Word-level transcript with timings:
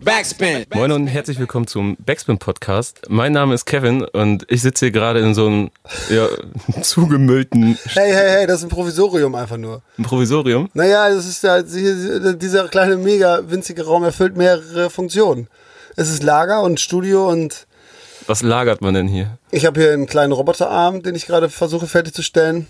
Backspin. 0.00 0.64
Moin 0.74 0.90
und 0.90 1.06
herzlich 1.06 1.38
willkommen 1.38 1.66
zum 1.66 1.96
Backspin 1.96 2.38
Podcast. 2.38 3.02
Mein 3.08 3.32
Name 3.32 3.54
ist 3.54 3.66
Kevin 3.66 4.02
und 4.02 4.46
ich 4.48 4.62
sitze 4.62 4.86
hier 4.86 4.92
gerade 4.92 5.20
in 5.20 5.34
so 5.34 5.46
einem 5.46 5.70
ja, 6.08 6.28
zugemüllten 6.82 7.78
Hey, 7.88 8.10
hey, 8.12 8.30
hey, 8.30 8.46
das 8.46 8.58
ist 8.58 8.64
ein 8.64 8.68
Provisorium 8.70 9.34
einfach 9.34 9.58
nur. 9.58 9.82
Provisorium. 10.02 10.70
Naja, 10.72 11.10
das 11.10 11.26
ist 11.26 11.42
ja, 11.42 11.60
dieser 11.62 12.68
kleine, 12.68 12.96
mega 12.96 13.42
winzige 13.50 13.84
Raum 13.84 14.04
erfüllt 14.04 14.36
mehrere 14.36 14.88
Funktionen. 14.88 15.48
Es 15.96 16.08
ist 16.08 16.22
Lager 16.22 16.62
und 16.62 16.80
Studio 16.80 17.28
und 17.28 17.66
Was 18.26 18.42
lagert 18.42 18.80
man 18.80 18.94
denn 18.94 19.08
hier? 19.08 19.36
ich 19.50 19.66
habe 19.66 19.78
hier 19.80 19.92
einen 19.92 20.06
kleinen 20.06 20.32
Roboterarm, 20.32 21.02
den 21.02 21.14
ich 21.14 21.26
gerade 21.26 21.50
versuche 21.50 21.86
fertigzustellen. 21.86 22.66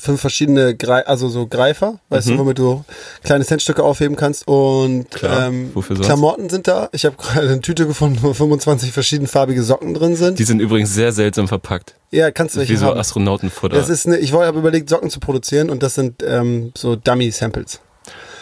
Fünf 0.00 0.20
verschiedene, 0.20 0.76
Grei 0.76 1.04
also 1.06 1.28
so 1.28 1.46
Greifer, 1.46 1.98
weißt 2.08 2.28
du, 2.28 2.38
womit 2.38 2.58
du 2.58 2.84
kleine 3.24 3.44
Centstücke 3.44 3.82
aufheben 3.82 4.16
kannst. 4.16 4.46
Und 4.46 5.10
Klar, 5.10 5.48
ähm? 5.48 5.72
Klamotten 6.02 6.48
sind 6.48 6.68
da. 6.68 6.88
Ich 6.92 7.04
habe 7.04 7.16
gerade 7.18 7.48
eine 7.48 7.60
Tüte 7.60 7.86
gefunden, 7.86 8.18
wo 8.22 8.32
25 8.32 8.92
verschiedenfarbige 8.92 9.62
Socken 9.62 9.94
drin 9.94 10.14
sind. 10.16 10.38
Die 10.38 10.44
sind 10.44 10.60
übrigens 10.60 10.94
sehr 10.94 11.12
seltsam 11.12 11.48
verpackt. 11.48 11.94
ja, 12.10 12.30
kannst 12.30 12.54
du 12.54 12.58
Wie 12.58 12.68
welche 12.68 12.76
so 12.78 12.86
haben. 12.86 12.98
Astronautenfutter. 13.00 13.76
Das 13.76 13.88
ist 13.88 14.06
eine, 14.06 14.18
ich 14.18 14.32
habe 14.32 14.58
überlegt, 14.58 14.88
Socken 14.88 15.10
zu 15.10 15.18
produzieren 15.20 15.68
und 15.70 15.82
das 15.82 15.94
sind 15.96 16.22
ähm, 16.24 16.72
so 16.76 16.94
Dummy-Samples. 16.94 17.80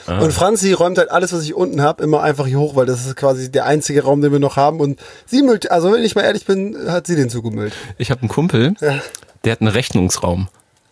Ah. 0.06 0.20
Und 0.20 0.32
Franzi 0.32 0.72
räumt 0.72 0.98
halt 0.98 1.10
alles, 1.10 1.32
was 1.32 1.42
ich 1.42 1.54
unten 1.54 1.80
habe, 1.82 2.02
immer 2.04 2.22
einfach 2.22 2.46
hier 2.46 2.60
hoch, 2.60 2.76
weil 2.76 2.86
das 2.86 3.04
ist 3.06 3.16
quasi 3.16 3.50
der 3.50 3.64
einzige 3.66 4.04
Raum, 4.04 4.20
den 4.20 4.30
wir 4.30 4.38
noch 4.38 4.54
haben. 4.56 4.78
Und 4.78 5.00
sie 5.26 5.42
müllt, 5.42 5.70
also 5.70 5.92
wenn 5.92 6.04
ich 6.04 6.14
mal 6.14 6.22
ehrlich 6.22 6.44
bin, 6.44 6.76
hat 6.86 7.06
sie 7.08 7.16
den 7.16 7.28
zugemüllt. 7.28 7.72
ich 7.98 8.10
habe 8.12 8.20
einen 8.20 8.28
Kumpel, 8.28 8.74
Ja. 8.80 9.00
der 9.44 9.52
hat 9.52 9.60
einen 9.62 9.70
Rechnungsraum. 9.70 10.46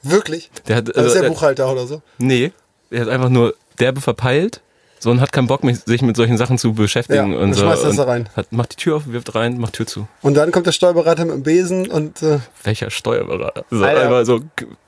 Wirklich? 0.05 0.51
Der 0.69 0.77
hat, 0.77 0.89
Das 0.89 0.97
also, 0.97 1.09
ist 1.09 1.15
der 1.15 1.23
der- 1.23 1.29
Buchhalter 1.31 1.71
oder 1.73 1.87
so. 1.87 2.03
Nee, 2.19 2.53
der 2.91 3.01
hat 3.03 3.09
einfach 3.09 3.29
nur 3.31 3.55
derbe 3.81 4.01
verpeilt. 4.01 4.61
So 5.01 5.11
und 5.11 5.21
hat 5.21 5.33
keinen 5.33 5.49
Bock, 5.49 5.61
sich 5.85 6.01
mit 6.01 6.17
solchen 6.17 6.39
Sachen 6.39 6.57
zu 6.57 6.73
beschäftigen. 6.73 7.33
Ja, 7.33 7.39
und 7.39 7.53
so. 7.53 7.61
schmeißt 7.65 7.85
das 7.85 7.97
da 7.97 8.05
rein. 8.05 8.31
Hat, 8.37 8.51
macht 8.53 8.73
die 8.73 8.77
Tür 8.77 8.97
auf, 8.97 9.03
wirft 9.07 9.35
rein, 9.35 9.59
macht 9.59 9.75
Tür 9.75 9.87
zu. 9.87 10.09
Und 10.23 10.33
dann 10.35 10.51
kommt 10.51 10.67
der 10.67 10.73
Steuerberater 10.73 11.27
mit 11.27 11.35
dem 11.35 11.43
Besen 11.43 11.91
und 11.91 12.23
äh, 12.23 12.39
Welcher 12.63 12.91
Steuerberater? 12.91 13.67
So, 13.71 13.85
einfach 13.85 14.25
so, 14.25 14.41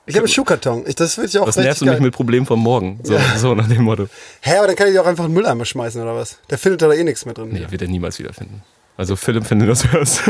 ich 0.07 0.15
habe 0.15 0.25
einen 0.25 0.27
Schuhkarton. 0.33 0.85
Ich, 0.87 0.95
das 0.95 1.17
würde 1.17 1.27
ich 1.29 1.37
auch 1.37 1.45
was 1.45 1.55
nervst 1.57 1.81
du 1.81 1.85
mich 1.85 1.99
mit 1.99 2.15
Problemen 2.15 2.47
vom 2.47 2.59
Morgen? 2.61 2.99
So, 3.03 3.13
Ja. 3.13 3.19
so 3.37 3.53
nach 3.53 3.67
dem 3.67 3.83
Motto. 3.83 4.07
Hä, 4.41 4.57
aber 4.57 4.65
dann 4.65 4.75
kann 4.75 4.87
ich 4.91 4.97
auch 4.97 5.05
einfach 5.05 5.25
in 5.25 5.29
den 5.29 5.35
Mülleimer 5.35 5.65
schmeißen 5.65 6.01
oder 6.01 6.15
was? 6.15 6.39
Der 6.49 6.57
findet 6.57 6.81
da 6.81 6.91
eh 6.91 7.03
nichts 7.03 7.25
mehr 7.25 7.35
drin. 7.35 7.49
Nee, 7.51 7.67
wird 7.69 7.83
er 7.83 7.87
niemals 7.87 8.17
wiederfinden. 8.17 8.63
Also 8.97 9.15
Philipp, 9.15 9.49
wenn 9.51 9.59
du 9.59 9.67
das 9.67 9.91
hörst, 9.91 10.23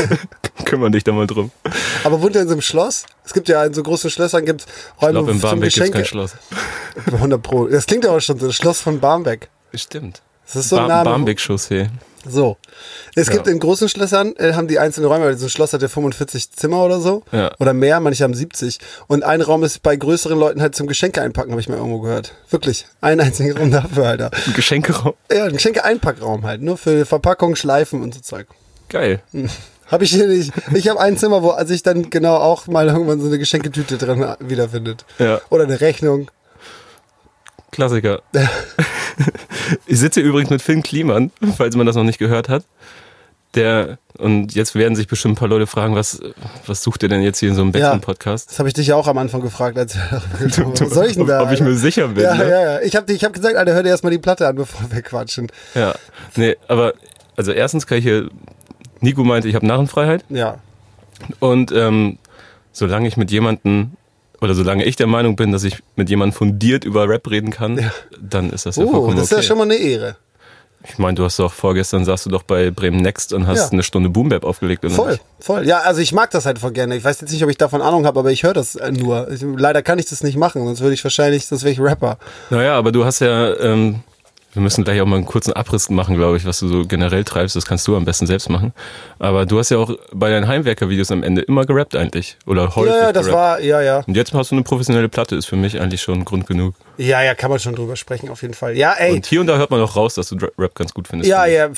kümmern 0.64 0.92
dich 0.92 1.02
da 1.02 1.12
mal 1.12 1.26
drum. 1.26 1.50
Aber 2.04 2.22
wohnt 2.22 2.36
er 2.36 2.42
in 2.42 2.48
so 2.48 2.54
einem 2.54 2.62
Schloss? 2.62 3.04
Es 3.24 3.32
gibt 3.34 3.48
ja 3.48 3.64
in 3.64 3.74
so 3.74 3.82
großen 3.82 4.08
Schlössern 4.08 4.44
gibt's 4.44 4.66
Ich 4.96 5.02
Räume 5.02 5.12
glaube, 5.14 5.32
in 5.32 5.40
zum 5.40 5.50
Barmbek 5.50 5.62
gibt 5.74 5.76
es 5.76 5.92
Geschenke. 5.92 5.98
kein 5.98 6.04
Schloss. 6.06 6.34
100 7.12 7.42
Pro. 7.42 7.66
Das 7.66 7.86
klingt 7.86 8.06
aber 8.06 8.20
schon 8.20 8.38
so, 8.38 8.46
das 8.46 8.54
Schloss 8.54 8.80
von 8.80 9.00
Barmbek. 9.00 9.48
Stimmt. 9.74 10.22
Das 10.46 10.56
ist 10.56 10.68
so 10.68 10.76
ein 10.76 10.86
Bar 10.86 11.04
Name. 11.04 11.10
Barmbek-Chaussee. 11.10 11.88
So. 12.28 12.56
Es 13.14 13.26
Ja. 13.28 13.34
gibt 13.34 13.46
in 13.48 13.58
großen 13.58 13.88
Schlössern, 13.88 14.34
äh, 14.36 14.54
haben 14.54 14.68
die 14.68 14.78
einzelne 14.78 15.06
Räume, 15.08 15.26
weil 15.26 15.36
so 15.36 15.46
ein 15.46 15.50
Schloss 15.50 15.72
hat 15.72 15.82
ja 15.82 15.88
45 15.88 16.52
Zimmer 16.52 16.82
oder 16.84 17.00
so. 17.00 17.22
Ja. 17.32 17.52
Oder 17.58 17.74
mehr, 17.74 18.00
manche 18.00 18.24
haben 18.24 18.34
70. 18.34 18.78
Und 19.06 19.24
ein 19.24 19.40
Raum 19.42 19.62
ist 19.64 19.82
bei 19.82 19.96
größeren 19.96 20.38
Leuten 20.38 20.60
halt 20.62 20.74
zum 20.74 20.86
Geschenke 20.86 21.20
einpacken, 21.20 21.50
habe 21.50 21.60
ich 21.60 21.68
mal 21.68 21.76
irgendwo 21.76 22.00
gehört. 22.00 22.32
Wirklich. 22.50 22.86
Ein 23.00 23.20
einziger 23.20 23.58
Raum 23.58 23.70
dafür, 23.70 24.06
Alter. 24.06 24.30
Ein 24.46 24.54
Geschenkeraum. 24.54 25.14
Ja, 25.30 25.44
ein 25.44 25.52
Geschenke-Einpackraum 25.52 26.44
halt. 26.44 26.62
Nur 26.62 26.78
für 26.78 27.04
Verpackung, 27.06 27.56
Schleifen 27.56 28.02
und 28.02 28.14
so 28.14 28.20
Zeug. 28.20 28.46
Geil. 28.88 29.22
Habe 29.90 30.04
ich 30.04 30.10
hier 30.12 30.26
nicht. 30.26 30.50
Ich 30.74 30.88
habe 30.88 30.98
ein 31.00 31.16
Zimmer, 31.18 31.42
wo 31.42 31.50
also 31.50 31.74
ich 31.74 31.82
dann 31.82 32.08
genau 32.08 32.36
auch 32.36 32.66
mal 32.66 32.88
irgendwann 32.88 33.20
so 33.20 33.26
eine 33.26 33.38
Geschenketüte 33.38 33.98
drin 33.98 34.24
wiederfindet. 34.40 35.04
Ja. 35.18 35.40
Oder 35.50 35.64
eine 35.64 35.80
Rechnung. 35.80 36.30
Klassiker. 37.74 38.22
ich 39.86 39.98
sitze 39.98 40.20
übrigens 40.20 40.50
mit 40.50 40.62
Finn 40.62 40.82
Kliman, 40.82 41.30
falls 41.56 41.76
man 41.76 41.86
das 41.86 41.96
noch 41.96 42.04
nicht 42.04 42.18
gehört 42.18 42.48
hat. 42.48 42.64
Der, 43.54 43.98
und 44.18 44.54
jetzt 44.56 44.74
werden 44.74 44.96
sich 44.96 45.06
bestimmt 45.06 45.34
ein 45.34 45.36
paar 45.36 45.46
Leute 45.48 45.68
fragen, 45.68 45.94
was, 45.94 46.20
was 46.66 46.82
sucht 46.82 47.04
ihr 47.04 47.08
denn 47.08 47.22
jetzt 47.22 47.38
hier 47.38 47.50
in 47.50 47.54
so 47.54 47.62
einem 47.62 47.70
Ja. 47.72 47.90
Backspin-Podcast? 47.90 48.50
Das 48.50 48.58
habe 48.58 48.68
ich 48.68 48.74
dich 48.74 48.88
ja 48.88 48.96
auch 48.96 49.06
am 49.06 49.16
Anfang 49.18 49.42
gefragt. 49.42 49.78
Als, 49.78 49.96
was 49.96 50.90
soll 50.90 51.06
ich 51.06 51.12
denn 51.12 51.22
ob, 51.22 51.28
da? 51.28 51.40
ob 51.42 51.46
ich 51.52 51.60
Alter? 51.60 51.64
mir 51.64 51.76
sicher 51.76 52.08
bin. 52.08 52.24
ja, 52.24 52.34
ne? 52.34 52.50
ja, 52.50 52.60
ja. 52.62 52.80
Ich 52.80 52.96
habe 52.96 53.12
ich 53.12 53.22
hab 53.24 53.32
gesagt, 53.32 53.54
Alter, 53.54 53.72
hör 53.74 53.82
dir 53.84 53.90
erstmal 53.90 54.10
die 54.10 54.18
Platte 54.18 54.48
an, 54.48 54.56
bevor 54.56 54.90
wir 54.90 55.02
quatschen. 55.02 55.48
ja. 55.74 55.94
Nee, 56.34 56.56
aber, 56.66 56.94
also 57.36 57.52
erstens 57.52 57.86
kann 57.86 57.98
ich 57.98 58.04
hier, 58.04 58.28
Nico 59.00 59.22
meinte, 59.22 59.48
ich 59.48 59.54
habe 59.54 59.66
Narrenfreiheit. 59.66 60.24
Ja. 60.30 60.58
Und 61.38 61.70
ähm, 61.70 62.18
solange 62.72 63.06
ich 63.06 63.16
mit 63.16 63.30
jemandem 63.30 63.92
oder 64.40 64.54
solange 64.54 64.84
ich 64.84 64.96
der 64.96 65.06
Meinung 65.06 65.36
bin, 65.36 65.52
dass 65.52 65.64
ich 65.64 65.82
mit 65.96 66.08
jemandem 66.10 66.36
fundiert 66.36 66.84
über 66.84 67.08
Rap 67.08 67.30
reden 67.30 67.50
kann, 67.50 67.78
Ja. 67.78 67.90
dann 68.20 68.50
ist 68.50 68.66
das 68.66 68.76
ja 68.76 68.84
Oh, 68.84 68.90
vollkommen 68.90 69.16
das 69.16 69.26
ist 69.26 69.32
okay. 69.32 69.40
ja 69.42 69.46
schon 69.46 69.58
mal 69.58 69.64
eine 69.64 69.76
Ehre. 69.76 70.16
ich 70.86 70.98
meine, 70.98 71.14
du 71.14 71.24
hast 71.24 71.38
doch 71.38 71.52
vorgestern 71.52 72.04
saßt 72.04 72.26
du 72.26 72.30
doch 72.30 72.42
bei 72.42 72.70
Bremen 72.70 73.00
Next 73.00 73.32
und 73.32 73.46
hast 73.46 73.58
Ja. 73.58 73.68
eine 73.72 73.82
Stunde 73.82 74.10
Boombap 74.10 74.44
aufgelegt. 74.44 74.84
Oder 74.84 74.94
Voll, 74.94 75.10
nicht? 75.12 75.22
voll. 75.40 75.66
Ja, 75.66 75.78
also 75.80 76.00
ich 76.02 76.12
mag 76.12 76.30
das 76.30 76.44
halt 76.44 76.58
voll 76.58 76.72
gerne. 76.72 76.94
Ich 76.96 77.04
weiß 77.04 77.22
jetzt 77.22 77.32
nicht, 77.32 77.42
ob 77.42 77.48
ich 77.48 77.56
davon 77.56 77.80
Ahnung 77.80 78.04
habe, 78.04 78.18
aber 78.20 78.30
ich 78.32 78.42
höre 78.42 78.52
das 78.52 78.74
äh, 78.76 78.92
nur. 78.92 79.30
Ich, 79.30 79.40
leider 79.42 79.80
kann 79.82 79.98
ich 79.98 80.06
das 80.06 80.22
nicht 80.22 80.36
machen, 80.36 80.62
sonst 80.64 80.80
würde 80.82 80.92
ich 80.94 81.02
wahrscheinlich, 81.02 81.46
sonst 81.46 81.62
wäre 81.64 81.72
ich 81.72 81.80
Rapper. 81.80 82.18
Naja, 82.50 82.76
aber 82.76 82.92
du 82.92 83.04
hast 83.06 83.20
ja, 83.20 83.54
ähm, 83.60 84.00
wir 84.54 84.62
müssen 84.62 84.84
gleich 84.84 85.00
auch 85.00 85.06
mal 85.06 85.16
einen 85.16 85.26
kurzen 85.26 85.52
Abriss 85.52 85.90
machen, 85.90 86.16
glaube 86.16 86.36
ich, 86.36 86.46
was 86.46 86.60
du 86.60 86.68
so 86.68 86.86
generell 86.86 87.24
treibst. 87.24 87.56
Das 87.56 87.66
kannst 87.66 87.86
du 87.88 87.96
am 87.96 88.04
besten 88.04 88.26
selbst 88.26 88.48
machen. 88.48 88.72
Aber 89.18 89.46
du 89.46 89.58
hast 89.58 89.70
ja 89.70 89.78
auch 89.78 89.90
bei 90.12 90.30
deinen 90.30 90.46
Heimwerker-Videos 90.46 91.10
am 91.10 91.22
Ende 91.22 91.42
immer 91.42 91.66
gerappt 91.66 91.96
eigentlich. 91.96 92.36
Oder 92.46 92.74
häufig 92.76 92.92
Ja, 92.92 93.00
ja, 93.02 93.12
das 93.12 93.26
gerappt. 93.26 93.42
war, 93.42 93.60
ja, 93.60 93.82
ja. 93.82 94.04
Und 94.06 94.16
jetzt 94.16 94.32
hast 94.32 94.50
du 94.52 94.54
eine 94.54 94.62
professionelle 94.64 95.08
Platte, 95.08 95.34
ist 95.36 95.46
für 95.46 95.56
mich 95.56 95.80
eigentlich 95.80 96.02
schon 96.02 96.24
Grund 96.24 96.46
genug. 96.46 96.74
Ja, 96.96 97.22
ja, 97.22 97.34
kann 97.34 97.50
man 97.50 97.58
schon 97.58 97.74
drüber 97.74 97.96
sprechen, 97.96 98.28
auf 98.30 98.42
jeden 98.42 98.54
Fall. 98.54 98.76
Ja, 98.76 98.92
ey. 98.92 99.12
Und 99.12 99.26
hier 99.26 99.40
und 99.40 99.48
da 99.48 99.56
hört 99.56 99.70
man 99.72 99.80
auch 99.80 99.96
raus, 99.96 100.14
dass 100.14 100.28
du 100.28 100.36
Rap 100.56 100.76
ganz 100.76 100.94
gut 100.94 101.08
findest. 101.08 101.28
Ja, 101.28 101.44
ja, 101.46 101.68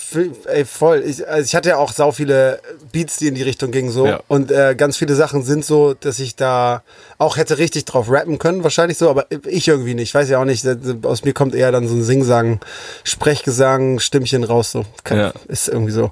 ey, 0.45 0.65
voll. 0.67 1.03
Ich, 1.07 1.27
also 1.27 1.43
ich 1.43 1.55
hatte 1.55 1.71
ja 1.71 1.79
auch 1.79 1.93
sau 1.93 2.13
viele 2.13 2.61
Beats, 2.93 3.17
die 3.17 3.29
in 3.29 3.35
die 3.35 3.43
Richtung 3.43 3.71
gingen 3.71 3.91
so. 3.91 4.07
Ja. 4.07 4.21
Und 4.29 4.51
äh, 4.51 4.75
ganz 4.77 4.99
viele 4.99 5.15
Sachen 5.15 5.43
sind 5.43 5.65
so, 5.65 5.95
dass 5.95 6.19
ich 6.19 6.37
da 6.37 6.83
auch 7.17 7.39
hätte 7.39 7.57
richtig 7.57 7.87
drauf 7.87 8.11
rappen 8.11 8.39
können, 8.39 8.63
wahrscheinlich 8.63 8.99
so, 8.99 9.09
aber 9.09 9.27
ich 9.47 9.67
irgendwie 9.69 9.95
nicht. 9.95 10.09
Ich 10.09 10.15
weiß 10.15 10.29
ja 10.29 10.39
auch 10.39 10.45
nicht, 10.45 10.67
aus 11.03 11.25
mir 11.25 11.33
kommt 11.33 11.55
eher 11.55 11.73
dann 11.73 11.89
so 11.89 11.95
ein 11.95 12.03
Singsang, 12.03 12.61
Sprechgesang, 13.05 13.99
Stimmchen 14.01 14.45
raus 14.45 14.73
so. 14.73 14.85
Kann, 15.05 15.19
Ja. 15.19 15.33
Ist 15.49 15.69
irgendwie 15.69 15.93
so. 15.93 16.11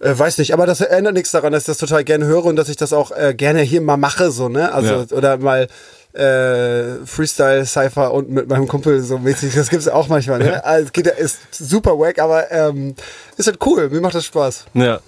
Äh, 0.00 0.16
weiß 0.18 0.38
nicht, 0.38 0.52
aber 0.52 0.66
das 0.66 0.80
ändert 0.80 1.14
nichts 1.14 1.30
daran, 1.30 1.52
dass 1.52 1.62
ich 1.62 1.66
das 1.68 1.78
total 1.78 2.04
gerne 2.04 2.26
höre 2.26 2.44
und 2.44 2.56
dass 2.56 2.68
ich 2.68 2.76
das 2.76 2.92
auch 2.92 3.10
äh, 3.12 3.34
gerne 3.34 3.60
hier 3.62 3.80
mal 3.80 3.96
mache, 3.96 4.30
so, 4.30 4.48
ne? 4.48 4.72
Also, 4.72 5.06
Ja. 5.10 5.16
oder 5.16 5.38
mal 5.38 5.68
äh, 6.12 7.04
Freestyle-Cypher 7.04 8.12
und 8.12 8.30
mit 8.30 8.48
meinem 8.48 8.66
Kumpel 8.68 9.00
so 9.02 9.18
mäßig, 9.18 9.54
das 9.54 9.68
gibt's 9.70 9.88
auch 9.88 10.08
manchmal, 10.08 10.38
ne? 10.38 10.64
Also, 10.64 10.86
es 10.86 10.92
geht, 10.92 11.06
ja- 11.06 11.12
ist 11.12 11.38
super 11.52 11.92
wack, 11.98 12.18
aber 12.18 12.50
ähm, 12.50 12.94
ist 13.36 13.46
halt 13.46 13.58
cool, 13.66 13.88
mir 13.90 14.00
macht 14.00 14.14
das 14.14 14.24
Spaß. 14.24 14.66
Ja. 14.74 15.00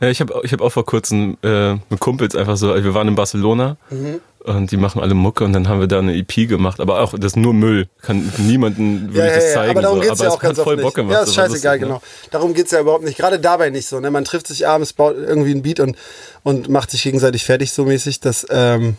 Ja, 0.00 0.08
ich 0.10 0.20
habe 0.20 0.34
ich 0.42 0.52
hab 0.52 0.60
auch 0.60 0.70
vor 0.70 0.84
kurzem 0.84 1.38
äh, 1.42 1.74
mit 1.88 2.00
Kumpels 2.00 2.34
einfach 2.34 2.56
so, 2.56 2.74
wir 2.74 2.94
waren 2.94 3.08
in 3.08 3.14
Barcelona 3.14 3.76
Mhm. 3.90 4.20
Und 4.44 4.70
die 4.70 4.76
machen 4.76 5.00
alle 5.00 5.14
Mucke 5.14 5.42
und 5.44 5.52
dann 5.52 5.68
haben 5.68 5.80
wir 5.80 5.86
da 5.86 5.98
eine 5.98 6.14
EP 6.14 6.48
gemacht, 6.48 6.80
aber 6.80 7.00
auch 7.00 7.12
das 7.14 7.32
ist 7.32 7.36
nur 7.36 7.54
Müll, 7.54 7.88
kann 8.02 8.30
niemanden 8.38 9.14
würde 9.14 9.28
ich 9.28 9.34
das 9.34 9.52
zeigen. 9.54 9.70
aber 9.70 9.82
darum 9.82 9.98
so. 9.98 10.02
geht's 10.02 10.20
aber 10.20 10.24
ja 10.24 10.28
es 10.28 10.34
auch 10.34 10.40
ganz 10.40 10.58
hat 10.58 10.64
voll 10.64 10.76
Bock 10.76 10.94
gemacht. 10.94 11.14
Ja, 11.14 11.22
ist 11.22 11.34
scheißegal, 11.34 11.78
genau. 11.78 12.02
Darum 12.30 12.54
geht's 12.54 12.70
ja 12.70 12.80
überhaupt 12.80 13.04
nicht. 13.04 13.16
Gerade 13.16 13.40
dabei 13.40 13.70
nicht 13.70 13.88
so. 13.88 14.00
Ne? 14.00 14.10
Man 14.10 14.24
trifft 14.24 14.46
sich 14.46 14.68
abends, 14.68 14.92
baut 14.92 15.16
irgendwie 15.16 15.52
ein 15.52 15.62
Beat 15.62 15.80
und, 15.80 15.96
und 16.42 16.68
macht 16.68 16.90
sich 16.90 17.02
gegenseitig 17.02 17.44
fertig 17.44 17.72
so 17.72 17.84
mäßig. 17.84 18.20
Das 18.20 18.46
ähm, 18.50 18.96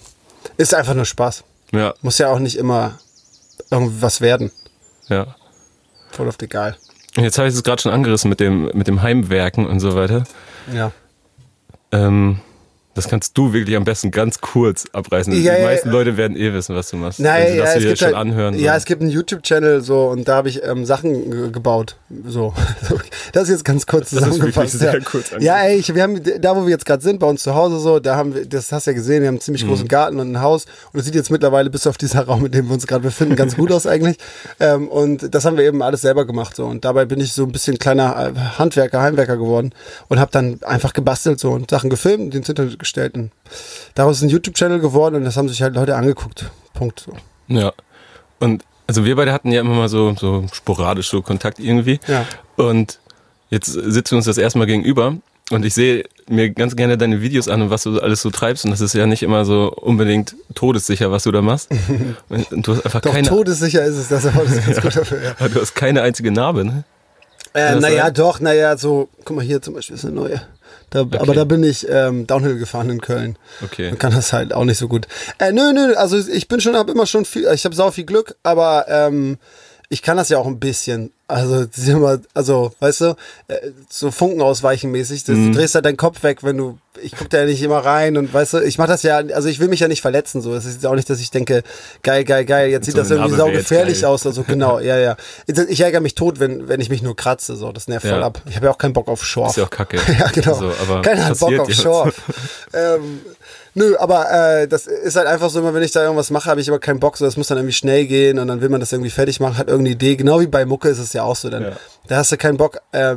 ist 0.57 0.73
einfach 0.73 0.95
nur 0.95 1.05
Spaß. 1.05 1.43
Ja, 1.71 1.93
Muss 2.01 2.17
ja 2.17 2.29
auch 2.29 2.39
nicht 2.39 2.57
immer 2.57 2.99
irgendwas 3.71 4.21
werden. 4.21 4.51
ja. 5.09 5.35
Voll 6.11 6.29
oft 6.29 6.41
egal. 6.43 6.77
Und 7.17 7.23
jetzt 7.23 7.37
habe 7.37 7.49
ich 7.49 7.53
es 7.53 7.61
gerade 7.61 7.81
schon 7.81 7.91
angerissen 7.91 8.29
mit 8.29 8.39
dem, 8.39 8.71
mit 8.73 8.87
dem 8.87 9.01
Heimwerken 9.01 9.65
und 9.67 9.81
so 9.81 9.95
weiter. 9.95 10.23
Ja. 10.73 10.91
Ähm, 11.91 12.39
das 12.95 13.07
kannst 13.07 13.37
du 13.37 13.53
wirklich 13.53 13.75
am 13.75 13.83
besten 13.83 14.09
ganz 14.09 14.41
kurz 14.41 14.85
abreißen. 14.91 15.31
Ja, 15.43 15.55
die 15.55 15.63
meisten 15.63 15.87
ja. 15.89 15.93
Leute 15.93 16.17
werden 16.17 16.35
eh 16.35 16.51
wissen, 16.53 16.75
was 16.75 16.89
du 16.89 16.97
machst. 16.97 17.19
Nein, 17.19 17.57
das 17.57 17.75
ja, 17.75 17.79
es 17.79 17.83
gibt 17.83 17.97
schon 17.99 18.05
halt, 18.07 18.15
anhören. 18.15 18.57
ja, 18.59 18.71
so. 18.73 18.77
es 18.77 18.85
gibt 18.85 19.01
einen 19.01 19.11
YouTube-Channel 19.11 19.81
so 19.81 20.07
und 20.07 20.27
da 20.27 20.37
habe 20.37 20.49
ich 20.49 20.63
ähm, 20.63 20.85
Sachen 20.85 21.29
ge- 21.29 21.51
gebaut. 21.51 21.97
So, 22.27 22.53
das 23.33 23.43
ist 23.43 23.49
jetzt 23.49 23.65
ganz 23.65 23.85
kurz 23.85 24.09
Das 24.09 24.21
ist 24.21 24.25
zusammengefasst. 24.27 24.79
sehr 24.79 24.93
ja. 24.93 24.99
kurz 24.99 25.31
ja, 25.39 25.57
ey, 25.63 25.77
ich, 25.77 25.93
wir 25.93 26.01
haben 26.03 26.19
da, 26.39 26.55
wo 26.55 26.63
wir 26.63 26.69
jetzt 26.71 26.85
gerade 26.85 27.03
sind, 27.03 27.19
bei 27.19 27.27
uns 27.27 27.43
zu 27.43 27.53
Hause 27.53 27.79
so, 27.79 27.99
da 27.99 28.15
haben 28.15 28.33
wir, 28.33 28.45
das 28.45 28.71
hast 28.71 28.87
du 28.87 28.91
ja 28.91 28.95
gesehen, 28.95 29.21
wir 29.21 29.27
haben 29.27 29.35
einen 29.35 29.41
ziemlich 29.41 29.63
Mhm. 29.65 29.69
großen 29.69 29.87
Garten 29.87 30.19
und 30.19 30.31
ein 30.31 30.41
Haus 30.41 30.65
und 30.93 30.99
es 30.99 31.05
sieht 31.05 31.15
jetzt 31.15 31.31
mittlerweile 31.31 31.69
bis 31.69 31.85
auf 31.87 31.97
dieser 31.97 32.21
Raum, 32.25 32.45
in 32.45 32.51
dem 32.51 32.67
wir 32.67 32.73
uns 32.73 32.87
gerade 32.87 33.01
befinden, 33.03 33.35
ganz 33.35 33.55
gut 33.55 33.71
aus 33.71 33.85
eigentlich. 33.87 34.17
Ähm, 34.59 34.87
und 34.87 35.33
das 35.33 35.43
haben 35.45 35.57
wir 35.57 35.65
eben 35.65 35.81
alles 35.81 36.01
selber 36.01 36.25
gemacht 36.25 36.55
so 36.55 36.65
und 36.65 36.85
dabei 36.85 37.05
bin 37.05 37.19
ich 37.19 37.33
so 37.33 37.43
ein 37.43 37.51
bisschen 37.51 37.77
kleiner 37.77 38.31
äh, 38.35 38.39
Handwerker, 38.57 39.01
Heimwerker 39.01 39.37
geworden 39.37 39.71
und 40.07 40.19
habe 40.19 40.31
dann 40.31 40.59
einfach 40.63 40.93
gebastelt 40.93 41.39
so 41.39 41.51
und 41.51 41.69
Sachen 41.69 41.89
gefilmt 41.89 42.33
ins 42.35 42.47
Internet 42.49 42.84
gestellt. 42.85 43.15
Und 43.15 43.31
daraus 43.95 44.17
ist 44.17 44.23
ein 44.23 44.29
YouTube-Channel 44.29 44.79
geworden 44.79 45.15
und 45.15 45.23
das 45.25 45.35
haben 45.37 45.49
sich 45.49 45.61
halt 45.61 45.75
Leute 45.75 45.95
angeguckt. 45.95 46.49
Punkt. 46.73 47.07
Ja. 47.47 47.73
Und 48.39 48.63
also 48.87 49.05
wir 49.05 49.15
beide 49.15 49.33
hatten 49.33 49.51
ja 49.51 49.61
immer 49.61 49.73
mal 49.73 49.89
so, 49.89 50.15
so 50.15 50.45
sporadisch 50.53 51.09
so 51.09 51.21
Kontakt 51.21 51.59
irgendwie. 51.59 51.99
Ja. 52.07 52.25
Und 52.55 52.99
jetzt 53.49 53.67
sitzen 53.67 54.11
wir 54.11 54.17
uns 54.17 54.25
das 54.25 54.37
erstmal 54.37 54.67
gegenüber 54.67 55.17
und 55.51 55.65
ich 55.65 55.73
sehe 55.73 56.03
mir 56.27 56.49
ganz 56.49 56.75
gerne 56.75 56.97
deine 56.97 57.21
Videos 57.21 57.47
an 57.47 57.61
und 57.61 57.69
was 57.69 57.83
du 57.83 57.99
alles 57.99 58.21
so 58.21 58.31
treibst 58.31 58.65
und 58.65 58.71
das 58.71 58.81
ist 58.81 58.93
ja 58.93 59.05
nicht 59.05 59.21
immer 59.21 59.45
so 59.45 59.71
unbedingt 59.71 60.35
todessicher, 60.55 61.11
was 61.11 61.23
du 61.23 61.31
da 61.31 61.41
machst. 61.41 61.69
Und 62.29 62.67
du 62.67 62.75
hast 62.75 62.83
einfach 62.85 63.01
Doch 63.01 63.11
keine, 63.11 63.27
todessicher 63.27 63.83
ist 63.83 63.95
es, 63.95 64.07
das 64.07 64.25
aber 64.25 64.43
das 64.43 64.53
ist 64.53 64.65
ganz 64.65 64.81
gut 64.81 64.95
dafür. 64.95 65.23
Ja. 65.23 65.35
aber 65.37 65.49
du 65.49 65.61
hast 65.61 65.75
keine 65.75 66.01
einzige 66.01 66.31
Narbe, 66.31 66.65
ne? 66.65 66.83
Äh, 67.53 67.75
naja, 67.75 68.05
sein? 68.05 68.13
doch, 68.15 68.39
naja, 68.39 68.75
so, 68.75 69.07
guck 69.23 69.37
mal 69.37 69.45
hier 69.45 69.61
zum 69.61 69.75
Beispiel 69.75 69.95
ist 69.95 70.03
eine 70.03 70.15
neue. 70.15 70.41
Da, 70.95 71.01
Okay. 71.01 71.17
Aber 71.19 71.33
da 71.33 71.43
bin 71.43 71.61
ich 71.63 71.85
ähm, 71.89 72.25
Downhill 72.25 72.57
gefahren 72.57 72.89
in 72.89 73.01
Köln. 73.01 73.37
Okay. 73.63 73.89
Man 73.89 73.99
kann 73.99 74.13
das 74.13 74.31
halt 74.31 74.53
auch 74.53 74.63
nicht 74.63 74.77
so 74.77 74.87
gut. 74.87 75.07
Äh, 75.39 75.51
nö, 75.51 75.73
nö, 75.73 75.93
also 75.95 76.17
ich 76.17 76.47
bin 76.47 76.61
schon, 76.61 76.75
habe 76.75 76.91
immer 76.91 77.05
schon 77.05 77.25
viel, 77.25 77.47
ich 77.53 77.65
habe 77.65 77.75
sau 77.75 77.91
viel 77.91 78.05
Glück, 78.05 78.35
aber 78.43 78.85
ähm, 78.87 79.37
ich 79.95 80.01
kann 80.01 80.17
das 80.17 80.27
ja 80.27 80.37
auch 80.37 80.45
ein 80.45 80.59
bisschen. 80.59 81.11
Also, 81.27 81.65
das 81.75 81.87
immer, 81.87 82.19
also, 82.33 82.73
weißt 82.81 83.01
du, 83.01 83.05
äh, 83.47 83.55
so 83.89 84.11
Funken 84.11 84.41
ausweichen 84.41 84.91
mäßig. 84.91 85.23
Das, 85.23 85.35
Mhm. 85.37 85.53
Du 85.53 85.57
drehst 85.59 85.73
halt 85.73 85.85
deinen 85.85 85.95
Kopf 85.97 86.21
weg, 86.21 86.43
wenn 86.43 86.57
du, 86.57 86.77
ich 87.01 87.13
guck 87.17 87.29
da 87.29 87.39
ja 87.39 87.45
nicht 87.45 87.61
immer 87.63 87.79
rein 87.79 88.15
und 88.17 88.33
weißt 88.33 88.53
du, 88.53 88.57
ich 88.59 88.77
mach 88.77 88.87
das 88.87 89.01
ja, 89.03 89.17
also 89.17 89.47
ich 89.47 89.59
will 89.59 89.69
mich 89.69 89.79
ja 89.79 89.87
nicht 89.87 90.01
verletzen, 90.01 90.41
so. 90.41 90.53
Es 90.53 90.65
ist 90.65 90.85
auch 90.85 90.93
nicht, 90.95 91.09
dass 91.09 91.19
ich 91.21 91.31
denke, 91.31 91.63
geil, 92.03 92.25
geil, 92.25 92.43
geil, 92.45 92.69
jetzt 92.69 92.85
sieht 92.85 92.93
So 92.95 92.99
das 93.01 93.11
eine 93.11 93.21
irgendwie 93.21 93.37
sau 93.37 93.49
gefährlich 93.49 94.05
aus 94.05 94.25
oder 94.25 94.35
so. 94.35 94.43
Genau, 94.43 94.79
ja, 94.81 94.97
ja. 94.97 95.15
Ich 95.47 95.79
ärgere 95.81 96.01
mich 96.01 96.13
tot, 96.15 96.39
wenn, 96.39 96.67
wenn 96.67 96.79
ich 96.81 96.89
mich 96.89 97.01
nur 97.01 97.15
kratze, 97.15 97.55
so. 97.55 97.71
Das 97.71 97.87
nervt 97.87 98.05
Ja. 98.05 98.11
voll 98.11 98.23
ab. 98.23 98.41
Ich 98.49 98.55
habe 98.57 98.65
ja 98.67 98.71
auch 98.73 98.77
keinen 98.77 98.93
Bock 98.93 99.07
auf 99.07 99.25
Schorf. 99.25 99.51
Ist 99.51 99.57
ja 99.57 99.63
auch 99.63 99.69
kacke. 99.69 99.97
Ja, 100.19 100.27
genau. 100.27 100.53
So, 100.53 100.71
aber 100.81 101.01
Keiner 101.01 101.25
hat 101.25 101.39
Bock 101.39 101.57
auf 101.59 101.69
jetzt. 101.69 101.81
Schorf. 101.81 102.21
ähm, 102.73 103.21
nö, 103.75 103.95
aber 103.97 104.31
äh, 104.31 104.67
das 104.67 104.87
ist 104.87 105.15
halt 105.15 105.27
einfach 105.27 105.49
so, 105.49 105.59
immer 105.59 105.73
wenn 105.73 105.83
ich 105.83 105.91
da 105.91 106.01
irgendwas 106.01 106.31
mache, 106.31 106.49
habe 106.49 106.59
ich 106.59 106.69
aber 106.69 106.79
keinen 106.79 106.99
Bock. 106.99 107.17
So, 107.17 107.25
das 107.25 107.37
muss 107.37 107.47
dann 107.47 107.59
irgendwie 107.59 107.73
schnell 107.73 108.05
gehen 108.07 108.39
und 108.39 108.47
dann 108.47 108.61
will 108.61 108.69
man 108.69 108.79
das 108.79 108.91
irgendwie 108.91 109.11
fertig 109.11 109.39
machen, 109.39 109.57
hat 109.57 109.67
irgendeine 109.67 109.95
Idee. 109.95 110.15
Genau 110.15 110.39
wie 110.39 110.47
bei 110.47 110.65
Mucke 110.65 110.89
ist 110.89 110.97
es 110.97 111.13
ja 111.13 111.23
auch 111.23 111.35
so. 111.35 111.49
Dann, 111.49 111.63
Ja. 111.63 111.71
Da 112.07 112.17
hast 112.17 112.31
du 112.31 112.37
keinen 112.37 112.57
Bock. 112.57 112.81
Äh, 112.91 113.15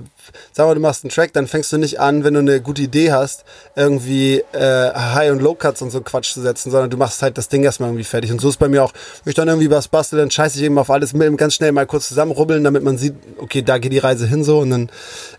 sag 0.52 0.66
mal, 0.66 0.75
du 0.75 0.81
machst 0.81 1.05
einen 1.05 1.10
Track, 1.10 1.32
dann 1.32 1.46
fängst 1.46 1.72
du 1.72 1.78
nicht 1.78 2.00
an, 2.00 2.25
wenn 2.25 2.34
du 2.34 2.40
eine 2.40 2.60
gute 2.60 2.82
Idee 2.82 3.12
hast, 3.12 3.44
irgendwie 3.76 4.43
äh, 4.52 4.93
High- 4.94 5.31
und 5.31 5.40
Low-Cuts 5.43 5.82
und 5.82 5.90
so 5.90 6.00
Quatsch 6.00 6.32
zu 6.32 6.40
setzen, 6.40 6.70
sondern 6.70 6.90
du 6.90 6.96
machst 6.96 7.22
halt 7.22 7.38
das 7.38 7.49
Ding 7.49 7.62
erstmal 7.64 7.90
irgendwie 7.90 8.05
fertig. 8.05 8.32
Und 8.32 8.40
so 8.40 8.49
ist 8.49 8.58
bei 8.58 8.69
mir 8.69 8.82
auch, 8.82 8.93
wenn 9.25 9.31
ich 9.31 9.37
dann 9.37 9.49
irgendwie 9.49 9.70
was 9.70 9.88
bastel, 9.88 10.19
dann 10.19 10.31
scheiße 10.31 10.58
ich 10.58 10.64
eben 10.64 10.78
auf 10.78 10.90
alles 10.90 11.12
mit, 11.12 11.37
ganz 11.37 11.55
schnell 11.55 11.72
mal 11.72 11.87
kurz 11.87 12.08
zusammenrubbeln, 12.08 12.64
damit 12.64 12.82
man 12.82 12.99
sieht, 12.99 13.14
okay, 13.38 13.62
da 13.62 13.78
geht 13.78 13.93
die 13.93 13.99
Reise 13.99 14.26
hin 14.26 14.43
so 14.43 14.60
und 14.60 14.70
dann 14.70 14.90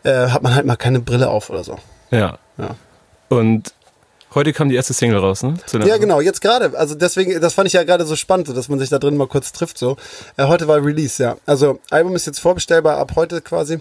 äh, 0.03 0.29
hat 0.29 0.43
man 0.43 0.55
halt 0.55 0.65
mal 0.65 0.75
keine 0.75 0.99
Brille 0.99 1.29
auf 1.29 1.49
oder 1.49 1.63
so. 1.63 1.77
Ja. 2.11 2.37
Ja. 2.57 2.75
Und 3.29 3.73
heute 4.35 4.53
kam 4.53 4.69
die 4.69 4.75
erste 4.75 4.93
Single 4.93 5.17
raus, 5.19 5.43
ne? 5.43 5.55
Ja, 5.85 5.97
genau, 5.97 6.21
jetzt 6.21 6.41
gerade. 6.41 6.77
Also 6.77 6.95
deswegen, 6.95 7.39
das 7.41 7.53
fand 7.53 7.67
ich 7.67 7.73
ja 7.73 7.83
gerade 7.83 8.05
so 8.05 8.15
spannend, 8.15 8.49
dass 8.55 8.69
man 8.69 8.79
sich 8.79 8.89
da 8.89 8.99
drin 8.99 9.17
mal 9.17 9.27
kurz 9.27 9.51
trifft. 9.51 9.77
So. 9.77 9.97
Äh, 10.37 10.45
heute 10.45 10.67
war 10.67 10.83
Release, 10.83 11.21
ja. 11.21 11.37
Also 11.45 11.79
Album 11.89 12.15
ist 12.15 12.25
jetzt 12.27 12.39
vorbestellbar 12.39 12.97
ab 12.97 13.13
heute 13.15 13.41
quasi. 13.41 13.79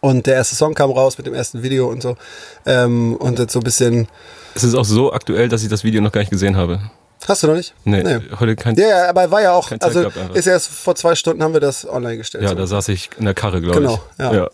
Und 0.00 0.26
der 0.26 0.34
erste 0.36 0.56
Song 0.56 0.74
kam 0.74 0.90
raus 0.90 1.18
mit 1.18 1.26
dem 1.26 1.34
ersten 1.34 1.62
Video 1.62 1.88
und 1.88 2.02
so. 2.02 2.16
Ähm, 2.64 3.16
und 3.16 3.38
jetzt 3.38 3.52
so 3.52 3.60
ein 3.60 3.64
bisschen. 3.64 4.08
Es 4.54 4.64
ist 4.64 4.74
auch 4.74 4.84
so 4.84 5.12
aktuell, 5.12 5.48
dass 5.48 5.62
ich 5.62 5.68
das 5.68 5.84
Video 5.84 6.00
noch 6.00 6.12
gar 6.12 6.20
nicht 6.20 6.30
gesehen 6.30 6.56
habe. 6.56 6.80
Hast 7.28 7.42
du 7.42 7.48
noch 7.48 7.54
nicht? 7.54 7.74
Nee, 7.84 8.02
Nee. 8.02 8.18
heute 8.40 8.56
kein. 8.56 8.76
Ja, 8.76 8.88
ja, 8.88 9.08
aber 9.10 9.30
war 9.30 9.42
ja 9.42 9.52
auch, 9.52 9.70
also 9.80 10.08
ist 10.32 10.46
erst 10.46 10.68
vor 10.68 10.94
zwei 10.94 11.14
Stunden 11.14 11.42
haben 11.42 11.52
wir 11.52 11.60
das 11.60 11.86
online 11.86 12.16
gestellt. 12.16 12.42
Ja, 12.44 12.48
so. 12.50 12.54
da 12.54 12.66
saß 12.66 12.88
ich 12.88 13.10
in 13.18 13.26
der 13.26 13.34
Karre, 13.34 13.60
glaube 13.60 13.78
Genau, 13.78 14.00
ich. 14.14 14.18
ja. 14.24 14.32
Ja, 14.34 14.50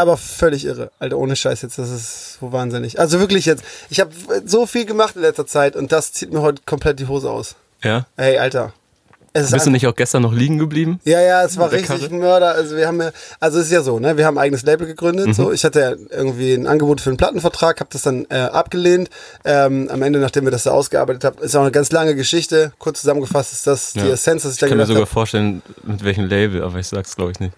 aber 0.00 0.16
völlig 0.16 0.64
irre. 0.64 0.90
Alter, 0.98 1.18
ohne 1.18 1.36
Scheiß 1.36 1.62
jetzt, 1.62 1.78
das 1.78 1.90
ist 1.90 2.38
so 2.40 2.52
wahnsinnig. 2.52 2.98
Also 3.00 3.20
wirklich 3.20 3.46
jetzt, 3.46 3.62
ich 3.90 4.00
habe 4.00 4.10
so 4.44 4.66
viel 4.66 4.84
gemacht 4.84 5.16
in 5.16 5.22
letzter 5.22 5.46
Zeit 5.46 5.76
und 5.76 5.92
das 5.92 6.12
zieht 6.12 6.32
mir 6.32 6.42
heute 6.42 6.62
komplett 6.66 6.98
die 7.00 7.06
Hose 7.08 7.30
aus. 7.30 7.56
Ja. 7.82 8.06
Ey, 8.16 8.38
Alter. 8.38 8.72
Bist 9.32 9.64
du 9.64 9.70
nicht 9.70 9.86
auch 9.86 9.94
gestern 9.94 10.22
noch 10.22 10.32
liegen 10.32 10.58
geblieben? 10.58 10.98
Ja, 11.04 11.20
ja, 11.20 11.44
es 11.44 11.56
war 11.56 11.70
richtig 11.70 12.00
Karre? 12.00 12.12
Mörder. 12.12 12.50
Also 12.50 12.74
wir 12.76 12.88
haben 12.88 13.00
ja, 13.00 13.12
also 13.38 13.60
es 13.60 13.66
ist 13.66 13.70
ja 13.70 13.80
so, 13.82 14.00
ne, 14.00 14.16
wir 14.16 14.26
haben 14.26 14.36
ein 14.36 14.42
eigenes 14.42 14.64
Label 14.64 14.88
gegründet. 14.88 15.28
Mhm. 15.28 15.32
So, 15.34 15.52
ich 15.52 15.64
hatte 15.64 15.78
ja 15.80 15.90
irgendwie 16.10 16.52
ein 16.52 16.66
Angebot 16.66 17.00
für 17.00 17.10
einen 17.10 17.16
Plattenvertrag, 17.16 17.78
habe 17.78 17.90
das 17.92 18.02
dann 18.02 18.26
äh, 18.28 18.34
abgelehnt. 18.38 19.08
Ähm, 19.44 19.88
am 19.88 20.02
Ende, 20.02 20.18
nachdem 20.18 20.46
wir 20.46 20.50
das 20.50 20.64
da 20.64 20.72
ausgearbeitet 20.72 21.22
haben, 21.22 21.38
ist 21.42 21.54
auch 21.54 21.60
eine 21.62 21.70
ganz 21.70 21.92
lange 21.92 22.16
Geschichte. 22.16 22.72
Kurz 22.80 23.02
zusammengefasst 23.02 23.52
ist 23.52 23.68
das 23.68 23.92
die 23.92 24.00
Ja. 24.00 24.06
Essenz, 24.08 24.42
dass 24.42 24.50
ich 24.50 24.56
Ich 24.56 24.60
dann 24.62 24.70
kann 24.70 24.78
mir 24.78 24.86
sogar 24.86 25.02
habe. 25.02 25.10
vorstellen, 25.12 25.62
mit 25.84 26.02
welchem 26.02 26.24
Label, 26.26 26.64
aber 26.64 26.80
ich 26.80 26.88
sag's 26.88 27.14
glaube 27.14 27.30
ich 27.30 27.38
nicht. 27.38 27.52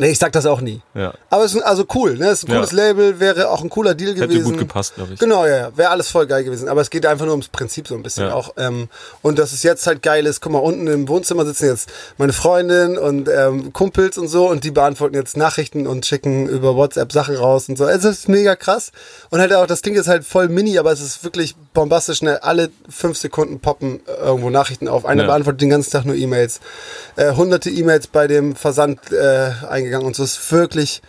Nee, 0.00 0.12
ich 0.12 0.18
sag 0.18 0.32
das 0.32 0.46
auch 0.46 0.62
nie. 0.62 0.80
Ja. 0.94 1.12
Aber 1.28 1.44
es 1.44 1.52
ist 1.54 1.58
ein- 1.60 1.62
also 1.68 1.84
cool, 1.94 2.16
ne? 2.16 2.28
Es 2.28 2.38
ist 2.38 2.44
ein 2.48 2.52
Ja. 2.52 2.56
cooles 2.56 2.72
Label, 2.72 3.20
wäre 3.20 3.50
auch 3.50 3.62
ein 3.62 3.68
cooler 3.68 3.94
Deal 3.94 4.12
Hätte 4.14 4.28
gewesen. 4.28 4.44
gut 4.44 4.58
gepasst, 4.58 4.94
glaube 4.94 5.12
ich. 5.12 5.20
Genau, 5.20 5.44
ja, 5.44 5.56
ja. 5.56 5.76
Wäre 5.76 5.90
alles 5.90 6.08
voll 6.08 6.26
geil 6.26 6.42
gewesen. 6.42 6.70
Aber 6.70 6.80
es 6.80 6.88
geht 6.88 7.04
einfach 7.04 7.26
nur 7.26 7.34
ums 7.34 7.48
Prinzip 7.48 7.86
so 7.86 7.94
ein 7.96 8.02
bisschen 8.02 8.24
Ja. 8.28 8.32
auch. 8.34 8.54
Ähm, 8.56 8.88
und 9.20 9.38
dass 9.38 9.52
es 9.52 9.62
jetzt 9.62 9.86
halt 9.86 10.02
geil 10.02 10.24
ist, 10.24 10.40
guck 10.40 10.52
mal, 10.52 10.58
unten 10.60 10.86
im 10.86 11.06
Wohnzimmer 11.06 11.44
sitzen 11.44 11.66
jetzt 11.66 11.90
meine 12.16 12.32
Freundin 12.32 12.96
und 12.96 13.28
ähm, 13.28 13.74
Kumpels 13.74 14.16
und 14.16 14.28
so 14.28 14.48
und 14.48 14.64
die 14.64 14.70
beantworten 14.70 15.14
jetzt 15.16 15.36
Nachrichten 15.36 15.86
und 15.86 16.06
schicken 16.06 16.48
über 16.48 16.76
WhatsApp 16.76 17.12
Sachen 17.12 17.36
raus 17.36 17.68
und 17.68 17.76
so. 17.76 17.86
Es 17.86 18.02
ist 18.04 18.26
mega 18.26 18.56
krass. 18.56 18.92
Und 19.28 19.40
halt 19.40 19.52
auch, 19.52 19.66
das 19.66 19.82
Ding 19.82 19.94
ist 19.96 20.08
halt 20.08 20.24
voll 20.24 20.48
mini, 20.48 20.78
aber 20.78 20.92
es 20.92 21.02
ist 21.02 21.24
wirklich 21.24 21.54
bombastisch 21.74 22.16
schnell. 22.18 22.38
Alle 22.38 22.70
fünf 22.88 23.18
Sekunden 23.18 23.60
poppen 23.60 24.00
äh, 24.06 24.12
irgendwo 24.24 24.48
Nachrichten 24.48 24.88
auf. 24.88 25.04
Einer 25.04 25.24
Ja. 25.24 25.28
beantwortet 25.28 25.60
den 25.60 25.68
ganzen 25.68 25.90
Tag 25.90 26.06
nur 26.06 26.16
E-Mails. 26.16 26.60
Äh, 27.16 27.32
hunderte 27.34 27.68
E-Mails 27.68 28.06
bei 28.06 28.26
dem 28.26 28.56
Versand 28.56 29.12
äh, 29.12 29.50
eingegangen 29.68 29.89
und 29.98 30.16
so. 30.16 30.22
Ist 30.24 30.50
wirklich 30.52 31.02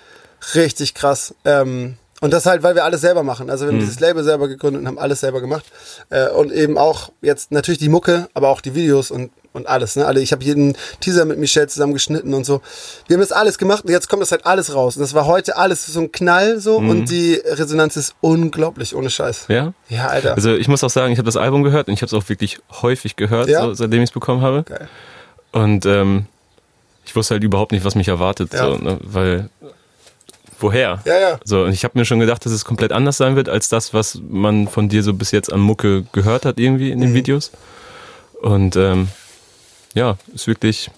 richtig 0.56 0.94
krass. 0.94 1.34
Ähm, 1.46 1.96
und 2.22 2.32
das 2.32 2.46
halt, 2.46 2.62
weil 2.62 2.76
wir 2.76 2.84
alles 2.84 3.02
selber 3.02 3.24
machen. 3.24 3.50
Also 3.50 3.66
wir 3.66 3.70
haben 3.70 3.78
Mhm. 3.78 3.82
dieses 3.82 4.00
Label 4.00 4.24
selber 4.24 4.48
gegründet 4.48 4.82
und 4.82 4.88
haben 4.88 5.00
alles 5.00 5.22
selber 5.22 5.42
gemacht. 5.42 5.66
Äh, 6.12 6.30
und 6.30 6.52
eben 6.52 6.78
auch 6.78 7.12
jetzt 7.22 7.52
natürlich 7.52 7.80
die 7.80 7.90
Mucke, 7.90 8.28
aber 8.36 8.50
auch 8.50 8.62
die 8.62 8.76
Videos 8.76 9.10
und, 9.10 9.32
und 9.54 9.68
alles. 9.68 9.96
Ne? 9.96 10.06
Alle, 10.06 10.22
ich 10.22 10.32
habe 10.32 10.44
jeden 10.44 10.78
Teaser 11.00 11.26
mit 11.26 11.40
Michelle 11.40 11.66
zusammen 11.68 11.94
geschnitten 11.94 12.36
und 12.36 12.46
so. 12.46 12.62
Wir 13.08 13.16
haben 13.16 13.22
das 13.22 13.32
alles 13.32 13.58
gemacht 13.58 13.86
und 13.86 13.90
jetzt 13.92 14.08
kommt 14.08 14.22
das 14.22 14.32
halt 14.32 14.46
alles 14.46 14.76
raus. 14.76 14.98
Und 14.98 15.02
das 15.02 15.16
war 15.16 15.26
heute 15.26 15.58
alles 15.58 15.84
so 15.88 16.00
ein 16.00 16.12
Knall 16.12 16.60
so 16.60 16.78
und 16.78 17.10
die 17.10 17.42
Resonanz 17.44 17.98
ist 17.98 18.14
unglaublich, 18.22 18.96
ohne 18.96 19.10
Scheiß. 19.10 19.48
Mhm. 19.50 19.56
Ja? 19.56 19.74
Ja, 19.90 20.08
Alter. 20.08 20.36
Also 20.36 20.54
ich 20.54 20.68
muss 20.68 20.84
auch 20.84 20.92
sagen, 20.92 21.12
ich 21.14 21.18
habe 21.18 21.26
das 21.26 21.38
Album 21.38 21.64
gehört 21.64 21.88
und 21.88 21.96
ich 21.96 22.04
habe 22.04 22.08
es 22.08 22.14
auch 22.14 22.30
wirklich 22.30 22.60
häufig 22.84 23.16
gehört, 23.16 23.50
Ja? 23.50 23.64
so, 23.64 23.74
seitdem 23.74 24.04
ich 24.04 24.10
es 24.10 24.14
bekommen 24.14 24.42
habe. 24.44 24.62
Geil. 24.64 24.88
Und 25.54 25.88
ähm, 25.88 26.28
ich 27.12 27.16
wusste 27.18 27.34
halt 27.36 27.44
überhaupt 27.44 27.74
nicht, 27.74 27.84
was 27.84 27.96
mich 27.96 28.08
erwartet, 28.08 28.54
Ja. 28.54 28.68
so, 28.68 28.78
ne? 28.78 28.98
weil 29.04 29.50
woher? 30.62 31.02
Ja, 31.04 31.20
ja. 31.20 31.40
So, 31.44 31.64
und 31.66 31.74
ich 31.74 31.84
habe 31.84 32.00
mir 32.00 32.06
schon 32.06 32.20
gedacht, 32.22 32.46
dass 32.46 32.54
es 32.54 32.64
komplett 32.64 32.94
anders 32.94 33.18
sein 33.18 33.36
wird 33.36 33.50
als 33.50 33.68
das, 33.68 33.94
was 33.94 34.22
man 34.30 34.70
von 34.70 34.88
dir 34.88 35.04
so 35.04 35.14
bis 35.14 35.32
jetzt 35.32 35.52
an 35.52 35.60
Mucke 35.60 36.06
gehört 36.14 36.46
hat, 36.46 36.58
irgendwie 36.58 36.90
in 36.92 37.02
den 37.02 37.10
Mhm. 37.12 37.16
Videos. 37.16 37.52
Und 38.42 38.78
ähm, 38.78 39.10
ja, 39.94 40.18
ist 40.34 40.48
wirklich 40.48 40.90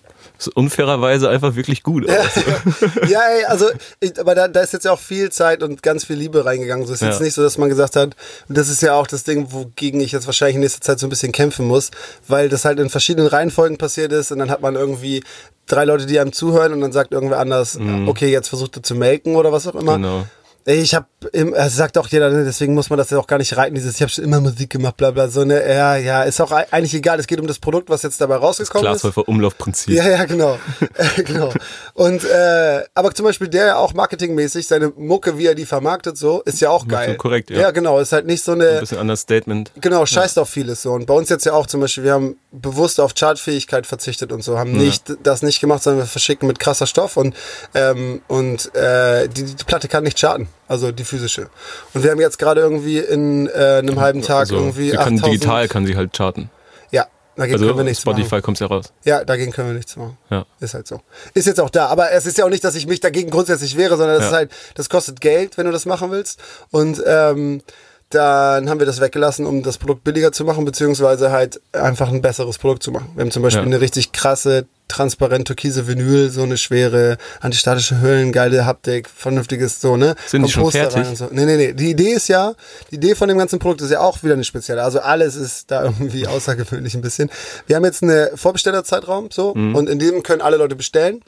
unfairerweise 0.48 1.30
einfach 1.30 1.56
wirklich 1.56 1.84
gut. 1.84 2.07
Ja, 2.10 2.19
aus. 2.19 2.30
ja 3.10 3.19
ey, 3.38 3.45
also, 3.45 3.66
ich, 4.00 4.19
aber 4.19 4.36
da, 4.36 4.48
da 4.48 4.62
ist 4.62 4.74
jetzt 4.74 4.86
ja 4.86 4.92
auch 4.92 5.00
viel 5.00 5.31
Zeit 5.31 5.63
und 5.63 5.84
ganz 5.84 6.06
viel 6.06 6.16
Liebe 6.16 6.45
reingegangen. 6.45 6.86
So 6.86 6.94
ist 6.94 7.01
jetzt 7.01 7.19
Ja. 7.19 7.24
nicht 7.25 7.34
so, 7.34 7.42
dass 7.44 7.57
man 7.57 7.69
gesagt 7.69 7.95
hat, 7.95 8.16
und 8.50 8.57
das 8.57 8.69
ist 8.69 8.81
ja 8.81 8.94
auch 8.94 9.07
das 9.07 9.24
Ding, 9.24 9.48
wogegen 9.51 10.01
ich 10.01 10.12
jetzt 10.12 10.25
wahrscheinlich 10.25 10.56
in 10.56 10.62
nächster 10.62 10.81
Zeit 10.81 11.00
so 11.00 11.07
ein 11.07 11.10
bisschen 11.10 11.31
kämpfen 11.31 11.66
muss, 11.68 11.92
weil 12.28 12.50
das 12.50 12.66
halt 12.66 12.80
in 12.80 12.90
verschiedenen 12.90 13.28
Reihenfolgen 13.28 13.78
passiert 13.78 14.12
ist 14.12 14.31
und 14.31 14.40
dann 14.40 14.50
hat 14.50 14.62
man 14.62 14.75
irgendwie 14.75 15.24
drei 15.68 15.86
Leute, 15.86 16.06
die 16.06 16.19
einem 16.19 16.34
zuhören 16.34 16.74
und 16.74 16.81
dann 16.81 16.92
sagt 16.92 17.13
irgendwer 17.13 17.39
anders, 17.39 17.78
okay, 18.07 18.30
jetzt 18.31 18.50
versucht 18.50 18.75
er 18.78 18.84
zu 18.84 18.96
melken 18.96 19.36
oder 19.36 19.51
was 19.51 19.68
auch 19.68 19.75
immer. 19.75 19.98
Mhm. 19.98 20.03
Genau. 20.03 20.25
Ich 20.65 20.96
habe, 20.96 21.08
es 21.32 21.75
sagt 21.75 21.98
auch 21.98 22.08
jeder, 22.08 22.29
ne, 22.29 22.46
deswegen 22.46 22.74
muss 22.74 22.89
man 22.89 22.98
das 22.98 23.10
ja 23.10 23.17
auch 23.20 23.27
gar 23.27 23.38
nicht 23.38 23.58
reiten, 23.58 23.75
dieses, 23.75 23.96
ich 23.96 24.01
habe 24.01 24.10
schon 24.12 24.24
immer 24.24 24.39
Musik 24.39 24.70
gemacht, 24.70 24.96
bla 24.98 25.12
bla, 25.12 25.27
so 25.27 25.43
ne, 25.43 25.62
ja, 25.67 25.98
ja, 25.98 26.24
ist 26.24 26.39
auch 26.39 26.51
ei- 26.51 26.67
eigentlich 26.72 26.93
egal, 26.93 27.20
es 27.20 27.27
geht 27.27 27.39
um 27.39 27.48
das 27.48 27.60
Produkt, 27.60 27.89
was 27.89 28.01
jetzt 28.03 28.22
dabei 28.22 28.38
rausgekommen 28.38 28.93
ist. 28.93 29.01
Glashäufer 29.01 29.27
Umlaufprinzip. 29.27 29.93
Ja, 29.93 30.08
ja, 30.08 30.24
genau. 30.25 30.58
Genau. 31.25 31.51
Und 31.93 32.24
äh, 32.24 32.84
aber 32.93 33.13
zum 33.13 33.25
Beispiel 33.25 33.48
der 33.48 33.65
ja 33.67 33.75
auch 33.77 33.93
marketingmäßig, 33.93 34.67
seine 34.67 34.89
Mucke, 34.96 35.38
wie 35.38 35.46
er 35.48 35.55
die 35.55 35.65
vermarktet, 35.65 36.17
so, 36.17 36.41
ist 36.43 36.62
ja 36.62 36.70
auch 36.70 36.88
geil. 36.88 37.15
Korrekt, 37.17 37.50
ja. 37.50 37.60
Ja, 37.60 37.72
genau. 37.72 38.00
Ist 38.00 38.12
halt 38.13 38.25
nicht 38.25 38.43
so 38.43 38.53
Ein 38.53 38.62
eine. 38.62 38.79
bisschen 38.79 39.00
Understatement. 39.00 39.72
Genau, 39.82 40.05
scheißt 40.05 40.39
auf 40.39 40.50
vieles 40.50 40.82
so. 40.82 40.91
Und 40.93 41.05
bei 41.08 41.13
uns 41.13 41.29
jetzt 41.29 41.46
ja 41.46 41.53
auch 41.53 41.67
zum 41.67 41.82
Beispiel, 41.82 42.03
wir 42.03 42.13
haben 42.13 42.38
bewusst 42.51 43.00
auf 43.00 43.13
Chartfähigkeit 43.15 43.86
verzichtet 43.88 44.32
und 44.32 44.43
so, 44.43 44.58
haben 44.58 44.72
nicht 44.72 45.13
das 45.24 45.41
nicht 45.41 45.60
gemacht, 45.60 45.84
sondern 45.84 46.03
wir 46.03 46.08
verschicken 46.08 46.48
mit 46.48 46.60
krasser 46.60 46.88
Stoff 46.88 47.17
und, 47.17 47.36
ähm, 47.74 48.22
und 48.27 48.74
äh, 48.75 49.27
die, 49.27 49.43
die 49.43 49.63
Platte 49.63 49.88
kann 49.88 50.03
nicht 50.03 50.20
charten, 50.20 50.48
also 50.74 50.92
die 50.92 51.03
physische. 51.06 51.48
Und 51.94 52.03
wir 52.03 52.12
haben 52.12 52.20
jetzt 52.20 52.38
gerade 52.38 52.62
irgendwie 52.62 53.00
in 53.00 53.48
äh, 53.48 53.77
einem 53.80 54.00
halben 54.01 54.22
Tag 54.22 54.39
Also, 54.42 54.56
irgendwie 54.58 54.89
sie 54.92 54.98
kann 54.98 55.15
8000 55.15 55.25
digital 55.25 55.68
kann 55.70 55.86
sie 55.86 55.96
halt 55.96 56.12
charten. 56.15 56.50
Ja, 56.92 57.08
dagegen 57.38 57.53
Also 57.53 57.65
können 57.68 57.77
wir 57.80 57.84
nichts 57.86 58.01
Spotify 58.01 58.36
machen. 58.36 58.42
kommt 58.44 58.60
ja 58.60 58.68
raus. 58.68 58.92
Ja, 59.06 59.24
dagegen 59.24 59.51
können 59.53 59.70
wir 59.70 59.75
nichts 59.75 59.96
machen. 59.96 60.18
Ja. 60.30 60.46
Ist 60.60 60.74
halt 60.74 60.86
so. 60.88 61.00
Ist 61.34 61.48
jetzt 61.48 61.60
auch 61.62 61.70
da. 61.70 61.88
Aber 61.88 62.12
es 62.12 62.25
ist 62.25 62.38
ja 62.38 62.46
auch 62.46 62.50
nicht, 62.50 62.63
dass 62.63 62.75
ich 62.75 62.86
mich 62.88 63.00
dagegen 63.00 63.30
grundsätzlich 63.32 63.77
wehre, 63.77 63.96
sondern 63.98 64.15
das 64.18 64.24
Ja. 64.25 64.30
ist 64.30 64.36
halt, 64.36 64.51
das 64.75 64.89
kostet 64.89 65.22
Geld, 65.22 65.58
wenn 65.58 65.65
du 65.65 65.72
das 65.72 65.86
machen 65.86 66.12
willst. 66.12 66.39
Und 66.72 67.01
ähm, 67.08 67.62
dann 68.10 68.70
haben 68.70 68.80
wir 68.80 68.86
das 68.86 69.01
weggelassen, 69.01 69.46
um 69.48 69.63
das 69.63 69.80
Produkt 69.80 70.03
billiger 70.03 70.32
zu 70.32 70.44
machen, 70.46 70.65
beziehungsweise 70.65 71.32
halt 71.32 71.60
einfach 71.72 72.10
ein 72.10 72.22
besseres 72.22 72.60
Produkt 72.60 72.84
zu 72.84 72.92
machen. 72.92 73.10
Wir 73.15 73.22
haben 73.22 73.32
zum 73.32 73.42
Beispiel 73.42 73.62
Ja. 73.63 73.68
eine 73.68 73.82
richtig 73.82 74.12
krasse, 74.12 74.68
transparent 74.88 75.48
türkise 75.48 75.88
Vinyl, 75.88 76.30
so 76.30 76.44
eine 76.44 76.58
schwere 76.58 77.18
antistatische 77.42 78.02
Hüllen, 78.02 78.32
geile 78.32 78.66
Haptik, 78.66 79.10
vernünftiges 79.10 79.82
so, 79.82 79.98
ne? 79.98 80.16
Sind 80.28 80.46
die 80.46 80.52
schon 80.52 80.70
fertig? 80.72 81.06
so. 81.18 81.30
Nee, 81.32 81.46
nee, 81.46 81.58
nee. 81.58 81.74
Die 81.74 81.90
Idee 81.92 82.12
ist 82.12 82.28
ja, 82.28 82.54
die 82.92 82.96
Idee 82.96 83.16
von 83.16 83.28
dem 83.28 83.38
ganzen 83.38 83.60
Produkt 83.60 83.82
ist 83.82 83.92
ja 83.92 84.02
auch 84.02 84.22
wieder 84.24 84.34
eine 84.34 84.44
spezielle. 84.44 84.84
Also 84.84 85.00
alles 85.00 85.36
ist 85.36 85.72
da 85.72 85.84
irgendwie 85.84 86.28
außergewöhnlich 86.28 86.94
ein 86.96 87.02
bisschen. 87.02 87.30
Wir 87.68 87.75
haben 87.75 87.86
jetzt 87.86 88.04
eine 88.04 88.32
Vorbestellerzeitraum, 88.36 89.30
so, 89.32 89.54
Mhm. 89.56 89.75
und 89.75 89.90
in 89.90 90.00
dem 90.00 90.24
können 90.24 90.42
alle 90.42 90.58
Leute 90.58 90.75
bestellen. 90.75 91.22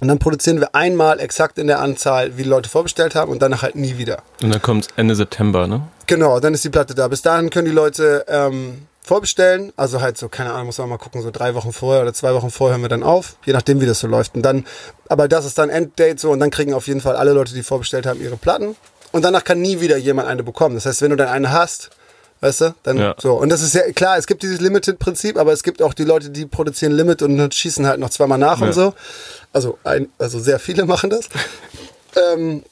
Und 0.00 0.08
dann 0.08 0.18
produzieren 0.18 0.58
wir 0.58 0.74
einmal 0.74 1.20
exakt 1.20 1.58
in 1.58 1.66
der 1.68 1.80
Anzahl, 1.80 2.36
wie 2.36 2.42
die 2.42 2.48
Leute 2.48 2.68
vorbestellt 2.68 3.14
haben 3.14 3.30
und 3.30 3.40
danach 3.40 3.62
halt 3.62 3.76
nie 3.76 3.98
wieder. 3.98 4.22
Und 4.42 4.52
dann 4.52 4.60
kommt 4.62 4.88
Ende 4.96 5.14
September, 5.14 5.66
ne? 5.68 5.82
Genau, 6.08 6.40
dann 6.40 6.54
ist 6.54 6.64
die 6.64 6.70
Platte 6.70 6.94
da. 6.94 7.06
Bis 7.08 7.22
dahin 7.22 7.50
können 7.50 7.66
die 7.66 7.72
Leute 7.74 8.24
ähm, 8.26 8.86
vorbestellen, 9.04 9.72
also 9.76 10.00
halt 10.00 10.16
so, 10.16 10.28
keine 10.28 10.52
Ahnung, 10.52 10.66
muss 10.66 10.78
man 10.78 10.88
mal 10.88 10.98
gucken, 10.98 11.22
so 11.22 11.30
drei 11.30 11.54
Wochen 11.54 11.72
vorher 11.72 12.02
oder 12.02 12.14
zwei 12.14 12.34
Wochen 12.34 12.50
vorher 12.50 12.74
hören 12.76 12.82
wir 12.82 12.88
dann 12.88 13.02
auf, 13.02 13.36
je 13.44 13.52
nachdem, 13.52 13.80
wie 13.80 13.86
das 13.86 13.98
so 14.00 14.06
läuft. 14.06 14.34
Und 14.34 14.42
dann, 14.42 14.64
aber 15.08 15.26
das 15.28 15.44
ist 15.44 15.58
dann 15.58 15.70
Enddate 15.70 16.18
so 16.18 16.30
und 16.30 16.38
dann 16.40 16.50
kriegen 16.50 16.72
auf 16.74 16.86
jeden 16.86 17.00
Fall 17.00 17.16
alle 17.16 17.32
Leute, 17.32 17.52
die 17.54 17.62
vorbestellt 17.62 18.06
haben, 18.06 18.20
ihre 18.22 18.36
Platten. 18.36 18.76
Und 19.10 19.24
danach 19.24 19.44
kann 19.44 19.60
nie 19.60 19.80
wieder 19.80 19.96
jemand 19.96 20.28
eine 20.28 20.42
bekommen. 20.42 20.74
Das 20.76 20.86
heißt, 20.86 21.02
wenn 21.02 21.10
du 21.10 21.16
dann 21.16 21.28
eine 21.28 21.52
hast, 21.52 21.90
weißt 22.40 22.60
du, 22.62 22.74
dann 22.84 22.96
Ja. 22.96 23.14
so. 23.20 23.34
Und 23.34 23.50
das 23.50 23.60
ist 23.62 23.74
ja 23.74 23.82
klar, 23.92 24.16
es 24.16 24.26
gibt 24.26 24.42
dieses 24.42 24.60
Limited-Prinzip, 24.60 25.36
aber 25.36 25.52
es 25.52 25.62
gibt 25.62 25.82
auch 25.82 25.94
die 25.94 26.04
Leute, 26.04 26.30
die 26.30 26.46
produzieren 26.46 26.92
Limit 26.92 27.22
und 27.22 27.52
schießen 27.54 27.86
halt 27.86 28.00
noch 28.00 28.10
zweimal 28.10 28.38
nach 28.38 28.60
Ja. 28.60 28.66
und 28.68 28.72
so. 28.72 28.94
Also, 29.52 29.78
ein, 29.84 30.08
also 30.18 30.38
sehr 30.40 30.58
viele 30.58 30.84
machen 30.86 31.10
das. 31.10 31.28
ähm, 32.34 32.62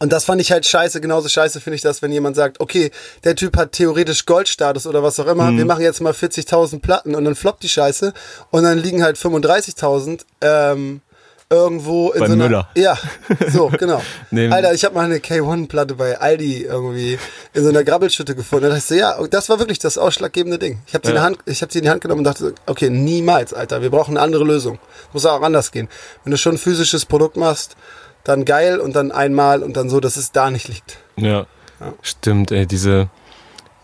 und 0.00 0.10
das 0.10 0.24
fand 0.24 0.40
ich 0.40 0.50
halt 0.50 0.66
scheiße. 0.66 1.00
Genauso 1.00 1.28
scheiße 1.28 1.60
finde 1.60 1.76
ich 1.76 1.82
das, 1.82 2.00
wenn 2.00 2.10
jemand 2.10 2.34
sagt, 2.34 2.58
okay, 2.58 2.90
der 3.22 3.36
Typ 3.36 3.56
hat 3.58 3.72
theoretisch 3.72 4.24
Goldstatus 4.24 4.86
oder 4.86 5.02
was 5.02 5.20
auch 5.20 5.26
immer. 5.26 5.50
Mhm. 5.50 5.58
Wir 5.58 5.64
machen 5.66 5.82
jetzt 5.82 6.00
mal 6.00 6.14
40.000 6.14 6.80
Platten 6.80 7.14
und 7.14 7.24
dann 7.26 7.34
floppt 7.34 7.62
die 7.62 7.68
Scheiße. 7.68 8.14
Und 8.50 8.62
dann 8.64 8.78
liegen 8.78 9.02
halt 9.02 9.18
35.000 9.18 10.22
ähm, 10.40 11.02
irgendwo 11.50 12.10
in 12.12 12.20
Bei 12.20 12.26
so 12.28 12.32
einer... 12.34 12.44
Müller. 12.44 12.68
Ja, 12.76 12.96
so, 13.48 13.68
genau. 13.76 14.00
Alter, 14.32 14.72
ich 14.72 14.84
habe 14.84 14.94
mal 14.94 15.04
eine 15.04 15.18
K1-Platte 15.18 15.94
bei 15.96 16.18
Aldi 16.20 16.62
irgendwie 16.62 17.18
in 17.52 17.62
so 17.64 17.68
einer 17.70 17.82
Grabbelschütte 17.84 18.34
gefunden. 18.36 18.64
Da 18.64 18.68
dachte 18.68 18.78
ich 18.78 18.84
so, 18.86 18.94
ja, 18.94 19.18
das 19.28 19.48
war 19.48 19.58
wirklich 19.58 19.78
das 19.80 19.98
ausschlaggebende 19.98 20.58
Ding. 20.58 20.80
Ich 20.86 20.94
habe 20.94 21.04
sie, 21.06 21.10
in 21.12 21.16
Ja. 21.16 21.22
Hand- 21.24 21.38
ich 21.46 21.60
hab 21.62 21.72
sie 21.72 21.78
in 21.80 21.84
die 21.84 21.90
Hand 21.90 22.00
genommen 22.02 22.20
und 22.20 22.24
dachte, 22.24 22.54
okay, 22.66 22.88
niemals, 22.88 23.52
Alter. 23.52 23.82
Wir 23.82 23.90
brauchen 23.90 24.16
eine 24.16 24.20
andere 24.24 24.44
Lösung. 24.44 24.78
Muss 25.12 25.26
auch 25.26 25.42
anders 25.42 25.72
gehen. 25.72 25.88
Wenn 26.24 26.30
du 26.30 26.38
schon 26.38 26.54
ein 26.54 26.58
physisches 26.58 27.04
Produkt 27.04 27.36
machst, 27.36 27.76
dann 28.24 28.44
geil 28.44 28.78
und 28.78 28.94
dann 28.94 29.10
einmal 29.12 29.62
und 29.62 29.76
dann 29.76 29.88
so, 29.90 29.98
dass 29.98 30.16
es 30.16 30.30
da 30.32 30.50
nicht 30.50 30.68
liegt. 30.68 30.98
Ja. 31.16 31.46
Ja. 31.80 31.94
Stimmt, 32.02 32.52
ey, 32.52 32.66
diese 32.66 33.08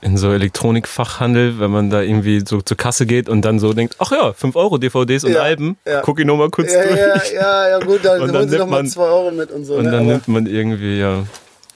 in 0.03 0.17
so 0.17 0.33
Elektronikfachhandel, 0.33 1.59
wenn 1.59 1.71
man 1.71 1.91
da 1.91 2.03
irgendwie 2.03 2.43
so 2.47 2.61
zur 2.61 2.77
Kasse 2.77 3.07
geht 3.07 3.29
und 3.29 3.43
dann 3.43 3.59
so 3.59 3.73
denkt, 3.73 3.97
ach 3.99 4.13
ja, 4.13 4.33
5 4.33 4.55
Euro 4.57 4.79
DVDs 4.79 5.25
und 5.25 5.33
Ja, 5.33 5.41
Alben, 5.43 5.79
ja. 5.87 6.01
guck 6.03 6.21
ich 6.21 6.27
nochmal 6.27 6.51
kurz 6.51 6.73
Ja, 6.73 6.83
durch. 6.85 6.99
ja, 6.99 7.23
ja, 7.35 7.69
ja, 7.71 7.79
gut, 7.81 8.01
dann, 8.05 8.21
Und 8.21 8.29
dann 8.29 8.37
holen 8.37 8.49
sie 8.49 8.57
nimmt 8.57 8.61
noch 8.71 8.77
mal 8.77 8.83
man- 8.83 8.91
2 8.91 9.03
Euro 9.03 9.31
mit 9.31 9.51
und 9.51 9.65
so. 9.65 9.75
Und 9.75 9.85
ne? 9.87 9.91
dann 9.91 10.07
nimmt 10.07 10.29
man 10.29 10.47
irgendwie 10.47 10.99
ja 10.99 11.23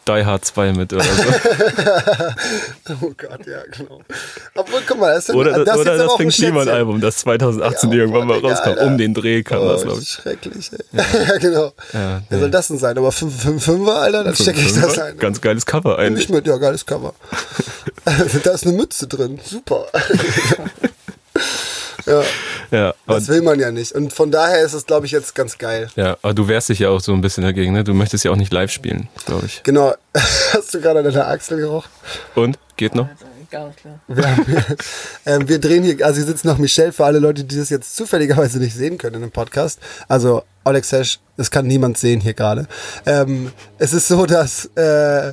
Die 0.09 0.25
Hard 0.25 0.45
2 0.45 0.73
mit 0.73 0.93
oder 0.93 1.05
so. 1.05 1.11
Oh 3.03 3.13
Gott, 3.17 3.47
ja, 3.47 3.63
genau. 3.71 4.01
Obwohl, 4.57 4.81
guck 4.87 4.99
mal, 4.99 5.15
das, 5.15 5.27
sind, 5.27 5.37
Oder, 5.37 5.65
das, 5.65 5.77
ist 5.77 5.81
oder 5.83 5.97
das 5.99 6.09
auch 6.09 6.15
ein 6.19 6.19
Finn 6.19 6.31
Kliman 6.31 6.63
Schätzchen. 6.65 6.75
Album, 6.75 7.01
das 7.01 7.17
2018 7.19 7.93
Ja, 7.93 7.99
irgendwann 7.99 8.27
mal 8.27 8.39
rauskam. 8.39 8.71
Alter. 8.71 8.83
Um 8.87 8.99
den 8.99 9.15
Dreh 9.15 9.43
kam 9.43 9.63
das, 9.69 9.83
Oh, 9.83 9.85
glaube 9.85 10.01
ich. 10.01 10.09
schrecklich, 10.09 10.71
ey. 10.73 10.79
Ja, 11.29 11.39
genau. 11.39 11.73
Ja, 11.93 12.23
Wer 12.29 12.39
soll 12.41 12.51
das 12.51 12.69
denn 12.69 12.79
sein? 12.79 12.99
Aber 12.99 13.13
5 13.13 13.43
5 13.43 13.65
5 13.65 13.89
Alter, 13.89 14.25
dann 14.25 14.35
stecke 14.35 14.61
ich 14.61 14.73
das 14.73 14.99
ein. 14.99 15.17
Ganz 15.19 15.41
geiles 15.41 15.67
Cover 15.67 15.99
eigentlich. 15.99 16.25
ich 16.25 16.31
mit, 16.31 16.47
ja, 16.47 16.57
geiles 16.57 16.85
Cover. 16.87 17.15
da 18.43 18.51
ist 18.53 18.67
eine 18.67 18.77
Mütze 18.77 19.07
drin, 19.07 19.39
super. 19.45 19.87
Ja, 22.07 22.23
Ja, 22.71 22.95
aber, 23.07 23.19
das 23.19 23.29
will 23.29 23.43
man 23.43 23.59
ja 23.59 23.73
nicht. 23.73 23.93
Und 23.93 24.13
von 24.13 24.31
daher 24.31 24.63
ist 24.63 24.75
es, 24.75 24.87
glaube 24.87 25.07
ich, 25.07 25.13
jetzt 25.13 25.35
ganz 25.35 25.59
geil. 25.59 25.89
ja, 25.97 26.17
aber 26.23 26.35
du 26.35 26.47
wehrst 26.47 26.69
dich 26.69 26.79
ja 26.81 26.89
auch 26.89 27.01
so 27.01 27.13
ein 27.13 27.21
bisschen 27.21 27.43
dagegen, 27.43 27.73
ne? 27.73 27.83
Du 27.83 27.95
möchtest 27.95 28.25
ja 28.25 28.31
auch 28.31 28.37
nicht 28.37 28.53
live 28.53 28.71
spielen, 28.71 29.09
glaube 29.27 29.47
ich. 29.47 29.63
Genau. 29.65 29.95
Hast 30.53 30.75
du 30.75 30.81
gerade 30.81 31.01
an 31.01 31.05
deiner 31.05 31.27
Achsel 31.27 31.59
gerochen? 31.59 31.91
Und? 32.35 32.59
Geht 32.77 32.95
noch? 32.95 33.09
Gar 33.51 33.67
nicht 33.67 33.81
klar. 33.81 33.99
Wir, 34.07 34.31
haben, 34.31 34.47
ähm, 35.27 35.49
wir 35.49 35.59
drehen 35.59 35.83
hier, 35.83 36.07
also 36.07 36.19
hier 36.19 36.27
sitzt 36.27 36.45
noch 36.45 36.59
Michelle 36.59 36.93
für 36.93 37.05
alle 37.05 37.19
Leute, 37.19 37.43
die 37.43 37.59
das 37.59 37.69
jetzt 37.69 37.97
zufälligerweise 37.97 38.59
nicht 38.61 38.77
sehen 38.77 38.97
können 38.97 39.17
in 39.17 39.23
dem 39.23 39.33
Podcast. 39.33 39.81
Also 40.07 40.45
Alex 40.63 40.93
Hesch, 40.93 41.19
das 41.37 41.51
kann 41.51 41.67
niemand 41.67 41.99
sehen 41.99 42.21
hier 42.21 42.35
gerade. 42.35 42.69
Ähm, 43.07 43.51
es 43.79 43.93
ist 43.93 44.07
so, 44.07 44.25
dass, 44.25 44.67
äh, 44.77 45.33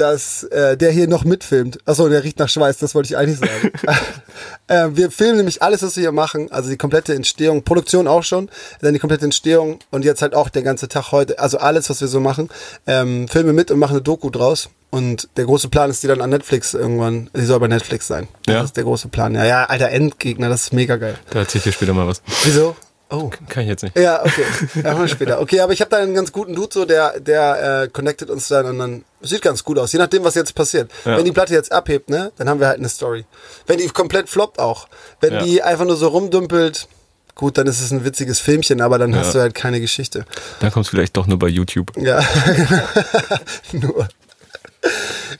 dass 0.00 0.44
äh, 0.44 0.76
der 0.76 0.90
hier 0.90 1.06
noch 1.08 1.24
mitfilmt. 1.24 1.78
Achso, 1.86 2.08
der 2.08 2.24
riecht 2.24 2.38
nach 2.38 2.48
Schweiß, 2.48 2.78
das 2.78 2.94
wollte 2.94 3.08
ich 3.08 3.16
eigentlich 3.16 3.38
sagen. 3.38 3.70
äh, 4.68 4.88
wir 4.96 5.10
filmen 5.10 5.36
nämlich 5.36 5.62
alles, 5.62 5.82
was 5.82 5.96
wir 5.96 6.02
hier 6.02 6.12
machen, 6.12 6.50
also 6.50 6.70
die 6.70 6.76
komplette 6.76 7.14
Entstehung, 7.14 7.62
Produktion 7.62 8.08
auch 8.08 8.22
schon, 8.22 8.50
dann 8.80 8.92
die 8.94 8.98
komplette 8.98 9.24
Entstehung 9.26 9.78
und 9.90 10.04
jetzt 10.04 10.22
halt 10.22 10.34
auch 10.34 10.48
der 10.48 10.62
ganze 10.62 10.88
Tag 10.88 11.12
heute, 11.12 11.38
also 11.38 11.58
alles, 11.58 11.90
was 11.90 12.00
wir 12.00 12.08
so 12.08 12.20
machen, 12.20 12.48
ähm, 12.86 13.28
filmen 13.28 13.54
mit 13.54 13.70
und 13.70 13.78
machen 13.78 13.92
eine 13.92 14.02
Doku 14.02 14.30
draus. 14.30 14.70
Und 14.92 15.28
der 15.36 15.44
große 15.44 15.68
Plan 15.68 15.88
ist, 15.88 16.02
die 16.02 16.08
dann 16.08 16.20
an 16.20 16.30
Netflix 16.30 16.74
irgendwann, 16.74 17.30
die 17.36 17.44
soll 17.44 17.60
bei 17.60 17.68
Netflix 17.68 18.08
sein. 18.08 18.26
Das 18.46 18.54
Ja. 18.54 18.64
ist 18.64 18.76
der 18.76 18.82
große 18.84 19.06
Plan. 19.06 19.34
Ja, 19.36 19.44
ja, 19.44 19.64
alter 19.66 19.90
Endgegner, 19.90 20.48
das 20.48 20.62
ist 20.62 20.72
mega 20.72 20.96
geil. 20.96 21.16
Da 21.30 21.38
erzähl 21.40 21.58
ich 21.58 21.64
dir 21.64 21.72
später 21.72 21.92
mal 21.94 22.08
was. 22.08 22.22
Wieso? 22.44 22.74
Oh. 23.10 23.30
Kann 23.48 23.64
ich 23.64 23.68
jetzt 23.68 23.82
nicht. 23.82 23.98
Ja, 23.98 24.20
okay. 24.24 24.44
Machen 24.82 25.00
wir 25.00 25.08
später. 25.08 25.40
Okay, 25.40 25.60
aber 25.60 25.72
ich 25.72 25.80
habe 25.80 25.90
da 25.90 25.96
einen 25.96 26.14
ganz 26.14 26.30
guten 26.30 26.54
Dude, 26.54 26.72
so, 26.72 26.84
der, 26.84 27.18
der 27.18 27.82
äh, 27.82 27.88
connectet 27.88 28.30
uns 28.30 28.46
dann 28.48 28.66
und 28.66 28.78
dann 28.78 29.04
sieht 29.20 29.42
ganz 29.42 29.64
gut 29.64 29.78
aus. 29.78 29.92
Je 29.92 29.98
nachdem, 29.98 30.22
was 30.24 30.34
jetzt 30.36 30.54
passiert. 30.54 30.90
Ja. 31.04 31.16
Wenn 31.16 31.24
die 31.24 31.32
Platte 31.32 31.52
jetzt 31.52 31.72
abhebt, 31.72 32.08
ne, 32.08 32.30
dann 32.38 32.48
haben 32.48 32.60
wir 32.60 32.68
halt 32.68 32.78
eine 32.78 32.88
Story. 32.88 33.24
Wenn 33.66 33.78
die 33.78 33.88
komplett 33.88 34.28
floppt 34.28 34.58
auch. 34.60 34.86
Wenn 35.20 35.34
Ja. 35.34 35.42
die 35.42 35.62
einfach 35.62 35.84
nur 35.86 35.96
so 35.96 36.06
rumdümpelt, 36.08 36.86
gut, 37.34 37.58
dann 37.58 37.66
ist 37.66 37.80
es 37.80 37.90
ein 37.90 38.04
witziges 38.04 38.38
Filmchen, 38.38 38.80
aber 38.80 38.98
dann 38.98 39.14
hast 39.16 39.28
Ja. 39.28 39.32
du 39.32 39.38
halt 39.40 39.54
keine 39.54 39.80
Geschichte. 39.80 40.24
Dann 40.60 40.70
kommst 40.70 40.88
du 40.92 40.96
vielleicht 40.96 41.16
doch 41.16 41.26
nur 41.26 41.38
bei 41.38 41.48
YouTube. 41.48 41.90
Ja, 41.96 42.22
nur. 43.72 44.08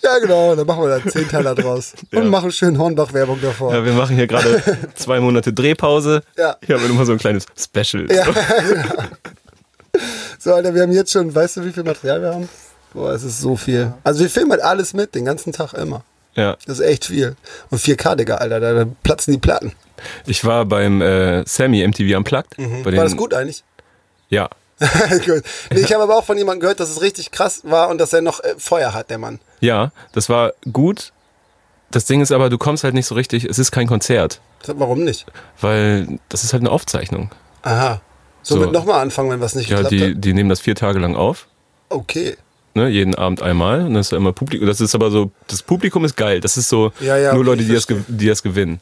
Ja, 0.02 0.19
genau, 0.19 0.54
dann 0.57 0.66
machen 0.66 0.83
wir 0.83 0.99
da 0.99 1.11
zehn 1.11 1.28
Teiler 1.28 1.54
draus. 1.54 1.92
Und 2.12 2.25
Ja. 2.25 2.25
machen 2.25 2.50
schön 2.52 2.78
Hornbach-Werbung 2.78 3.40
davor. 3.42 3.75
Ja, 3.75 3.85
wir 3.85 3.92
machen 3.92 4.16
hier 4.16 4.26
gerade 4.26 4.62
zwei 4.95 5.21
Monate 5.21 5.52
Drehpause. 5.52 6.23
Ja. 6.37 6.57
Hier 6.64 6.76
haben 6.76 6.83
wir 6.83 6.88
nochmal 6.88 7.07
so 7.07 7.12
ein 7.12 7.19
kleines 7.19 7.45
Special. 7.59 8.11
Ja, 8.11 8.25
genau. 8.69 9.04
So, 10.38 10.54
Alter, 10.54 10.75
wir 10.75 10.83
haben 10.83 10.92
jetzt 10.92 11.12
schon, 11.12 11.35
weißt 11.35 11.59
du, 11.59 11.64
wie 11.64 11.73
viel 11.73 11.83
Material 11.85 12.23
wir 12.23 12.35
haben? 12.35 12.49
Boah, 12.95 13.12
es 13.12 13.23
ist 13.23 13.40
so 13.40 13.57
viel. 13.57 13.92
Also 14.04 14.21
wir 14.21 14.30
filmen 14.30 14.52
halt 14.52 14.62
alles 14.62 14.95
mit, 14.95 15.14
den 15.14 15.25
ganzen 15.25 15.52
Tag 15.52 15.75
immer. 15.75 16.02
Ja. 16.35 16.57
Das 16.66 16.78
ist 16.78 16.87
echt 16.87 17.07
viel. 17.07 17.37
Und 17.71 17.80
4K, 17.80 18.16
Digga, 18.16 18.37
Alter, 18.37 18.61
da, 18.61 18.73
da 18.73 18.87
platzen 19.02 19.33
die 19.33 19.38
Platten. 19.38 19.73
Ich 20.26 20.45
war 20.45 20.64
beim 20.64 21.02
äh, 21.02 21.45
Sammy 21.47 21.87
MTV 21.87 22.16
Unplugged. 22.16 22.57
Mhm. 22.59 22.85
War 22.85 22.92
das 22.92 23.16
gut 23.16 23.35
eigentlich? 23.35 23.64
Ja. 24.28 24.49
Ich 25.70 25.92
habe 25.92 26.02
aber 26.02 26.16
auch 26.16 26.25
von 26.25 26.37
jemandem 26.38 26.60
gehört, 26.60 26.80
dass 26.80 26.90
es 26.90 27.00
richtig 27.02 27.30
krass 27.30 27.62
war 27.64 27.88
und 27.88 27.99
dass 27.99 28.12
er 28.12 28.22
noch 28.22 28.40
äh, 28.42 28.54
Feuer 28.58 28.92
hat, 28.94 29.10
der 29.10 29.18
Mann. 29.18 29.38
Ja, 29.60 29.92
das 30.12 30.28
war 30.28 30.52
gut. 30.72 31.12
Das 31.90 32.04
Ding 32.04 32.20
ist 32.20 32.32
aber, 32.32 32.50
du 32.50 32.58
kommst 32.58 32.84
halt 32.84 32.94
nicht 32.94 33.06
so 33.06 33.14
richtig, 33.14 33.44
es 33.44 33.58
ist 33.58 33.72
kein 33.72 33.87
Konzert, 33.88 34.40
Warum 34.66 35.02
nicht? 35.04 35.26
weil 35.60 36.18
das 36.28 36.44
ist 36.44 36.52
halt 36.52 36.62
eine 36.62 36.70
Aufzeichnung. 36.70 37.30
Aha. 37.62 38.00
So. 38.42 38.54
Somit 38.54 38.72
nochmal 38.72 39.00
anfangen, 39.00 39.30
wenn 39.30 39.40
was 39.40 39.54
nicht 39.54 39.68
Ja, 39.68 39.76
geklappt 39.82 39.92
die, 39.92 40.04
hat. 40.14 40.25
die 40.25 40.32
nehmen 40.32 40.49
das 40.49 40.60
vier 40.60 40.75
Tage 40.76 40.99
lang 40.99 41.14
auf. 41.16 41.46
Okay. 41.88 42.37
Ne, 42.75 42.88
jeden 42.88 43.16
Abend 43.16 43.42
einmal. 43.42 43.82
Und 43.84 43.94
das 43.94 44.06
ist 44.06 44.12
immer 44.12 44.32
Publikum. 44.32 44.66
Das 44.68 44.80
ist 44.80 44.94
aber 44.94 45.10
so, 45.10 45.32
das 45.49 45.62
Publikum 45.62 46.04
ist 46.04 46.16
geil. 46.16 46.40
Das 46.40 46.56
ist 46.56 46.68
so 46.68 46.92
Ja, 47.00 47.16
ja, 47.16 47.32
nur 47.32 47.40
okay, 47.40 47.50
Leute, 47.50 47.64
die 47.64 47.75
das, 47.75 47.87
die 48.06 48.28
das 48.28 48.42
gewinnen. 48.42 48.80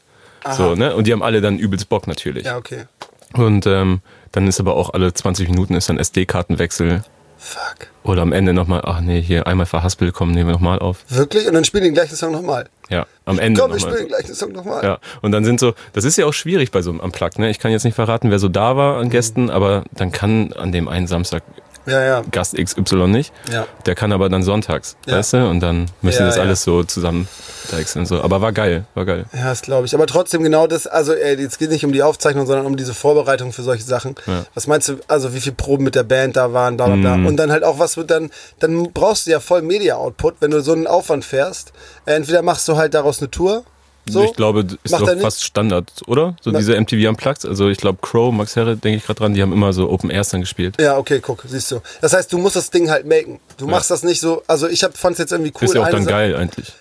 So, 0.55 0.75
ne? 0.75 0.95
Und 0.95 1.07
die 1.07 1.11
haben 1.11 1.23
alle 1.23 1.41
dann 1.41 1.57
übelst 1.57 1.89
Bock 1.89 2.07
natürlich. 2.07 2.45
Ja, 2.45 2.57
okay. 2.57 2.85
Und 3.33 3.65
ähm, 3.65 4.01
dann 4.31 4.47
ist 4.47 4.59
aber 4.59 4.75
auch 4.75 4.93
alle 4.93 5.13
20 5.13 5.49
Minuten 5.49 5.73
ist 5.73 5.89
dann 5.89 5.97
SD-Kartenwechsel. 5.97 7.03
Fuck. 7.37 7.87
Oder 8.03 8.21
am 8.21 8.33
Ende 8.33 8.53
nochmal, 8.53 8.81
ach 8.83 8.99
nee, 8.99 9.21
hier 9.21 9.47
einmal 9.47 9.65
verhaspelt, 9.65 10.13
kommen, 10.13 10.33
nehmen 10.33 10.49
wir 10.49 10.53
nochmal 10.53 10.79
auf. 10.79 11.05
Wirklich? 11.07 11.47
Und 11.47 11.53
dann 11.53 11.63
spielen 11.63 11.83
die 11.83 11.89
den 11.89 11.93
gleichen 11.93 12.15
Song 12.17 12.33
nochmal. 12.33 12.65
Ja, 12.89 13.05
am 13.25 13.39
Ende 13.39 13.61
Komm, 13.61 13.71
wir 13.71 13.79
spielen 13.79 13.97
den 13.97 14.07
gleichen 14.09 14.33
Song 14.35 14.51
nochmal. 14.51 14.83
Ja, 14.83 14.99
und 15.21 15.31
dann 15.31 15.45
sind 15.45 15.59
so, 15.59 15.73
das 15.93 16.03
ist 16.03 16.17
ja 16.17 16.25
auch 16.25 16.33
schwierig 16.33 16.71
bei 16.71 16.81
so 16.81 16.89
einem 16.89 16.99
Unplugged, 16.99 17.39
ne? 17.39 17.49
Ich 17.49 17.59
kann 17.59 17.71
jetzt 17.71 17.85
nicht 17.85 17.95
verraten, 17.95 18.29
wer 18.29 18.39
so 18.39 18.49
da 18.49 18.75
war 18.75 18.95
Mhm. 18.95 19.01
an 19.03 19.09
Gästen, 19.09 19.49
aber 19.49 19.83
dann 19.93 20.11
kann 20.11 20.51
an 20.53 20.73
dem 20.73 20.89
einen 20.89 21.07
Samstag 21.07 21.43
Ja, 21.89 22.03
ja. 22.03 22.23
Gast 22.31 22.55
XY 22.55 23.07
nicht. 23.07 23.33
Ja. 23.51 23.65
Der 23.85 23.95
kann 23.95 24.11
aber 24.11 24.29
dann 24.29 24.43
sonntags, 24.43 24.95
Ja. 25.05 25.17
weißt 25.17 25.33
du? 25.33 25.47
Und 25.49 25.59
dann 25.59 25.89
müssen 26.01 26.19
Ja, 26.21 26.27
das 26.27 26.37
alles 26.37 26.63
so 26.63 26.83
zusammen 26.83 27.27
wechseln. 27.71 28.05
So. 28.05 28.21
Aber 28.21 28.41
war 28.41 28.51
geil, 28.51 28.85
war 28.95 29.05
geil. 29.05 29.25
Ja, 29.33 29.45
das 29.45 29.61
glaube 29.61 29.85
ich. 29.85 29.93
Aber 29.93 30.07
trotzdem 30.07 30.43
genau 30.43 30.67
das, 30.67 30.87
also 30.87 31.13
ey, 31.13 31.39
jetzt 31.39 31.59
geht 31.59 31.69
nicht 31.69 31.85
um 31.85 31.91
die 31.91 32.03
Aufzeichnung, 32.03 32.45
sondern 32.47 32.65
um 32.65 32.77
diese 32.77 32.93
Vorbereitung 32.93 33.51
für 33.53 33.63
solche 33.63 33.83
Sachen. 33.83 34.15
Was 34.53 34.67
meinst 34.67 34.89
du, 34.89 34.97
also 35.07 35.33
wie 35.33 35.39
viele 35.39 35.55
Proben 35.55 35.83
mit 35.83 35.95
der 35.95 36.03
Band 36.03 36.35
da 36.35 36.53
waren, 36.53 36.77
bla 36.77 36.87
bla 36.87 36.95
bla. 36.95 37.17
Mhm. 37.17 37.25
Und 37.27 37.37
dann 37.37 37.51
halt 37.51 37.63
auch 37.63 37.79
was 37.79 37.97
wird 37.97 38.11
dann, 38.11 38.29
dann 38.59 38.91
brauchst 38.93 39.27
du 39.27 39.31
ja 39.31 39.39
voll 39.39 39.61
Media-Output, 39.61 40.35
wenn 40.39 40.51
du 40.51 40.61
so 40.61 40.71
einen 40.73 40.87
Aufwand 40.87 41.25
fährst. 41.25 41.73
Entweder 42.05 42.41
machst 42.41 42.67
du 42.67 42.77
halt 42.77 42.93
daraus 42.93 43.19
eine 43.19 43.29
Tour. 43.31 43.63
So. 44.07 44.23
Ich 44.23 44.33
glaube, 44.33 44.65
das 44.65 44.77
ist 44.83 44.93
doch 44.93 45.01
nicht? 45.13 45.21
fast 45.21 45.43
Standard, 45.43 45.91
oder? 46.07 46.35
So 46.41 46.51
Ma- 46.51 46.57
diese 46.59 46.75
MTV 46.79 47.09
Unplugged. 47.09 47.45
Also 47.45 47.69
ich 47.69 47.77
glaube, 47.77 47.99
Crow, 48.01 48.33
Max 48.33 48.55
Herre, 48.55 48.75
denke 48.75 48.97
ich 48.97 49.05
gerade 49.05 49.19
dran, 49.19 49.33
die 49.33 49.41
haben 49.41 49.53
immer 49.53 49.71
so 49.73 49.89
Open 49.89 50.09
Airs 50.09 50.29
dann 50.29 50.41
gespielt. 50.41 50.75
Ja, 50.81 50.97
okay, 50.97 51.19
guck, 51.21 51.43
siehst 51.47 51.71
du. 51.71 51.81
Das 52.01 52.13
heißt, 52.13 52.31
du 52.33 52.37
musst 52.39 52.55
das 52.55 52.69
Ding 52.71 52.89
halt 52.89 53.05
machen. 53.05 53.39
Du 53.57 53.67
machst 53.67 53.91
das 53.91 54.03
nicht 54.03 54.19
so, 54.19 54.41
also 54.47 54.67
ich 54.67 54.79
fand 54.93 55.13
es 55.13 55.17
jetzt 55.19 55.31
irgendwie 55.31 55.51
cool. 55.61 55.67
ist 55.67 55.73
ja 55.75 55.81
auch 55.83 55.89
dann 55.89 56.03
Sache- 56.03 56.13
geil 56.13 56.35
eigentlich. 56.35 56.71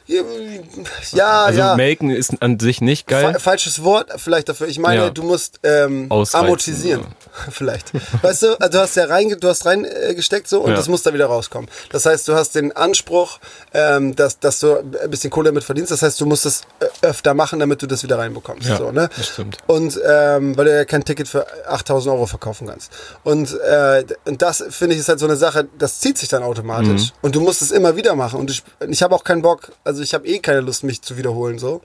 Ja, 1.13 1.45
Also 1.45 1.59
ja. 1.59 1.77
Maken 1.77 2.11
ist 2.11 2.41
an 2.43 2.59
sich 2.59 2.81
nicht 2.81 3.07
geil. 3.07 3.33
Fa 3.35 3.39
falsches 3.39 3.83
Wort 3.83 4.11
vielleicht 4.17 4.49
dafür. 4.49 4.69
Ich 4.69 4.79
meine, 4.79 5.03
Ja. 5.03 5.11
du 5.11 5.23
musst 5.23 5.61
ähm, 5.63 6.11
amortisieren. 6.11 7.05
Vielleicht. 7.51 7.93
Weißt 8.23 8.43
du, 8.43 8.61
also 8.61 8.71
du 8.79 8.79
hast 8.81 8.97
ja 8.97 9.05
rein, 9.05 9.35
du 9.39 9.49
hast 9.49 9.65
reingesteckt 9.65 10.49
so 10.49 10.61
und 10.63 10.71
Ja. 10.71 10.77
das 10.77 10.89
muss 10.89 11.03
da 11.03 11.15
wieder 11.15 11.27
rauskommen. 11.27 11.71
Das 11.91 12.05
heißt, 12.07 12.27
du 12.27 12.35
hast 12.35 12.55
den 12.55 12.73
Anspruch, 12.73 13.39
ähm, 13.75 14.17
dass, 14.17 14.41
dass 14.41 14.59
du 14.61 14.77
ein 14.79 15.11
bisschen 15.11 15.31
Kohle 15.31 15.51
damit 15.51 15.63
verdienst. 15.65 15.91
Das 15.93 16.03
heißt, 16.03 16.21
du 16.21 16.27
musst 16.27 16.45
das 16.47 16.63
äh, 17.03 17.08
öfter 17.09 17.35
machen, 17.35 17.59
damit 17.59 17.83
du 17.83 17.87
das 17.87 18.03
wieder 18.03 18.19
reinbekommst. 18.19 18.69
Ja, 18.69 18.77
so, 18.77 18.93
ne? 18.93 19.09
das 19.17 19.29
stimmt. 19.29 19.59
Und 19.67 19.99
ähm, 20.07 20.57
weil 20.57 20.65
du 20.67 20.77
ja 20.77 20.85
kein 20.85 21.05
Ticket 21.05 21.29
für 21.29 21.47
8000 21.67 22.15
Euro 22.15 22.27
verkaufen 22.27 22.69
kannst. 22.69 22.93
Und, 23.25 23.59
äh, 23.61 24.05
und 24.27 24.43
das 24.43 24.65
finde 24.71 24.95
ich 24.95 25.01
ist 25.01 25.09
halt 25.09 25.19
so 25.19 25.27
eine 25.27 25.37
Sache, 25.37 25.67
das 25.79 26.01
zieht 26.01 26.19
sich 26.19 26.29
dann 26.29 26.43
automatisch. 26.43 27.13
Mhm. 27.13 27.19
Und 27.23 27.35
du 27.35 27.41
musst 27.41 27.63
es 27.63 27.71
immer 27.71 27.97
wieder 27.97 28.15
machen. 28.15 28.39
Und 28.39 28.51
ich, 28.51 28.63
ich 28.89 29.03
habe 29.03 29.15
auch 29.15 29.25
keinen 29.25 29.43
Bock, 29.43 29.73
also 29.85 30.03
ich 30.03 30.15
habe 30.15 30.27
eh 30.27 30.39
keine 30.39 30.61
Lust, 30.61 30.85
mich 30.85 31.03
zu 31.03 31.17
wiederholen 31.17 31.59
so 31.59 31.83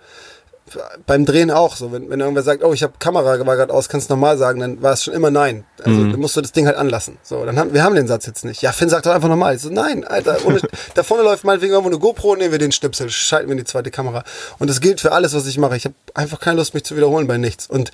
beim 1.06 1.26
Drehen 1.26 1.52
auch 1.52 1.76
so. 1.76 1.92
Wenn, 1.92 2.10
wenn 2.10 2.20
irgendwer 2.20 2.44
sagt, 2.44 2.64
oh, 2.64 2.74
ich 2.74 2.84
habe 2.84 2.94
Kamera 3.00 3.46
war 3.46 3.56
gerade 3.56 3.74
aus, 3.74 3.90
kannst 3.90 4.10
du 4.10 4.14
nochmal 4.14 4.38
sagen, 4.38 4.60
dann 4.60 4.82
war 4.82 4.94
es 4.94 5.04
schon 5.04 5.14
immer 5.14 5.32
nein. 5.32 5.66
Also 5.84 6.00
Mhm. 6.00 6.12
dann 6.12 6.20
musst 6.20 6.36
du 6.38 6.42
das 6.42 6.52
Ding 6.52 6.66
halt 6.66 6.78
anlassen. 6.78 7.18
So, 7.24 7.46
dann 7.46 7.58
haben 7.60 7.74
wir 7.74 7.84
haben 7.84 7.96
den 7.96 8.08
Satz 8.08 8.26
jetzt 8.26 8.46
nicht. 8.46 8.62
Ja, 8.62 8.72
Finn 8.72 8.90
sagt 8.90 9.06
doch 9.06 9.12
einfach 9.12 9.28
nochmal. 9.30 9.58
So, 9.60 9.70
nein, 9.70 10.04
Alter, 10.06 10.38
ohne, 10.46 10.60
da 10.96 11.04
vorne 11.04 11.24
läuft 11.24 11.44
meinetwegen 11.44 11.74
irgendwo 11.74 11.90
eine 11.92 12.00
GoPro, 12.00 12.36
nehmen 12.36 12.52
wir 12.52 12.60
den 12.60 12.72
Schnipsel, 12.72 13.10
schalten 13.10 13.48
wir 13.48 13.54
in 13.54 13.58
die 13.58 13.64
zweite 13.66 13.92
Kamera. 13.92 14.24
Und 14.60 14.70
das 14.70 14.80
gilt 14.82 15.02
für 15.02 15.12
alles, 15.12 15.34
was 15.34 15.46
ich 15.46 15.58
mache. 15.58 15.76
Ich 15.76 15.86
habe 15.86 15.96
einfach 16.14 16.40
keine 16.40 16.58
Lust, 16.58 16.74
mich 16.74 16.84
zu 16.84 16.96
wiederholen 16.96 17.28
bei 17.28 17.38
nichts. 17.38 17.68
Und 17.68 17.92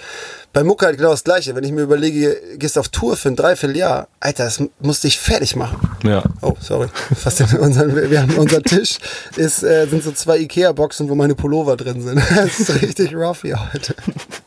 bei 0.54 0.64
Mucke 0.64 0.86
halt 0.86 0.98
genau 0.98 1.12
das 1.12 1.24
Gleiche. 1.24 1.56
Wenn 1.56 1.64
ich 1.64 1.72
mir 1.72 1.82
überlege, 1.82 2.38
gehst 2.58 2.78
auf 2.78 2.90
Tour 2.90 3.16
für 3.18 3.30
ein 3.30 3.36
Dreivierteljahr, 3.36 4.08
Alter, 4.20 4.46
das 4.46 4.62
musste 4.80 5.08
ich 5.08 5.20
fertig 5.20 5.56
machen. 5.56 5.80
Ja. 6.04 6.24
Oh, 6.42 6.54
sorry. 6.60 6.88
Fast 7.16 7.42
in 7.42 7.58
unseren, 7.60 7.96
wir 7.96 8.10
wir 8.10 8.22
haben 8.22 8.36
unser 8.38 8.62
Tisch 8.62 9.00
ist 9.36 9.64
äh, 9.64 9.86
sind 9.88 10.04
so 10.04 10.12
zwei 10.12 10.38
Ikea-Boxen, 10.40 11.10
wo 11.10 11.16
meine 11.16 11.36
Pullover 11.36 11.78
drin 11.78 12.02
sind. 12.02 12.20
Ist 12.70 12.82
richtig 12.82 13.16
rough 13.16 13.42
hier 13.42 13.60
heute. 13.74 13.96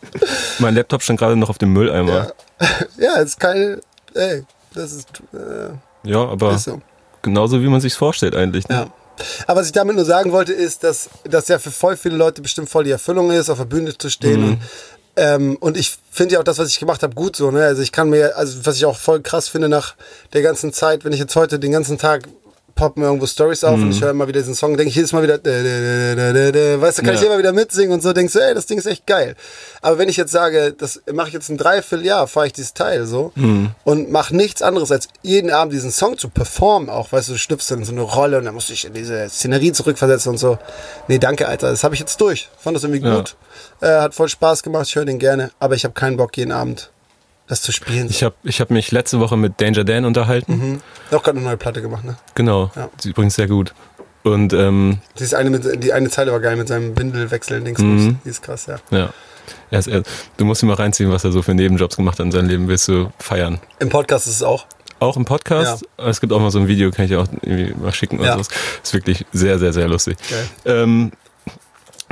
Mein 0.59 0.75
Laptop 0.75 1.03
stand 1.03 1.19
gerade 1.19 1.37
noch 1.37 1.51
auf 1.51 1.59
dem 1.59 1.73
Mülleimer. 1.73 2.33
Ja, 2.99 3.17
ist 3.17 3.39
keine. 3.41 3.81
Ey, 4.15 4.45
das 4.75 4.93
ist, 4.93 5.09
äh, 5.33 6.09
Ja, 6.09 6.29
aber 6.29 6.57
so. 6.59 6.81
genauso 7.23 7.61
wie 7.63 7.67
man 7.69 7.81
sich's 7.81 7.97
vorstellt 7.97 8.35
eigentlich. 8.35 8.69
Ne? 8.69 8.75
Ja. 8.77 8.87
Aber 9.47 9.61
was 9.61 9.67
ich 9.67 9.73
damit 9.73 9.97
nur 9.97 10.05
sagen 10.05 10.33
wollte, 10.33 10.53
ist, 10.53 10.85
dass 10.85 11.09
das 11.25 11.49
ja 11.49 11.59
für 11.59 11.71
voll 11.71 11.97
viele 11.97 12.17
Leute 12.17 12.43
bestimmt 12.43 12.69
voll 12.69 12.85
die 12.85 12.91
Erfüllung 12.91 13.31
ist, 13.31 13.51
auf 13.51 13.59
der 13.59 13.65
Bühne 13.67 13.97
zu 13.97 14.09
stehen. 14.11 14.45
Und, 14.45 14.59
ähm, 15.17 15.57
und 15.61 15.77
ich 15.77 15.97
finde 16.11 16.35
ja 16.35 16.41
auch 16.41 16.45
das, 16.45 16.59
was 16.59 16.69
ich 16.69 16.79
gemacht 16.81 17.03
habe, 17.03 17.15
gut 17.15 17.37
so. 17.37 17.51
Ne? 17.51 17.65
Also 17.65 17.83
ich 17.83 17.93
kann 17.93 18.09
mir, 18.11 18.37
also 18.37 18.65
was 18.65 18.77
ich 18.77 18.85
auch 18.85 18.99
voll 18.99 19.21
krass 19.21 19.49
finde 19.49 19.69
nach 19.69 19.95
der 20.33 20.43
ganzen 20.43 20.73
Zeit, 20.73 21.05
wenn 21.05 21.13
ich 21.13 21.21
jetzt 21.21 21.37
heute 21.37 21.59
den 21.59 21.73
ganzen 21.73 21.99
Tag 21.99 22.29
poppen 22.75 23.03
mir 23.03 23.09
irgendwo 23.09 23.27
Stories 23.27 23.65
auf 23.65 23.81
und 23.81 23.91
ich 23.91 24.01
höre 24.01 24.11
immer 24.11 24.27
wieder 24.29 24.41
diesen 24.41 24.55
Song, 24.55 24.77
denke 24.77 24.91
ich 24.91 24.97
jedes 24.97 25.13
Mal 25.13 25.23
wieder, 25.23 25.39
weißt 26.81 26.99
du, 26.99 27.03
kann 27.03 27.15
ich 27.15 27.21
Ja. 27.21 27.27
immer 27.27 27.39
wieder 27.39 27.53
mitsingen 27.53 27.93
und 27.93 28.03
so, 28.03 28.13
denkst 28.13 28.33
du, 28.33 28.39
ey, 28.39 28.55
das 28.55 28.67
Ding 28.67 28.79
ist 28.79 28.87
echt 28.87 29.07
geil. 29.07 29.35
Aber 29.81 29.99
wenn 29.99 30.09
ich 30.09 30.17
jetzt 30.17 30.33
sage, 30.33 30.73
das 30.73 31.01
mache 31.13 31.29
ich 31.29 31.35
jetzt 31.35 31.49
ein 31.49 31.57
Dreivierteljahr, 31.59 32.27
fahre 32.29 32.47
ich 32.47 32.53
dieses 32.53 32.75
Teil 32.75 33.07
so 33.07 33.33
und 33.85 34.11
mache 34.11 34.35
nichts 34.37 34.63
anderes, 34.63 34.93
als 34.93 35.09
jeden 35.23 35.51
Abend 35.51 35.73
diesen 35.75 35.91
Song 35.91 36.17
zu 36.19 36.29
performen, 36.29 36.89
auch, 36.89 37.13
weißt 37.13 37.29
du, 37.29 37.33
du 37.33 37.39
schlüpfst 37.39 37.71
in 37.73 37.85
so 37.85 37.93
eine 37.93 38.03
Rolle 38.03 38.39
und 38.39 38.45
dann 38.45 38.55
musst 38.55 38.69
du 38.69 38.73
dich 38.73 38.85
in 38.85 38.95
diese 38.95 39.29
Szenerie 39.29 39.73
zurückversetzen 39.73 40.31
und 40.33 40.39
so. 40.39 40.59
Nee, 41.09 41.19
danke, 41.19 41.49
Alter, 41.49 41.71
das 41.71 41.85
habe 41.85 41.95
ich 41.95 42.01
jetzt 42.01 42.21
durch. 42.21 42.49
Fand 42.59 42.77
das 42.77 42.85
irgendwie 42.85 43.05
Ja. 43.07 43.17
gut. 43.17 43.37
Äh, 43.81 43.89
hat 44.01 44.15
voll 44.15 44.29
Spaß 44.29 44.63
gemacht, 44.63 44.87
ich 44.87 44.95
höre 44.95 45.05
den 45.05 45.19
gerne, 45.19 45.51
aber 45.59 45.75
ich 45.75 45.85
habe 45.85 45.95
keinen 45.95 46.17
Bock, 46.17 46.37
jeden 46.37 46.53
Abend 46.53 46.92
das 47.53 47.63
zu 47.63 47.71
spielen. 47.73 48.09
Ich 48.09 48.23
habe 48.23 48.35
ich 48.43 48.61
hab 48.61 48.71
mich 48.71 48.91
letzte 48.93 49.21
Woche 49.21 49.37
mit 49.37 49.61
Danger 49.61 49.85
Dan 49.85 50.05
unterhalten. 50.05 50.53
Mhm. 50.57 50.81
Auch 51.17 51.23
gerade 51.23 51.39
eine 51.39 51.47
neue 51.47 51.57
Platte 51.57 51.83
gemacht, 51.83 52.03
ne? 52.05 52.17
Genau. 52.35 52.71
Ja. 52.75 52.89
Die 52.95 52.99
ist 52.99 53.05
übrigens 53.07 53.35
sehr 53.35 53.47
gut. 53.47 53.75
Und 54.25 54.53
ähm, 54.53 54.99
Die, 55.19 55.25
ist 55.25 55.35
eine 55.35 55.51
mit, 55.51 55.83
die 55.85 55.93
eine 55.93 56.09
Zeile 56.09 56.33
war 56.33 56.41
geil 56.41 56.57
mit 56.57 56.69
seinem 56.69 56.97
Windelwechseln, 56.99 57.65
Dingsbums. 57.65 58.03
Mhm. 58.03 58.19
Die 58.25 58.29
ist 58.31 58.43
krass, 58.43 58.67
ja. 58.67 58.77
ja. 58.91 59.11
Er 59.71 59.79
ist, 59.79 59.89
er, 59.89 60.03
du 60.37 60.45
musst 60.45 60.63
ihn 60.63 60.69
mal 60.69 60.75
reinziehen, 60.77 61.11
was 61.11 61.25
er 61.25 61.33
so 61.33 61.43
für 61.43 61.55
Nebenjobs 61.55 61.97
gemacht 61.97 62.19
hat 62.19 62.27
in 62.27 62.33
seinem 62.33 62.49
Leben, 62.49 62.69
willst 62.69 62.89
du 62.89 63.13
feiern. 63.19 63.61
Im 63.81 63.89
Podcast 63.89 64.27
ist 64.27 64.37
es 64.37 64.43
auch. 64.43 64.67
Auch 65.01 65.17
im 65.17 65.25
Podcast. 65.25 65.85
Es 65.99 66.21
gibt 66.21 66.33
auch 66.33 66.39
mal 66.41 66.53
so 66.53 66.61
ein 66.61 66.69
Video, 66.69 66.91
kann 66.93 67.05
ich 67.07 67.17
auch 67.17 67.27
irgendwie 67.43 67.75
mal 67.75 67.93
schicken 67.93 68.19
oder 68.21 68.29
Ja. 68.29 68.33
sowas. 68.35 68.49
Ist 68.83 68.95
wirklich 68.95 69.27
sehr, 69.33 69.59
sehr, 69.59 69.73
sehr 69.73 69.89
lustig. 69.89 70.17
Geil. 70.31 70.47
Ähm, 70.65 71.11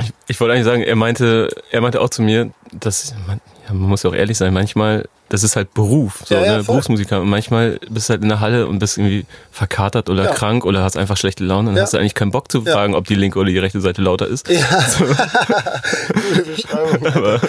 ich, 0.01 0.11
ich 0.27 0.39
wollte 0.41 0.53
eigentlich 0.53 0.65
sagen, 0.65 0.83
er 0.83 0.95
meinte, 0.97 1.47
er 1.71 1.79
meinte 1.81 2.01
auch 2.01 2.09
zu 2.09 2.21
mir, 2.21 2.51
dass 2.73 3.15
man, 3.25 3.39
ja, 3.67 3.73
man 3.73 3.87
muss 3.89 4.03
ja 4.03 4.09
auch 4.09 4.15
ehrlich 4.15 4.37
sein, 4.37 4.53
manchmal, 4.53 5.07
das 5.31 5.43
ist 5.43 5.55
halt 5.55 5.73
Beruf, 5.73 6.23
so, 6.25 6.35
Ja, 6.35 6.43
ja, 6.43 6.57
ne? 6.57 6.63
Berufsmusiker. 6.63 7.21
Und 7.21 7.29
manchel 7.29 7.79
bist 7.89 8.09
du 8.09 8.11
halt 8.11 8.21
in 8.21 8.27
der 8.27 8.41
Halle 8.41 8.67
und 8.67 8.79
bist 8.79 8.97
irgendwie 8.97 9.25
verkatert 9.49 10.09
oder 10.09 10.25
Ja. 10.25 10.33
krank 10.33 10.65
oder 10.65 10.83
hast 10.83 10.97
einfach 10.97 11.15
schlechte 11.15 11.45
Laune 11.45 11.69
und 11.69 11.79
hast 11.79 11.93
du 11.93 11.97
eigentlich 11.97 12.15
keinen 12.15 12.31
Bock 12.31 12.51
zu 12.51 12.63
fragen, 12.63 12.95
ob 12.95 13.07
die 13.07 13.15
linke 13.15 13.39
oder 13.39 13.49
die 13.49 13.57
rechte 13.57 13.79
Seite 13.79 14.01
lauter 14.01 14.27
ist. 14.27 14.49
Ja. 14.49 14.59
Gute 16.13 16.41
Beschreibung. 16.43 17.03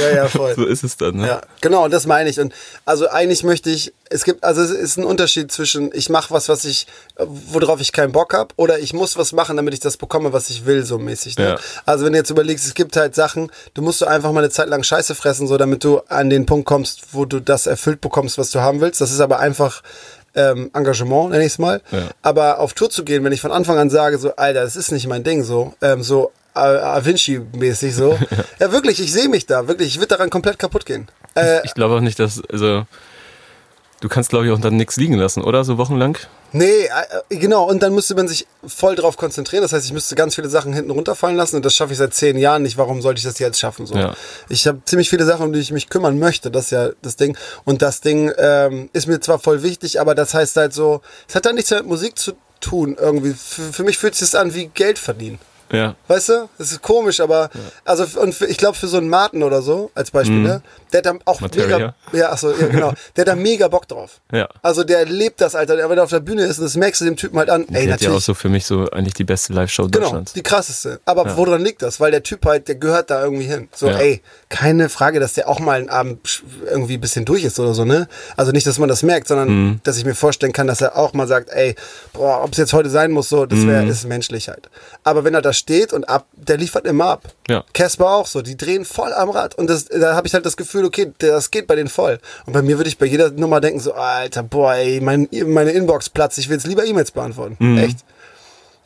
ja, 0.00 0.14
ja, 0.14 0.28
voll. 0.28 0.54
So 0.54 0.66
ist 0.66 0.84
es 0.84 0.96
dann. 0.96 1.16
Ne? 1.16 1.26
Ja, 1.26 1.40
genau, 1.60 1.84
und 1.84 1.90
das 1.92 2.06
meine 2.06 2.30
ich. 2.30 2.38
Und 2.38 2.54
also 2.84 3.08
eigentlich 3.08 3.42
möchte 3.42 3.70
ich, 3.70 3.92
es 4.08 4.22
gibt, 4.24 4.44
also 4.44 4.62
es 4.62 4.70
ist 4.70 4.96
ein 4.96 5.04
Unterschied 5.04 5.50
zwischen, 5.50 5.90
ich 5.92 6.08
mache 6.08 6.32
was, 6.32 6.48
was 6.48 6.64
ich, 6.64 6.86
worauf 7.16 7.80
ich 7.80 7.90
keinen 7.92 8.12
Bock 8.12 8.34
habe, 8.34 8.54
oder 8.56 8.78
ich 8.78 8.92
muss 8.92 9.16
was 9.16 9.32
machen, 9.32 9.56
damit 9.56 9.74
ich 9.74 9.80
das 9.80 9.96
bekomme, 9.96 10.32
was 10.32 10.48
ich 10.48 10.64
will, 10.64 10.84
so 10.84 10.98
mäßig. 10.98 11.38
Ne? 11.38 11.58
Also 11.86 12.04
wenn 12.04 12.12
du 12.12 12.18
jetzt 12.18 12.30
überlegst, 12.30 12.66
es 12.66 12.74
gibt 12.74 12.96
halt 12.96 13.16
Sachen, 13.16 13.50
du 13.74 13.82
musst 13.82 14.00
du 14.00 14.06
einfach 14.06 14.30
mal 14.30 14.40
eine 14.44 14.50
Zeit 14.50 14.68
lang 14.68 14.84
Scheiße 14.84 15.16
fressen, 15.16 15.48
so 15.48 15.56
damit 15.56 15.82
du 15.82 16.00
an 16.08 16.30
den 16.30 16.46
Punkt 16.46 16.66
kommst, 16.66 17.12
wo 17.16 17.24
du 17.24 17.40
das 17.40 17.66
erfüllt 17.66 18.00
bekommst, 18.00 18.38
was 18.38 18.50
du 18.50 18.60
haben 18.60 18.80
willst. 18.80 19.00
Das 19.00 19.10
ist 19.10 19.20
aber 19.20 19.40
einfach 19.40 19.82
ähm, 20.34 20.70
Engagement, 20.74 21.30
nenne 21.30 21.44
ich 21.44 21.52
es 21.52 21.58
mal. 21.58 21.82
Ja. 21.90 22.10
Aber 22.22 22.60
auf 22.60 22.74
Tour 22.74 22.90
zu 22.90 23.04
gehen, 23.04 23.24
wenn 23.24 23.32
ich 23.32 23.40
von 23.40 23.50
Anfang 23.52 23.78
an 23.78 23.90
sage, 23.90 24.18
so, 24.18 24.36
Alter, 24.36 24.62
das 24.62 24.76
ist 24.76 24.92
nicht 24.92 25.06
mein 25.08 25.24
Ding, 25.24 25.42
so, 25.42 25.74
ähm, 25.82 26.02
so 26.02 26.30
A 26.54 27.00
Vinci-mäßig 27.04 27.92
so. 27.92 28.18
ja, 28.60 28.72
wirklich, 28.72 29.00
ich 29.00 29.12
sehe 29.12 29.28
mich 29.28 29.46
da, 29.46 29.68
wirklich, 29.68 29.88
ich 29.88 29.96
würde 29.98 30.08
daran 30.08 30.30
komplett 30.30 30.58
kaputt 30.58 30.86
gehen. 30.86 31.08
Äh, 31.34 31.60
Ich 31.64 31.74
glaube 31.74 31.94
auch 31.96 32.00
nicht, 32.00 32.18
dass, 32.18 32.40
also, 32.50 32.86
du 34.00 34.08
kannst, 34.08 34.30
glaube 34.30 34.46
ich, 34.46 34.52
auch 34.52 34.60
dann 34.60 34.76
nichts 34.76 34.96
liegen 34.96 35.14
lassen, 35.14 35.42
oder? 35.42 35.64
So 35.64 35.76
wochenlang? 35.76 36.16
Nee, 36.56 36.86
äh, 36.86 37.36
genau. 37.36 37.64
Und 37.64 37.82
dann 37.82 37.94
müsste 37.94 38.14
man 38.14 38.28
sich 38.28 38.46
voll 38.66 38.96
drauf 38.96 39.16
konzentrieren. 39.16 39.62
Das 39.62 39.72
heißt, 39.72 39.84
ich 39.84 39.92
müsste 39.92 40.14
ganz 40.14 40.34
viele 40.34 40.48
Sachen 40.48 40.72
hinten 40.72 40.90
runterfallen 40.90 41.36
lassen. 41.36 41.56
Und 41.56 41.64
das 41.64 41.74
schaffe 41.74 41.92
ich 41.92 41.98
seit 41.98 42.14
zehn 42.14 42.38
Jahren 42.38 42.62
nicht. 42.62 42.78
Warum 42.78 43.02
sollte 43.02 43.18
ich 43.18 43.24
das 43.24 43.38
jetzt 43.38 43.60
schaffen? 43.60 43.86
So. 43.86 43.94
Ja. 43.94 44.14
Ich 44.48 44.66
habe 44.66 44.80
ziemlich 44.86 45.10
viele 45.10 45.26
Sachen, 45.26 45.46
um 45.46 45.52
die 45.52 45.60
ich 45.60 45.70
mich 45.70 45.90
kümmern 45.90 46.18
möchte. 46.18 46.50
Das 46.50 46.66
ist 46.66 46.70
ja 46.70 46.90
das 47.02 47.16
Ding. 47.16 47.36
Und 47.64 47.82
das 47.82 48.00
Ding 48.00 48.32
ähm, 48.38 48.88
ist 48.94 49.06
mir 49.06 49.20
zwar 49.20 49.38
voll 49.38 49.62
wichtig, 49.62 50.00
aber 50.00 50.14
das 50.14 50.32
heißt 50.32 50.56
halt 50.56 50.72
so, 50.72 51.02
es 51.28 51.34
hat 51.34 51.44
dann 51.44 51.56
nichts 51.56 51.70
mit 51.70 51.86
Musik 51.86 52.18
zu 52.18 52.32
tun 52.60 52.96
irgendwie. 52.98 53.34
Für, 53.34 53.72
für 53.72 53.84
mich 53.84 53.98
fühlt 53.98 54.14
es 54.14 54.20
sich 54.20 54.38
an 54.38 54.54
wie 54.54 54.66
Geld 54.66 54.98
verdienen. 54.98 55.38
Ja. 55.72 55.94
Weißt 56.08 56.28
du? 56.28 56.48
Das 56.58 56.70
ist 56.72 56.80
komisch, 56.82 57.20
aber 57.20 57.50
also 57.84 58.06
und 58.20 58.34
für, 58.34 58.46
ich 58.46 58.56
glaube 58.56 58.76
für 58.76 58.86
so 58.88 58.98
einen 58.98 59.08
Martin 59.08 59.42
oder 59.42 59.62
so 59.62 59.90
als 59.94 60.10
Beispiel, 60.10 60.38
ne? 60.38 60.62
Der 60.92 60.98
hat 60.98 61.06
da 61.06 61.14
auch 61.24 61.40
Materia. 61.40 61.76
mega 61.78 61.94
ja, 62.12 62.30
achso, 62.30 62.52
ja, 62.52 62.68
genau. 62.68 62.92
Der 63.16 63.22
hat 63.22 63.28
da 63.28 63.34
mega 63.34 63.66
Bock 63.68 63.88
drauf. 63.88 64.20
Ja. 64.32 64.48
Also 64.62 64.84
der 64.84 65.04
lebt 65.04 65.40
das, 65.40 65.54
Alter. 65.56 65.76
Der, 65.76 65.90
wenn 65.90 65.98
er 65.98 66.04
auf 66.04 66.10
der 66.10 66.20
Bühne 66.20 66.44
ist, 66.44 66.58
und 66.58 66.64
das 66.64 66.76
merkst 66.76 67.00
du 67.00 67.04
dem 67.06 67.16
Typen 67.16 67.38
halt 67.38 67.50
an. 67.50 67.66
Ey, 67.72 67.86
Die 67.86 67.92
hat 67.92 68.00
ja 68.00 68.08
auch 68.08 68.12
natürlich. 68.12 68.24
so 68.24 68.34
für 68.34 68.48
mich 68.48 68.64
so 68.66 68.88
eigentlich 68.90 69.14
die 69.14 69.24
beste 69.24 69.52
Live-Show 69.52 69.88
Genau, 69.88 70.04
Deutschlands. 70.04 70.32
die 70.34 70.42
krasseste. 70.42 71.00
Aber 71.04 71.36
woran 71.36 71.62
liegt 71.64 71.82
das? 71.82 71.98
Weil 71.98 72.12
der 72.12 72.22
Typ 72.22 72.46
halt, 72.46 72.68
der 72.68 72.76
gehört 72.76 73.10
da 73.10 73.22
irgendwie 73.22 73.44
hin. 73.46 73.68
So, 73.74 73.88
Ja. 73.88 73.98
ey, 73.98 74.22
keine 74.48 74.88
Frage, 74.88 75.18
dass 75.18 75.32
der 75.34 75.48
auch 75.48 75.58
mal 75.58 75.78
einen 75.80 75.88
Abend 75.88 76.44
irgendwie 76.70 76.94
ein 76.94 77.00
bisschen 77.00 77.24
durch 77.24 77.42
ist 77.42 77.58
oder 77.58 77.74
so, 77.74 77.84
ne? 77.84 78.06
Also 78.36 78.52
nicht, 78.52 78.66
dass 78.66 78.78
man 78.78 78.88
das 78.88 79.02
merkt, 79.02 79.26
sondern 79.28 79.48
Mhm. 79.48 79.80
dass 79.82 79.96
ich 79.98 80.04
mir 80.04 80.14
vorstellen 80.14 80.52
kann, 80.52 80.68
dass 80.68 80.80
er 80.80 80.96
auch 80.96 81.12
mal 81.12 81.26
sagt, 81.26 81.50
ey, 81.50 81.74
boah, 82.12 82.42
ob 82.44 82.52
es 82.52 82.58
jetzt 82.58 82.72
heute 82.72 82.88
sein 82.90 83.10
muss, 83.10 83.28
so, 83.28 83.44
das 83.46 83.66
wäre, 83.66 83.82
Mhm. 83.82 83.90
ist 83.90 84.04
menschlich 84.06 84.48
halt. 84.48 84.70
Aber 85.02 85.24
wenn 85.24 85.34
er 85.34 85.42
da 85.42 85.52
steht 85.56 85.92
und 85.92 86.08
ab, 86.08 86.26
der 86.34 86.56
liefert 86.56 86.86
immer 86.86 87.06
ab. 87.06 87.22
Ja. 87.48 87.64
Casper 87.74 88.10
auch 88.10 88.26
so, 88.26 88.42
die 88.42 88.56
drehen 88.56 88.84
voll 88.84 89.12
am 89.12 89.30
Rad. 89.30 89.54
Und 89.56 89.68
das, 89.68 89.86
da 89.86 90.14
habe 90.14 90.26
ich 90.26 90.34
halt 90.34 90.46
das 90.46 90.56
Gefühl, 90.56 90.84
okay, 90.84 91.12
das 91.18 91.50
geht 91.50 91.66
bei 91.66 91.74
denen 91.74 91.88
voll. 91.88 92.18
Und 92.46 92.52
bei 92.52 92.62
mir 92.62 92.78
würde 92.78 92.88
ich 92.88 92.98
bei 92.98 93.06
jeder 93.06 93.30
Nummer 93.30 93.60
denken, 93.60 93.80
so, 93.80 93.94
Alter, 93.94 94.42
boah, 94.42 94.74
ey, 94.74 95.00
mein, 95.00 95.28
meine 95.46 95.72
Inbox 95.72 96.10
platzt, 96.10 96.38
ich 96.38 96.48
will 96.48 96.56
jetzt 96.56 96.66
lieber 96.66 96.84
E-Mails 96.84 97.10
beantworten. 97.10 97.56
Mhm. 97.58 97.78
Echt? 97.78 97.98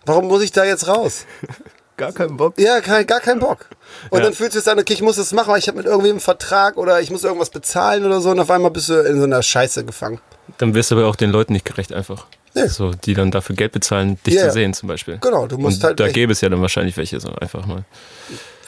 Warum 0.06 0.28
muss 0.28 0.42
ich 0.42 0.52
da 0.52 0.64
jetzt 0.64 0.88
raus? 0.88 1.26
Gar 1.96 2.12
keinen 2.12 2.38
Bock. 2.38 2.54
Ja, 2.58 2.80
kein, 2.80 3.06
gar 3.06 3.20
keinen 3.20 3.40
Bock. 3.40 3.66
Und 4.08 4.20
Ja. 4.20 4.24
dann 4.24 4.32
fühlt 4.32 4.54
es 4.54 4.64
sich 4.64 4.72
an, 4.72 4.78
okay, 4.78 4.94
ich 4.94 5.02
muss 5.02 5.16
das 5.16 5.34
machen, 5.34 5.52
weil 5.52 5.58
ich 5.58 5.68
habe 5.68 5.76
mit 5.76 5.84
irgendwem 5.86 6.12
einen 6.12 6.20
Vertrag 6.20 6.78
oder 6.78 6.98
ich 7.02 7.10
muss 7.10 7.24
irgendwas 7.24 7.50
bezahlen 7.50 8.06
oder 8.06 8.22
so 8.22 8.30
und 8.30 8.40
auf 8.40 8.50
einmal 8.50 8.70
bist 8.70 8.88
du 8.88 8.94
in 9.02 9.18
so 9.18 9.24
einer 9.24 9.42
Scheiße 9.42 9.84
gefangen. 9.84 10.18
Dann 10.56 10.72
wirst 10.74 10.90
du 10.90 10.96
aber 10.96 11.06
auch 11.06 11.16
den 11.16 11.30
Leuten 11.30 11.52
nicht 11.52 11.66
gerecht 11.66 11.92
einfach. 11.92 12.26
Nee. 12.54 12.66
So, 12.66 12.90
die 12.92 13.14
dann 13.14 13.30
dafür 13.30 13.54
Geld 13.56 13.72
bezahlen, 13.72 14.18
dich 14.26 14.34
Ja, 14.34 14.46
zu 14.48 14.52
sehen 14.52 14.74
zum 14.74 14.88
Beispiel. 14.88 15.18
Genau, 15.20 15.46
du 15.46 15.56
musst 15.58 15.78
Und 15.78 15.84
halt 15.84 16.00
da 16.00 16.08
gäbe 16.08 16.32
es 16.32 16.40
ja 16.40 16.48
dann 16.48 16.60
wahrscheinlich 16.60 16.96
welche 16.96 17.20
so 17.20 17.30
einfach 17.34 17.64
mal. 17.66 17.84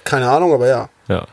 Keine 0.05 0.31
Ahnung, 0.31 0.53
aber 0.53 0.67
ja, 0.69 0.89
Ja. 1.09 1.27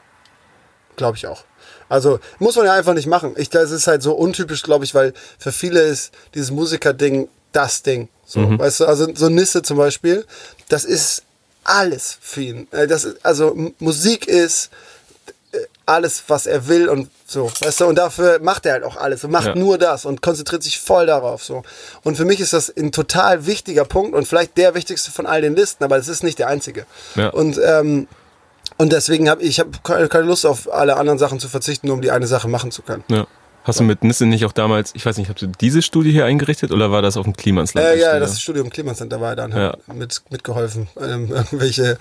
glaube 0.96 1.18
ich 1.18 1.28
auch. 1.28 1.44
Also 1.90 2.20
muss 2.40 2.56
man 2.56 2.66
ja 2.66 2.74
einfach 2.74 2.94
nicht 2.94 3.08
machen. 3.08 3.34
Ich, 3.38 3.50
das 3.50 3.72
ist 3.72 3.88
halt 3.88 4.02
so 4.04 4.14
untypisch, 4.14 4.62
glaube 4.64 4.86
ich, 4.86 4.94
weil 4.94 5.14
für 5.40 5.52
viele 5.52 5.82
ist 5.82 6.12
dieses 6.36 6.52
Musiker-Ding 6.52 7.28
das 7.52 7.82
Ding. 7.82 8.10
So, 8.26 8.60
weißt 8.60 8.82
du, 8.82 8.86
also 8.86 9.08
so 9.16 9.28
Nisse 9.30 9.64
zum 9.64 9.78
Beispiel, 9.78 10.24
das 10.70 10.86
ist 10.86 11.24
alles 11.64 12.18
für 12.22 12.42
ihn. 12.42 12.68
Äh, 12.72 12.86
Das 12.88 13.04
ist, 13.06 13.26
also 13.26 13.56
Musik 13.80 14.28
ist 14.28 14.70
alles, 15.90 16.24
was 16.28 16.46
er 16.46 16.68
will 16.68 16.88
und 16.90 17.10
so, 17.26 17.52
weißt 17.62 17.82
du, 17.82 17.86
und 17.86 17.96
dafür 17.98 18.40
macht 18.42 18.66
er 18.66 18.74
halt 18.74 18.84
auch 18.84 18.96
alles 18.96 19.24
und 19.24 19.32
macht 19.32 19.48
Ja. 19.48 19.56
nur 19.56 19.78
das 19.78 20.06
und 20.06 20.22
konzentriert 20.22 20.64
sich 20.64 20.80
voll 20.80 21.06
darauf, 21.08 21.44
so. 21.44 21.64
Und 22.04 22.16
für 22.16 22.26
mich 22.26 22.40
ist 22.40 22.54
das 22.54 22.70
ein 22.76 22.92
total 22.92 23.46
wichtiger 23.46 23.86
Punkt 23.86 24.16
und 24.16 24.28
vielleicht 24.28 24.58
der 24.58 24.74
wichtigste 24.76 25.12
von 25.12 25.26
all 25.26 25.42
den 25.42 25.56
Listen, 25.56 25.84
aber 25.84 25.98
es 25.98 26.08
ist 26.08 26.24
nicht 26.24 26.40
der 26.40 26.48
einzige. 26.48 26.86
Ja. 27.16 27.30
Und, 27.30 27.60
ähm, 27.64 28.08
und 28.78 28.94
deswegen 28.94 29.30
habe 29.30 29.42
ich 29.44 29.60
hab 29.60 29.84
keine 29.84 30.26
Lust 30.26 30.46
auf 30.46 30.72
alle 30.72 30.96
anderen 30.98 31.20
Sachen 31.20 31.40
zu 31.40 31.50
verzichten, 31.50 31.88
nur 31.88 31.96
um 31.98 32.02
die 32.02 32.12
eine 32.12 32.28
Sache 32.28 32.48
machen 32.48 32.72
zu 32.72 32.82
können. 32.82 33.04
ja. 33.10 33.28
Hast 33.66 33.82
du 33.82 33.84
mit 33.84 34.04
Nisse 34.06 34.26
nicht 34.26 34.46
auch 34.46 34.54
damals, 34.54 34.92
ich 34.96 35.06
weiß 35.06 35.18
nicht, 35.18 35.30
hast 35.30 35.42
du 35.42 35.48
diese 35.48 35.82
Studie 35.82 36.12
hier 36.12 36.26
eingerichtet 36.26 36.72
oder 36.72 36.92
war 36.92 37.02
das 37.04 37.18
auf 37.18 37.26
dem 37.26 37.36
Klimansland? 37.36 37.86
Äh, 37.86 38.00
ja, 38.00 38.18
das 38.18 38.42
Studium 38.42 38.70
Klimancenter 38.70 39.20
war 39.22 39.36
da 39.36 39.46
und 39.46 39.52
Ja. 39.52 39.74
hat 39.74 39.94
mit, 39.94 40.22
mitgeholfen. 40.32 40.88
Ähm, 41.00 41.30
irgendwelche 41.30 41.98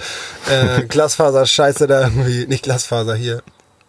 äh, 0.48 0.84
Glasfaser-Scheiße 0.84 1.86
da 1.88 2.02
irgendwie, 2.02 2.46
nicht 2.46 2.62
Glasfaser 2.62 3.16
hier. 3.16 3.42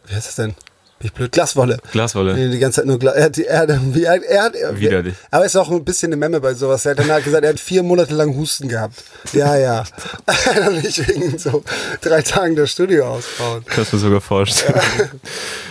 Wie 0.09 0.15
heißt 0.15 0.27
das 0.27 0.35
denn? 0.35 0.55
Bin 0.99 1.07
ich 1.07 1.13
blöd? 1.13 1.31
Glaswolle. 1.31 1.77
Glaswolle. 1.93 2.33
Nee, 2.33 2.49
die 2.49 2.59
ganze 2.59 2.81
Zeit 2.81 2.85
nur 2.85 2.99
Glas. 2.99 3.15
Er 3.15 3.23
hat, 3.25 3.37
die- 3.37 3.45
er, 3.45 3.65
er, 4.03 4.21
er 4.23 4.53
er, 4.55 4.79
Widerlich. 4.79 5.15
Aber 5.31 5.45
ist 5.45 5.55
auch 5.55 5.71
ein 5.71 5.85
bisschen 5.85 6.09
eine 6.09 6.17
Memme 6.17 6.41
bei 6.41 6.53
sowas. 6.53 6.85
Er 6.85 6.91
hat 6.91 6.99
danach 6.99 7.23
gesagt, 7.23 7.43
er 7.45 7.51
hat 7.51 7.59
vier 7.59 7.83
Monate 7.83 8.13
lang 8.13 8.35
Husten 8.35 8.67
gehabt. 8.67 9.01
Ja, 9.31 9.55
ja. 9.55 9.85
Nicht 10.71 11.07
wegen 11.07 11.37
so 11.39 11.63
drei 12.01 12.21
Tagen 12.21 12.57
das 12.57 12.71
Studio 12.71 13.07
ausbauen. 13.13 13.63
Kannst 13.65 13.93
du 13.93 13.95
mir 13.95 14.01
sogar 14.01 14.19
vorstellen. 14.21 14.81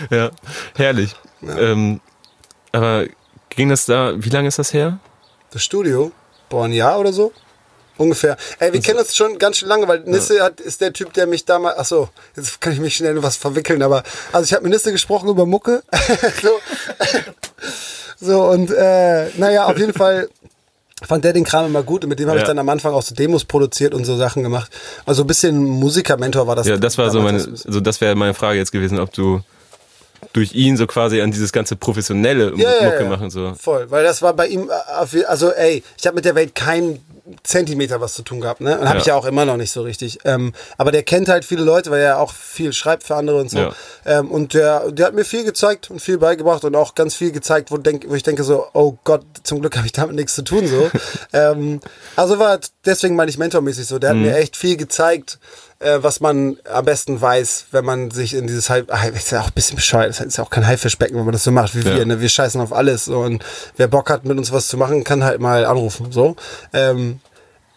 ja, 0.09 0.31
herrlich. 0.75 1.15
Ähm, 1.43 1.99
aber 2.71 3.05
ging 3.49 3.69
das 3.69 3.85
da, 3.85 4.13
wie 4.17 4.29
lange 4.29 4.47
ist 4.47 4.57
das 4.57 4.73
her? 4.73 4.97
Das 5.51 5.61
Studio? 5.63 6.11
Boah, 6.49 6.65
ein 6.65 6.73
Jahr 6.73 6.99
oder 6.99 7.13
so? 7.13 7.31
Ungefähr. 7.99 8.37
Ey, 8.59 8.71
wir 8.71 8.79
kennen 8.79 8.97
uns 8.97 9.13
schon 9.13 9.37
ganz 9.37 9.57
schön 9.57 9.67
lange, 9.67 9.85
weil 9.89 9.99
Nisse 10.05 10.41
hat, 10.41 10.61
ist 10.61 10.79
der 10.79 10.93
Typ, 10.93 11.11
der 11.11 11.27
mich 11.27 11.43
damals. 11.43 11.75
Ach 11.77 11.83
so, 11.85 12.09
jetzt 12.33 12.61
kann 12.61 12.71
ich 12.71 12.79
mich 12.79 12.95
schnell 12.95 13.17
in 13.17 13.23
was 13.23 13.35
verwickeln, 13.35 13.81
aber. 13.81 14.03
Also, 14.31 14.45
ich 14.45 14.53
habe 14.53 14.63
mit 14.63 14.71
Nisse 14.71 14.93
gesprochen 14.93 15.27
über 15.27 15.45
Mucke. 15.45 15.83
so. 16.41 16.49
so, 18.25 18.43
und 18.45 18.71
äh, 18.71 19.27
naja, 19.37 19.65
auf 19.65 19.77
jeden 19.77 19.91
Fall 19.93 20.29
fand 21.03 21.25
der 21.25 21.33
den 21.33 21.43
Kram 21.43 21.65
immer 21.65 21.83
gut 21.83 22.05
und 22.05 22.09
mit 22.09 22.19
dem 22.19 22.29
habe 22.29 22.37
ich 22.37 22.43
Ja. 22.43 22.47
dann 22.47 22.59
am 22.59 22.69
Anfang 22.69 22.93
auch 22.93 23.01
so 23.01 23.13
Demos 23.13 23.43
produziert 23.43 23.93
und 23.93 24.05
so 24.05 24.15
Sachen 24.15 24.43
gemacht. 24.43 24.71
Also 25.05 25.23
ein 25.23 25.27
bisschen 25.27 25.57
Musiker-Mentor 25.57 26.47
war 26.47 26.55
das. 26.55 26.67
Ja, 26.67 26.77
das 26.77 26.97
war 26.97 27.09
so 27.09 27.21
meine, 27.21 27.37
also 27.39 27.81
das 27.81 27.99
wäre 27.99 28.15
meine 28.15 28.33
Frage 28.33 28.59
jetzt 28.59 28.71
gewesen, 28.71 28.97
ob 28.99 29.13
du 29.13 29.41
durch 30.33 30.53
ihn 30.53 30.77
so 30.77 30.85
quasi 30.87 31.21
an 31.21 31.31
dieses 31.31 31.51
ganze 31.51 31.75
professionelle 31.75 32.53
Ja, 32.55 32.69
ja, 32.81 32.89
Mucke 32.91 33.05
machen 33.05 33.29
so. 33.29 33.53
Voll, 33.59 33.89
weil 33.89 34.03
das 34.03 34.21
war 34.21 34.33
bei 34.33 34.47
ihm, 34.47 34.69
äh, 34.69 35.23
also 35.25 35.51
ey, 35.51 35.83
ich 35.97 36.05
habe 36.05 36.15
mit 36.15 36.25
der 36.25 36.35
Welt 36.35 36.53
keinen 36.55 37.03
Zentimeter 37.43 38.01
was 38.01 38.15
zu 38.15 38.23
tun 38.23 38.41
gehabt, 38.41 38.59
ne? 38.61 38.79
Und 38.79 38.85
habe 38.87 38.97
Ja. 38.97 39.01
ich 39.01 39.05
ja 39.07 39.15
auch 39.15 39.25
immer 39.25 39.45
noch 39.45 39.57
nicht 39.57 39.71
so 39.71 39.83
richtig. 39.83 40.17
Ähm, 40.25 40.51
aber 40.77 40.91
der 40.91 41.03
kennt 41.03 41.29
halt 41.29 41.45
viele 41.45 41.63
Leute, 41.63 41.91
weil 41.91 42.01
er 42.01 42.19
auch 42.19 42.33
viel 42.33 42.73
schreibt 42.73 43.03
für 43.03 43.15
andere 43.15 43.37
und 43.39 43.51
so. 43.51 43.59
Ja. 43.59 43.73
Ähm, 44.05 44.31
und 44.31 44.55
der, 44.55 44.91
der 44.91 45.07
hat 45.07 45.13
mir 45.13 45.25
viel 45.25 45.43
gezeigt 45.43 45.91
und 45.91 46.01
viel 46.01 46.17
beigebracht 46.17 46.63
und 46.63 46.75
auch 46.75 46.95
ganz 46.95 47.13
viel 47.15 47.31
gezeigt, 47.31 47.69
wo, 47.71 47.77
denk, 47.77 48.05
wo 48.07 48.15
ich 48.15 48.23
denke 48.23 48.43
so, 48.43 48.65
oh 48.73 48.97
Gott, 49.03 49.23
zum 49.43 49.61
Glück 49.61 49.77
habe 49.77 49.85
ich 49.85 49.91
damit 49.91 50.15
nichts 50.15 50.33
zu 50.33 50.41
tun 50.43 50.67
so. 50.67 50.89
ähm, 51.33 51.79
also 52.15 52.39
war 52.39 52.59
deswegen 52.85 53.15
meine 53.15 53.29
ich 53.29 53.37
mentormäßig 53.37 53.85
so. 53.85 53.99
Der 53.99 54.11
hat 54.11 54.17
mir 54.17 54.35
echt 54.35 54.57
viel 54.57 54.75
gezeigt, 54.77 55.37
äh, 55.79 55.99
was 56.01 56.19
man 56.19 56.57
am 56.71 56.85
besten 56.85 57.19
weiß, 57.21 57.67
wenn 57.71 57.85
man 57.85 58.11
sich 58.11 58.33
in 58.33 58.47
dieses 58.47 58.69
Halb, 58.69 58.93
ah, 58.93 59.05
ist 59.05 59.31
ja 59.31 59.41
auch 59.41 59.47
ein 59.47 59.53
bisschen 59.53 59.75
bescheuert, 59.77 60.09
das 60.09 60.19
ist 60.19 60.37
ja 60.37 60.43
auch 60.43 60.49
kein 60.49 60.67
Haifischbecken, 60.67 61.17
wenn 61.17 61.25
man 61.25 61.31
das 61.31 61.43
so 61.43 61.51
macht 61.51 61.75
wie 61.75 61.87
Ja. 61.87 61.95
wir, 61.95 62.05
ne? 62.05 62.21
Wir 62.21 62.29
scheißen 62.29 62.59
auf 62.59 62.73
alles 62.73 63.05
so 63.05 63.19
und 63.19 63.43
wer 63.77 63.87
Bock 63.87 64.09
hat, 64.09 64.25
mit 64.25 64.37
uns 64.37 64.51
was 64.51 64.67
zu 64.67 64.77
machen, 64.77 65.03
kann 65.03 65.23
halt 65.23 65.39
mal 65.39 65.65
anrufen, 65.65 66.11
so. 66.11 66.35
Ähm, 66.73 67.19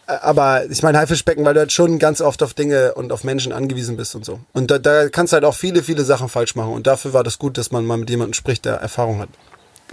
aber 0.07 0.69
ich 0.69 0.83
meine 0.83 0.99
Haifischbecken, 0.99 1.45
weil 1.45 1.55
du 1.55 1.61
halt 1.61 1.73
schon 1.73 1.99
ganz 1.99 2.21
oft 2.21 2.43
auf 2.43 2.55
Dinge 2.55 2.95
und 2.95 3.13
auf 3.13 3.25
Menschen 3.25 3.53
angewiesen 3.53 3.97
bist 3.97 4.15
und 4.15 4.25
so. 4.25 4.41
Und 4.53 4.71
da, 4.71 4.79
da 4.79 5.09
kannst 5.09 5.33
du 5.33 5.35
halt 5.35 5.45
auch 5.45 5.55
viele, 5.55 5.83
viele 5.83 6.05
Sachen 6.05 6.29
falsch 6.29 6.55
machen. 6.55 6.73
Und 6.73 6.87
dafür 6.87 7.13
war 7.13 7.23
das 7.23 7.39
gut, 7.39 7.57
dass 7.57 7.71
man 7.71 7.87
mal 7.87 7.97
mit 7.97 8.11
jemandem 8.11 8.35
spricht, 8.35 8.65
der 8.65 8.75
Erfahrung 8.75 9.21
hat. 9.21 9.29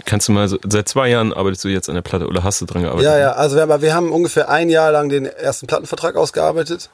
Kannst 0.04 0.28
du 0.28 0.32
mal 0.32 0.48
so, 0.48 0.58
seit 0.68 0.88
zwei 0.88 1.08
Jahren 1.08 1.32
arbeitest 1.32 1.64
du 1.64 1.68
jetzt 1.68 1.88
an 1.88 1.94
der 1.94 2.02
Platte 2.02 2.26
oder 2.26 2.42
hast 2.42 2.60
du 2.60 2.66
dran 2.66 2.82
gearbeitet? 2.82 3.06
Ja, 3.06 3.18
ja, 3.18 3.32
also 3.32 3.56
wir 3.56 3.62
haben, 3.62 3.82
wir 3.82 3.94
haben 3.94 4.12
ungefähr 4.12 4.48
ein 4.48 4.68
Jahr 4.68 4.90
lang 4.92 5.08
den 5.08 5.26
ersten 5.26 5.66
Plattenvertrag 5.66 6.16
ausgearbeitet. 6.16 6.90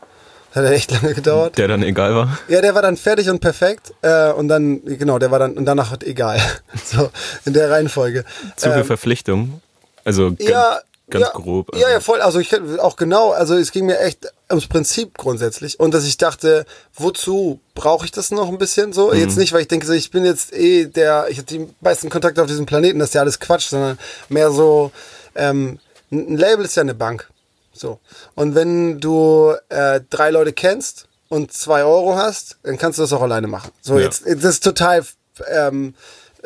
Hat 0.57 0.64
echt 0.64 0.90
lange 0.90 1.12
gedauert. 1.12 1.59
Der 1.59 1.69
dann 1.69 1.83
egal 1.83 2.14
war? 2.14 2.38
Ja, 2.49 2.62
der 2.62 2.75
war 2.75 2.81
dann 2.81 2.97
fertig 2.97 3.29
und 3.29 3.40
perfekt. 3.40 3.92
Äh, 4.01 4.33
und 4.33 4.49
dann, 4.49 4.83
genau, 4.85 5.19
der 5.19 5.31
war 5.31 5.38
dann, 5.38 5.53
und 5.53 5.66
danach 5.66 5.90
hat 5.90 6.03
egal. 6.03 6.40
so, 6.85 7.11
in 7.45 7.53
der 7.53 7.71
Reihenfolge. 7.71 8.25
Zu 8.57 8.71
viel 8.71 8.81
Ähm, 8.81 8.87
Verpflichtung? 8.87 9.61
Also 10.03 10.31
ganz, 10.31 10.49
ja, 10.49 10.79
ganz 11.11 11.27
ja, 11.27 11.31
grob. 11.33 11.75
Ja, 11.75 11.81
ja, 11.81 11.87
also. 11.88 12.01
voll. 12.01 12.23
Also 12.23 12.38
ich 12.38 12.55
auch 12.81 12.97
genau, 12.97 13.33
also 13.33 13.55
es 13.55 13.71
ging 13.71 13.85
mir 13.85 13.99
echt 14.01 14.33
ums 14.49 14.66
Prinzip 14.66 15.19
grundsätzlich. 15.19 15.79
Und 15.79 15.92
dass 15.92 16.07
ich 16.07 16.16
dachte, 16.16 16.64
wozu 16.95 17.61
brauche 17.75 18.07
ich 18.07 18.12
das 18.12 18.31
noch 18.31 18.49
ein 18.49 18.57
bisschen 18.57 18.95
so? 18.95 19.12
Mhm. 19.12 19.19
Jetzt 19.19 19.37
nicht, 19.37 19.53
weil 19.53 19.61
ich 19.61 19.69
denke, 19.69 19.95
ich 19.95 20.11
bin 20.11 20.25
jetzt 20.25 20.55
eh 20.55 20.87
der, 20.87 21.27
ich 21.29 21.37
habe 21.37 21.47
die 21.47 21.69
meisten 21.83 22.09
Kontakte 22.09 22.40
auf 22.40 22.49
diesem 22.49 22.64
Planeten, 22.64 22.99
das 22.99 23.11
ist 23.11 23.14
ja 23.14 23.21
alles 23.21 23.40
Quatsch, 23.40 23.69
sondern 23.69 23.99
mehr 24.31 24.51
so, 24.51 24.90
ähm, 25.35 25.81
ein 26.11 26.37
Label 26.38 26.64
ist 26.64 26.77
ja 26.77 26.83
eine 26.83 26.95
Bank. 26.95 27.29
So. 27.79 28.01
Und 28.35 28.55
wenn 28.55 29.01
du 29.01 29.55
äh, 29.69 30.01
drei 30.11 30.31
Leute 30.31 30.53
kennst 30.53 31.09
und 31.29 31.53
zwei 31.53 31.85
Euro 31.85 32.17
hast, 32.17 32.57
dann 32.62 32.79
kannst 32.79 32.99
du 32.99 33.03
das 33.03 33.12
auch 33.12 33.23
alleine 33.23 33.47
machen. 33.47 33.71
So, 33.83 33.99
Ja. 33.99 34.05
jetzt, 34.05 34.25
das 34.27 34.45
ist 34.45 34.65
total 34.65 35.05
ähm, 35.51 35.95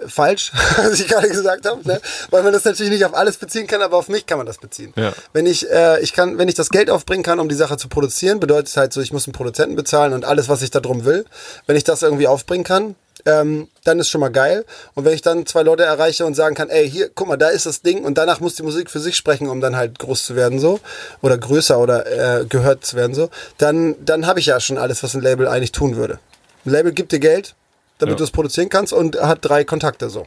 falsch, 0.06 0.52
was 0.78 0.98
ich 1.00 1.08
gerade 1.08 1.28
gesagt 1.28 1.66
habe, 1.66 1.86
ne? 1.86 2.00
weil 2.30 2.42
man 2.42 2.52
das 2.52 2.64
natürlich 2.64 2.90
nicht 2.92 3.04
auf 3.04 3.14
alles 3.14 3.36
beziehen 3.36 3.66
kann, 3.66 3.82
aber 3.82 3.96
auf 3.98 4.08
mich 4.08 4.26
kann 4.26 4.38
man 4.38 4.46
das 4.46 4.58
beziehen. 4.58 4.92
Ja. 4.96 5.12
Wenn 5.32 5.46
ich, 5.46 5.70
äh, 5.70 6.00
ich 6.00 6.12
kann, 6.12 6.38
wenn 6.38 6.48
ich 6.48 6.54
das 6.54 6.70
Geld 6.70 6.90
aufbringen 6.90 7.22
kann, 7.22 7.38
um 7.40 7.48
die 7.48 7.54
Sache 7.54 7.76
zu 7.76 7.88
produzieren, 7.88 8.40
bedeutet 8.40 8.68
es 8.68 8.76
halt 8.76 8.92
so, 8.92 9.00
ich 9.00 9.12
muss 9.12 9.26
einen 9.26 9.34
Produzenten 9.34 9.76
bezahlen 9.76 10.12
und 10.12 10.24
alles, 10.24 10.48
was 10.48 10.62
ich 10.62 10.70
da 10.70 10.80
drum 10.80 11.04
will. 11.04 11.24
Wenn 11.66 11.76
ich 11.76 11.84
das 11.84 12.02
irgendwie 12.02 12.26
aufbringen 12.26 12.64
kann, 12.64 12.96
ähm, 13.26 13.68
dann 13.84 13.98
ist 13.98 14.08
schon 14.08 14.20
mal 14.20 14.30
geil. 14.30 14.64
Und 14.94 15.04
wenn 15.04 15.14
ich 15.14 15.22
dann 15.22 15.46
zwei 15.46 15.62
Leute 15.62 15.84
erreiche 15.84 16.24
und 16.26 16.34
sagen 16.34 16.54
kann, 16.54 16.68
ey, 16.68 16.88
hier, 16.88 17.10
guck 17.14 17.28
mal, 17.28 17.36
da 17.36 17.48
ist 17.48 17.66
das 17.66 17.82
Ding 17.82 18.04
und 18.04 18.18
danach 18.18 18.40
muss 18.40 18.54
die 18.54 18.62
Musik 18.62 18.90
für 18.90 19.00
sich 19.00 19.16
sprechen, 19.16 19.48
um 19.48 19.60
dann 19.60 19.76
halt 19.76 19.98
groß 19.98 20.24
zu 20.24 20.36
werden 20.36 20.58
so 20.58 20.80
oder 21.22 21.38
größer 21.38 21.78
oder 21.78 22.40
äh, 22.40 22.44
gehört 22.44 22.84
zu 22.84 22.96
werden 22.96 23.14
so, 23.14 23.30
dann, 23.58 23.94
dann 24.04 24.26
habe 24.26 24.40
ich 24.40 24.46
ja 24.46 24.60
schon 24.60 24.78
alles, 24.78 25.02
was 25.02 25.14
ein 25.14 25.22
Label 25.22 25.48
eigentlich 25.48 25.72
tun 25.72 25.96
würde. 25.96 26.18
Ein 26.64 26.72
Label 26.72 26.92
gibt 26.92 27.12
dir 27.12 27.20
Geld, 27.20 27.54
damit 28.00 28.14
Ja. 28.14 28.18
du 28.18 28.24
es 28.24 28.30
produzieren 28.30 28.68
kannst 28.68 28.92
und 28.92 29.20
hat 29.20 29.38
drei 29.42 29.64
Kontakte 29.64 30.10
so. 30.10 30.26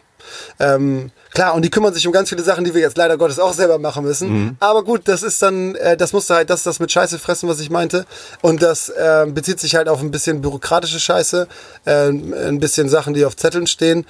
Ähm, 0.59 1.11
klar, 1.33 1.53
und 1.53 1.63
die 1.63 1.69
kümmern 1.69 1.93
sich 1.93 2.07
um 2.07 2.13
ganz 2.13 2.29
viele 2.29 2.43
Sachen, 2.43 2.63
die 2.63 2.73
wir 2.73 2.81
jetzt 2.81 2.97
leider 2.97 3.17
Gottes 3.17 3.39
auch 3.39 3.53
selber 3.53 3.77
machen 3.77 4.05
müssen. 4.05 4.29
Mhm. 4.29 4.57
Aber 4.59 4.83
gut, 4.83 5.01
das 5.05 5.21
ist 5.21 5.41
dann, 5.41 5.75
äh, 5.75 5.97
das 5.97 6.13
musste 6.13 6.35
halt, 6.35 6.49
das 6.49 6.61
ist 6.61 6.65
das 6.65 6.79
mit 6.79 6.91
Scheiße 6.91 7.19
fressen, 7.19 7.49
was 7.49 7.59
ich 7.59 7.69
meinte. 7.69 8.05
Und 8.41 8.61
das 8.61 8.87
äh, 8.89 9.25
bezieht 9.27 9.59
sich 9.59 9.75
halt 9.75 9.89
auf 9.89 9.99
ein 10.01 10.11
bisschen 10.11 10.41
bürokratische 10.41 10.99
Scheiße, 10.99 11.47
äh, 11.85 12.07
ein 12.07 12.59
bisschen 12.59 12.87
Sachen, 12.87 13.13
die 13.13 13.25
auf 13.25 13.35
Zetteln 13.35 13.67
stehen. 13.67 14.05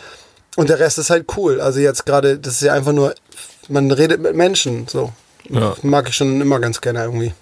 Und 0.56 0.70
der 0.70 0.78
Rest 0.80 1.00
ist 1.00 1.10
halt 1.10 1.26
cool. 1.36 1.60
Also 1.60 1.80
jetzt 1.80 2.06
gerade, 2.06 2.38
das 2.38 2.54
ist 2.56 2.62
ja 2.62 2.74
einfach 2.74 2.94
nur, 2.94 3.16
man 3.70 3.90
redet 3.92 4.22
mit 4.22 4.36
Menschen, 4.36 4.88
so. 4.88 5.12
Ja. 5.50 5.76
Mag 5.82 6.08
ich 6.10 6.16
schon 6.16 6.40
immer 6.40 6.60
ganz 6.60 6.80
gerne 6.80 7.04
irgendwie. 7.04 7.34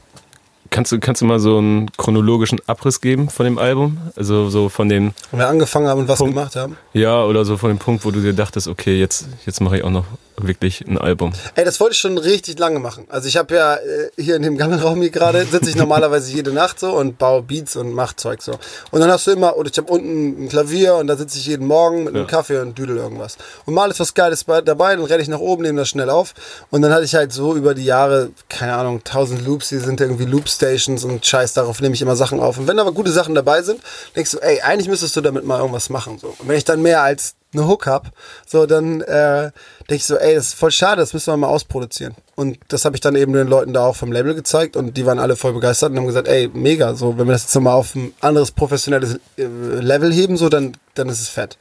Kannst 0.71 0.91
du, 0.93 0.99
kannst 0.99 1.21
du 1.21 1.25
mal 1.25 1.39
so 1.39 1.57
einen 1.57 1.91
chronologischen 1.97 2.59
Abriss 2.65 3.01
geben 3.01 3.29
von 3.29 3.43
dem 3.43 3.57
Album? 3.57 3.97
Also 4.15 4.49
so 4.49 4.69
von 4.69 4.87
dem, 4.87 5.11
Wenn 5.31 5.41
wir 5.41 5.47
angefangen 5.49 5.87
haben 5.87 5.99
und 5.99 6.07
was 6.07 6.17
Punkt. 6.17 6.33
gemacht 6.33 6.55
haben. 6.55 6.77
ja, 6.93 7.23
oder 7.25 7.43
so 7.43 7.57
von 7.57 7.69
dem 7.69 7.77
Punkt, 7.77 8.05
wo 8.05 8.11
du 8.11 8.21
dir 8.21 8.31
dachtest, 8.33 8.69
okay, 8.69 8.97
jetzt, 8.97 9.27
jetzt 9.45 9.59
mache 9.59 9.77
ich 9.77 9.83
auch 9.83 9.89
noch 9.89 10.05
wirklich 10.47 10.81
ein 10.87 10.97
Album. 10.97 11.33
Ey, 11.55 11.65
das 11.65 11.79
wollte 11.79 11.93
ich 11.93 11.99
schon 11.99 12.17
richtig 12.17 12.59
lange 12.59 12.79
machen. 12.79 13.05
Also 13.09 13.27
ich 13.27 13.37
habe 13.37 13.55
ja 13.55 13.75
äh, 13.75 14.09
hier 14.17 14.35
in 14.35 14.41
dem 14.41 14.57
Gammelraum 14.57 15.01
hier 15.01 15.09
gerade, 15.09 15.45
sitze 15.45 15.69
ich 15.69 15.75
normalerweise 15.75 16.31
jede 16.31 16.51
Nacht 16.51 16.79
so 16.79 16.91
und 16.91 17.17
baue 17.17 17.41
Beats 17.41 17.75
und 17.75 17.93
mach 17.93 18.13
Zeug 18.13 18.41
so. 18.41 18.53
Und 18.91 19.01
dann 19.01 19.11
hast 19.11 19.27
du 19.27 19.31
immer, 19.31 19.57
oder 19.57 19.69
ich 19.71 19.77
habe 19.77 19.91
unten 19.91 20.45
ein 20.45 20.49
Klavier 20.49 20.95
und 20.95 21.07
da 21.07 21.15
sitze 21.17 21.37
ich 21.37 21.45
jeden 21.47 21.67
Morgen 21.67 22.05
mit 22.05 22.13
einem 22.15 22.23
Ja. 22.23 22.29
Kaffee 22.29 22.59
und 22.59 22.77
düdel 22.77 22.97
irgendwas. 22.97 23.37
Und 23.65 23.73
mal 23.73 23.89
ist 23.89 23.99
was 23.99 24.13
Geiles 24.13 24.43
bei, 24.43 24.61
dabei, 24.61 24.95
dann 24.95 25.05
renne 25.05 25.21
ich 25.21 25.29
nach 25.29 25.39
oben, 25.39 25.63
nehme 25.63 25.79
das 25.79 25.89
schnell 25.89 26.09
auf. 26.09 26.33
Und 26.69 26.81
dann 26.81 26.93
hatte 26.93 27.05
ich 27.05 27.15
halt 27.15 27.33
so 27.33 27.55
über 27.55 27.73
die 27.73 27.85
Jahre, 27.85 28.31
keine 28.49 28.75
Ahnung, 28.75 29.03
tausend 29.03 29.45
Loops, 29.45 29.69
hier 29.69 29.79
sind 29.81 30.01
irgendwie 30.01 30.25
Loop-Stations 30.25 31.03
und 31.03 31.25
Scheiß, 31.25 31.53
darauf 31.53 31.81
nehme 31.81 31.95
ich 31.95 32.01
immer 32.01 32.15
Sachen 32.15 32.39
auf. 32.39 32.57
Und 32.57 32.67
wenn 32.67 32.79
aber 32.79 32.91
gute 32.91 33.11
Sachen 33.11 33.35
dabei 33.35 33.61
sind, 33.61 33.81
denkst 34.15 34.31
du, 34.31 34.37
ey, 34.39 34.61
eigentlich 34.61 34.87
müsstest 34.87 35.15
du 35.15 35.21
damit 35.21 35.45
mal 35.45 35.59
irgendwas 35.59 35.89
machen. 35.89 36.17
So. 36.19 36.27
Und 36.37 36.47
wenn 36.47 36.57
ich 36.57 36.65
dann 36.65 36.81
mehr 36.81 37.01
als 37.01 37.35
eine 37.53 37.67
Hook 37.67 37.85
hab, 37.87 38.11
so 38.47 38.65
dann 38.65 39.01
äh, 39.01 39.51
denke 39.89 39.95
ich 39.95 40.05
so, 40.05 40.15
ey, 40.15 40.35
das 40.35 40.47
ist 40.47 40.53
voll 40.55 40.71
schade, 40.71 41.01
das 41.01 41.13
müssen 41.13 41.31
wir 41.33 41.37
mal 41.37 41.47
ausproduzieren. 41.47 42.15
Und 42.35 42.57
das 42.69 42.85
habe 42.85 42.95
ich 42.95 43.01
dann 43.01 43.15
eben 43.15 43.33
den 43.33 43.47
Leuten 43.47 43.73
da 43.73 43.85
auch 43.85 43.95
vom 43.95 44.11
Label 44.11 44.33
gezeigt 44.33 44.75
und 44.77 44.95
die 44.97 45.05
waren 45.05 45.19
alle 45.19 45.35
voll 45.35 45.53
begeistert 45.53 45.91
und 45.91 45.97
haben 45.97 46.07
gesagt, 46.07 46.27
ey, 46.27 46.49
mega, 46.53 46.95
so 46.95 47.17
wenn 47.17 47.27
wir 47.27 47.33
das 47.33 47.43
jetzt 47.43 47.55
nochmal 47.55 47.73
auf 47.75 47.93
ein 47.95 48.13
anderes 48.21 48.51
professionelles 48.51 49.15
äh, 49.37 49.43
Level 49.45 50.11
heben, 50.13 50.37
so 50.37 50.47
dann, 50.49 50.77
dann 50.95 51.09
ist 51.09 51.19
es 51.19 51.27
fett. 51.29 51.57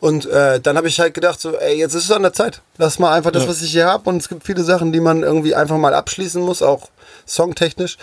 Und 0.00 0.26
äh, 0.26 0.60
dann 0.60 0.76
habe 0.76 0.88
ich 0.88 0.98
halt 0.98 1.14
gedacht, 1.14 1.40
so, 1.40 1.54
ey, 1.56 1.76
jetzt 1.78 1.94
ist 1.94 2.04
es 2.04 2.10
an 2.10 2.22
der 2.22 2.32
Zeit. 2.32 2.62
Lass 2.78 2.98
mal 2.98 3.12
einfach 3.12 3.30
das, 3.30 3.42
Ja. 3.44 3.48
was 3.50 3.62
ich 3.62 3.70
hier 3.72 3.86
habe 3.86 4.08
und 4.08 4.16
es 4.16 4.28
gibt 4.28 4.44
viele 4.44 4.64
Sachen, 4.64 4.92
die 4.92 5.00
man 5.00 5.22
irgendwie 5.22 5.54
einfach 5.54 5.76
mal 5.76 5.94
abschließen 5.94 6.42
muss, 6.42 6.62
auch 6.62 6.88
songtechnisch. 7.26 7.96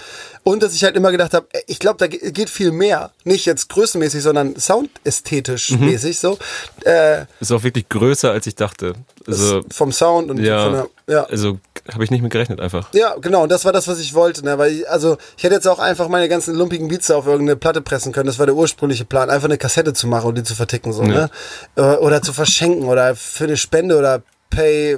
Und 0.43 0.63
dass 0.63 0.73
ich 0.73 0.83
halt 0.83 0.95
immer 0.95 1.11
gedacht 1.11 1.33
habe, 1.33 1.47
ich 1.67 1.79
glaube, 1.79 1.97
da 1.99 2.07
ge- 2.07 2.31
geht 2.31 2.49
viel 2.49 2.71
mehr. 2.71 3.11
Nicht 3.23 3.45
jetzt 3.45 3.69
größenmäßig, 3.69 4.21
sondern 4.23 4.55
soundästhetisch 4.57 5.71
Mhm. 5.71 5.85
mäßig 5.85 6.19
so. 6.19 6.37
Äh, 6.85 7.25
Ist 7.39 7.51
auch 7.51 7.63
wirklich 7.63 7.87
größer, 7.89 8.31
als 8.31 8.47
ich 8.47 8.55
dachte. 8.55 8.93
Also, 9.27 9.61
vom 9.71 9.91
Sound 9.91 10.29
und 10.31 10.37
ja, 10.39 10.63
von 10.63 10.73
der, 10.73 10.87
ja. 11.15 11.23
also 11.25 11.59
habe 11.93 12.03
ich 12.03 12.11
nicht 12.11 12.21
mit 12.21 12.31
gerechnet 12.31 12.59
einfach. 12.59 12.89
Ja, 12.93 13.15
genau, 13.19 13.43
und 13.43 13.51
das 13.51 13.65
war 13.65 13.71
das, 13.73 13.87
was 13.87 13.99
ich 13.99 14.13
wollte, 14.13 14.43
ne? 14.43 14.57
Weil 14.57 14.71
ich, 14.71 14.89
also 14.89 15.17
ich 15.37 15.43
hätte 15.43 15.55
jetzt 15.55 15.67
auch 15.67 15.79
einfach 15.79 16.07
meine 16.07 16.29
ganzen 16.29 16.55
lumpigen 16.55 16.87
Beats 16.87 17.09
auf 17.11 17.25
irgendeine 17.27 17.55
Platte 17.55 17.81
pressen 17.81 18.11
können. 18.11 18.27
Das 18.27 18.39
war 18.39 18.45
der 18.45 18.55
ursprüngliche 18.55 19.05
Plan, 19.05 19.29
einfach 19.29 19.47
eine 19.47 19.57
Kassette 19.57 19.93
zu 19.93 20.07
machen 20.07 20.27
und 20.27 20.37
die 20.37 20.43
zu 20.43 20.55
verticken, 20.55 20.93
so, 20.93 21.03
Ja. 21.03 21.07
ne? 21.07 21.29
Äh, 21.75 21.81
Oder 21.97 22.21
zu 22.21 22.33
verschenken 22.33 22.85
oder 22.87 23.15
für 23.15 23.43
eine 23.45 23.57
Spende 23.57 23.97
oder 23.97 24.21
pay 24.49 24.97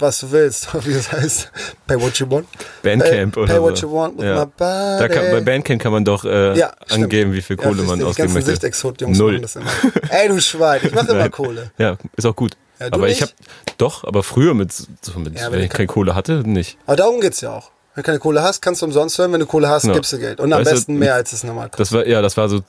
was 0.00 0.20
du 0.20 0.30
willst, 0.30 0.68
wie 0.86 0.94
das 0.94 1.10
heißt. 1.12 1.50
Pay 1.86 2.00
what 2.00 2.16
you 2.18 2.30
want. 2.30 2.46
Bandcamp 2.82 3.34
pay, 3.34 3.40
oder 3.42 3.54
pay 3.54 3.60
what 3.62 3.76
so. 3.78 3.86
you 3.86 3.92
want 3.92 4.16
with 4.18 4.24
Ja. 4.24 4.44
my 4.44 4.50
body. 4.56 4.98
Da 4.98 5.08
kann, 5.08 5.30
bei 5.30 5.40
Bandcamp 5.40 5.80
kann 5.82 5.92
man 5.92 6.04
doch 6.04 6.24
äh, 6.24 6.58
Ja, 6.58 6.72
angeben, 6.90 7.32
wie 7.32 7.42
viel 7.42 7.56
Ja, 7.56 7.62
Kohle 7.62 7.82
für 7.82 7.88
man 7.88 8.02
ausgeben 8.02 8.32
möchte. 8.32 8.50
Sichtexot-Jungs 8.50 9.18
Null. 9.18 9.32
machen 9.32 9.42
das 9.42 9.56
immer. 9.56 9.70
Ey, 10.10 10.28
du 10.28 10.40
Schwein, 10.40 10.80
ich 10.84 10.92
mache 10.94 11.10
immer. 11.12 11.28
Kohle. 11.30 11.70
Ja, 11.78 11.96
ist 12.16 12.24
auch 12.26 12.36
gut. 12.36 12.56
Ja, 12.78 12.88
du 12.90 12.94
aber 12.96 13.08
ich 13.08 13.20
nicht? 13.20 13.22
habe 13.22 13.32
doch, 13.78 14.04
aber 14.04 14.22
früher 14.22 14.54
mit, 14.54 14.72
so 14.72 14.86
mit 15.18 15.34
Ja, 15.38 15.46
wenn 15.46 15.52
wenn 15.52 15.58
du 15.60 15.64
ich 15.66 15.70
keine 15.70 15.86
Kohle 15.86 16.14
hatte, 16.14 16.42
nicht. 16.48 16.78
Aber 16.86 16.96
darum 16.96 17.20
geht's 17.20 17.40
ja 17.42 17.52
auch. 17.52 17.70
Wenn 17.94 18.02
du 18.02 18.06
keine 18.06 18.18
Kohle 18.20 18.42
hast, 18.42 18.62
kannst 18.62 18.80
du 18.82 18.86
umsonst 18.86 19.18
hören. 19.18 19.32
Wenn 19.32 19.40
du 19.40 19.46
Kohle 19.46 19.68
hast, 19.68 19.84
Ja. 19.84 19.92
gibst 19.92 20.12
du 20.12 20.18
Geld. 20.18 20.40
Und 20.40 20.52
am 20.52 20.60
Weißt 20.60 20.70
du, 20.70 20.74
besten 20.76 20.96
mehr, 20.96 21.14
als 21.14 21.32
es 21.32 21.44
normal 21.44 21.68
kostet. 21.68 21.80
Das 21.80 21.92
war 21.92 22.06
ja, 22.06 22.22
das 22.22 22.36
war 22.36 22.48
so 22.48 22.60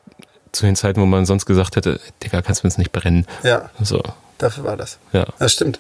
zu 0.52 0.66
den 0.66 0.76
Zeiten, 0.76 1.00
wo 1.00 1.06
man 1.06 1.26
sonst 1.26 1.46
gesagt 1.46 1.78
hätte, 1.78 2.02
Digga, 2.24 2.42
kannst 2.42 2.64
du 2.64 2.68
uns 2.68 2.78
nicht 2.78 2.92
brennen. 2.92 3.26
Ja. 3.44 3.70
So, 3.82 4.02
Dafür 4.38 4.64
war 4.66 4.76
das. 4.76 4.98
ja. 5.14 5.26
Das 5.40 5.54
stimmt. 5.54 5.80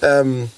Ähm, 0.00 0.50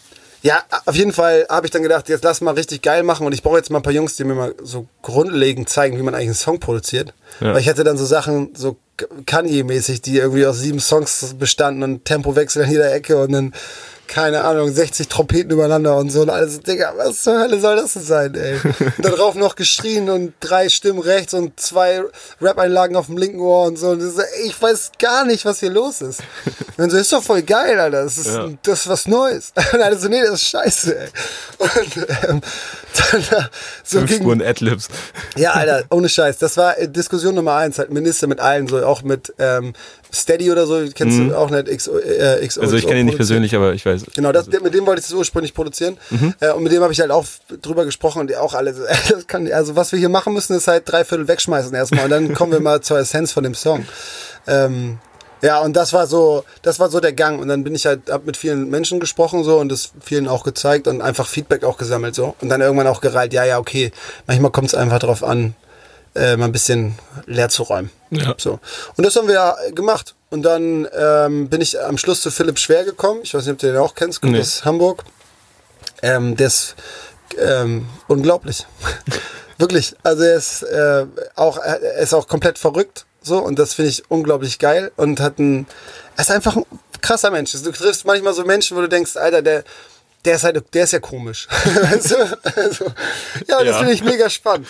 ja, 0.44 0.62
auf 0.85 0.94
jeden 0.94 1.14
Fall 1.14 1.46
habe 1.48 1.66
ich 1.66 1.70
dann 1.70 1.83
gedacht, 1.83 2.07
jetzt 2.11 2.22
lass 2.22 2.42
mal 2.42 2.52
richtig 2.52 2.83
geil 2.83 3.02
machen 3.02 3.26
und 3.26 3.33
ich 3.33 3.42
brauche 3.42 3.57
jetzt 3.57 3.70
mal 3.70 3.78
ein 3.78 3.83
paar 3.83 3.94
Jungs, 3.94 4.16
die 4.16 4.24
mir 4.24 4.35
mal 4.35 4.54
so 4.62 4.87
grundlegend 5.00 5.70
zeigen, 5.70 5.96
wie 5.96 6.02
man 6.02 6.14
eigentlich 6.14 6.26
einen 6.26 6.35
Song 6.35 6.61
produziert. 6.61 7.14
Ja. 7.40 7.54
Weil 7.54 7.62
ich 7.62 7.68
hatte 7.70 7.83
dann 7.83 7.96
so 7.96 8.04
Sachen, 8.04 8.50
so 8.54 8.76
Kanye-mäßig, 9.24 10.02
die 10.02 10.18
irgendwie 10.18 10.44
aus 10.44 10.59
sieben 10.59 10.80
Songs 10.80 11.35
bestanden 11.38 11.83
und 11.83 12.04
Tempowechsel 12.04 12.64
an 12.64 12.70
jeder 12.70 12.92
Ecke 12.92 13.16
und 13.22 13.33
dann, 13.33 13.54
keine 14.14 14.44
Ahnung, 14.44 14.72
60 14.72 15.09
Trompeten 15.09 15.50
übereinander 15.50 15.96
und 15.96 16.11
so 16.11 16.22
und 16.22 16.31
alles. 16.31 16.61
Digga, 16.61 16.92
was 16.96 17.22
zur 17.22 17.40
Hölle 17.40 17.59
soll 17.59 17.74
das 17.74 17.94
denn 17.94 18.03
sein, 18.05 18.35
ey? 18.37 18.61
Und 18.96 19.05
darauf 19.05 19.35
noch 19.35 19.57
geschrien 19.57 20.09
und 20.09 20.35
drei 20.38 20.68
Stimmen 20.68 21.00
rechts 21.00 21.35
und 21.35 21.59
zwei 21.59 22.03
Rap-Einlagen 22.40 22.94
auf 22.94 23.07
dem 23.07 23.16
linken 23.16 23.40
Ohr 23.40 23.66
und 23.66 23.77
so. 23.77 23.88
Und 23.88 24.00
ey, 24.00 24.46
ich 24.46 24.61
weiß 24.62 24.92
gar 25.00 25.24
nicht, 25.24 25.44
was 25.44 25.59
hier 25.59 25.70
los 25.70 26.00
ist. 26.00 26.20
Und 26.46 26.79
dann 26.79 26.90
so, 26.90 26.96
ist 26.96 27.12
doch 27.12 27.22
voll 27.24 27.42
geil, 27.42 27.79
Alter. 27.81 28.05
Das 28.05 28.16
ist, 28.18 28.27
Ja. 28.29 28.48
das 28.62 28.81
ist 28.83 28.88
was 28.88 29.07
Neues. 29.09 29.53
Und 29.72 29.83
alle 29.83 29.98
so, 29.98 30.09
nee, 30.09 30.20
das 30.22 30.35
ist 30.35 30.48
scheiße, 30.48 30.96
ey. 30.96 31.09
Und 31.59 32.07
ähm, 32.29 32.40
dann 33.11 33.20
äh, 33.20 33.42
so 33.83 33.98
Fünf 33.98 34.11
ging, 34.11 34.20
Spuren 34.20 34.42
Adlibs. 34.42 34.88
ja, 35.37 35.53
Alter, 35.53 35.85
ohne 35.90 36.09
Scheiß. 36.09 36.38
Das 36.38 36.57
war 36.57 36.79
äh, 36.79 36.88
Diskussion 36.88 37.35
Nummer 37.35 37.55
eins, 37.57 37.79
halt 37.79 37.90
Minister 37.90 38.29
mit 38.29 38.38
allen, 38.38 38.68
so 38.68 38.85
auch 38.87 39.03
mit 39.03 39.35
ähm, 39.38 39.72
Steady 40.14 40.50
oder 40.50 40.66
so, 40.66 40.83
kennst 40.94 41.18
du 41.18 41.37
auch 41.37 41.50
nicht, 41.50 41.66
XO, 41.66 41.98
äh, 41.98 42.46
XO, 42.46 42.62
Also 42.62 42.77
ich 42.77 42.87
kenne 42.87 43.00
ihn 43.00 43.07
nicht 43.07 43.16
persönlich, 43.16 43.55
aber 43.55 43.74
ich 43.74 43.85
weiß. 43.85 44.05
Genau, 44.14 44.33
das, 44.33 44.46
mit 44.46 44.74
dem 44.74 44.87
wollte 44.87 45.00
ich 45.00 45.07
das 45.07 45.14
ursprünglich 45.14 45.55
produzieren. 45.55 45.98
Äh, 46.40 46.53
und 46.53 46.62
mit 46.62 46.72
dem 46.72 46.83
habe 46.83 46.92
ich 46.92 47.00
halt 47.00 47.11
auch 47.11 47.24
drüber 47.62 47.85
gesprochen 47.85 48.20
und 48.20 48.31
die 48.31 48.37
auch 48.37 48.55
alle, 48.55 48.74
kann, 49.27 49.50
also 49.53 49.77
was 49.77 49.92
wir 49.92 49.98
hier 49.98 50.09
machen 50.09 50.33
müssen, 50.33 50.57
ist 50.57 50.68
halt 50.68 50.85
drei 50.87 51.05
Viertel 51.05 51.29
wegschmeißen 51.29 51.74
erstmal 51.74 52.05
und 52.05 52.11
dann 52.11 52.35
kommen 52.35 52.53
wir 52.53 52.61
mal 52.61 52.81
zur 52.81 52.98
Essenz 52.98 53.33
von 53.33 53.44
dem 53.44 53.55
Song. 53.55 53.85
Ähm, 54.46 54.98
ja, 55.44 55.61
und 55.61 55.74
das 55.74 55.92
war 55.92 56.07
so, 56.07 56.44
das 56.62 56.81
war 56.81 56.88
so 56.88 57.00
der 57.00 57.12
Gang. 57.12 57.38
Und 57.38 57.48
dann 57.48 57.64
bin 57.64 57.74
ich 57.74 57.85
halt, 57.85 58.11
hab 58.11 58.24
mit 58.24 58.38
vielen 58.38 58.70
Menschen 58.70 58.98
gesprochen 58.98 59.44
so 59.44 59.59
und 59.59 59.70
das 59.70 59.92
vielen 60.00 60.27
auch 60.27 60.42
gezeigt 60.42 60.88
und 60.88 61.03
einfach 61.03 61.27
Feedback 61.27 61.64
auch 61.64 61.77
gesammelt 61.77 62.14
so. 62.14 62.35
Und 62.40 62.48
dann 62.48 62.62
irgendwann 62.62 62.87
auch 62.87 63.03
gereilt, 63.03 63.35
ja, 63.35 63.44
ja, 63.44 63.59
okay, 63.59 63.92
manchmal 64.27 64.53
kommt 64.53 64.68
es 64.68 64.74
einfach 64.74 65.00
drauf 65.00 65.22
an, 65.22 65.55
äh, 66.14 66.37
mal 66.37 66.46
ein 66.46 66.53
bisschen 66.53 66.98
leer 67.27 67.48
zu 67.48 67.62
räumen. 67.64 67.90
Ja. 68.11 68.35
So. 68.38 68.61
Und 68.96 69.05
das 69.05 69.16
haben 69.16 69.27
wir 69.27 69.35
ja 69.35 69.57
gemacht. 69.74 70.14
Und 70.31 70.42
dann 70.42 70.88
ähm, 70.96 71.48
bin 71.48 71.61
ich 71.61 71.81
am 71.81 71.98
Schluss 71.98 72.22
zu 72.22 72.31
Philipp 72.31 72.59
Schwer 72.59 72.85
gekommen. 72.85 73.20
Ich 73.22 73.35
weiß 73.35 73.44
nicht, 73.44 73.53
ob 73.53 73.59
du 73.59 73.66
den 73.68 73.77
auch 73.77 73.94
kennst, 73.94 74.20
kommt 74.20 74.33
Nee. 74.33 74.40
aus 74.40 74.64
Hamburg. 74.64 75.05
Ähm, 76.03 76.37
der 76.37 76.48
ist 76.48 76.74
ähm, 77.38 77.87
unglaublich. 78.09 78.66
Wirklich. 79.59 79.94
Also 80.03 80.22
er 80.24 80.37
ist 80.37 80.62
äh, 80.62 81.07
auch, 81.37 81.59
er 81.59 81.81
ist 81.98 82.12
auch 82.14 82.27
komplett 82.29 82.59
verrückt. 82.59 83.07
So, 83.22 83.38
und 83.38 83.59
das 83.59 83.74
finde 83.74 83.90
ich 83.90 84.11
unglaublich 84.11 84.59
geil. 84.59 84.92
Und 84.96 85.20
hat 85.20 85.38
ein. 85.38 85.66
Er 86.16 86.22
ist 86.22 86.31
einfach 86.31 86.57
ein 86.57 86.64
krasser 87.00 87.31
Mensch. 87.31 87.53
Du 87.53 87.70
triffst 87.72 88.05
manchmal 88.05 88.35
so 88.35 88.44
Menschen, 88.44 88.77
wo 88.77 88.81
du 88.81 88.88
denkst, 88.88 89.16
Alter, 89.16 89.42
der. 89.42 89.64
Der 90.24 90.37
ist 90.37 90.44
halt, 90.44 90.62
der 90.74 90.85
ist 90.85 90.92
ja 90.94 91.00
komisch. 91.00 91.46
du? 91.64 92.38
also, 92.57 92.85
ja, 93.46 93.59
das 93.59 93.66
Ja. 93.66 93.79
finde 93.79 93.92
ich 93.92 94.03
mega 94.03 94.29
spannend. 94.31 94.66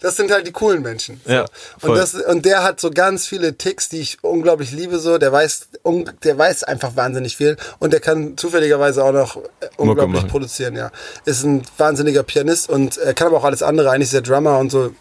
Das 0.00 0.16
sind 0.16 0.30
halt 0.30 0.46
die 0.46 0.52
coolen 0.52 0.82
Menschen. 0.82 1.20
So. 1.24 1.32
Ja, 1.32 1.44
voll. 1.78 1.90
und, 1.90 1.96
das, 1.96 2.14
und 2.14 2.44
der 2.44 2.62
hat 2.62 2.80
so 2.80 2.90
ganz 2.90 3.26
viele 3.26 3.56
Ticks, 3.56 3.88
die 3.88 4.00
ich 4.00 4.18
unglaublich 4.22 4.72
liebe. 4.72 4.98
So, 4.98 5.18
der 5.18 5.32
weiß, 5.32 5.68
un, 5.84 6.10
der 6.22 6.38
weiß 6.38 6.64
einfach 6.64 6.96
wahnsinnig 6.96 7.36
viel 7.36 7.56
und 7.78 7.92
der 7.92 8.00
kann 8.00 8.36
zufälligerweise 8.36 9.04
auch 9.04 9.12
noch 9.12 9.36
äh, 9.36 9.68
unglaublich 9.76 10.26
produzieren. 10.28 10.76
Ja, 10.76 10.90
ist 11.24 11.44
ein 11.44 11.62
wahnsinniger 11.78 12.22
Pianist 12.22 12.68
und 12.68 12.98
äh, 12.98 13.14
kann 13.14 13.28
aber 13.28 13.38
auch 13.38 13.44
alles 13.44 13.62
andere. 13.62 13.90
Eigentlich 13.90 14.08
ist 14.08 14.14
der 14.14 14.22
Drummer 14.22 14.58
und 14.58 14.70
so 14.70 14.92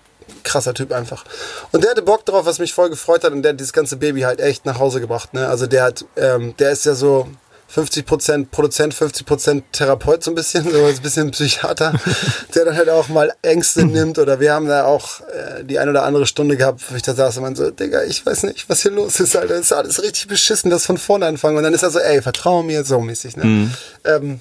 krasser 0.43 0.73
Typ 0.73 0.91
einfach. 0.91 1.25
Und 1.71 1.83
der 1.83 1.91
hatte 1.91 2.01
Bock 2.01 2.25
drauf, 2.25 2.45
was 2.45 2.59
mich 2.59 2.73
voll 2.73 2.89
gefreut 2.89 3.23
hat 3.23 3.33
und 3.33 3.43
der 3.43 3.53
hat 3.53 3.59
dieses 3.59 3.73
ganze 3.73 3.97
Baby 3.97 4.21
halt 4.21 4.39
echt 4.39 4.65
nach 4.65 4.79
Hause 4.79 5.01
gebracht. 5.01 5.33
Ne? 5.33 5.47
Also 5.47 5.67
der 5.67 5.83
hat, 5.83 6.05
ähm, 6.15 6.55
der 6.57 6.71
ist 6.71 6.85
ja 6.85 6.95
so 6.95 7.27
50% 7.73 8.47
Produzent, 8.51 8.93
50% 8.93 9.63
Therapeut 9.71 10.23
so 10.23 10.31
ein 10.31 10.35
bisschen, 10.35 10.63
so 10.71 10.85
ein 10.85 11.01
bisschen 11.01 11.31
Psychiater, 11.31 11.93
der 12.53 12.65
dann 12.65 12.75
halt 12.75 12.89
auch 12.89 13.07
mal 13.09 13.33
Ängste 13.41 13.85
nimmt. 13.85 14.19
Oder 14.19 14.39
wir 14.39 14.53
haben 14.53 14.67
da 14.67 14.85
auch 14.85 15.21
äh, 15.21 15.63
die 15.63 15.79
ein 15.79 15.89
oder 15.89 16.03
andere 16.03 16.25
Stunde 16.25 16.57
gehabt, 16.57 16.81
wo 16.89 16.95
ich 16.95 17.01
da 17.01 17.13
saß 17.13 17.37
und 17.37 17.43
man 17.43 17.55
so, 17.55 17.71
Digga, 17.71 18.03
ich 18.03 18.25
weiß 18.25 18.43
nicht, 18.43 18.69
was 18.69 18.81
hier 18.81 18.91
los 18.91 19.19
ist, 19.19 19.35
Alter, 19.35 19.55
das 19.55 19.61
ist 19.61 19.73
alles 19.73 20.01
richtig 20.01 20.27
beschissen, 20.27 20.69
das 20.69 20.85
von 20.85 20.97
vorne 20.97 21.25
anfangen. 21.25 21.57
Und 21.57 21.63
dann 21.63 21.73
ist 21.73 21.83
er 21.83 21.91
so, 21.91 21.99
ey, 21.99 22.21
vertrau 22.21 22.63
mir, 22.63 22.83
so 22.83 23.01
mäßig, 23.01 23.37
ne? 23.37 23.69
Ähm, 24.03 24.39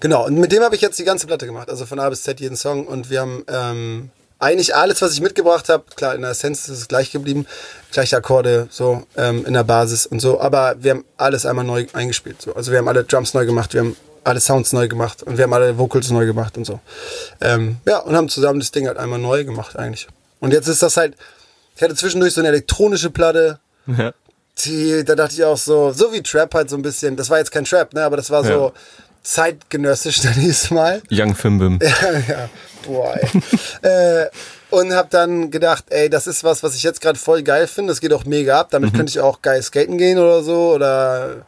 Genau, 0.00 0.24
und 0.24 0.38
mit 0.38 0.50
dem 0.50 0.62
habe 0.62 0.74
ich 0.74 0.80
jetzt 0.80 0.98
die 0.98 1.04
ganze 1.04 1.26
Platte 1.26 1.44
gemacht, 1.44 1.68
also 1.68 1.84
von 1.84 2.00
A 2.00 2.08
bis 2.08 2.22
Z 2.22 2.40
jeden 2.40 2.56
Song. 2.56 2.86
Und 2.86 3.10
wir 3.10 3.20
haben 3.20 3.44
ähm, 3.48 4.10
eigentlich 4.40 4.74
alles, 4.74 5.00
was 5.02 5.12
ich 5.12 5.20
mitgebracht 5.20 5.68
habe, 5.68 5.84
klar, 5.94 6.14
in 6.14 6.22
der 6.22 6.30
Essenz 6.30 6.68
ist 6.68 6.78
es 6.78 6.88
gleich 6.88 7.12
geblieben, 7.12 7.46
gleiche 7.92 8.16
Akkorde, 8.16 8.66
so 8.70 9.02
ähm, 9.16 9.44
in 9.46 9.52
der 9.52 9.64
Basis 9.64 10.06
und 10.06 10.20
so, 10.20 10.40
aber 10.40 10.74
wir 10.80 10.92
haben 10.92 11.04
alles 11.18 11.46
einmal 11.46 11.64
neu 11.64 11.86
eingespielt, 11.92 12.40
so. 12.42 12.54
also 12.54 12.72
wir 12.72 12.78
haben 12.78 12.88
alle 12.88 13.04
Drums 13.04 13.34
neu 13.34 13.46
gemacht, 13.46 13.74
wir 13.74 13.80
haben 13.80 13.96
alle 14.24 14.40
Sounds 14.40 14.72
neu 14.72 14.88
gemacht 14.88 15.22
und 15.22 15.36
wir 15.38 15.44
haben 15.44 15.52
alle 15.52 15.78
Vocals 15.78 16.10
neu 16.10 16.26
gemacht 16.26 16.56
und 16.56 16.64
so. 16.66 16.80
Ähm, 17.40 17.76
ja, 17.86 17.98
und 17.98 18.14
haben 18.16 18.28
zusammen 18.28 18.60
das 18.60 18.70
Ding 18.70 18.86
halt 18.86 18.98
einmal 18.98 19.18
neu 19.18 19.44
gemacht 19.44 19.76
eigentlich. 19.76 20.08
Und 20.40 20.52
jetzt 20.52 20.68
ist 20.68 20.82
das 20.82 20.96
halt, 20.98 21.14
ich 21.76 21.82
hatte 21.82 21.94
zwischendurch 21.94 22.34
so 22.34 22.40
eine 22.40 22.48
elektronische 22.48 23.10
Platte, 23.10 23.58
Ja. 23.86 24.12
die, 24.64 25.04
da 25.04 25.14
dachte 25.14 25.34
ich 25.34 25.44
auch 25.44 25.56
so, 25.56 25.92
so 25.92 26.12
wie 26.12 26.22
Trap 26.22 26.52
halt 26.54 26.68
so 26.70 26.76
ein 26.76 26.82
bisschen, 26.82 27.16
das 27.16 27.30
war 27.30 27.38
jetzt 27.38 27.50
kein 27.50 27.64
Trap, 27.64 27.94
ne, 27.94 28.04
aber 28.04 28.16
das 28.18 28.30
war 28.30 28.44
so 28.44 28.72
zeitgenössisch 29.22 30.20
dann 30.22 30.34
diesmal. 30.34 31.02
Young 31.10 31.34
Fimbim. 31.34 31.78
Ja, 31.82 32.18
ja. 32.28 32.48
Boah, 32.86 33.16
ey. 33.16 33.28
äh, 33.88 34.26
und 34.70 34.94
hab 34.94 35.10
dann 35.10 35.50
gedacht, 35.50 35.86
ey, 35.90 36.08
das 36.08 36.26
ist 36.26 36.44
was, 36.44 36.62
was 36.62 36.74
ich 36.76 36.82
jetzt 36.82 37.00
gerade 37.00 37.18
voll 37.18 37.42
geil 37.42 37.66
finde. 37.66 37.90
Das 37.92 38.00
geht 38.00 38.12
auch 38.12 38.24
mega 38.24 38.60
ab. 38.60 38.68
Damit 38.70 38.94
könnte 38.94 39.10
ich 39.10 39.20
auch 39.20 39.42
geil 39.42 39.62
skaten 39.62 39.98
gehen 39.98 40.18
oder 40.18 40.42
so 40.42 40.72
oder 40.72 41.46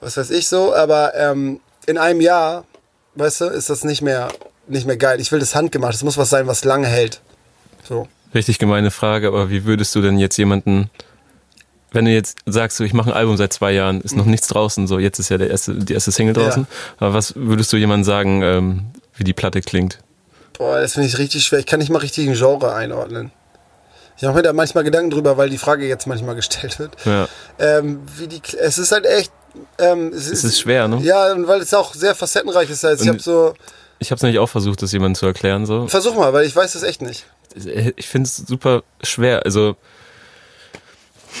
was 0.00 0.16
weiß 0.16 0.30
ich 0.30 0.48
so. 0.48 0.74
Aber 0.74 1.14
ähm, 1.14 1.60
in 1.86 1.96
einem 1.96 2.20
Jahr, 2.20 2.64
weißt 3.14 3.42
du, 3.42 3.44
ist 3.46 3.70
das 3.70 3.84
nicht 3.84 4.02
mehr, 4.02 4.28
nicht 4.66 4.86
mehr 4.86 4.96
geil. 4.96 5.20
Ich 5.20 5.30
will 5.30 5.38
das 5.38 5.54
handgemacht. 5.54 5.94
Es 5.94 6.02
muss 6.02 6.18
was 6.18 6.30
sein, 6.30 6.46
was 6.46 6.64
lange 6.64 6.88
hält. 6.88 7.20
So. 7.88 8.08
Richtig 8.34 8.58
gemeine 8.58 8.90
Frage, 8.90 9.28
aber 9.28 9.50
wie 9.50 9.64
würdest 9.64 9.94
du 9.94 10.00
denn 10.00 10.18
jetzt 10.18 10.36
jemanden, 10.36 10.90
wenn 11.90 12.04
du 12.04 12.12
jetzt 12.12 12.38
sagst, 12.46 12.76
so, 12.76 12.84
ich 12.84 12.92
mache 12.92 13.10
ein 13.10 13.16
Album 13.16 13.36
seit 13.36 13.52
zwei 13.52 13.72
Jahren, 13.72 14.00
ist 14.00 14.16
noch 14.16 14.24
nichts 14.24 14.46
draußen, 14.46 14.86
so 14.86 15.00
jetzt 15.00 15.18
ist 15.18 15.30
ja 15.30 15.38
der 15.38 15.50
erste, 15.50 15.74
die 15.74 15.92
erste 15.92 16.12
Single 16.12 16.34
draußen, 16.34 16.68
aber 16.98 17.12
was 17.12 17.34
würdest 17.34 17.72
du 17.72 17.76
jemandem 17.76 18.04
sagen, 18.04 18.42
ähm, 18.42 18.86
wie 19.16 19.24
die 19.24 19.32
Platte 19.32 19.60
klingt? 19.62 19.98
Boah, 20.60 20.78
das 20.78 20.92
finde 20.92 21.08
ich 21.08 21.16
richtig 21.16 21.42
schwer. 21.46 21.58
Ich 21.58 21.64
kann 21.64 21.78
nicht 21.78 21.88
mal 21.90 22.00
richtig 22.00 22.28
ein 22.28 22.34
Genre 22.34 22.74
einordnen. 22.74 23.32
Ich 24.18 24.22
mache 24.24 24.34
mir 24.34 24.42
da 24.42 24.52
manchmal 24.52 24.84
Gedanken 24.84 25.08
drüber, 25.08 25.38
weil 25.38 25.48
die 25.48 25.56
Frage 25.56 25.88
jetzt 25.88 26.06
manchmal 26.06 26.34
gestellt 26.34 26.78
wird. 26.78 26.92
Ja. 27.06 27.28
Ähm, 27.58 28.02
wie 28.18 28.26
die, 28.28 28.42
es 28.60 28.76
ist 28.76 28.92
halt 28.92 29.06
echt. 29.06 29.32
Ähm, 29.78 30.08
es, 30.14 30.30
Es 30.30 30.44
ist 30.44 30.60
schwer, 30.60 30.86
ne? 30.86 30.98
Ja, 31.02 31.32
und 31.32 31.48
weil 31.48 31.62
es 31.62 31.72
auch 31.72 31.94
sehr 31.94 32.14
facettenreich 32.14 32.68
ist. 32.68 32.84
Also 32.84 33.02
ich 33.04 33.08
habe 33.08 33.20
so. 33.20 33.54
Ich 34.00 34.10
habe 34.10 34.16
es 34.16 34.22
nämlich 34.22 34.38
auch 34.38 34.48
versucht, 34.50 34.82
das 34.82 34.92
jemandem 34.92 35.18
zu 35.18 35.24
erklären, 35.24 35.64
so. 35.64 35.86
Versuch 35.86 36.14
mal, 36.14 36.30
weil 36.34 36.44
ich 36.44 36.54
weiß 36.54 36.74
das 36.74 36.82
echt 36.82 37.00
nicht. 37.00 37.24
Ich 37.96 38.06
finde 38.06 38.26
es 38.28 38.36
super 38.36 38.82
schwer, 39.02 39.42
also 39.46 39.76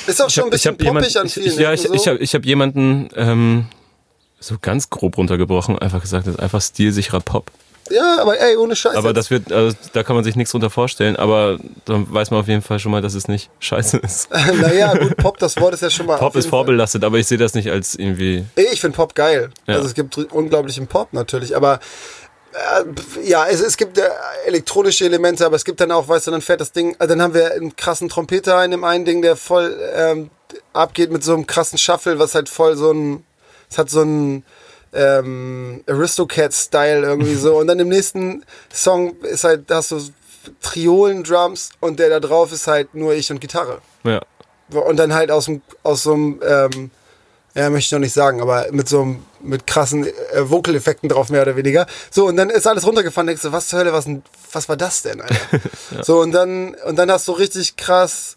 Ist 0.06 0.22
auch 0.22 0.30
schon 0.30 0.44
ein 0.44 0.46
hab- 0.46 0.54
ich 0.54 0.62
bisschen 0.62 0.76
poppig 0.78 1.18
an 1.18 1.28
vielen 1.28 1.46
ich, 1.46 1.56
Ja, 1.56 1.72
ich, 1.74 1.84
Ecken 1.84 1.94
ich 1.94 2.02
so. 2.02 2.10
habe 2.12 2.24
hab 2.24 2.44
jemanden 2.46 3.10
ähm, 3.16 3.66
so 4.40 4.56
ganz 4.60 4.88
grob 4.88 5.18
runtergebrochen, 5.18 5.78
einfach 5.78 6.00
gesagt, 6.00 6.26
das 6.26 6.34
ist 6.36 6.40
einfach 6.40 6.62
stilsicherer 6.62 7.20
Pop. 7.20 7.50
Ja, 7.90 8.18
aber 8.20 8.38
ey, 8.40 8.56
ohne 8.56 8.76
Scheiße. 8.76 8.96
Aber 8.96 9.12
das 9.12 9.30
wird, 9.30 9.52
also, 9.52 9.76
da 9.92 10.02
kann 10.02 10.14
man 10.16 10.24
sich 10.24 10.36
nichts 10.36 10.52
drunter 10.52 10.70
vorstellen, 10.70 11.16
aber 11.16 11.58
dann 11.84 12.12
weiß 12.12 12.30
man 12.30 12.40
auf 12.40 12.48
jeden 12.48 12.62
Fall 12.62 12.78
schon 12.78 12.92
mal, 12.92 13.02
dass 13.02 13.14
es 13.14 13.28
nicht 13.28 13.50
scheiße 13.58 13.98
ist. 13.98 14.30
naja, 14.60 14.94
gut, 14.96 15.16
Pop, 15.16 15.38
das 15.38 15.56
Wort 15.60 15.74
ist 15.74 15.82
ja 15.82 15.90
schon 15.90 16.06
mal. 16.06 16.16
Pop 16.16 16.36
ist 16.36 16.44
jeden 16.44 16.50
Fall- 16.50 16.58
vorbelastet, 16.58 17.04
aber 17.04 17.18
ich 17.18 17.26
sehe 17.26 17.38
das 17.38 17.54
nicht 17.54 17.70
als 17.70 17.94
irgendwie. 17.96 18.44
Ich 18.54 18.80
finde 18.80 18.96
Pop 18.96 19.14
geil. 19.14 19.50
Ja. 19.66 19.74
Also 19.74 19.88
es 19.88 19.94
gibt 19.94 20.16
unglaublichen 20.16 20.86
Pop 20.86 21.12
natürlich, 21.12 21.56
aber 21.56 21.80
äh, 22.52 23.28
ja, 23.28 23.46
es, 23.46 23.60
es 23.60 23.76
gibt 23.76 23.98
äh, 23.98 24.02
elektronische 24.46 25.04
Elemente, 25.04 25.46
aber 25.46 25.56
es 25.56 25.64
gibt 25.64 25.80
dann 25.80 25.92
auch, 25.92 26.08
weißt 26.08 26.26
du, 26.26 26.30
dann 26.30 26.40
fährt 26.42 26.60
das 26.60 26.72
Ding, 26.72 26.96
äh, 26.98 27.06
dann 27.06 27.22
haben 27.22 27.34
wir 27.34 27.52
einen 27.52 27.76
krassen 27.76 28.08
Trompeter 28.08 28.64
in 28.64 28.72
dem 28.72 28.84
einen 28.84 29.04
Ding, 29.04 29.22
der 29.22 29.36
voll 29.36 29.76
ähm, 29.94 30.30
abgeht 30.72 31.10
mit 31.12 31.22
so 31.22 31.34
einem 31.34 31.46
krassen 31.46 31.78
Shuffle, 31.78 32.18
was 32.18 32.34
halt 32.34 32.48
voll 32.48 32.76
so 32.76 32.92
ein, 32.92 33.24
es 33.70 33.78
hat 33.78 33.90
so 33.90 34.02
ein 34.02 34.44
ähm, 34.92 35.84
Aristocat-Style 35.86 37.02
irgendwie 37.06 37.34
so. 37.34 37.56
Und 37.58 37.66
dann 37.68 37.78
im 37.78 37.88
nächsten 37.88 38.44
Song 38.72 39.16
ist 39.22 39.44
halt, 39.44 39.70
da 39.70 39.76
hast 39.76 39.90
du 39.92 40.00
Triolen-Drums 40.62 41.70
und 41.80 41.98
der 41.98 42.08
da 42.08 42.20
drauf 42.20 42.52
ist 42.52 42.66
halt 42.66 42.94
nur 42.94 43.14
ich 43.14 43.30
und 43.30 43.40
Gitarre. 43.40 43.80
Ja. 44.04 44.20
Und 44.70 44.96
dann 44.96 45.12
halt 45.14 45.30
aus, 45.30 45.46
dem, 45.46 45.62
aus 45.82 46.04
so 46.04 46.14
einem, 46.14 46.40
ähm, 46.46 46.90
ja, 47.54 47.68
möchte 47.70 47.86
ich 47.88 47.92
noch 47.92 47.98
nicht 47.98 48.12
sagen, 48.12 48.40
aber 48.40 48.66
mit 48.70 48.88
so 48.88 49.02
einem, 49.02 49.24
mit 49.40 49.66
krassen 49.66 50.06
äh, 50.06 50.12
Vocal-Effekten 50.50 51.08
drauf, 51.08 51.28
mehr 51.30 51.42
oder 51.42 51.56
weniger. 51.56 51.86
So, 52.10 52.26
und 52.26 52.36
dann 52.36 52.50
ist 52.50 52.66
alles 52.66 52.86
runtergefahren, 52.86 53.26
denkst 53.26 53.42
du, 53.42 53.52
was 53.52 53.68
zur 53.68 53.80
Hölle, 53.80 53.92
was, 53.92 54.04
denn- 54.04 54.22
was 54.52 54.68
war 54.68 54.76
das 54.76 55.02
denn, 55.02 55.20
Alter? 55.20 55.34
So, 56.02 56.20
und 56.20 56.32
dann, 56.32 56.74
und 56.86 56.96
dann 56.96 57.10
hast 57.10 57.26
du 57.28 57.32
richtig 57.32 57.76
krass 57.76 58.36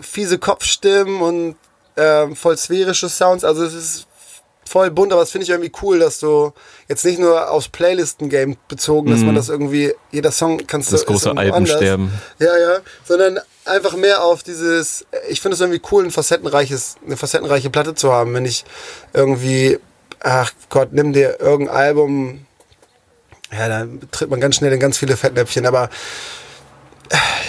fiese 0.00 0.38
Kopfstimmen 0.38 1.20
und 1.20 1.56
ähm, 1.96 2.36
voll 2.36 2.56
sphärische 2.56 3.08
Sounds. 3.08 3.42
Also 3.42 3.64
es 3.64 3.74
ist 3.74 4.06
voll 4.68 4.90
bunt, 4.90 5.12
aber 5.12 5.22
das 5.22 5.30
finde 5.30 5.44
ich 5.44 5.50
irgendwie 5.50 5.72
cool, 5.82 5.98
dass 5.98 6.20
du 6.20 6.52
jetzt 6.88 7.04
nicht 7.04 7.18
nur 7.18 7.50
aufs 7.50 7.68
Playlisten-Game 7.68 8.56
bezogen, 8.68 9.10
dass 9.10 9.20
man 9.20 9.34
das 9.34 9.48
irgendwie, 9.48 9.92
jeder 10.10 10.30
Song 10.30 10.66
kannst 10.66 10.90
du. 10.90 10.96
Das 10.96 11.06
große. 11.06 11.36
Albensterben. 11.36 12.12
Ja, 12.38 12.56
ja, 12.58 12.78
sondern 13.04 13.40
einfach 13.64 13.96
mehr 13.96 14.22
auf 14.22 14.42
dieses, 14.42 15.06
ich 15.28 15.40
finde 15.40 15.54
es 15.54 15.60
irgendwie 15.60 15.82
cool, 15.90 16.04
ein 16.04 16.10
facettenreiches, 16.10 16.96
eine 17.04 17.16
facettenreiche 17.16 17.70
Platte 17.70 17.94
zu 17.94 18.12
haben, 18.12 18.34
wenn 18.34 18.44
ich 18.44 18.64
irgendwie, 19.12 19.78
ach 20.20 20.52
Gott, 20.70 20.92
nimm 20.92 21.12
dir 21.12 21.40
irgendein 21.40 21.76
Album, 21.76 22.46
ja, 23.52 23.68
da 23.68 23.86
tritt 24.10 24.30
man 24.30 24.40
ganz 24.40 24.56
schnell 24.56 24.72
in 24.72 24.80
ganz 24.80 24.98
viele 24.98 25.16
Fettnäpfchen, 25.16 25.66
aber 25.66 25.90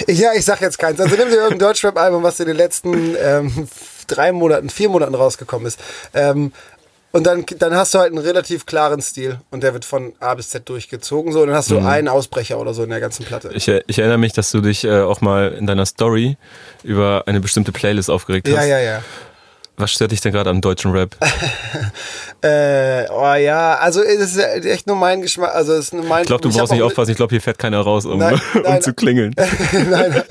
äh, 0.07 0.13
ja, 0.13 0.33
ich 0.33 0.45
sag 0.45 0.61
jetzt 0.61 0.79
keins. 0.79 0.99
Also 0.99 1.15
nimm 1.15 1.29
dir 1.29 1.35
irgendein 1.35 1.59
Deutschrap-Album, 1.59 2.23
was 2.23 2.39
in 2.39 2.47
den 2.47 2.57
letzten 2.57 3.15
ähm, 3.19 3.67
drei 4.07 4.31
Monaten, 4.31 4.69
vier 4.69 4.89
Monaten 4.89 5.15
rausgekommen 5.15 5.67
ist. 5.67 5.79
Ähm, 6.13 6.53
und 7.11 7.25
dann, 7.25 7.45
dann 7.57 7.75
hast 7.75 7.93
du 7.93 7.99
halt 7.99 8.11
einen 8.11 8.23
relativ 8.23 8.65
klaren 8.65 9.01
Stil 9.01 9.39
und 9.49 9.63
der 9.63 9.73
wird 9.73 9.85
von 9.85 10.13
A 10.19 10.35
bis 10.35 10.49
Z 10.49 10.67
durchgezogen. 10.69 11.31
So, 11.33 11.41
und 11.41 11.47
dann 11.47 11.55
hast 11.55 11.71
du 11.71 11.79
mhm. 11.79 11.87
einen 11.87 12.07
Ausbrecher 12.07 12.59
oder 12.59 12.73
so 12.73 12.83
in 12.83 12.89
der 12.89 12.99
ganzen 12.99 13.25
Platte. 13.25 13.49
Ich, 13.53 13.67
ich 13.67 13.99
erinnere 13.99 14.19
mich, 14.19 14.33
dass 14.33 14.51
du 14.51 14.61
dich 14.61 14.83
äh, 14.83 15.01
auch 15.01 15.21
mal 15.21 15.53
in 15.53 15.65
deiner 15.65 15.85
Story 15.85 16.37
über 16.83 17.23
eine 17.25 17.39
bestimmte 17.39 17.71
Playlist 17.71 18.11
aufgeregt 18.11 18.47
hast. 18.47 18.55
Ja, 18.55 18.63
ja, 18.63 18.79
ja. 18.79 19.03
Was 19.79 19.93
stört 19.93 20.11
dich 20.11 20.19
denn 20.19 20.33
gerade 20.33 20.49
am 20.49 20.59
deutschen 20.59 20.91
Rap? 20.91 21.15
äh, 22.41 23.07
oh 23.09 23.33
ja, 23.35 23.75
also 23.75 24.03
es 24.03 24.35
ist 24.35 24.65
echt 24.65 24.87
nur 24.87 24.97
mein 24.97 25.21
Geschmack. 25.21 25.55
Also 25.55 25.71
es 25.71 25.85
ist 25.85 25.93
nur 25.93 26.03
mein. 26.03 26.23
Ich 26.23 26.27
glaube, 26.27 26.41
du 26.41 26.51
brauchst 26.51 26.73
nicht 26.73 26.81
aufpassen. 26.81 27.11
Ich 27.11 27.17
glaube, 27.17 27.31
hier 27.31 27.41
fährt 27.41 27.57
keiner 27.57 27.79
raus, 27.79 28.05
um, 28.05 28.19
nein, 28.19 28.41
nein, 28.55 28.65
um 28.65 28.81
zu 28.81 28.93
klingeln. 28.93 29.33
nein, 29.71 29.89
nein, 29.89 30.23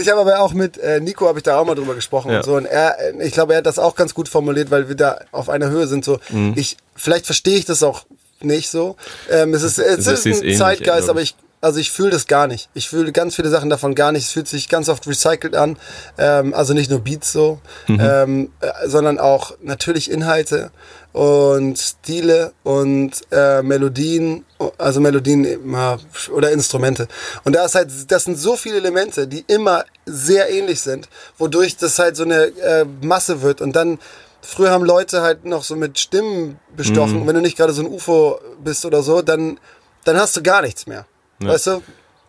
ich 0.00 0.08
habe 0.08 0.20
aber 0.20 0.40
auch 0.40 0.52
mit 0.52 0.78
äh, 0.78 1.00
Nico 1.00 1.26
habe 1.26 1.38
ich 1.38 1.42
da 1.42 1.58
auch 1.58 1.64
mal 1.64 1.74
drüber 1.74 1.94
gesprochen 1.94 2.30
ja. 2.30 2.38
und 2.38 2.44
so. 2.44 2.54
Und 2.54 2.66
er, 2.66 2.96
ich 3.20 3.32
glaube, 3.32 3.54
er 3.54 3.58
hat 3.58 3.66
das 3.66 3.78
auch 3.78 3.94
ganz 3.94 4.14
gut 4.14 4.28
formuliert, 4.28 4.70
weil 4.70 4.88
wir 4.88 4.94
da 4.94 5.20
auf 5.32 5.48
einer 5.48 5.70
Höhe 5.70 5.86
sind. 5.86 6.04
So, 6.04 6.18
mhm. 6.30 6.54
ich 6.56 6.76
vielleicht 6.94 7.26
verstehe 7.26 7.58
ich 7.58 7.64
das 7.64 7.82
auch 7.82 8.04
nicht 8.40 8.70
so. 8.70 8.96
Ähm, 9.30 9.54
es 9.54 9.62
ist, 9.62 9.78
es 9.78 10.06
ist 10.06 10.26
ein 10.26 10.56
Zeitgeist, 10.56 11.08
aber 11.08 11.20
ich 11.20 11.34
also 11.62 11.78
ich 11.78 11.92
fühle 11.92 12.10
das 12.10 12.26
gar 12.26 12.48
nicht. 12.48 12.68
Ich 12.74 12.88
fühle 12.88 13.12
ganz 13.12 13.36
viele 13.36 13.48
Sachen 13.48 13.70
davon 13.70 13.94
gar 13.94 14.10
nicht. 14.10 14.26
Es 14.26 14.32
fühlt 14.32 14.48
sich 14.48 14.68
ganz 14.68 14.88
oft 14.88 15.06
recycelt 15.06 15.54
an. 15.54 15.78
Ähm, 16.18 16.52
also 16.54 16.74
nicht 16.74 16.90
nur 16.90 16.98
Beats 17.00 17.32
so, 17.32 17.60
mhm. 17.86 18.00
ähm, 18.00 18.52
äh, 18.60 18.88
sondern 18.88 19.18
auch 19.18 19.52
natürlich 19.62 20.10
Inhalte 20.10 20.72
und 21.12 21.78
Stile 21.78 22.52
und 22.64 23.12
äh, 23.30 23.62
Melodien, 23.62 24.44
also 24.76 25.00
Melodien 25.00 25.44
immer 25.44 26.00
oder 26.34 26.50
Instrumente. 26.50 27.06
Und 27.44 27.54
da 27.54 27.64
ist 27.64 27.76
halt, 27.76 27.90
das 28.08 28.24
sind 28.24 28.38
so 28.38 28.56
viele 28.56 28.78
Elemente, 28.78 29.28
die 29.28 29.44
immer 29.46 29.84
sehr 30.04 30.50
ähnlich 30.50 30.80
sind, 30.80 31.08
wodurch 31.38 31.76
das 31.76 31.96
halt 32.00 32.16
so 32.16 32.24
eine 32.24 32.46
äh, 32.46 32.84
Masse 33.00 33.40
wird 33.40 33.60
und 33.60 33.74
dann 33.76 33.98
Früher 34.44 34.72
haben 34.72 34.84
Leute 34.84 35.22
halt 35.22 35.44
noch 35.44 35.62
so 35.62 35.76
mit 35.76 36.00
Stimmen 36.00 36.58
bestochen. 36.76 37.20
Mhm. 37.20 37.26
Wenn 37.28 37.36
du 37.36 37.40
nicht 37.42 37.56
gerade 37.56 37.72
so 37.72 37.82
ein 37.82 37.86
UFO 37.86 38.40
bist 38.58 38.84
oder 38.84 39.00
so, 39.00 39.22
dann, 39.22 39.60
dann 40.02 40.16
hast 40.16 40.36
du 40.36 40.42
gar 40.42 40.62
nichts 40.62 40.88
mehr. 40.88 41.06
Ja. 41.46 41.52
Weißt 41.52 41.66
du? 41.66 41.82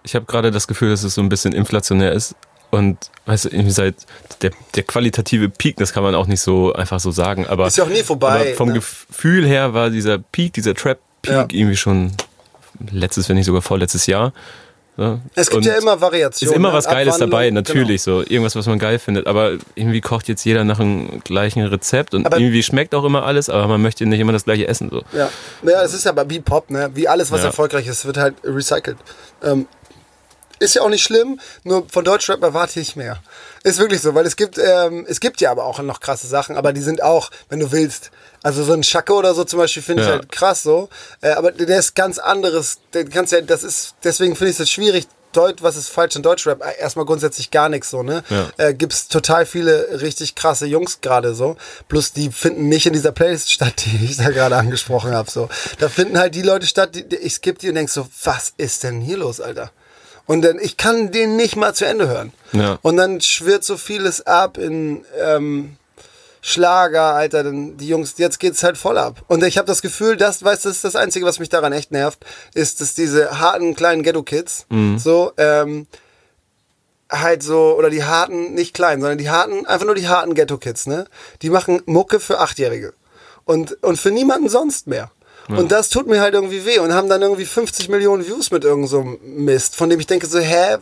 Ich 0.04 0.16
habe 0.16 0.26
gerade 0.26 0.52
das 0.52 0.68
Gefühl, 0.68 0.90
dass 0.90 1.04
es 1.04 1.16
so 1.16 1.22
ein 1.22 1.30
bisschen 1.30 1.54
inflationär 1.54 2.12
ist. 2.12 2.36
Und 2.72 3.12
weißt 3.28 3.46
du, 3.46 3.72
seit 3.72 3.96
der, 4.42 4.52
der 4.76 4.84
qualitative 4.84 5.48
Peak, 5.48 5.78
das 5.78 5.94
kann 5.94 6.02
man 6.02 6.16
auch 6.16 6.26
nicht 6.26 6.42
so 6.42 6.74
einfach 6.74 7.00
so 7.00 7.12
sagen. 7.12 7.46
Aber, 7.46 7.68
ist 7.68 7.78
ja 7.78 7.84
auch 7.84 7.90
nie 7.90 8.02
vorbei. 8.02 8.56
vom 8.56 8.70
ne? 8.70 8.76
Gefühl 8.76 9.46
her 9.46 9.74
war 9.76 9.92
dieser 9.92 10.18
Peak, 10.18 10.54
dieser 10.54 10.74
Trap-Peak 10.74 11.32
ja. 11.32 11.46
irgendwie 11.52 11.76
schon 11.76 12.14
letztes, 12.90 13.30
wenn 13.30 13.36
nicht 13.36 13.46
sogar 13.46 13.62
vorletztes 13.62 14.08
Jahr. 14.08 14.34
Ja. 14.96 15.20
Es 15.34 15.50
gibt 15.50 15.58
und 15.58 15.66
ja 15.66 15.74
immer 15.76 16.00
Variationen. 16.00 16.54
Ist 16.54 16.56
immer 16.56 16.72
was 16.72 16.86
Geiles 16.86 17.18
dabei, 17.18 17.50
natürlich 17.50 18.04
genau. 18.04 18.20
so. 18.20 18.22
Irgendwas, 18.22 18.56
was 18.56 18.68
man 18.68 18.78
geil 18.78 19.00
findet. 19.00 19.26
Aber 19.26 19.54
irgendwie 19.76 20.02
kocht 20.02 20.28
jetzt 20.28 20.44
jeder 20.44 20.64
nach 20.64 20.80
einem 20.80 21.22
gleichen 21.24 21.66
Rezept 21.66 22.14
und 22.14 22.28
aber 22.28 22.38
irgendwie 22.38 22.62
schmeckt 22.62 22.94
auch 22.94 23.04
immer 23.04 23.24
alles, 23.24 23.50
aber 23.50 23.68
man 23.68 23.82
möchte 23.82 24.06
nicht 24.06 24.20
immer 24.20 24.34
das 24.34 24.46
gleiche 24.46 24.68
essen. 24.68 24.90
So. 24.92 25.04
Ja, 25.12 25.30
ja 25.64 25.84
es 25.84 25.94
ist 25.94 26.06
aber 26.06 26.30
wie 26.30 26.40
Pop, 26.40 26.70
ne? 26.70 26.92
Wie 26.94 27.08
alles, 27.08 27.32
was 27.32 27.42
ja. 27.42 27.48
erfolgreich 27.48 27.88
ist, 27.88 28.06
wird 28.06 28.18
halt 28.18 28.36
recycelt. 28.44 28.98
Ähm, 29.44 29.68
ist 30.60 30.76
ja 30.76 30.82
auch 30.84 30.90
nicht 30.90 31.04
schlimm, 31.04 31.40
nur 31.64 31.88
von 31.90 32.06
Deutschrap 32.06 32.42
erwarte 32.42 32.80
ich 32.80 32.96
mehr. 32.96 33.20
Ist 33.64 33.80
wirklich 33.80 34.02
so, 34.02 34.16
weil 34.16 34.26
es 34.26 34.36
gibt, 34.36 34.58
ähm, 34.58 35.06
es 35.10 35.20
gibt 35.20 35.42
ja 35.42 35.52
aber 35.52 35.66
auch 35.66 35.80
noch 35.80 36.00
krasse 36.00 36.28
Sachen, 36.28 36.56
aber 36.56 36.72
die 36.72 36.82
sind 36.82 37.04
auch, 37.04 37.32
wenn 37.50 37.60
du 37.60 37.72
willst, 37.72 38.12
also 38.44 38.64
so 38.64 38.74
ein 38.74 38.84
Schacke 38.84 39.14
oder 39.14 39.34
so 39.34 39.44
zum 39.46 39.60
Beispiel 39.60 39.82
finde 39.82 40.04
ja. 40.04 40.10
ich 40.10 40.16
halt 40.16 40.32
krass 40.32 40.64
so. 40.64 40.90
Äh, 41.22 41.32
aber 41.32 41.52
der 41.52 41.80
ist 41.80 41.96
ganz 41.96 42.20
anderes. 42.20 42.80
Der 42.94 43.06
kannst 43.06 43.32
ja, 43.32 43.42
das 43.42 43.64
ist, 43.64 43.96
deswegen 44.04 44.36
finde 44.36 44.52
ich 44.52 44.60
es 44.60 44.70
schwierig, 44.70 45.08
Deut, 45.34 45.64
was 45.64 45.76
ist 45.76 45.90
falsch 45.90 46.16
in 46.16 46.22
Deutschrap? 46.22 46.64
Äh, 46.64 46.80
erstmal 46.80 47.06
grundsätzlich 47.06 47.52
gar 47.52 47.68
nichts 47.68 47.90
so, 47.90 48.04
ne? 48.04 48.24
Ja. 48.30 48.50
Äh, 48.58 48.74
gibt's 48.74 49.08
total 49.08 49.46
viele 49.46 50.02
richtig 50.02 50.36
krasse 50.36 50.66
Jungs 50.66 51.02
gerade 51.02 51.34
so. 51.34 51.58
Plus 51.88 52.14
die 52.14 52.32
finden 52.32 52.70
nicht 52.70 52.86
in 52.86 52.94
dieser 52.94 53.12
Playlist 53.12 53.52
statt, 53.52 53.74
die 53.86 54.06
ich 54.06 54.18
da 54.18 54.30
gerade 54.30 54.56
angesprochen 54.56 55.12
habe. 55.12 55.30
So. 55.30 55.50
Da 55.80 55.90
finden 55.90 56.18
halt 56.18 56.36
die 56.36 56.44
Leute 56.44 56.68
statt, 56.68 56.96
die, 56.96 57.08
die 57.08 57.16
ich 57.18 57.34
skippe 57.34 57.60
die 57.60 57.70
und 57.70 57.76
denk 57.76 57.90
so, 57.90 58.08
was 58.24 58.54
ist 58.58 58.84
denn 58.84 59.02
hier 59.02 59.18
los, 59.18 59.42
Alter? 59.42 59.72
Und 60.26 60.44
dann, 60.44 60.58
ich 60.60 60.78
kann 60.78 61.12
den 61.12 61.36
nicht 61.36 61.56
mal 61.56 61.74
zu 61.74 61.86
Ende 61.86 62.08
hören. 62.08 62.32
Ja. 62.54 62.80
Und 62.82 62.96
dann 62.96 63.20
schwirrt 63.20 63.66
so 63.66 63.76
vieles 63.76 64.26
ab 64.26 64.58
in, 64.58 65.04
ähm, 65.22 65.76
Schlager, 66.46 67.14
Alter, 67.14 67.44
denn 67.44 67.78
die 67.78 67.88
Jungs, 67.88 68.16
jetzt 68.18 68.38
geht's 68.38 68.64
halt 68.64 68.78
voll 68.78 68.98
ab. 68.98 69.24
Und 69.28 69.42
ich 69.46 69.58
habe 69.58 69.66
das 69.66 69.82
Gefühl, 69.82 70.18
das, 70.18 70.44
weißt 70.44 70.66
du, 70.66 70.70
das 70.70 70.76
ist 70.76 70.84
das 70.84 70.98
Einzige, 70.98 71.26
was 71.26 71.40
mich 71.40 71.48
daran 71.48 71.72
echt 71.72 71.92
nervt, 71.92 72.20
ist, 72.54 72.82
dass 72.82 72.96
diese 72.96 73.40
harten 73.40 73.76
kleinen 73.76 74.04
Ghetto-Kids, 74.04 74.66
mhm. 74.68 75.00
so, 75.00 75.32
ähm, 75.38 75.88
halt 77.10 77.44
so, 77.44 77.78
oder 77.78 77.90
die 77.90 78.04
harten, 78.04 78.56
nicht 78.56 78.74
klein, 78.74 79.00
sondern 79.00 79.18
die 79.18 79.30
harten, 79.30 79.66
einfach 79.66 79.86
nur 79.86 79.96
die 79.96 80.10
harten 80.10 80.36
Ghetto-Kids, 80.36 80.88
ne? 80.88 81.06
Die 81.44 81.50
machen 81.50 81.82
Mucke 81.86 82.20
für 82.20 82.42
Achtjährige. 82.42 82.94
Und, 83.46 83.82
und 83.82 83.98
für 83.98 84.12
niemanden 84.12 84.50
sonst 84.50 84.88
mehr. 84.88 85.12
Ja. 85.48 85.58
Und 85.58 85.72
das 85.72 85.88
tut 85.88 86.08
mir 86.08 86.20
halt 86.20 86.34
irgendwie 86.34 86.66
weh 86.66 86.80
und 86.80 86.94
haben 86.94 87.08
dann 87.08 87.22
irgendwie 87.22 87.46
50 87.46 87.88
Millionen 87.88 88.28
Views 88.28 88.52
mit 88.52 88.66
irgend 88.66 88.90
so 88.90 89.18
Mist, 89.22 89.78
von 89.78 89.90
dem 89.90 90.02
ich 90.02 90.08
denke 90.08 90.28
so, 90.28 90.40
hä, 90.40 90.78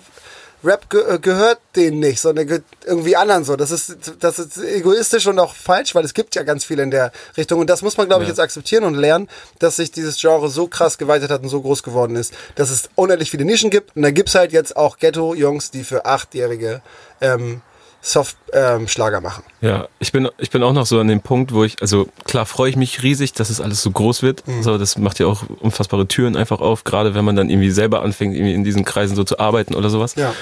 Rap 0.64 0.90
ge 0.90 1.02
äh, 1.02 1.20
gehört 1.20 1.60
denen 1.76 2.00
nicht, 2.00 2.20
sondern 2.20 2.48
gehört 2.48 2.64
irgendwie 2.86 3.16
anderen 3.16 3.44
so. 3.44 3.56
Das 3.56 3.72
ist, 3.72 4.14
das 4.20 4.40
ist 4.40 4.58
egoistisch 4.58 5.28
und 5.28 5.40
auch 5.40 5.56
falsch, 5.56 5.96
weil 5.96 6.06
es 6.06 6.14
gibt 6.14 6.36
ja 6.36 6.44
ganz 6.44 6.66
viel 6.66 6.80
in 6.80 6.92
der 6.92 7.12
Richtung. 7.38 7.60
Und 7.60 7.70
das 7.70 7.82
muss 7.82 7.98
man, 7.98 8.08
glaube 8.08 8.24
ich, 8.24 8.28
ja. 8.28 8.34
jetzt 8.34 8.40
akzeptieren 8.40 8.84
und 8.84 8.96
lernen, 8.96 9.28
dass 9.60 9.78
sich 9.78 9.92
dieses 9.92 10.20
Genre 10.20 10.50
so 10.50 10.68
krass 10.68 10.98
geweitet 10.98 11.32
hat 11.32 11.42
und 11.44 11.50
so 11.50 11.62
groß 11.62 11.84
geworden 11.84 12.16
ist, 12.16 12.34
dass 12.56 12.70
es 12.70 12.90
unendlich 12.96 13.32
viele 13.32 13.46
Nischen 13.46 13.70
gibt. 13.70 13.96
Und 13.96 14.04
da 14.04 14.12
gibt 14.12 14.30
es 14.30 14.36
halt 14.36 14.52
jetzt 14.52 14.76
auch 14.76 14.98
Ghetto-Jungs, 14.98 15.72
die 15.72 15.84
für 15.84 16.06
Achtjährige 16.06 16.82
ähm, 17.22 17.62
Soft-Schlager 18.02 19.18
ähm, 19.18 19.24
machen. 19.24 19.44
Ja, 19.62 19.88
ich 20.00 20.12
bin, 20.12 20.28
ich 20.40 20.50
bin 20.50 20.64
auch 20.64 20.74
noch 20.74 20.86
so 20.86 21.00
an 21.00 21.08
dem 21.08 21.22
Punkt, 21.22 21.54
wo 21.54 21.64
ich, 21.64 21.82
also 21.82 22.08
klar 22.26 22.46
freue 22.46 22.70
ich 22.70 22.76
mich 22.76 23.04
riesig, 23.04 23.34
dass 23.34 23.50
es 23.50 23.62
alles 23.62 23.84
so 23.84 23.92
groß 23.92 24.24
wird. 24.24 24.48
Mhm. 24.48 24.64
So, 24.64 24.78
das 24.78 24.98
macht 24.98 25.20
ja 25.20 25.28
auch 25.28 25.44
unfassbare 25.60 26.08
Türen 26.08 26.36
einfach 26.36 26.62
auf, 26.62 26.84
gerade 26.84 27.14
wenn 27.14 27.24
man 27.24 27.36
dann 27.36 27.50
irgendwie 27.50 27.72
selber 27.72 28.02
anfängt, 28.02 28.36
irgendwie 28.36 28.54
in 28.54 28.64
diesen 28.64 28.86
Kreisen 28.86 29.16
so 29.16 29.24
zu 29.24 29.40
arbeiten 29.40 29.76
oder 29.76 29.90
sowas. 29.90 30.16
Ja. 30.16 30.34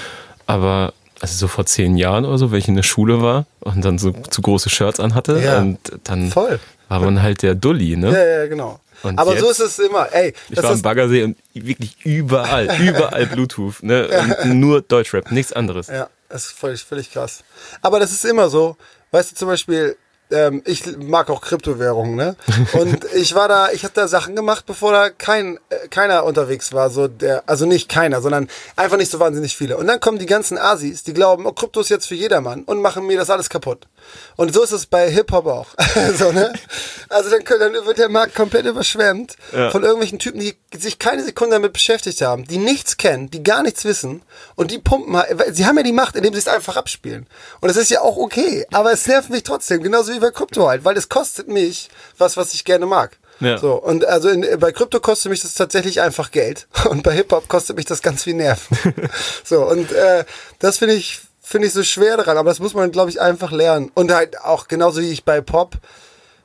Aber 0.46 0.94
also 1.20 1.36
so 1.36 1.48
vor 1.48 1.66
zehn 1.66 1.96
Jahren 1.96 2.24
oder 2.24 2.38
so, 2.38 2.50
wenn 2.50 2.58
ich 2.58 2.68
in 2.68 2.76
der 2.76 2.82
Schule 2.82 3.20
war 3.22 3.44
und 3.60 3.84
dann 3.84 3.98
so 3.98 4.10
zu 4.12 4.40
große 4.40 4.70
Shirts 4.70 4.98
anhatte 4.98 5.38
ja. 5.38 5.58
und 5.58 5.78
dann 6.04 6.30
Voll. 6.30 6.58
war 6.88 7.00
man 7.00 7.22
halt 7.22 7.42
der 7.42 7.54
Dulli, 7.54 7.96
ne? 7.96 8.10
Ja, 8.10 8.40
ja, 8.40 8.46
genau. 8.46 8.80
Und 9.02 9.18
aber 9.18 9.32
jetzt, 9.32 9.42
so 9.42 9.50
ist 9.50 9.60
es 9.60 9.78
immer. 9.78 10.08
Ey, 10.12 10.34
ich 10.48 10.62
war 10.62 10.70
am 10.70 10.82
Baggersee 10.82 11.24
und 11.24 11.36
wirklich 11.54 11.96
überall, 12.04 12.68
überall 12.80 13.26
Bluetooth, 13.26 13.82
ne? 13.82 14.08
Und 14.42 14.60
nur 14.60 14.82
Deutschrap, 14.82 15.30
nichts 15.32 15.52
anderes. 15.54 15.88
Ja. 15.88 16.08
Das 16.30 16.46
ist 16.46 16.52
völlig, 16.52 16.84
völlig 16.84 17.12
krass. 17.12 17.42
Aber 17.82 17.98
das 17.98 18.12
ist 18.12 18.24
immer 18.24 18.48
so. 18.48 18.76
Weißt 19.10 19.32
du, 19.32 19.34
zum 19.34 19.48
Beispiel, 19.48 19.96
ähm, 20.30 20.62
ich 20.64 20.96
mag 20.96 21.28
auch 21.28 21.40
Kryptowährungen, 21.40 22.14
ne? 22.14 22.36
Und 22.72 23.04
ich 23.14 23.34
war 23.34 23.48
da, 23.48 23.72
ich 23.72 23.82
habe 23.82 23.94
da 23.94 24.06
Sachen 24.06 24.36
gemacht, 24.36 24.64
bevor 24.64 24.92
da 24.92 25.10
kein 25.10 25.58
äh, 25.70 25.88
keiner 25.88 26.24
unterwegs 26.24 26.72
war, 26.72 26.88
so 26.88 27.08
der, 27.08 27.42
also 27.48 27.66
nicht 27.66 27.88
keiner, 27.88 28.20
sondern 28.20 28.48
einfach 28.76 28.96
nicht 28.96 29.10
so 29.10 29.18
wahnsinnig 29.18 29.56
viele. 29.56 29.76
Und 29.76 29.88
dann 29.88 29.98
kommen 29.98 30.20
die 30.20 30.26
ganzen 30.26 30.56
Asis, 30.56 31.02
die 31.02 31.14
glauben, 31.14 31.46
oh, 31.46 31.52
Krypto 31.52 31.80
ist 31.80 31.88
jetzt 31.88 32.06
für 32.06 32.14
jedermann 32.14 32.62
und 32.62 32.80
machen 32.80 33.06
mir 33.06 33.18
das 33.18 33.28
alles 33.28 33.50
kaputt. 33.50 33.88
Und 34.36 34.54
so 34.54 34.62
ist 34.62 34.72
es 34.72 34.86
bei 34.86 35.10
Hip 35.10 35.32
Hop 35.32 35.46
auch, 35.46 35.68
so 36.18 36.32
ne? 36.32 36.52
Also 37.08 37.30
dann, 37.30 37.44
dann, 37.44 37.86
wird 37.86 37.98
der 37.98 38.08
Markt 38.08 38.34
komplett 38.34 38.66
überschwemmt 38.66 39.36
ja. 39.52 39.70
von 39.70 39.82
irgendwelchen 39.82 40.18
Typen, 40.18 40.40
die 40.40 40.56
sich 40.76 40.98
keine 40.98 41.22
Sekunde 41.22 41.56
damit 41.56 41.72
beschäftigt 41.72 42.22
haben, 42.22 42.44
die 42.44 42.58
nichts 42.58 42.96
kennen, 42.96 43.30
die 43.30 43.42
gar 43.42 43.62
nichts 43.62 43.84
wissen 43.84 44.22
und 44.54 44.70
die 44.70 44.78
pumpen, 44.78 45.20
sie 45.52 45.66
haben 45.66 45.76
ja 45.76 45.82
die 45.82 45.92
Macht, 45.92 46.16
indem 46.16 46.32
sie 46.32 46.38
es 46.38 46.48
einfach 46.48 46.76
abspielen. 46.76 47.26
Und 47.60 47.68
das 47.68 47.76
ist 47.76 47.90
ja 47.90 48.00
auch 48.00 48.16
okay, 48.16 48.66
aber 48.72 48.92
es 48.92 49.06
nervt 49.06 49.30
mich 49.30 49.42
trotzdem, 49.42 49.82
genauso 49.82 50.12
wie 50.12 50.20
bei 50.20 50.30
Krypto 50.30 50.68
halt, 50.68 50.84
weil 50.84 50.96
es 50.96 51.08
kostet 51.08 51.48
mich 51.48 51.88
was, 52.18 52.36
was 52.36 52.54
ich 52.54 52.64
gerne 52.64 52.86
mag. 52.86 53.18
Ja. 53.40 53.56
So, 53.58 53.74
und 53.74 54.04
also 54.04 54.28
in, 54.28 54.46
bei 54.58 54.70
Krypto 54.70 55.00
kostet 55.00 55.30
mich 55.30 55.40
das 55.40 55.54
tatsächlich 55.54 56.00
einfach 56.00 56.30
Geld. 56.30 56.68
Und 56.90 57.02
bei 57.02 57.12
Hip-Hop 57.12 57.48
kostet 57.48 57.76
mich 57.76 57.86
das 57.86 58.02
ganz 58.02 58.24
viel 58.24 58.34
Nerven. 58.34 58.76
so, 59.44 59.64
und 59.64 59.90
äh, 59.92 60.24
das 60.58 60.78
finde 60.78 60.94
ich, 60.94 61.20
finde 61.50 61.66
ich 61.66 61.74
so 61.74 61.82
schwer 61.82 62.16
daran, 62.16 62.38
aber 62.38 62.48
das 62.48 62.60
muss 62.60 62.74
man, 62.74 62.92
glaube 62.92 63.10
ich, 63.10 63.20
einfach 63.20 63.50
lernen. 63.50 63.90
Und 63.94 64.12
halt 64.12 64.40
auch 64.40 64.68
genauso 64.68 65.00
wie 65.00 65.10
ich 65.10 65.24
bei 65.24 65.40
Pop 65.40 65.74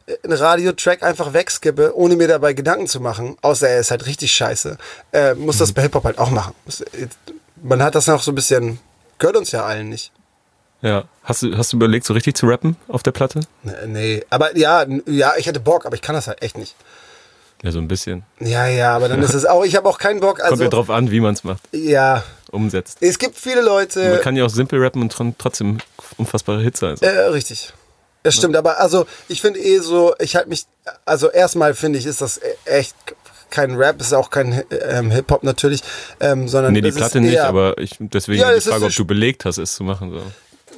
äh, 0.07 0.15
einen 0.23 0.33
Radiotrack 0.33 1.03
einfach 1.03 1.33
wegskippe, 1.33 1.95
ohne 1.95 2.15
mir 2.15 2.27
dabei 2.27 2.53
Gedanken 2.53 2.87
zu 2.87 2.99
machen, 2.99 3.37
außer 3.43 3.69
er 3.69 3.79
ist 3.81 3.91
halt 3.91 4.07
richtig 4.07 4.33
scheiße, 4.33 4.77
äh, 5.13 5.35
muss 5.35 5.57
mhm. 5.57 5.59
das 5.59 5.73
bei 5.73 5.83
Hip-Hop 5.83 6.03
halt 6.05 6.17
auch 6.17 6.31
machen. 6.31 6.55
Man 7.61 7.83
hat 7.83 7.93
das 7.93 8.07
noch 8.07 8.23
so 8.23 8.31
ein 8.31 8.35
bisschen, 8.35 8.79
gehört 9.19 9.37
uns 9.37 9.51
ja 9.51 9.63
allen 9.63 9.89
nicht. 9.89 10.11
Ja. 10.81 11.03
Hast 11.23 11.43
du, 11.43 11.55
hast 11.55 11.71
du 11.71 11.77
überlegt, 11.77 12.05
so 12.05 12.13
richtig 12.13 12.35
zu 12.35 12.47
rappen 12.47 12.75
auf 12.87 13.03
der 13.03 13.11
Platte? 13.11 13.41
Nee, 13.85 14.25
aber 14.31 14.57
ja, 14.57 14.85
ja, 15.05 15.33
ich 15.37 15.45
hätte 15.45 15.59
Bock, 15.59 15.85
aber 15.85 15.95
ich 15.95 16.01
kann 16.01 16.15
das 16.15 16.27
halt 16.27 16.41
echt 16.41 16.57
nicht. 16.57 16.75
Ja, 17.63 17.71
so 17.71 17.79
ein 17.79 17.87
bisschen. 17.87 18.23
Ja, 18.39 18.67
ja, 18.67 18.95
aber 18.95 19.07
dann 19.09 19.21
ist 19.23 19.33
es 19.33 19.45
auch, 19.45 19.63
ich 19.65 19.75
habe 19.75 19.87
auch 19.89 19.97
keinen 19.97 20.19
Bock. 20.19 20.39
Also, 20.39 20.49
Kommt 20.51 20.61
ja 20.61 20.69
drauf 20.69 20.89
an, 20.89 21.09
wie 21.11 21.19
man 21.19 21.33
es 21.33 21.43
macht, 21.43 21.63
ja, 21.71 22.23
umsetzt. 22.51 22.97
es 23.01 23.17
gibt 23.17 23.37
viele 23.37 23.57
Man 23.57 23.65
Leute. 23.65 24.19
kann 24.21 24.35
ja 24.35 24.45
auch 24.45 24.49
simpel 24.49 24.79
rappen 24.83 25.01
und 25.01 25.15
trotzdem 25.37 25.79
unfassbare 26.17 26.61
Hits 26.61 26.79
sein. 26.79 26.97
So. 26.97 27.05
Äh, 27.05 27.19
richtig. 27.27 27.73
Das 28.23 28.35
stimmt, 28.35 28.55
aber 28.55 28.79
also 28.79 29.05
ich 29.27 29.41
finde 29.41 29.59
eh 29.59 29.77
so, 29.79 30.15
ich 30.19 30.35
halte 30.35 30.49
mich, 30.49 30.65
also 31.05 31.29
erstmal 31.29 31.75
finde 31.75 31.99
ich, 31.99 32.07
ist 32.07 32.21
das 32.21 32.37
e- 32.39 32.55
echt 32.65 32.95
kein 33.51 33.75
Rap, 33.75 34.01
ist 34.01 34.13
auch 34.13 34.31
kein 34.31 34.63
ähm, 34.89 35.11
Hip-Hop 35.11 35.43
natürlich, 35.43 35.81
ähm, 36.19 36.47
sondern 36.47 36.73
Nee, 36.73 36.81
die 36.81 36.91
Platte 36.91 37.21
nicht, 37.21 37.37
aber 37.39 37.77
ich, 37.77 37.95
deswegen 37.99 38.41
Ja, 38.41 38.51
die 38.53 38.61
Frage, 38.61 38.85
ob 38.85 38.95
du 38.95 39.05
belegt 39.05 39.45
hast, 39.45 39.59
es 39.59 39.75
zu 39.75 39.83
machen. 39.83 40.11
So. 40.11 40.21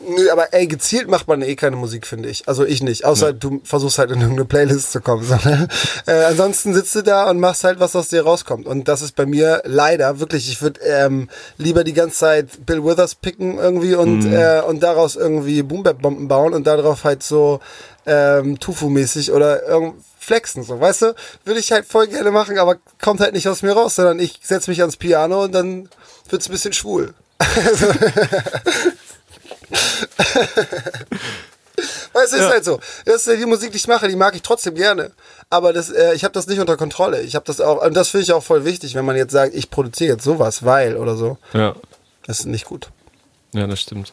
Nö, 0.09 0.31
aber 0.31 0.53
ey, 0.53 0.67
gezielt 0.67 1.09
macht 1.09 1.27
man 1.27 1.41
eh 1.41 1.55
keine 1.55 1.75
Musik, 1.75 2.07
finde 2.07 2.29
ich. 2.29 2.47
Also 2.47 2.63
ich 2.63 2.81
nicht. 2.81 3.03
Außer 3.03 3.33
du 3.33 3.59
versuchst 3.63 3.97
halt 3.99 4.09
in 4.11 4.21
irgendeine 4.21 4.45
Playlist 4.45 4.93
zu 4.93 5.01
kommen. 5.01 5.23
So, 5.23 5.35
ne? 5.35 5.67
äh, 6.05 6.23
ansonsten 6.23 6.73
sitzt 6.73 6.95
du 6.95 7.01
da 7.01 7.29
und 7.29 7.39
machst 7.39 7.65
halt, 7.65 7.81
was 7.81 7.95
aus 7.95 8.07
dir 8.07 8.23
rauskommt. 8.23 8.67
Und 8.67 8.87
das 8.87 9.01
ist 9.01 9.15
bei 9.15 9.25
mir 9.25 9.61
leider 9.65 10.19
wirklich, 10.19 10.49
ich 10.49 10.61
würde 10.61 10.79
ähm, 10.81 11.29
lieber 11.57 11.83
die 11.83 11.93
ganze 11.93 12.19
Zeit 12.19 12.65
Bill 12.65 12.85
Withers 12.85 13.15
picken 13.15 13.57
irgendwie 13.57 13.95
und, 13.95 14.31
äh, 14.31 14.61
und 14.65 14.81
daraus 14.81 15.17
irgendwie 15.17 15.61
Boom-Bap-Bomben 15.61 16.29
bauen 16.29 16.53
und 16.53 16.65
darauf 16.65 17.03
halt 17.03 17.21
so 17.21 17.59
ähm, 18.05 18.59
Tufu-mäßig 18.59 19.33
oder 19.33 19.63
irgend 19.63 19.95
flexen, 20.17 20.63
so, 20.63 20.79
weißt 20.79 21.01
du? 21.01 21.15
Würde 21.43 21.59
ich 21.59 21.71
halt 21.71 21.85
voll 21.85 22.07
gerne 22.07 22.31
machen, 22.31 22.57
aber 22.57 22.77
kommt 23.01 23.19
halt 23.19 23.33
nicht 23.33 23.47
aus 23.47 23.61
mir 23.61 23.73
raus, 23.73 23.95
sondern 23.95 24.19
ich 24.19 24.39
setze 24.41 24.69
mich 24.69 24.81
ans 24.81 24.97
Piano 24.97 25.43
und 25.43 25.53
dann 25.53 25.89
wird's 26.29 26.47
ein 26.47 26.51
bisschen 26.51 26.73
schwul. 26.73 27.13
Weißt 32.13 32.33
du, 32.33 32.37
ist 32.37 32.43
Ja. 32.43 32.49
halt 32.49 32.65
so. 32.65 32.79
Das 33.05 33.27
ist 33.27 33.39
die 33.39 33.45
Musik, 33.45 33.71
die 33.71 33.77
ich 33.77 33.87
mache, 33.87 34.07
die 34.07 34.15
mag 34.15 34.33
ich 34.35 34.41
trotzdem 34.41 34.73
gerne. 34.73 35.11
Aber 35.49 35.73
das, 35.73 35.91
äh, 35.91 36.13
ich 36.15 36.23
habe 36.23 36.33
das 36.33 36.47
nicht 36.47 36.59
unter 36.59 36.75
Kontrolle. 36.75 37.21
Ich 37.21 37.35
habe 37.35 37.45
das 37.45 37.61
auch, 37.61 37.85
und 37.85 37.93
das 37.95 38.09
finde 38.09 38.23
ich 38.23 38.33
auch 38.33 38.43
voll 38.43 38.65
wichtig, 38.65 38.95
wenn 38.95 39.05
man 39.05 39.15
jetzt 39.15 39.31
sagt, 39.31 39.53
ich 39.53 39.69
produziere 39.69 40.13
jetzt 40.13 40.23
sowas, 40.23 40.65
weil 40.65 40.97
oder 40.97 41.15
so. 41.15 41.37
Ja. 41.53 41.75
Das 42.25 42.39
ist 42.39 42.45
nicht 42.47 42.65
gut. 42.65 42.89
ja, 43.53 43.67
das 43.67 43.79
stimmt. 43.81 44.11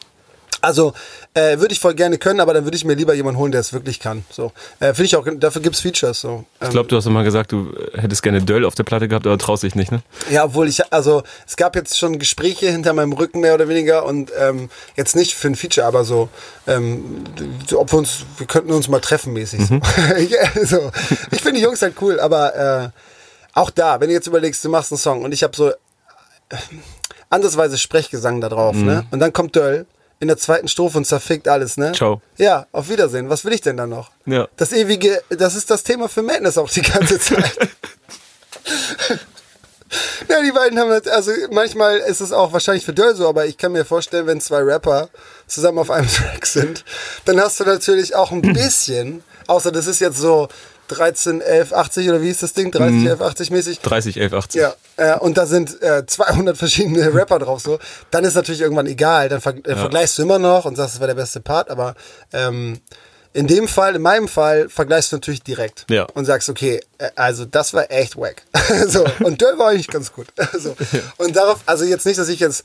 Also 0.65 0.93
äh, 1.35 1.59
würde 1.59 1.73
ich 1.73 1.79
voll 1.79 1.93
gerne 1.93 2.17
können, 2.17 2.39
aber 2.39 2.53
dann 2.53 2.63
würde 2.63 2.75
ich 2.75 2.85
mir 2.85 2.95
lieber 2.95 3.13
jemanden 3.13 3.39
holen, 3.39 3.51
der 3.51 3.61
es 3.61 3.71
wirklich 3.71 3.99
kann. 3.99 4.25
So 4.31 4.51
äh, 4.79 4.87
finde 4.87 5.03
ich 5.03 5.15
auch. 5.15 5.25
Dafür 5.37 5.61
gibt's 5.61 5.79
Features. 5.79 6.21
So. 6.21 6.29
Ähm, 6.29 6.43
Ich 6.63 6.69
glaube, 6.71 6.89
du 6.89 6.95
hast 6.95 7.05
mal 7.05 7.23
gesagt, 7.23 7.51
du 7.51 7.71
hättest 7.93 8.23
gerne 8.23 8.41
Döll 8.41 8.65
auf 8.65 8.73
der 8.73 8.83
Platte 8.83 9.07
gehabt, 9.07 9.27
aber 9.27 9.37
traust 9.37 9.63
dich 9.63 9.75
nicht, 9.75 9.91
ne? 9.91 10.01
Ja, 10.31 10.45
obwohl 10.45 10.67
ich, 10.67 10.91
also 10.91 11.23
es 11.47 11.55
gab 11.55 11.75
jetzt 11.75 11.97
schon 11.99 12.17
Gespräche 12.17 12.69
hinter 12.71 12.93
meinem 12.93 13.13
Rücken 13.13 13.41
mehr 13.41 13.53
oder 13.53 13.67
weniger 13.69 14.05
und 14.05 14.31
ähm, 14.39 14.69
jetzt 14.95 15.15
nicht 15.15 15.35
für 15.35 15.47
ein 15.49 15.55
Feature, 15.55 15.85
aber 15.85 16.03
so, 16.03 16.29
ähm, 16.65 17.23
so, 17.67 17.79
ob 17.79 17.91
wir 17.91 17.99
uns, 17.99 18.25
wir 18.37 18.47
könnten 18.47 18.71
uns 18.71 18.87
mal 18.87 19.01
treffen 19.01 19.33
mäßig. 19.33 19.67
So. 19.67 19.75
ja, 20.29 20.65
so. 20.65 20.91
Ich 21.31 21.41
finde 21.41 21.59
die 21.59 21.61
Jungs 21.61 21.81
halt 21.81 21.95
cool, 22.01 22.19
aber 22.19 22.55
äh, 22.55 22.89
auch 23.53 23.69
da, 23.69 23.99
wenn 24.01 24.07
du 24.07 24.13
jetzt 24.13 24.27
überlegst, 24.27 24.65
du 24.65 24.69
machst 24.69 24.91
einen 24.91 24.97
Song 24.99 25.23
und 25.23 25.31
ich 25.31 25.43
habe 25.43 25.55
so 25.55 25.69
äh, 25.69 25.73
andersweise 27.29 27.77
Sprechgesang 27.77 28.41
da 28.41 28.49
drauf, 28.49 28.75
ne? 28.75 29.05
Und 29.11 29.19
dann 29.19 29.31
kommt 29.31 29.55
Döll 29.55 29.85
in 30.19 30.27
der 30.27 30.37
zweiten 30.37 30.67
Strophe 30.67 30.97
und 30.97 31.05
zerfickt 31.05 31.47
alles, 31.47 31.77
ne? 31.77 31.91
Ciao. 31.91 32.21
Ja, 32.37 32.67
auf 32.71 32.89
Wiedersehen. 32.89 33.29
Was 33.29 33.45
will 33.45 33.53
ich 33.53 33.61
denn 33.61 33.77
da 33.77 33.85
noch? 33.85 34.11
Ja. 34.25 34.47
Das 34.57 34.71
ewige, 34.71 35.21
das 35.29 35.55
ist 35.55 35.69
das 35.69 35.83
Thema 35.83 36.07
für 36.09 36.21
Madness 36.21 36.57
auch 36.57 36.69
die 36.69 36.81
ganze 36.81 37.19
Zeit. 37.19 37.57
Ja, 40.27 40.41
die 40.41 40.51
beiden 40.51 40.79
haben 40.79 40.89
das, 40.89 41.07
also 41.07 41.31
manchmal 41.51 41.97
ist 41.97 42.19
es 42.19 42.31
auch 42.31 42.51
wahrscheinlich 42.51 42.85
für 42.85 42.93
Döll 42.93 43.15
so, 43.15 43.29
aber 43.29 43.45
ich 43.45 43.57
kann 43.57 43.71
mir 43.71 43.85
vorstellen, 43.85 44.27
wenn 44.27 44.41
zwei 44.41 44.59
Rapper 44.61 45.09
zusammen 45.47 45.77
auf 45.79 45.91
einem 45.91 46.07
Track 46.13 46.45
sind, 46.45 46.83
dann 47.25 47.39
hast 47.39 47.59
du 47.59 47.63
natürlich 47.63 48.15
auch 48.15 48.31
ein 48.31 48.41
bisschen, 48.53 49.23
außer 49.47 49.71
das 49.71 49.87
ist 49.87 50.01
jetzt 50.01 50.17
so 50.17 50.47
13, 50.87 51.41
11, 51.41 51.73
80 51.73 52.09
oder 52.09 52.21
wie 52.21 52.29
ist 52.29 52.43
das 52.43 52.53
Ding? 52.53 52.71
30, 52.71 53.05
11, 53.07 53.21
80 53.21 53.51
mäßig. 53.51 53.79
30, 53.79 54.17
11, 54.17 54.33
80. 54.33 54.61
Ja, 54.61 54.73
äh, 54.97 55.17
und 55.19 55.37
da 55.37 55.45
sind 55.45 55.81
äh, 55.81 56.05
200 56.05 56.57
verschiedene 56.57 57.11
Rapper 57.13 57.39
drauf 57.39 57.61
so, 57.61 57.79
dann 58.11 58.23
ist 58.23 58.35
natürlich 58.35 58.61
irgendwann 58.61 58.87
egal, 58.87 59.29
dann 59.29 59.41
ver 59.41 59.55
äh, 59.65 59.75
vergleichst 59.75 60.17
du 60.17 60.21
immer 60.23 60.39
noch 60.39 60.65
und 60.65 60.75
sagst, 60.75 60.95
das 60.95 60.99
war 61.01 61.07
der 61.07 61.15
beste 61.15 61.39
Part, 61.39 61.69
aber 61.69 61.95
ähm, 62.33 62.79
in 63.33 63.47
dem 63.47 63.67
Fall, 63.67 63.95
in 63.95 64.01
meinem 64.01 64.29
Fall, 64.29 64.69
vergleichst 64.69 65.11
du 65.11 65.17
natürlich 65.17 65.43
direkt 65.43 65.85
Ja. 65.89 66.03
und 66.13 66.23
sagst, 66.23 66.47
okay, 66.49 66.79
äh, 66.99 67.09
also 67.15 67.43
das 67.45 67.73
war 67.73 67.91
echt 67.91 68.15
wack. 68.15 68.43
so, 68.87 69.05
und 69.23 69.41
Döll 69.41 69.57
war 69.57 69.69
eigentlich 69.71 69.89
ganz 69.89 70.13
gut. 70.13 70.27
so. 70.57 70.75
Und 71.17 71.35
darauf, 71.35 71.59
also 71.65 71.83
jetzt 71.83 72.05
nicht, 72.05 72.17
dass 72.17 72.29
ich 72.29 72.39
jetzt, 72.39 72.63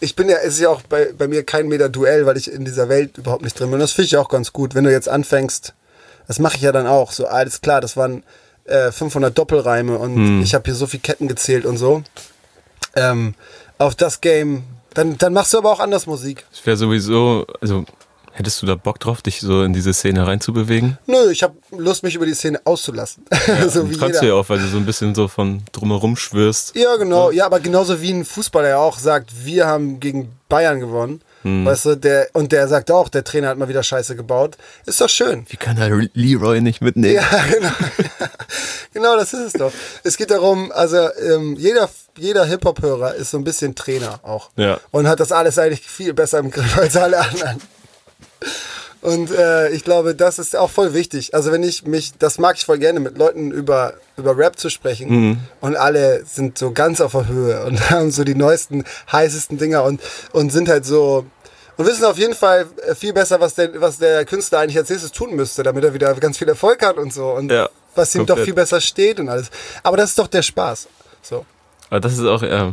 ich 0.00 0.16
bin 0.16 0.28
ja, 0.28 0.38
es 0.38 0.54
ist 0.54 0.60
ja 0.60 0.70
auch 0.70 0.82
bei, 0.82 1.12
bei 1.16 1.28
mir 1.28 1.44
kein 1.44 1.68
Meter 1.68 1.88
Duell, 1.88 2.26
weil 2.26 2.36
ich 2.36 2.50
in 2.50 2.64
dieser 2.64 2.88
Welt 2.88 3.16
überhaupt 3.16 3.42
nicht 3.44 3.58
drin 3.60 3.68
bin. 3.68 3.74
Und 3.74 3.80
das 3.80 3.92
finde 3.92 4.06
ich 4.06 4.16
auch 4.16 4.28
ganz 4.28 4.52
gut, 4.52 4.74
wenn 4.74 4.82
du 4.84 4.90
jetzt 4.90 5.08
anfängst, 5.08 5.74
das 6.28 6.38
mache 6.38 6.56
ich 6.56 6.62
ja 6.62 6.70
dann 6.70 6.86
auch, 6.86 7.10
so 7.10 7.26
alles 7.26 7.60
klar, 7.60 7.80
das 7.80 7.96
waren 7.96 8.22
äh, 8.64 8.92
500 8.92 9.36
Doppelreime 9.36 9.98
und 9.98 10.42
ich 10.42 10.54
habe 10.54 10.64
hier 10.66 10.74
so 10.74 10.86
viel 10.86 11.00
Ketten 11.00 11.26
gezählt 11.26 11.66
und 11.66 11.78
so. 11.78 12.02
Ähm, 12.94 13.34
auf 13.78 13.94
das 13.94 14.20
Game, 14.20 14.64
dann, 14.94 15.18
dann 15.18 15.32
machst 15.32 15.54
du 15.54 15.58
aber 15.58 15.72
auch 15.72 15.80
anders 15.80 16.06
Musik. 16.06 16.44
Ich 16.52 16.64
wäre 16.66 16.76
sowieso, 16.76 17.46
also 17.60 17.84
hättest 18.32 18.62
du 18.62 18.66
da 18.66 18.74
Bock 18.74 19.00
drauf, 19.00 19.22
dich 19.22 19.40
so 19.40 19.62
in 19.62 19.72
diese 19.72 19.92
Szene 19.92 20.26
reinzubewegen? 20.26 20.98
Nö, 21.06 21.30
ich 21.30 21.42
habe 21.42 21.56
Lust, 21.76 22.02
mich 22.02 22.14
über 22.14 22.26
die 22.26 22.34
Szene 22.34 22.60
auszulassen. 22.64 23.24
so 23.68 23.88
wie 23.90 23.96
Kannst 23.96 24.16
jeder. 24.16 24.20
du 24.20 24.26
ja 24.26 24.34
auch, 24.34 24.48
weil 24.48 24.58
du 24.58 24.66
so 24.68 24.76
ein 24.76 24.86
bisschen 24.86 25.14
so 25.14 25.28
von 25.28 25.62
drumherum 25.72 26.16
schwirrst. 26.16 26.76
Ja, 26.76 26.96
genau. 26.96 27.30
Ja, 27.30 27.46
aber 27.46 27.60
genauso 27.60 28.00
wie 28.00 28.10
ein 28.10 28.24
Fußballer 28.24 28.68
ja 28.68 28.78
auch 28.78 28.98
sagt, 28.98 29.44
wir 29.44 29.66
haben 29.66 29.98
gegen 29.98 30.30
Bayern 30.48 30.80
gewonnen. 30.80 31.20
Hm. 31.42 31.64
Weißt 31.64 31.84
du, 31.84 31.94
der, 31.96 32.28
und 32.32 32.52
der 32.52 32.68
sagt 32.68 32.90
auch, 32.90 33.08
der 33.08 33.24
Trainer 33.24 33.48
hat 33.48 33.58
mal 33.58 33.68
wieder 33.68 33.82
Scheiße 33.82 34.16
gebaut. 34.16 34.56
Ist 34.86 35.00
doch 35.00 35.08
schön. 35.08 35.46
Wie 35.48 35.56
kann 35.56 35.78
er 35.78 35.90
Leroy 36.14 36.60
nicht 36.60 36.80
mitnehmen? 36.80 37.14
Ja, 37.14 37.28
genau. 37.52 37.72
genau, 38.92 39.16
das 39.16 39.32
ist 39.32 39.40
es 39.40 39.52
doch. 39.52 39.72
Es 40.04 40.16
geht 40.16 40.30
darum, 40.30 40.72
also 40.72 40.96
ähm, 40.96 41.54
jeder, 41.56 41.88
jeder 42.16 42.44
Hip-Hop-Hörer 42.44 43.14
ist 43.14 43.30
so 43.30 43.38
ein 43.38 43.44
bisschen 43.44 43.74
Trainer 43.74 44.20
auch. 44.22 44.50
Ja. 44.56 44.80
Und 44.90 45.06
hat 45.06 45.20
das 45.20 45.32
alles 45.32 45.58
eigentlich 45.58 45.82
viel 45.82 46.14
besser 46.14 46.38
im 46.38 46.50
Griff 46.50 46.76
als 46.76 46.96
alle 46.96 47.18
anderen. 47.20 47.60
Und 49.00 49.30
äh, 49.30 49.68
ich 49.70 49.84
glaube, 49.84 50.14
das 50.14 50.38
ist 50.38 50.56
auch 50.56 50.70
voll 50.70 50.92
wichtig. 50.92 51.34
Also 51.34 51.52
wenn 51.52 51.62
ich 51.62 51.86
mich, 51.86 52.12
das 52.18 52.38
mag 52.38 52.56
ich 52.56 52.64
voll 52.64 52.78
gerne, 52.78 52.98
mit 52.98 53.16
Leuten 53.16 53.52
über, 53.52 53.94
über 54.16 54.36
Rap 54.36 54.58
zu 54.58 54.70
sprechen. 54.70 55.08
Mhm. 55.10 55.38
Und 55.60 55.76
alle 55.76 56.24
sind 56.24 56.58
so 56.58 56.72
ganz 56.72 57.00
auf 57.00 57.12
der 57.12 57.28
Höhe 57.28 57.64
und 57.64 57.90
haben 57.90 58.10
so 58.10 58.24
die 58.24 58.34
neuesten, 58.34 58.84
heißesten 59.12 59.58
Dinger 59.58 59.84
und, 59.84 60.00
und 60.32 60.50
sind 60.50 60.68
halt 60.68 60.84
so 60.84 61.26
und 61.78 61.86
wissen 61.86 62.04
auf 62.04 62.18
jeden 62.18 62.34
Fall 62.34 62.66
äh, 62.88 62.94
viel 62.96 63.12
besser, 63.12 63.38
was 63.40 63.54
der, 63.54 63.80
was 63.80 63.98
der 63.98 64.24
Künstler 64.24 64.58
eigentlich 64.58 64.76
als 64.76 64.90
nächstes 64.90 65.12
tun 65.12 65.36
müsste, 65.36 65.62
damit 65.62 65.84
er 65.84 65.94
wieder 65.94 66.12
ganz 66.14 66.36
viel 66.36 66.48
Erfolg 66.48 66.84
hat 66.84 66.96
und 66.96 67.12
so. 67.12 67.30
Und 67.30 67.52
Ja, 67.52 67.68
was 67.94 68.14
ihm 68.16 68.22
doch 68.26 68.34
komplett. 68.34 68.44
viel 68.46 68.54
besser 68.54 68.80
steht 68.80 69.20
und 69.20 69.28
alles. 69.28 69.48
Aber 69.84 69.96
das 69.96 70.10
ist 70.10 70.18
doch 70.18 70.26
der 70.26 70.42
Spaß. 70.42 70.88
So. 71.22 71.46
Aber 71.88 72.00
das 72.00 72.14
ist 72.14 72.24
auch, 72.24 72.42
ja, 72.42 72.72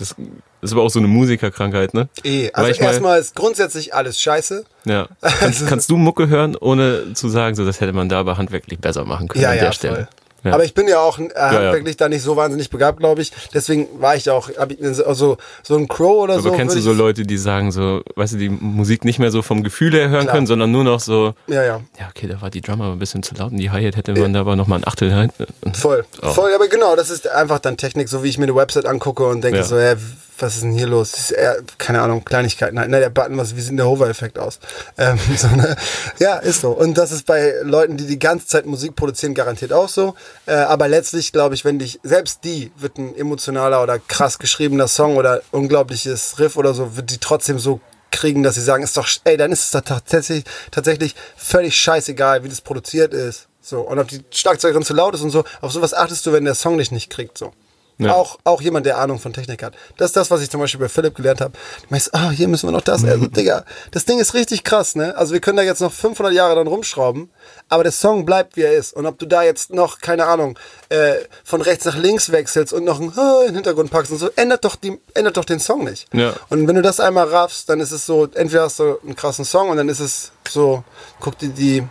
das 0.00 0.16
ist 0.62 0.72
aber 0.72 0.82
auch 0.82 0.90
so 0.90 0.98
eine 0.98 1.08
Musikerkrankheit, 1.08 1.94
ne? 1.94 2.08
Eh. 2.24 2.50
Also 2.52 2.80
erstmal 2.80 3.20
ist 3.20 3.36
grundsätzlich 3.36 3.94
alles 3.94 4.20
scheiße. 4.20 4.64
Ja. 4.86 5.08
Kannst, 5.40 5.66
kannst 5.66 5.90
du 5.90 5.96
Mucke 5.96 6.28
hören, 6.28 6.56
ohne 6.56 7.12
zu 7.14 7.28
sagen, 7.28 7.54
so 7.54 7.64
das 7.64 7.80
hätte 7.80 7.92
man 7.92 8.08
da 8.08 8.18
aber 8.20 8.38
handwerklich 8.38 8.78
besser 8.80 9.04
machen 9.04 9.28
können 9.28 9.42
Ja, 9.42 9.50
an 9.50 9.56
ja, 9.56 9.64
der 9.64 9.72
Stelle. 9.72 9.94
voll. 9.94 10.08
Ja. 10.44 10.52
Aber 10.54 10.64
ich 10.64 10.74
bin 10.74 10.88
ja 10.88 10.98
auch 11.00 11.18
äh, 11.18 11.28
ja. 11.34 11.50
handwerklich 11.50 11.96
da 11.96 12.08
nicht 12.08 12.22
so 12.22 12.36
wahnsinnig 12.36 12.70
begabt, 12.70 12.98
glaube 12.98 13.22
ich. 13.22 13.32
Deswegen 13.52 13.88
war 14.00 14.16
ich 14.16 14.30
auch, 14.30 14.50
hab 14.56 14.70
ich 14.72 14.82
also 15.06 15.36
so 15.62 15.76
ein 15.76 15.86
Crow 15.88 16.22
oder 16.24 16.34
aber 16.34 16.42
so. 16.42 16.52
kennst 16.52 16.76
du 16.76 16.80
so 16.80 16.92
Leute, 16.92 17.24
die 17.24 17.36
sagen 17.36 17.72
so, 17.72 18.02
weißt 18.16 18.34
du, 18.34 18.38
die 18.38 18.48
Musik 18.48 19.04
nicht 19.04 19.18
mehr 19.18 19.30
so 19.30 19.42
vom 19.42 19.62
Gefühl 19.62 19.92
her 19.92 20.08
hören 20.08 20.22
Klar. 20.22 20.34
können, 20.36 20.46
sondern 20.46 20.70
nur 20.72 20.84
noch 20.84 21.00
so, 21.00 21.34
Ja, 21.46 21.62
ja. 21.62 21.80
ja, 21.98 22.08
okay, 22.08 22.26
da 22.26 22.40
war 22.40 22.50
die 22.50 22.60
Drummer 22.60 22.92
ein 22.92 22.98
bisschen 22.98 23.22
zu 23.22 23.34
laut 23.34 23.52
und 23.52 23.58
die 23.58 23.70
Hi-Hat 23.70 23.96
hätte 23.96 24.12
man 24.14 24.32
da 24.32 24.40
aber 24.40 24.56
nochmal 24.56 24.78
ein 24.80 24.86
Achtel 24.86 25.12
rein. 25.12 25.30
Voll. 25.74 26.04
Oh. 26.22 26.28
Voll, 26.30 26.54
aber 26.54 26.68
genau, 26.68 26.96
das 26.96 27.10
ist 27.10 27.28
einfach 27.28 27.58
dann 27.58 27.76
Technik, 27.76 28.08
so 28.08 28.22
wie 28.22 28.28
ich 28.28 28.38
mir 28.38 28.44
eine 28.44 28.54
Website 28.54 28.86
angucke 28.86 29.26
und 29.26 29.42
denke 29.42 29.58
Ja. 29.58 29.64
so, 29.64 29.78
ja, 29.78 29.94
was 30.42 30.56
ist 30.56 30.62
denn 30.62 30.72
hier 30.72 30.86
los? 30.86 31.14
Ist 31.14 31.30
eher, 31.32 31.58
keine 31.78 32.00
Ahnung, 32.02 32.24
Kleinigkeiten. 32.24 32.76
Nein, 32.76 32.90
der 32.90 33.10
Button, 33.10 33.36
was, 33.36 33.56
wie 33.56 33.60
sieht 33.60 33.70
denn 33.70 33.76
der 33.76 33.86
Hover-Effekt 33.86 34.38
aus? 34.38 34.58
Ähm, 34.98 35.18
so 35.36 35.48
eine, 35.48 35.76
ja, 36.18 36.36
ist 36.36 36.60
so. 36.60 36.70
Und 36.70 36.96
das 36.98 37.12
ist 37.12 37.26
bei 37.26 37.54
Leuten, 37.62 37.96
die 37.96 38.06
die 38.06 38.18
ganze 38.18 38.46
Zeit 38.46 38.66
Musik 38.66 38.96
produzieren, 38.96 39.34
garantiert 39.34 39.72
auch 39.72 39.88
so. 39.88 40.14
Äh, 40.46 40.52
aber 40.52 40.88
letztlich, 40.88 41.32
glaube 41.32 41.54
ich, 41.54 41.64
wenn 41.64 41.78
dich, 41.78 42.00
selbst 42.02 42.44
die, 42.44 42.72
wird 42.76 42.98
ein 42.98 43.16
emotionaler 43.16 43.82
oder 43.82 43.98
krass 43.98 44.38
geschriebener 44.38 44.88
Song 44.88 45.16
oder 45.16 45.42
unglaubliches 45.50 46.38
Riff 46.38 46.56
oder 46.56 46.74
so, 46.74 46.96
wird 46.96 47.10
die 47.10 47.18
trotzdem 47.18 47.58
so 47.58 47.80
kriegen, 48.10 48.42
dass 48.42 48.56
sie 48.56 48.62
sagen, 48.62 48.82
ist 48.82 48.96
doch, 48.96 49.08
ey, 49.24 49.36
dann 49.36 49.52
ist 49.52 49.64
es 49.64 49.70
doch 49.70 49.82
tatsächlich, 49.82 50.44
tatsächlich 50.70 51.14
völlig 51.36 51.76
scheißegal, 51.76 52.44
wie 52.44 52.48
das 52.48 52.60
produziert 52.60 53.14
ist. 53.14 53.46
So, 53.62 53.80
und 53.82 53.98
ob 53.98 54.08
die 54.08 54.24
Schlagzeugerin 54.30 54.84
zu 54.84 54.94
laut 54.94 55.14
ist 55.14 55.20
und 55.20 55.30
so, 55.30 55.44
auf 55.60 55.72
sowas 55.72 55.94
achtest 55.94 56.26
du, 56.26 56.32
wenn 56.32 56.44
der 56.44 56.54
Song 56.54 56.78
dich 56.78 56.90
nicht 56.90 57.10
kriegt, 57.10 57.38
so. 57.38 57.52
Ja. 58.00 58.14
Auch, 58.14 58.38
auch 58.44 58.62
jemand, 58.62 58.86
der 58.86 58.98
Ahnung 58.98 59.18
von 59.18 59.32
Technik 59.32 59.62
hat. 59.62 59.74
Das 59.98 60.06
ist 60.06 60.16
das, 60.16 60.30
was 60.30 60.40
ich 60.40 60.48
zum 60.48 60.60
Beispiel 60.60 60.80
bei 60.80 60.88
Philipp 60.88 61.14
gelernt 61.14 61.40
habe. 61.40 61.52
Du 61.52 61.86
meinst, 61.90 62.14
ah, 62.14 62.30
hier 62.30 62.48
müssen 62.48 62.66
wir 62.66 62.72
noch 62.72 62.80
das. 62.80 63.04
Also, 63.10 63.26
Digga, 63.26 63.64
das 63.90 64.04
Ding 64.04 64.20
ist 64.20 64.34
richtig 64.34 64.62
krass, 64.62 64.94
ne? 64.94 65.16
Also, 65.16 65.32
wir 65.32 65.40
können 65.40 65.56
da 65.56 65.64
jetzt 65.64 65.80
noch 65.80 65.92
500 65.92 66.32
Jahre 66.32 66.54
dran 66.54 66.68
rumschrauben, 66.68 67.28
aber 67.68 67.82
der 67.82 67.90
Song 67.90 68.24
bleibt, 68.24 68.56
wie 68.56 68.62
er 68.62 68.72
ist. 68.72 68.92
Und 68.92 69.04
ob 69.04 69.18
du 69.18 69.26
da 69.26 69.42
jetzt 69.42 69.72
noch, 69.72 69.98
keine 69.98 70.26
Ahnung, 70.26 70.56
äh, 70.90 71.14
von 71.42 71.60
rechts 71.60 71.84
nach 71.86 71.96
links 71.96 72.30
wechselst 72.30 72.72
und 72.72 72.84
noch 72.84 73.00
ein 73.00 73.12
ah, 73.16 73.40
in 73.40 73.48
den 73.48 73.54
Hintergrund 73.56 73.90
packst 73.90 74.12
und 74.12 74.18
so, 74.18 74.30
ändert 74.36 74.64
doch, 74.64 74.76
die, 74.76 74.98
ändert 75.14 75.36
doch 75.36 75.44
den 75.44 75.58
Song 75.58 75.82
nicht. 75.84 76.06
Ja. 76.14 76.34
Und 76.50 76.68
wenn 76.68 76.76
du 76.76 76.82
das 76.82 77.00
einmal 77.00 77.26
raffst, 77.26 77.68
dann 77.68 77.80
ist 77.80 77.90
es 77.90 78.06
so, 78.06 78.28
entweder 78.32 78.62
hast 78.62 78.78
du 78.78 78.98
einen 79.02 79.16
krassen 79.16 79.44
Song 79.44 79.70
und 79.70 79.76
dann 79.76 79.88
ist 79.88 80.00
es 80.00 80.30
so, 80.48 80.84
guck 81.18 81.36
dir 81.38 81.48
die, 81.48 81.84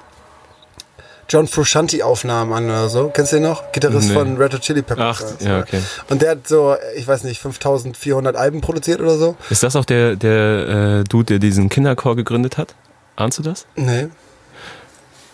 John 1.29 1.47
Frusciante 1.47 2.03
Aufnahmen 2.05 2.51
an 2.53 2.65
oder 2.65 2.89
so. 2.89 3.09
Kennst 3.13 3.31
du 3.31 3.37
den 3.37 3.43
noch? 3.43 3.71
Gitarrist 3.71 4.09
Nee. 4.09 4.13
von 4.15 4.37
Red 4.37 4.53
Hot 4.53 4.61
Chili 4.61 4.81
Peppers. 4.81 5.23
Ach, 5.39 5.41
ja, 5.45 5.59
okay. 5.59 5.79
Und 6.09 6.21
der 6.21 6.31
hat 6.31 6.47
so, 6.47 6.75
ich 6.95 7.07
weiß 7.07 7.23
nicht, 7.23 7.39
5400 7.39 8.35
Alben 8.35 8.61
produziert 8.61 8.99
oder 8.99 9.17
so. 9.17 9.35
Ist 9.49 9.61
das 9.63 9.75
auch 9.75 9.85
der, 9.85 10.15
der 10.15 10.99
äh, 10.99 11.03
Dude, 11.03 11.25
der 11.25 11.39
diesen 11.39 11.69
Kinderchor 11.69 12.15
gegründet 12.15 12.57
hat? 12.57 12.73
Ahnst 13.15 13.37
du 13.37 13.43
das? 13.43 13.65
Nee, 13.75 14.07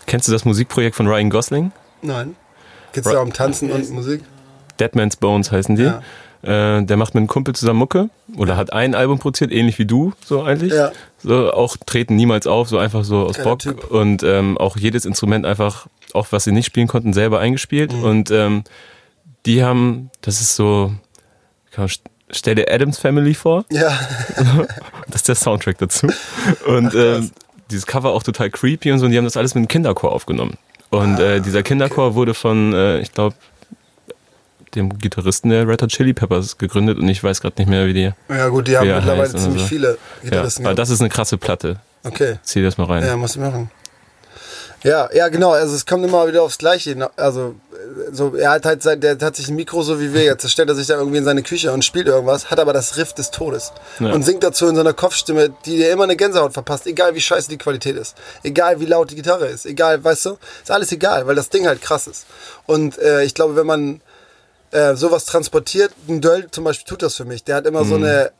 Kennst 0.07 0.27
du 0.27 0.31
das 0.31 0.45
Musikprojekt 0.45 0.95
von 0.95 1.07
Ryan 1.07 1.29
Gosling? 1.29 1.71
nein. 2.01 2.35
Geht's 2.93 3.07
Right. 3.07 3.15
da 3.17 3.21
um 3.21 3.33
Tanzen 3.33 3.71
und 3.71 3.89
Musik? 3.89 4.21
Deadman's 4.79 5.15
Bones 5.17 5.51
heißen 5.51 5.75
die. 5.75 5.83
Ja. 5.83 6.01
Äh, 6.45 6.83
der 6.83 6.95
macht 6.95 7.15
mit 7.15 7.21
einem 7.21 7.27
Kumpel 7.27 7.55
zusammen 7.55 7.79
Mucke 7.79 8.09
oder 8.37 8.55
hat 8.55 8.71
ein 8.71 8.93
Album 8.93 9.17
produziert, 9.17 9.51
ähnlich 9.51 9.79
wie 9.79 9.85
du, 9.85 10.13
so 10.23 10.43
eigentlich. 10.43 10.73
Ja. 10.73 10.91
So, 11.23 11.51
auch 11.51 11.75
treten 11.75 12.15
niemals 12.15 12.45
auf, 12.45 12.69
so 12.69 12.77
einfach 12.77 13.03
so 13.03 13.23
aus 13.23 13.37
Geiler 13.37 13.49
Bock. 13.49 13.59
Typ. 13.59 13.89
Und 13.89 14.21
ähm, 14.21 14.55
auch 14.59 14.77
jedes 14.77 15.05
Instrument 15.05 15.43
einfach, 15.45 15.87
auch 16.13 16.27
was 16.29 16.43
sie 16.43 16.51
nicht 16.51 16.67
spielen 16.67 16.87
konnten, 16.87 17.13
selber 17.13 17.39
eingespielt. 17.39 17.93
Mhm. 17.93 18.03
Und 18.03 18.31
ähm, 18.31 18.63
die 19.47 19.63
haben, 19.63 20.11
das 20.21 20.39
ist 20.39 20.55
so, 20.55 20.93
kann 21.71 21.85
man, 21.85 21.91
stell 22.29 22.53
dir 22.53 22.71
Adams 22.71 22.99
Family 22.99 23.33
vor. 23.33 23.65
Ja. 23.71 23.97
Das 25.07 25.21
ist 25.21 25.27
der 25.27 25.35
Soundtrack 25.35 25.77
dazu. 25.77 26.07
Und 26.65 26.93
ähm, 26.95 27.31
dieses 27.71 27.85
Cover 27.85 28.09
auch 28.09 28.23
total 28.23 28.49
creepy 28.49 28.91
und 28.91 28.99
so. 28.99 29.05
Und 29.05 29.11
die 29.11 29.17
haben 29.17 29.25
das 29.25 29.37
alles 29.37 29.55
mit 29.55 29.61
einem 29.61 29.67
Kinderchor 29.67 30.11
aufgenommen. 30.11 30.57
Und 30.89 31.19
äh, 31.19 31.41
dieser 31.41 31.63
Kinderchor 31.63 32.15
wurde 32.15 32.33
von, 32.33 32.73
äh, 32.73 32.99
ich 32.99 33.11
glaube, 33.11 33.35
dem 34.75 34.97
Gitarristen 34.97 35.49
der 35.49 35.67
Red 35.67 35.81
Hot 35.81 35.89
Chili 35.89 36.13
Peppers 36.13 36.57
gegründet 36.57 36.97
und 36.97 37.07
ich 37.09 37.23
weiß 37.23 37.41
gerade 37.41 37.55
nicht 37.59 37.67
mehr, 37.69 37.85
wie 37.87 37.93
die. 37.93 38.11
Ja 38.29 38.47
gut, 38.49 38.67
die 38.67 38.77
haben 38.77 38.87
er 38.87 38.97
mittlerweile 38.97 39.33
ziemlich 39.35 39.61
so. 39.63 39.67
viele 39.67 39.87
Ja, 40.21 40.29
Gitarristen. 40.29 40.61
aber 40.65 40.75
gehabt. 40.75 40.79
das 40.79 40.89
ist 40.89 40.99
eine 41.01 41.09
krasse 41.09 41.37
Platte. 41.37 41.79
okay. 42.03 42.37
Zieh 42.43 42.63
das 42.63 42.77
mal 42.77 42.85
rein. 42.85 43.03
Ja, 43.03 43.15
muss 43.17 43.31
ich 43.35 43.41
machen. 43.41 43.69
Ja, 44.83 45.09
ja, 45.13 45.29
genau. 45.29 45.51
Also 45.51 45.73
es 45.73 45.87
kommt 45.87 46.05
immer 46.05 46.27
wieder 46.27 46.43
aufs 46.43 46.59
Gleiche. 46.59 47.09
Also 47.15 47.55
so, 48.11 48.35
er 48.35 48.51
hat 48.51 48.65
halt 48.65 48.83
sein, 48.83 49.01
der 49.01 49.17
hat 49.19 49.35
sich 49.35 49.47
ein 49.47 49.55
Mikro 49.55 49.81
so 49.81 49.99
wie 49.99 50.13
wir 50.13 50.23
jetzt. 50.23 50.45
Da 50.45 50.49
stellt 50.49 50.69
er 50.69 50.75
sich 50.75 50.85
da 50.85 50.95
irgendwie 50.95 51.17
in 51.17 51.23
seine 51.25 51.41
Küche 51.41 51.71
und 51.71 51.83
spielt 51.83 52.05
irgendwas, 52.05 52.51
hat 52.51 52.59
aber 52.59 52.71
das 52.71 52.95
Riff 52.97 53.13
des 53.13 53.31
Todes 53.31 53.71
Ja. 53.99 54.11
und 54.11 54.21
singt 54.23 54.43
dazu 54.43 54.67
in 54.67 54.75
seiner 54.75 54.93
Kopfstimme, 54.93 55.49
die 55.65 55.77
dir 55.77 55.91
immer 55.91 56.03
eine 56.03 56.15
Gänsehaut 56.15 56.53
verpasst, 56.53 56.85
egal 56.85 57.15
wie 57.15 57.21
scheiße 57.21 57.49
die 57.49 57.57
Qualität 57.57 57.95
ist, 57.95 58.15
egal 58.43 58.79
wie 58.79 58.85
laut 58.85 59.09
die 59.09 59.15
Gitarre 59.15 59.47
ist, 59.47 59.65
egal, 59.65 60.03
weißt 60.03 60.25
du, 60.27 60.37
ist 60.61 60.69
alles 60.69 60.91
egal, 60.91 61.25
weil 61.25 61.33
das 61.35 61.49
Ding 61.49 61.65
halt 61.65 61.81
krass 61.81 62.05
ist. 62.05 62.27
Und 62.67 62.99
äh, 62.99 63.23
ich 63.23 63.33
glaube, 63.33 63.55
wenn 63.55 63.65
man 63.65 64.01
äh, 64.75 64.95
sowas 64.95 65.25
transportiert, 65.25 65.91
ein 66.07 66.21
Döll 66.21 66.47
zum 66.51 66.63
Beispiel 66.63 66.85
tut 66.87 67.01
das 67.01 67.15
für 67.15 67.25
mich. 67.25 67.43
Der 67.43 67.55
hat 67.55 67.65
immer 67.65 67.85
so 67.85 67.95
eine 67.95 68.31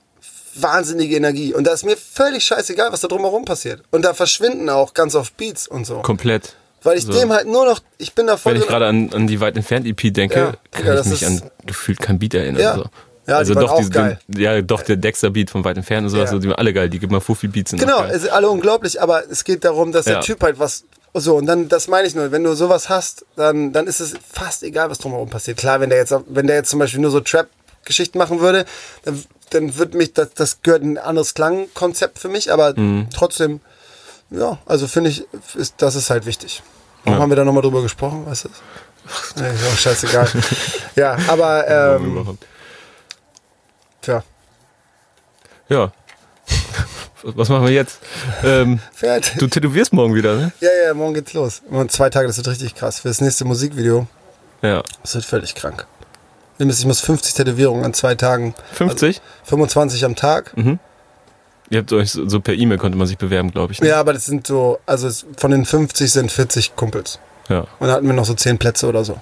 wahnsinnige 0.55 1.15
Energie. 1.15 1.53
Und 1.53 1.65
da 1.65 1.73
ist 1.73 1.85
mir 1.85 1.97
völlig 1.97 2.43
scheißegal, 2.45 2.91
was 2.91 3.01
da 3.01 3.07
drumherum 3.07 3.45
passiert. 3.45 3.81
Und 3.91 4.03
da 4.05 4.13
verschwinden 4.13 4.69
auch 4.69 4.93
ganz 4.93 5.15
oft 5.15 5.35
Beats 5.37 5.67
und 5.67 5.85
so. 5.85 6.01
Komplett. 6.01 6.55
Weil 6.83 6.97
ich 6.97 7.03
So. 7.05 7.13
dem 7.13 7.31
halt 7.33 7.47
nur 7.47 7.65
noch, 7.65 7.79
ich 7.97 8.13
bin 8.13 8.27
da 8.27 8.37
voll 8.37 8.53
Wenn 8.53 8.61
ich 8.61 8.67
gerade 8.67 8.85
an, 8.87 9.11
an 9.13 9.27
die 9.27 9.39
weit 9.41 9.55
entfernt 9.57 9.85
EP 9.87 10.13
denke, 10.13 10.39
Ja, 10.39 10.45
kann 10.71 10.83
Digga, 10.83 10.99
ich 11.01 11.05
mich 11.07 11.25
an 11.25 11.41
gefühlt 11.65 11.99
kein 11.99 12.19
Beat 12.19 12.35
erinnern. 12.35 12.61
Ja. 12.61 12.75
So. 12.75 12.81
Ja, 12.81 12.89
die 13.25 13.31
also 13.33 13.55
waren 13.55 13.63
doch, 13.65 13.71
auch 13.71 13.77
diese- 13.79 13.89
geil. 13.89 14.19
ja, 14.37 14.61
doch 14.61 14.83
der 14.83 14.97
Dexter-Beat 14.97 15.49
von 15.49 15.63
weit 15.65 15.77
entfernt 15.77 16.05
und 16.05 16.11
sowas, 16.11 16.29
Ja. 16.29 16.35
so, 16.35 16.39
die 16.39 16.47
waren 16.47 16.59
alle 16.59 16.73
geil. 16.73 16.89
Die 16.89 16.99
gibt 16.99 17.11
mal 17.11 17.21
Fuffi 17.21 17.47
Beats 17.47 17.71
sind 17.71 17.79
Genau, 17.79 17.97
alle 17.97 18.49
unglaublich, 18.49 19.01
aber 19.01 19.23
es 19.29 19.43
geht 19.43 19.65
darum, 19.65 19.91
dass 19.91 20.05
der 20.05 20.15
Ja. 20.15 20.19
Typ 20.21 20.43
halt 20.43 20.59
was. 20.59 20.83
So, 21.17 21.37
und 21.37 21.45
dann, 21.45 21.69
das 21.69 21.87
meine 21.87 22.07
ich 22.07 22.13
nur, 22.13 22.31
wenn 22.33 22.43
du 22.43 22.53
sowas 22.55 22.89
hast, 22.89 23.25
dann, 23.37 23.71
dann 23.71 23.87
ist 23.87 24.01
es 24.01 24.15
fast 24.29 24.63
egal, 24.63 24.89
was 24.89 24.97
drumherum 24.97 25.29
passiert. 25.29 25.57
Klar, 25.57 25.79
wenn 25.79 25.89
der 25.89 25.97
jetzt, 25.99 26.13
wenn 26.27 26.45
der 26.47 26.57
jetzt 26.57 26.69
zum 26.69 26.79
Beispiel 26.79 26.99
nur 26.99 27.09
so 27.11 27.21
Trap-Geschichten 27.21 28.17
machen 28.17 28.41
würde, 28.41 28.65
dann, 29.05 29.23
dann 29.51 29.77
wird 29.77 29.93
mich, 29.93 30.11
das, 30.11 30.33
das 30.33 30.61
gehört 30.61 30.83
ein 30.83 30.97
anderes 30.97 31.33
Klangkonzept 31.33 32.19
für 32.19 32.27
mich, 32.27 32.51
aber 32.51 32.77
Mhm. 32.77 33.07
trotzdem, 33.13 33.61
ja, 34.29 34.57
also 34.65 34.87
finde 34.87 35.09
ich, 35.09 35.25
ist, 35.55 35.75
das 35.77 35.95
ist 35.95 36.09
halt 36.09 36.25
wichtig. 36.25 36.61
Warum 37.05 37.17
Ja. 37.19 37.23
haben 37.23 37.29
wir 37.29 37.37
da 37.37 37.45
nochmal 37.45 37.63
drüber 37.63 37.81
gesprochen, 37.81 38.25
weißt 38.25 38.45
du? 38.45 38.49
Nee, 39.37 39.47
ist 39.53 39.65
auch 39.73 39.77
scheißegal. 39.77 40.27
ja, 40.97 41.17
aber, 41.29 41.65
ähm, 42.01 42.37
tja, 44.01 44.21
Ja. 45.69 45.91
Was 47.27 47.49
machen 47.49 47.65
wir 47.65 47.71
jetzt? 47.73 47.99
Ähm, 48.43 48.79
fertig. 48.93 49.33
du 49.39 49.47
tätowierst 49.47 49.93
morgen 49.93 50.13
wieder, 50.13 50.35
ne? 50.35 50.51
Ja, 50.59 50.69
ja, 50.85 50.93
morgen 50.93 51.15
geht's 51.15 51.33
los. 51.33 51.61
Und 51.69 51.91
zwei 51.91 52.09
Tage, 52.11 52.27
das 52.27 52.37
wird 52.37 52.47
richtig 52.47 52.75
krass. 52.75 52.99
Für 52.99 53.07
das 53.07 53.19
nächste 53.19 53.45
Musikvideo, 53.45 54.05
Ja. 54.61 54.83
das 55.01 55.15
wird 55.15 55.25
völlig 55.25 55.55
krank. 55.55 55.87
Ich 56.59 56.65
muss- 56.65 56.79
Ich 56.79 56.85
muss 56.85 57.01
50 57.01 57.33
Tätowierungen 57.33 57.83
an 57.83 57.93
zwei 57.95 58.13
Tagen. 58.15 58.53
50? 58.73 59.21
25 59.43 60.05
am 60.05 60.15
Tag. 60.15 60.53
Ihr 61.71 61.79
habt 61.79 61.91
euch 61.93 62.11
so, 62.11 62.29
so 62.29 62.39
per 62.39 62.53
E-Mail 62.53 62.77
konnte 62.77 62.95
man 62.97 63.07
sich 63.07 63.17
bewerben, 63.17 63.49
glaube 63.51 63.73
ich. 63.73 63.81
Ne? 63.81 63.87
Ja, 63.87 63.99
aber 63.99 64.13
das 64.13 64.25
sind 64.27 64.45
so, 64.45 64.77
also 64.85 65.09
von 65.37 65.49
den 65.49 65.65
50 65.65 66.11
sind 66.11 66.31
40 66.31 66.75
Kumpels. 66.75 67.19
ja. 67.49 67.65
Und 67.79 67.87
da 67.87 67.93
hatten 67.93 68.05
wir 68.05 68.13
noch 68.13 68.25
so 68.25 68.35
10 68.35 68.59
Plätze 68.59 68.85
oder 68.87 69.03
so. 69.03 69.19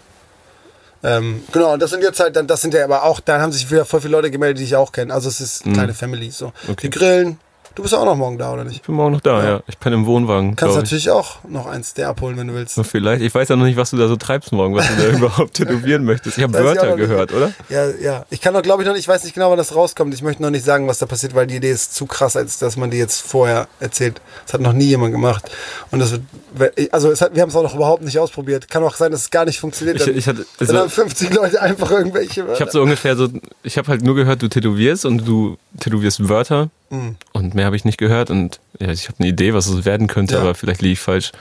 Ähm, 1.06 1.43
genau, 1.51 1.74
und 1.74 1.82
das 1.82 1.89
sind 1.91 2.01
jetzt 2.04 2.20
halt, 2.20 2.36
dann, 2.36 2.47
das 2.47 2.62
sind 2.62 2.74
ja 2.74 2.84
aber 2.84 3.04
auch, 3.04 3.20
dann 3.20 3.41
haben 3.41 3.51
sich 3.51 3.70
wieder 3.72 3.86
voll 3.86 3.99
viele 4.01 4.12
Leute 4.12 4.30
gemeldet, 4.32 4.60
die 4.60 4.64
ich 4.66 4.76
auch 4.76 4.91
kenne. 4.91 5.14
Also 5.14 5.28
es 5.30 5.41
ist 5.41 5.66
eine 5.66 5.74
kleine 5.74 5.93
Family 5.93 6.32
so. 6.32 6.54
Okay. 6.68 6.76
Die 6.84 6.89
grillen. 6.89 7.39
Du 7.76 7.82
bist 7.82 7.95
auch 7.95 8.05
noch 8.05 8.15
morgen 8.15 8.38
da, 8.38 8.53
oder 8.53 8.63
nicht? 8.65 8.76
Ich 8.76 8.82
bin 8.84 8.93
morgen 8.93 9.13
noch 9.13 9.21
da, 9.21 9.43
ja. 9.43 9.63
Ich 9.67 9.80
penne 9.80 9.95
im 9.95 10.05
Wohnwagen, 10.05 10.55
Kannst 10.55 10.74
glaube 10.74 10.86
ich. 10.86 10.91
natürlich 10.91 11.09
auch 11.09 11.43
noch 11.47 11.65
eins 11.65 11.95
der 11.95 12.07
abholen, 12.09 12.38
wenn 12.38 12.47
du 12.47 12.53
willst. 12.53 12.76
So 12.76 12.84
Vielleicht. 12.84 13.24
Ich 13.24 13.34
weiß 13.34 13.49
ja 13.49 13.55
noch 13.55 13.65
nicht, 13.65 13.78
was 13.78 13.89
du 13.89 13.97
da 13.97 14.07
so 14.07 14.15
treibst 14.15 14.51
morgen, 14.51 14.76
was 14.76 14.88
du 14.88 14.93
da 15.01 15.07
überhaupt 15.17 15.55
tätowieren 15.55 16.05
möchtest. 16.05 16.38
Ich 16.38 16.43
habe 16.43 16.53
Wörter 16.53 16.86
nicht. 16.95 16.97
gehört, 16.97 17.34
oder? 17.34 17.51
Ja, 17.69 17.89
ja. 17.89 18.26
Ich 18.30 18.41
kann 18.41 18.53
doch, 18.53 18.61
glaube 18.61 18.84
ich, 18.84 18.88
noch 18.88 18.93
nicht, 18.93 19.01
ich 19.05 19.07
weiß 19.07 19.24
nicht 19.24 19.34
genau, 19.34 19.49
wann 19.49 19.57
das 19.57 19.74
rauskommt. 19.76 20.13
Ich 20.13 20.21
möchte 20.21 20.43
noch 20.43 20.51
nicht 20.51 20.63
sagen, 20.63 20.88
was 20.88 20.99
da 20.99 21.07
passiert, 21.07 21.34
weil 21.34 21.47
die 21.47 21.55
Idee 21.55 21.71
ist 21.71 21.95
zu 21.95 22.05
krass, 22.05 22.36
als 22.38 22.59
dass 22.59 22.78
man 22.78 22.91
die 22.91 22.97
jetzt 22.97 23.21
vorher 23.21 23.67
erzählt. 23.80 24.21
Das 24.45 24.53
hat 24.53 24.61
noch 24.61 24.74
nie 24.74 24.86
jemand 24.86 25.11
gemacht. 25.11 25.49
Und 25.89 25.97
das 25.97 26.11
wird, 26.53 26.93
also 26.93 27.11
hat, 27.11 27.34
wir 27.34 27.41
haben 27.41 27.49
es 27.49 27.55
auch 27.55 27.63
noch 27.63 27.74
überhaupt 27.74 28.03
nicht 28.03 28.19
ausprobiert. 28.19 28.69
Kann 28.69 28.84
auch 28.84 28.95
sein, 28.95 29.11
dass 29.11 29.21
es 29.21 29.32
gar 29.32 29.45
nicht 29.45 29.59
funktioniert. 29.59 29.97
Ich, 29.97 30.05
Dann- 30.05 30.15
ich, 30.17 30.28
hatte, 30.28 30.45
dann 30.59 30.67
also, 30.69 30.80
haben 30.80 30.89
50 30.91 31.34
Leute 31.34 31.59
einfach 31.59 31.89
irgendwelche 31.89 32.45
ich 32.53 32.61
habe 32.61 32.69
so 32.69 32.84
ungefähr 32.84 33.15
so, 33.15 33.30
ich 33.63 33.80
habe 33.80 33.88
halt 33.88 34.03
nur 34.03 34.13
gehört, 34.13 34.43
du 34.43 34.47
tätowierst 34.47 35.05
und 35.05 35.28
du 35.28 35.57
tätowierst 35.80 36.30
Wörter 36.30 36.69
Mhm. 36.89 37.15
und 37.31 37.53
mehr 37.55 37.65
habe 37.65 37.75
ich 37.75 37.86
nicht 37.86 37.97
gehört 37.97 38.29
und 38.29 38.59
ja, 38.79 38.89
ich 38.89 39.07
habe 39.07 39.17
eine 39.19 39.27
Idee, 39.29 39.53
was 39.53 39.67
es 39.67 39.86
werden 39.86 40.07
könnte, 40.07 40.36
Ja. 40.36 40.41
aber 40.41 40.53
vielleicht 40.55 40.81
liege 40.81 40.93
ich 40.93 40.99
falsch. 40.99 41.31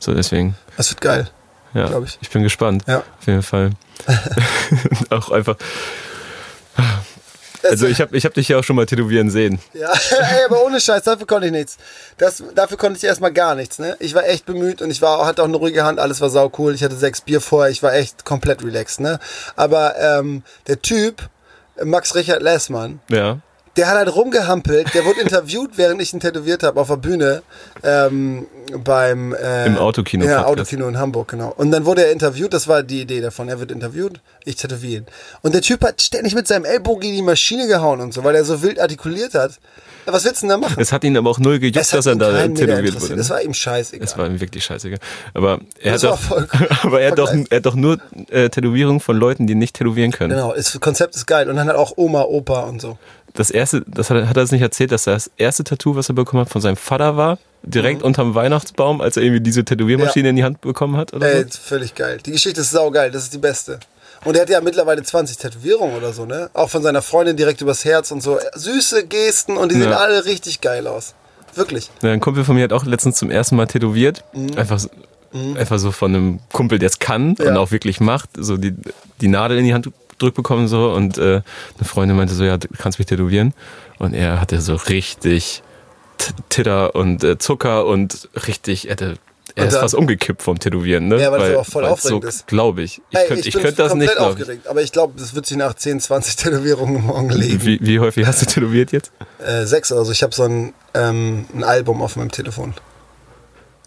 So 0.00 0.12
deswegen, 0.14 0.54
Das 0.76 0.90
wird 0.90 1.00
geil. 1.00 1.30
ja, 1.74 1.86
Glaub 1.86 2.04
ich. 2.04 2.18
bin 2.30 2.42
gespannt. 2.42 2.84
Ja. 2.86 2.98
Auf 2.98 3.26
jeden 3.26 3.42
Fall. 3.42 3.70
auch 5.10 5.30
einfach. 5.30 5.56
Also 7.64 7.86
ich 7.86 8.00
habe 8.00 8.16
ich 8.16 8.24
hab 8.24 8.34
dich 8.34 8.48
ja 8.48 8.56
auch 8.58 8.62
schon 8.64 8.76
mal 8.76 8.86
tätowieren 8.86 9.30
sehen. 9.30 9.58
Ja, 9.74 9.92
ey, 10.10 10.44
aber 10.46 10.64
ohne 10.64 10.80
Scheiß, 10.80 11.02
dafür 11.02 11.26
konnte 11.26 11.46
ich 11.48 11.52
nichts. 11.52 11.76
Das, 12.16 12.42
dafür 12.54 12.76
konnte 12.76 12.96
ich 12.98 13.04
erstmal 13.04 13.32
gar 13.32 13.56
nichts. 13.56 13.78
Ne? 13.80 13.96
Ich 13.98 14.14
war 14.14 14.24
echt 14.26 14.46
bemüht 14.46 14.80
und 14.80 14.90
ich 14.90 15.02
war, 15.02 15.26
hatte 15.26 15.42
auch 15.42 15.46
eine 15.48 15.56
ruhige 15.56 15.84
Hand, 15.84 15.98
alles 15.98 16.20
war 16.20 16.30
sau 16.30 16.52
cool. 16.58 16.72
Ich 16.74 16.84
hatte 16.84 16.94
sechs 16.96 17.20
Bier 17.20 17.40
vorher, 17.40 17.70
ich 17.70 17.82
war 17.82 17.92
echt 17.94 18.24
komplett 18.24 18.62
relaxed. 18.62 19.00
Ne? 19.00 19.18
Aber 19.56 19.96
ähm, 19.98 20.44
der 20.68 20.80
Typ, 20.80 21.28
Max 21.82 22.14
Richard 22.14 22.42
Lessmann, 22.42 23.00
Ja. 23.08 23.38
Der 23.76 23.88
hat 23.88 23.96
halt 23.96 24.14
rumgehampelt, 24.14 24.94
der 24.94 25.04
wurde 25.04 25.20
interviewt, 25.20 25.72
während 25.76 26.00
ich 26.02 26.12
ihn 26.12 26.20
tätowiert 26.20 26.62
habe 26.62 26.80
auf 26.80 26.88
der 26.88 26.96
Bühne 26.96 27.42
ähm, 27.82 28.46
beim 28.84 29.34
äh, 29.34 29.66
Im 29.66 29.78
Autokino 29.78 30.24
Ja. 30.24 30.44
Autokino 30.44 30.88
in 30.88 30.98
Hamburg, 30.98 31.28
genau. 31.28 31.52
Und 31.56 31.70
dann 31.70 31.84
wurde 31.84 32.04
er 32.04 32.12
interviewt, 32.12 32.52
das 32.52 32.68
war 32.68 32.82
die 32.82 33.02
Idee 33.02 33.20
davon. 33.20 33.48
Er 33.48 33.60
wird 33.60 33.70
interviewt, 33.70 34.20
ich 34.44 34.56
tätowiere 34.56 35.02
ihn. 35.02 35.06
Und 35.42 35.54
der 35.54 35.62
Typ 35.62 35.82
hat 35.84 36.02
ständig 36.02 36.34
mit 36.34 36.46
seinem 36.48 36.64
Ellbogen 36.64 37.08
in 37.08 37.14
die 37.16 37.22
Maschine 37.22 37.66
gehauen 37.66 38.00
und 38.00 38.12
so, 38.12 38.24
weil 38.24 38.34
er 38.34 38.44
so 38.44 38.62
wild 38.62 38.80
artikuliert 38.80 39.34
hat. 39.34 39.58
Was 40.12 40.24
willst 40.24 40.42
du 40.42 40.46
denn 40.46 40.60
da 40.60 40.66
machen? 40.68 40.80
Es 40.80 40.90
hat 40.90 41.04
ihn 41.04 41.16
aber 41.16 41.28
auch 41.28 41.38
null 41.38 41.58
gejuckt, 41.58 41.76
dass 41.92 42.06
er 42.06 42.16
da 42.16 42.46
tätowiert 42.48 43.00
wurde. 43.00 43.16
Das 43.16 43.28
ne? 43.28 43.34
war 43.34 43.42
ihm 43.42 43.52
scheißegal. 43.52 44.06
Es 44.06 44.16
war 44.16 44.26
ihm 44.26 44.40
wirklich 44.40 44.64
scheißegal. 44.64 44.98
Aber 45.34 45.60
er 45.80 45.92
Das 45.92 46.04
hat 46.04 46.18
doch, 46.30 46.50
aber 46.84 47.00
er 47.00 47.10
hat 47.10 47.18
doch, 47.18 47.32
er 47.32 47.56
hat 47.56 47.66
doch 47.66 47.74
nur 47.74 47.98
äh, 48.30 48.48
Tätowierungen 48.48 49.00
von 49.00 49.16
Leuten, 49.18 49.46
die 49.46 49.54
nicht 49.54 49.76
tätowieren 49.76 50.10
können. 50.10 50.30
Genau, 50.30 50.54
das 50.54 50.78
Konzept 50.80 51.14
ist 51.14 51.26
geil. 51.26 51.50
Und 51.50 51.56
dann 51.56 51.68
hat 51.68 51.76
auch 51.76 51.92
Oma, 51.96 52.22
Opa 52.22 52.60
und 52.60 52.80
so. 52.80 52.98
Das 53.34 53.50
erste, 53.50 53.82
das 53.86 54.10
hat, 54.10 54.16
er- 54.16 54.28
hat 54.28 54.36
er 54.36 54.42
es 54.42 54.50
nicht 54.52 54.62
erzählt, 54.62 54.90
dass 54.92 55.04
das 55.04 55.30
erste 55.36 55.64
Tattoo, 55.64 55.94
was 55.96 56.08
er 56.08 56.14
bekommen 56.14 56.40
hat, 56.42 56.50
von 56.50 56.60
seinem 56.62 56.76
Vater 56.76 57.16
war, 57.16 57.38
direkt 57.62 58.02
unterm 58.02 58.34
Weihnachtsbaum, 58.34 59.00
als 59.00 59.16
er 59.16 59.22
irgendwie 59.22 59.40
diese 59.42 59.64
Tätowiermaschine 59.64 60.22
Mhm. 60.22 60.26
Ja. 60.26 60.30
in 60.30 60.36
die 60.36 60.44
Hand 60.44 60.60
bekommen 60.60 60.96
hat 60.96 61.12
oder 61.12 61.32
Ey, 61.32 61.42
so. 61.48 61.58
völlig 61.62 61.94
geil. 61.94 62.18
Die 62.24 62.32
Geschichte 62.32 62.60
ist 62.60 62.70
saugeil, 62.70 63.10
das 63.10 63.24
ist 63.24 63.34
die 63.34 63.38
beste. 63.38 63.78
Und 64.24 64.34
er 64.36 64.42
hat 64.42 64.50
ja 64.50 64.60
mittlerweile 64.60 65.02
20 65.02 65.36
Tätowierungen 65.36 65.96
oder 65.96 66.12
so, 66.12 66.24
ne? 66.26 66.50
Auch 66.52 66.68
von 66.70 66.82
seiner 66.82 67.02
Freundin 67.02 67.36
direkt 67.36 67.60
übers 67.60 67.84
Herz 67.84 68.10
und 68.10 68.20
so. 68.22 68.38
Süße 68.54 69.06
Gesten 69.06 69.56
und 69.56 69.70
die 69.70 69.76
sehen 69.76 69.90
Ja. 69.90 69.98
alle 69.98 70.24
richtig 70.24 70.60
geil 70.60 70.86
aus. 70.88 71.14
Wirklich. 71.54 71.90
Ja, 72.02 72.10
Ein 72.10 72.20
Kumpel 72.20 72.44
von 72.44 72.56
mir 72.56 72.64
hat 72.64 72.72
auch 72.72 72.84
letztens 72.84 73.16
zum 73.16 73.30
ersten 73.30 73.54
Mal 73.56 73.66
tätowiert. 73.66 74.24
Mhm. 74.32 74.56
Einfach, 74.58 74.78
so- 74.80 74.90
einfach 75.56 75.78
so 75.78 75.92
von 75.92 76.14
einem 76.14 76.38
Kumpel, 76.52 76.78
der 76.80 76.88
es 76.88 76.98
kann 76.98 77.30
und 77.30 77.40
Ja. 77.44 77.56
auch 77.56 77.70
wirklich 77.70 78.00
macht. 78.00 78.30
So 78.36 78.56
die, 78.56 78.74
die 79.20 79.28
Nadel 79.28 79.58
in 79.58 79.64
die 79.64 79.74
Hand 79.74 79.88
gedrückt 80.18 80.36
bekommen 80.36 80.68
so 80.68 80.90
und 80.92 81.18
äh, 81.18 81.22
eine 81.22 81.84
Freundin 81.84 82.16
meinte 82.16 82.34
so, 82.34 82.44
ja, 82.44 82.56
du 82.56 82.68
kannst 82.76 82.98
mich 82.98 83.06
tätowieren. 83.06 83.54
Und 83.98 84.14
er 84.14 84.40
hatte 84.40 84.60
so 84.60 84.74
richtig 84.74 85.62
Titter 86.48 86.94
und 86.94 87.24
äh, 87.24 87.38
Zucker 87.38 87.86
und 87.86 88.28
richtig, 88.46 88.88
er, 88.88 88.92
hatte, 88.92 89.18
er 89.54 89.66
ist 89.66 89.76
fast 89.76 89.94
umgekippt 89.94 90.42
vom 90.42 90.58
Tätowieren, 90.58 91.08
ne? 91.08 91.20
Ja, 91.20 91.32
weil 91.32 91.40
das 91.40 91.48
aber 91.50 91.60
auch 91.60 91.66
voll 91.66 91.82
weil 91.84 91.90
aufregend 91.90 92.22
so, 92.22 92.28
ist. 92.28 92.46
Glaube 92.46 92.82
ich. 92.82 93.00
Ich 93.10 93.18
Ey, 93.18 93.26
könnte 93.28 93.50
bin 93.50 93.62
könnt 93.62 93.78
das 93.78 93.94
nicht, 93.94 94.12
ich. 94.12 94.18
aufgeregt, 94.18 94.66
aber 94.66 94.82
ich 94.82 94.92
glaube, 94.92 95.14
das 95.18 95.34
wird 95.34 95.46
sich 95.46 95.56
nach 95.56 95.74
10, 95.74 96.00
20 96.00 96.36
Tätowierungen 96.36 97.06
morgen 97.06 97.30
legen. 97.30 97.64
Wie, 97.64 97.78
wie 97.80 98.00
häufig 98.00 98.26
hast 98.26 98.42
du 98.42 98.46
tätowiert 98.46 98.92
jetzt? 98.92 99.12
Äh, 99.44 99.64
sechs 99.64 99.90
oder 99.92 100.04
so. 100.04 100.12
Ich 100.12 100.22
habe 100.22 100.34
so 100.34 100.44
ein, 100.44 100.74
ähm, 100.94 101.46
ein 101.54 101.64
Album 101.64 102.02
auf 102.02 102.16
meinem 102.16 102.30
Telefon. 102.30 102.74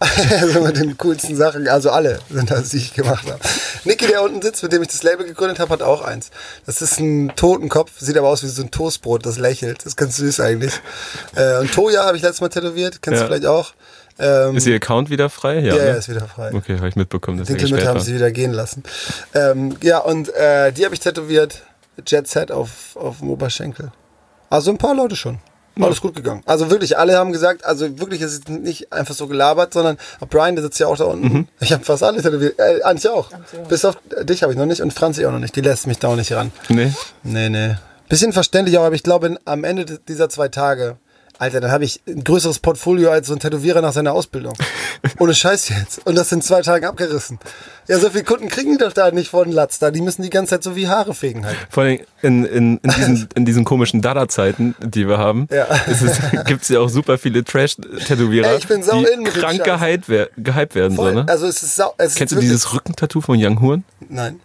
also 0.41 0.62
mit 0.62 0.78
den 0.78 0.97
coolsten 0.97 1.36
Sachen, 1.36 1.68
also 1.68 1.91
alle 1.91 2.20
sind 2.30 2.49
das, 2.49 2.70
die 2.70 2.78
ich 2.78 2.93
gemacht 2.93 3.28
habe. 3.28 3.39
Niki, 3.84 4.08
der 4.08 4.24
unten 4.24 4.41
sitzt, 4.41 4.64
mit 4.64 4.72
dem 4.72 4.82
ich 4.82 4.88
das 4.88 5.04
Label 5.04 5.26
gegründet 5.28 5.60
habe, 5.60 5.72
hat 5.72 5.84
auch 5.84 6.02
eins. 6.02 6.32
Das 6.66 6.82
ist 6.82 6.99
ein 6.99 7.32
Totenkopf, 7.36 7.91
sieht 7.99 8.18
aber 8.18 8.28
aus 8.30 8.41
wie 8.43 8.47
so 8.47 8.64
ein 8.64 8.72
Toastbrot, 8.72 9.26
das 9.26 9.38
lächelt. 9.38 9.80
Das 9.80 9.86
ist 9.88 9.97
ganz 9.97 10.18
süß 10.18 10.39
eigentlich. 10.39 10.74
Äh, 11.36 11.60
und 11.60 11.72
Toya 11.72 12.04
habe 12.06 12.18
ich 12.18 12.24
letztes 12.24 12.41
Mal 12.41 12.49
tätowiert, 12.49 13.02
kennst 13.02 13.20
Ja. 13.22 13.28
du 13.28 13.32
vielleicht 13.34 13.45
auch. 13.45 13.74
Ähm, 14.20 14.58
Ist 14.58 14.68
Ihr 14.68 14.76
Account 14.76 15.10
wieder 15.10 15.30
frei? 15.30 15.60
ja, 15.60 15.76
ne? 15.76 15.88
ja, 15.88 15.93
ist 15.93 16.10
wieder 16.10 16.28
frei. 16.28 16.52
Okay, 16.54 16.78
habe 16.78 16.89
ich 16.89 16.95
mitbekommen, 16.95 17.38
dass 17.38 17.47
Den 17.47 17.58
gesperrt 17.58 17.86
haben 17.88 17.99
sie 17.99 18.14
wieder 18.16 18.32
gehen 18.32 18.52
lassen. 18.54 18.84
Ähm, 19.34 19.76
ja, 19.82 19.99
und 19.99 20.34
äh, 20.36 20.72
die 20.74 20.84
habe 20.84 20.93
ich 20.95 20.99
tätowiert. 20.99 21.62
Jet 22.08 22.28
Set 22.28 22.52
auf, 22.52 22.95
auf 22.95 23.20
dem 23.20 23.30
Oberschenkel. 23.30 23.91
Also 24.49 24.72
ein 24.72 24.78
paar 24.78 24.95
Leute 24.95 25.16
schon. 25.16 25.39
Alles 25.80 26.01
gut 26.01 26.15
gegangen. 26.15 26.43
Also 26.45 26.69
wirklich, 26.69 26.97
alle 26.97 27.17
haben 27.17 27.32
gesagt, 27.32 27.63
also 27.65 27.99
wirklich 27.99 28.22
ist 28.22 28.34
es 28.34 28.47
nicht 28.47 28.91
einfach 28.91 29.15
so 29.15 29.28
gelabert, 29.28 29.74
sondern 29.74 29.97
auch 30.19 30.28
Brian, 30.28 30.55
der 30.55 30.63
sitzt 30.63 30.80
ja 30.80 30.88
auch 30.88 30.97
da 30.97 31.05
unten. 31.05 31.34
Mhm. 31.34 31.47
Ich 31.59 31.72
habe 31.72 31.84
fast 31.84 32.03
alle 32.03 32.22
tätowiert. 32.22 32.59
Äh, 32.59 32.82
Antje 32.84 33.13
auch. 33.13 33.30
Bis 33.69 33.86
auf 33.86 33.97
dich 34.24 34.43
habe 34.43 34.51
ich 34.51 34.59
noch 34.59 34.65
nicht 34.65 34.82
und 34.82 34.93
Franzi 34.93 35.26
auch 35.26 35.32
noch 35.32 35.39
nicht. 35.39 35.55
Die 35.55 35.61
lässt 35.61 35.88
mich 35.88 35.97
da 35.97 36.09
auch 36.09 36.15
nicht 36.15 36.32
ran. 36.34 36.51
Nee. 36.67 36.91
Nee, 37.24 37.49
nee. 37.49 37.76
Bisschen 38.09 38.34
verständlich 38.34 38.78
auch, 38.78 38.84
aber 38.84 38.95
ich 38.95 39.03
glaube, 39.03 39.38
am 39.45 39.63
Ende 39.63 39.86
dieser 40.07 40.28
zwei 40.30 40.49
Tage, 40.49 40.97
Alter, 41.42 41.60
dann 41.60 41.72
habe 41.72 41.86
ich 41.86 42.02
ein 42.08 42.24
größeres 42.24 42.60
Portfolio 42.60 43.10
als 43.10 43.26
so 43.26 43.34
ein 43.34 43.39
Tätowierer 43.39 43.82
nach 43.82 43.94
seiner 43.94 44.14
Ausbildung. 44.14 44.54
Ohne 45.18 45.34
Scheiß 45.34 45.70
jetzt. 45.70 46.06
Und 46.06 46.14
das 46.16 46.32
in 46.32 46.39
zwei 46.44 46.62
Tagen 46.62 46.86
abgerissen. 46.86 47.39
Ja, 47.88 47.98
so 47.98 48.12
viele 48.12 48.24
Kunden 48.24 48.48
kriegen 48.48 48.74
die 48.74 48.78
doch 48.78 48.94
da 48.94 49.10
nicht 49.10 49.30
vor 49.32 49.44
den 49.46 49.52
Latz 49.52 49.80
da. 49.80 49.89
Die 49.89 50.02
müssen 50.02 50.22
die 50.22 50.30
ganze 50.30 50.52
Zeit 50.52 50.64
so 50.64 50.76
wie 50.76 50.88
Haare 50.88 51.16
fegen 51.16 51.44
halt. 51.44 51.58
Vor 51.72 51.82
allem 51.82 52.02
in, 52.22 52.46
in, 52.46 52.78
in, 52.78 52.89
diesen, 52.92 53.30
in 53.36 53.46
diesen 53.46 53.64
komischen 53.66 54.04
Dada-Zeiten, 54.04 54.76
die 54.84 55.08
wir 55.08 55.18
haben, 55.18 55.48
Ja. 55.52 55.66
gibt 56.44 56.62
es 56.62 56.70
ja 56.70 56.80
auch 56.80 56.89
super 56.89 57.18
viele 57.18 57.44
Trash-Tätowierer, 57.44 58.60
die 58.60 59.24
krank 59.32 59.64
gehypt, 59.64 60.10
wer, 60.10 60.30
gehypt 60.38 60.76
werden. 60.76 60.96
So, 60.96 61.02
Voll. 61.02 61.16
ne? 61.16 61.26
Also 61.28 61.48
es 61.48 61.64
ist 61.64 61.76
sau, 61.76 61.96
es 61.98 62.14
Kennst 62.14 62.34
ist 62.34 62.38
du 62.38 62.42
dieses 62.42 62.72
Rückentattoo 62.72 63.20
von 63.20 63.36
Young 63.44 63.60
Horn? 63.62 63.84
Nein. 64.10 64.39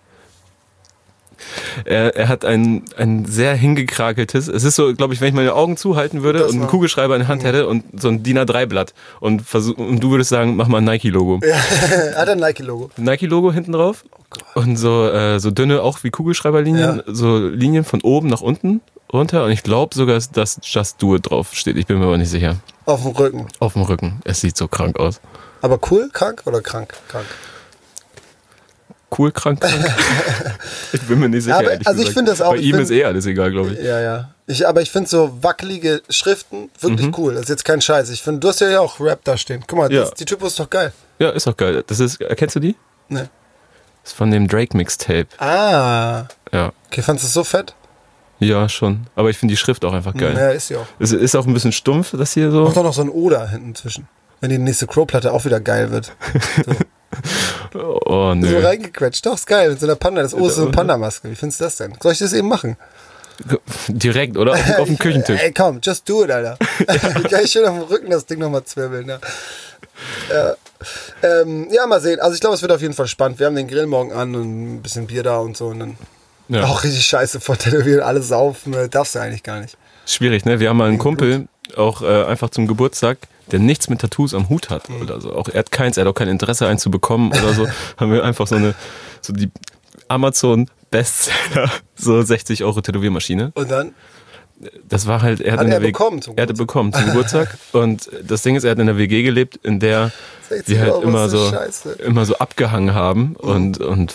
Er, 1.85 2.17
er 2.17 2.29
hat 2.29 2.45
ein, 2.45 2.85
ein 2.97 3.25
sehr 3.27 3.55
hingekrakeltes, 3.55 4.49
es 4.49 4.65
ist 4.65 4.77
so, 4.77 4.95
glaube 4.95 5.15
ich, 5.15 5.21
wenn 5.21 5.29
ich 5.29 5.35
meine 5.35 5.55
Augen 5.55 5.77
zuhalten 5.77 6.23
würde 6.23 6.41
Das 6.41 6.53
und 6.53 6.59
einen 6.61 6.67
Kugelschreiber 6.69 7.15
in 7.15 7.21
der 7.21 7.29
Hand 7.29 7.45
hätte 7.45 7.67
und 7.67 7.85
so 8.01 8.09
ein 8.09 8.23
DIN 8.23 8.39
A3-Blatt 8.39 8.95
und, 9.21 9.43
versuch, 9.43 9.77
und 9.79 10.01
du 10.03 10.11
würdest 10.11 10.31
sagen, 10.31 10.57
mach 10.57 10.69
mal 10.69 10.79
ein 10.79 10.85
Nike-Logo. 10.85 11.41
Hat 12.17 12.29
ein 12.29 12.39
Nike-Logo. 12.39 12.91
Nike-Logo 12.97 13.53
hinten 13.53 13.73
drauf 13.73 14.05
Oh 14.55 14.61
und 14.61 14.77
so, 14.77 15.09
äh, 15.09 15.39
so 15.39 15.51
dünne, 15.51 15.83
auch 15.83 16.03
wie 16.03 16.11
Kugelschreiberlinien, 16.11 16.97
Ja. 16.99 17.03
so 17.07 17.39
Linien 17.39 17.85
von 17.85 18.01
oben 18.03 18.29
nach 18.29 18.41
unten 18.41 18.81
runter 19.13 19.45
und 19.45 19.53
ich 19.53 19.63
glaube 19.63 19.95
sogar, 19.95 20.19
dass 20.33 20.59
Just 20.63 21.01
Do 21.01 21.15
It 21.17 21.31
drauf 21.31 21.55
steht. 21.55 21.77
Ich 21.77 21.87
bin 21.87 21.99
mir 21.99 22.07
aber 22.07 22.19
nicht 22.19 22.31
sicher. 22.31 22.57
Auf 22.87 23.03
dem 23.03 23.13
Rücken. 23.13 23.47
Auf 23.61 23.75
dem 23.75 23.83
Rücken. 23.83 24.21
Es 24.25 24.41
sieht 24.41 24.57
so 24.57 24.67
krank 24.69 24.99
aus. 24.99 25.21
Aber 25.63 25.79
cool, 25.91 26.09
krank 26.13 26.43
oder 26.45 26.61
krank? 26.61 26.93
Krank. 27.09 27.27
Cool 29.17 29.31
krank. 29.33 29.61
krank. 29.61 29.95
ich 30.93 31.01
bin 31.03 31.19
mir 31.21 31.29
nicht 31.29 31.45
sicher. 31.45 31.59
Aber, 31.59 31.71
also 31.85 32.03
ich 32.03 32.11
finde 32.11 32.33
das 32.33 32.41
auch- 32.43 32.51
Bei 32.51 32.57
ihm 32.57 32.73
find- 32.77 32.83
ist 32.85 32.91
eh 32.91 33.05
alles 33.05 33.27
egal, 33.27 33.51
glaube 33.51 33.73
ich. 33.73 33.79
Ja, 33.81 34.01
ja. 34.01 34.31
Ich, 34.49 34.67
aber 34.67 34.83
ich 34.83 34.91
finde 34.91 35.09
so 35.09 35.39
wackelige 35.43 36.03
Schriften 36.09 36.71
wirklich 36.81 37.09
Mhm. 37.09 37.15
cool. 37.19 37.35
Das 37.35 37.45
ist 37.45 37.49
jetzt 37.49 37.65
kein 37.65 37.81
Scheiß. 37.81 38.11
Ich 38.11 38.23
finde, 38.23 38.41
du 38.41 38.49
hast 38.49 38.61
ja 38.61 38.81
auch 38.81 38.99
Rap 39.01 39.21
da 39.25 39.37
stehen. 39.37 39.63
Guck 39.67 39.79
mal, 39.79 39.93
Ja. 39.93 40.03
das, 40.03 40.15
die 40.15 40.25
Typo 40.25 40.47
ist 40.47 40.59
doch 40.59 40.69
geil. 40.71 40.93
Ja, 41.19 41.31
ist 41.31 41.47
auch 41.47 41.57
geil. 41.57 41.83
Das 41.87 42.01
ist, 42.01 42.21
erkennst 42.21 42.57
du 42.57 42.61
die? 42.61 42.77
Ne. 43.09 43.29
Das 44.03 44.13
ist 44.13 44.17
von 44.19 44.31
dem 44.31 44.47
Drake 44.49 44.77
Mixtape. 44.77 45.27
Ah. 45.39 46.25
Ja. 46.53 46.73
Okay, 46.89 47.03
fandest 47.03 47.25
du 47.25 47.29
es 47.29 47.35
so 47.35 47.45
fett? 47.45 47.75
Ja, 48.39 48.69
schon. 48.69 49.07
Aber 49.17 49.31
ich 49.31 49.39
finde 49.39 49.53
die 49.53 49.57
Schrift 49.57 49.85
auch 49.85 49.93
einfach 49.95 50.15
geil. 50.15 50.35
Ja, 50.37 50.51
ist 50.51 50.69
ja 50.69 50.79
auch. 50.79 50.87
Es 50.99 51.11
ist 51.13 51.35
auch 51.35 51.47
ein 51.47 51.55
bisschen 51.55 51.73
stumpf, 51.73 52.11
das 52.17 52.33
hier 52.35 52.51
so. 52.51 52.65
Mach 52.65 52.75
doch 52.75 52.85
noch 52.85 52.93
so 52.93 53.03
ein 53.03 53.09
Oder 53.09 53.49
hinten 53.49 53.75
zwischen. 53.75 54.07
Wenn 54.41 54.51
die 54.51 54.59
nächste 54.59 54.87
Crow-Platte 54.87 55.33
auch 55.33 55.45
wieder 55.45 55.61
geil 55.61 55.91
wird. 55.91 56.13
Oh, 57.75 58.31
So 58.31 58.35
nö. 58.35 58.59
reingequetscht. 58.65 59.25
Doch, 59.27 59.35
ist 59.35 59.47
geil. 59.47 59.71
Mit 59.71 59.81
so 59.81 59.87
einer 59.87 59.97
Panda. 59.97 60.23
Das 60.23 60.35
O 60.35 60.47
ist 60.49 60.57
so 60.57 60.63
eine 60.63 60.71
Panda-Maske. 60.71 61.31
Wie 61.31 61.35
findest 61.35 61.61
du 61.61 61.65
das 61.65 61.77
denn? 61.77 61.95
Soll 62.03 62.13
ich 62.13 62.19
das 62.19 62.33
eben 62.33 62.49
machen? 62.49 62.77
Direkt, 63.89 64.37
oder? 64.39 64.53
Auf, 64.53 64.79
auf 64.79 64.87
dem 64.87 64.99
Küchentisch. 64.99 65.41
Ey, 65.43 65.53
komm, 65.53 65.81
just 65.83 66.09
do 66.09 66.25
it, 66.25 66.31
Alter. 66.31 66.57
Kann 67.31 67.45
ich 67.45 67.51
schön 67.53 67.67
auf 67.67 67.75
dem 67.75 67.83
Rücken 67.83 68.11
das 68.11 68.25
Ding 68.27 68.39
nochmal 68.39 68.65
zwirbeln. 68.65 69.09
Ja. 69.09 69.19
Ja. 70.33 70.55
Ähm, 71.43 71.69
ja, 71.71 71.87
mal 71.87 72.01
sehen. 72.01 72.21
Also 72.21 72.35
ich 72.35 72.41
glaube, 72.41 72.55
es 72.57 72.63
wird 72.63 72.73
auf 72.73 72.81
jeden 72.83 72.95
Fall 72.95 73.07
spannend. 73.09 73.39
Wir 73.39 73.47
haben 73.47 73.57
den 73.57 73.69
Grill 73.69 73.87
morgen 73.87 74.13
an 74.13 74.35
und 74.35 74.77
ein 74.77 74.83
bisschen 74.83 75.07
Bier 75.07 75.23
da 75.23 75.39
und 75.39 75.57
so. 75.57 75.67
Und 75.69 75.81
dann 75.81 75.97
Ja. 76.49 76.65
auch 76.65 76.83
richtig 76.85 77.05
scheiße 77.05 77.41
vor 77.41 77.57
Tätowieren. 77.59 78.01
Alles 78.03 78.29
saufen. 78.29 78.73
äh, 78.75 78.89
Darfst 78.89 79.15
du 79.15 79.19
eigentlich 79.19 79.43
gar 79.43 79.61
nicht. 79.61 79.77
Schwierig, 80.07 80.45
ne? 80.45 80.61
Wir 80.61 80.69
haben 80.71 80.77
mal 80.79 80.89
einen 80.89 80.99
Kumpel, 80.99 81.49
auch 81.77 82.01
äh, 82.03 82.25
einfach 82.25 82.51
zum 82.51 82.67
Geburtstag, 82.67 83.19
der 83.53 83.59
nichts 83.61 83.89
mit 83.89 84.01
Tattoos 84.01 84.35
am 84.35 84.49
Hut 84.49 84.71
hat 84.71 84.89
Mhm. 84.89 85.03
oder 85.03 85.21
so. 85.21 85.35
Auch 85.35 85.49
er 85.49 85.61
hat 85.61 85.71
keins, 85.71 85.97
er 85.97 86.03
hat 86.05 86.09
auch 86.11 86.15
kein 86.15 86.29
Interesse, 86.29 86.67
einen 86.67 86.79
zu 86.79 86.91
bekommen 86.91 87.31
oder 87.33 87.53
so. 87.55 87.67
haben 87.97 88.13
wir 88.13 88.25
einfach 88.25 88.47
so 88.47 88.55
eine, 88.57 88.75
so 89.21 89.33
die 89.33 89.51
Amazon 90.09 90.69
Bestseller, 90.91 91.71
so 91.97 92.23
60 92.23 92.63
Euro 92.65 92.81
Tätowiermaschine. 92.81 93.51
Und 93.55 93.71
dann? 93.71 93.93
Das 94.89 95.07
war 95.07 95.21
halt, 95.21 95.41
er 95.43 95.53
hat, 95.53 95.59
Hat 95.61 95.67
in 95.67 95.73
er 95.73 95.81
der 95.81 95.87
bekommen 95.89 96.23
zum 96.23 96.35
Er 96.37 96.43
hatte 96.45 96.55
bekommen 96.55 96.93
zum 96.93 97.05
Geburtstag. 97.07 97.59
Und 97.73 98.09
das 98.27 98.43
Ding 98.43 98.57
ist, 98.57 98.65
er 98.65 98.71
hat 98.71 98.79
in 98.79 98.87
der 98.87 98.97
WG 98.97 99.23
gelebt, 99.23 99.57
in 99.63 99.81
der 99.81 100.13
60 100.49 100.69
wir 100.75 100.81
halt 100.81 100.93
Euro 100.93 101.03
immer 101.03 101.29
so, 101.29 101.51
scheiße. 101.51 101.93
immer 102.05 102.25
so 102.25 102.37
abgehangen 102.39 102.95
haben 102.95 103.37
und, 103.37 103.79
und 103.81 104.15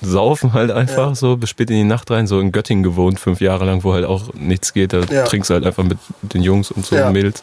saufen 0.00 0.52
halt 0.52 0.70
einfach 0.70 1.14
so 1.16 1.36
bis 1.36 1.50
spät 1.50 1.70
in 1.70 1.76
die 1.76 1.84
Nacht 1.84 2.10
rein, 2.10 2.26
so 2.26 2.40
in 2.40 2.52
Göttingen 2.52 2.82
gewohnt, 2.82 3.18
fünf 3.20 3.40
Jahre 3.40 3.64
lang, 3.64 3.84
wo 3.84 3.94
halt 3.94 4.04
auch 4.04 4.34
nichts 4.34 4.72
geht. 4.74 4.92
Da 4.92 5.00
Ja. 5.02 5.24
trinkst 5.24 5.48
du 5.50 5.54
halt 5.54 5.64
einfach 5.64 5.84
mit 5.84 5.98
den 6.22 6.42
Jungs 6.42 6.70
und 6.70 6.84
so 6.84 6.96
Ja. 6.96 7.10
Mädels. 7.10 7.42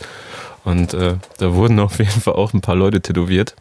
Und 0.63 0.93
äh, 0.93 1.15
da 1.37 1.53
wurden 1.55 1.79
auf 1.79 1.97
jeden 1.97 2.11
Fall 2.21 2.33
auch 2.35 2.53
ein 2.53 2.61
paar 2.61 2.75
Leute 2.75 3.01
tätowiert. 3.01 3.55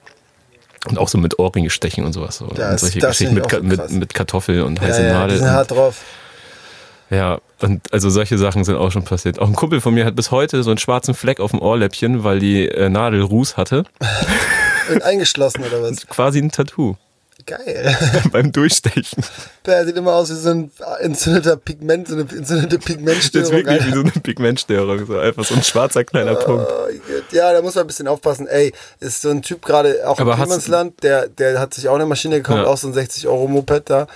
Und 0.88 0.98
auch 0.98 1.09
so 1.09 1.18
mit 1.18 1.38
Ohrringe 1.38 1.70
stechen 1.70 2.05
und 2.05 2.12
sowas. 2.12 2.38
So. 2.38 2.46
Das- 2.46 2.72
und 2.72 2.78
solche 2.80 2.98
das 3.01 3.18
Geschichten 3.18 3.34
mit, 3.34 3.62
mit, 3.62 3.90
mit 3.90 4.14
Kartoffel 4.14 4.62
und 4.62 4.80
Ja, 4.80 4.88
heiße 4.88 5.03
ja, 5.03 5.09
die 5.09 5.12
Nadel. 5.14 5.36
sind 5.38 5.46
und, 5.46 5.53
hart 5.53 5.70
drauf. 5.70 6.03
ja, 7.11 7.38
und 7.61 7.92
also 7.92 8.09
solche 8.09 8.38
Sachen 8.38 8.64
sind 8.64 8.76
auch 8.76 8.90
schon 8.90 9.05
passiert. 9.05 9.38
Auch 9.38 9.48
ein 9.48 9.55
Kumpel 9.55 9.80
von 9.82 9.92
mir 9.92 10.07
hat 10.07 10.16
bis 10.16 10.30
heute 10.30 10.62
so 10.62 10.70
einen 10.70 10.78
schwarzen 10.78 11.12
Fleck 11.14 11.38
auf 11.40 11.51
dem 11.51 11.61
Ohrläppchen, 11.61 12.24
weil 12.24 12.38
die 12.38 12.66
äh, 12.68 12.88
Nadel 12.88 13.20
Ruß 13.22 13.57
hatte. 13.59 13.84
Und 14.92 15.03
eingeschlossen 15.03 15.62
oder 15.64 15.82
was? 15.82 16.07
Quasi 16.07 16.38
ein 16.40 16.51
Tattoo 16.51 16.96
Geil. 17.47 17.97
beim 18.32 18.53
Durchstechen. 18.53 19.24
Der 19.66 19.84
sieht 19.84 19.97
immer 19.97 20.14
aus 20.14 20.30
wie 20.30 20.34
so 20.34 20.51
ein 20.51 20.70
entzündeter 21.01 21.57
Pigment, 21.57 22.09
so 22.09 22.14
eine 22.14 22.22
entzündete 22.22 22.76
Das 22.78 22.78
ist 22.78 22.84
Pigmentstörung. 22.86 23.53
wirklich 23.53 23.86
wie 23.86 23.93
so 23.93 24.01
eine 24.01 24.11
Pigmentstörung. 24.11 25.07
So 25.07 25.18
einfach 25.18 25.45
so 25.45 25.55
ein 25.55 25.62
schwarzer 25.62 26.05
kleiner 26.05 26.34
Punkt. 26.34 26.66
Oh, 26.68 26.86
Gott. 26.86 27.32
ja, 27.32 27.53
da 27.53 27.62
muss 27.62 27.74
man 27.74 27.84
ein 27.84 27.86
bisschen 27.86 28.09
aufpassen. 28.09 28.47
Ey, 28.47 28.72
ist 29.01 29.22
so 29.22 29.30
ein 29.30 29.43
Typ 29.43 29.64
gerade 29.64 30.07
auch 30.09 30.18
Aber 30.18 30.34
im 30.34 30.41
Niemandsland, 30.41 31.03
der, 31.03 31.28
der 31.28 31.59
hat 31.61 31.74
sich 31.74 31.88
auch 31.88 31.95
eine 31.95 32.07
Maschine 32.07 32.36
gekauft, 32.36 32.59
Ja. 32.64 32.66
auch 32.66 32.76
so 32.76 32.88
ein 32.88 32.95
60 32.95 33.28
Euro 33.28 33.47
Moped 33.49 33.88
da. 33.91 34.07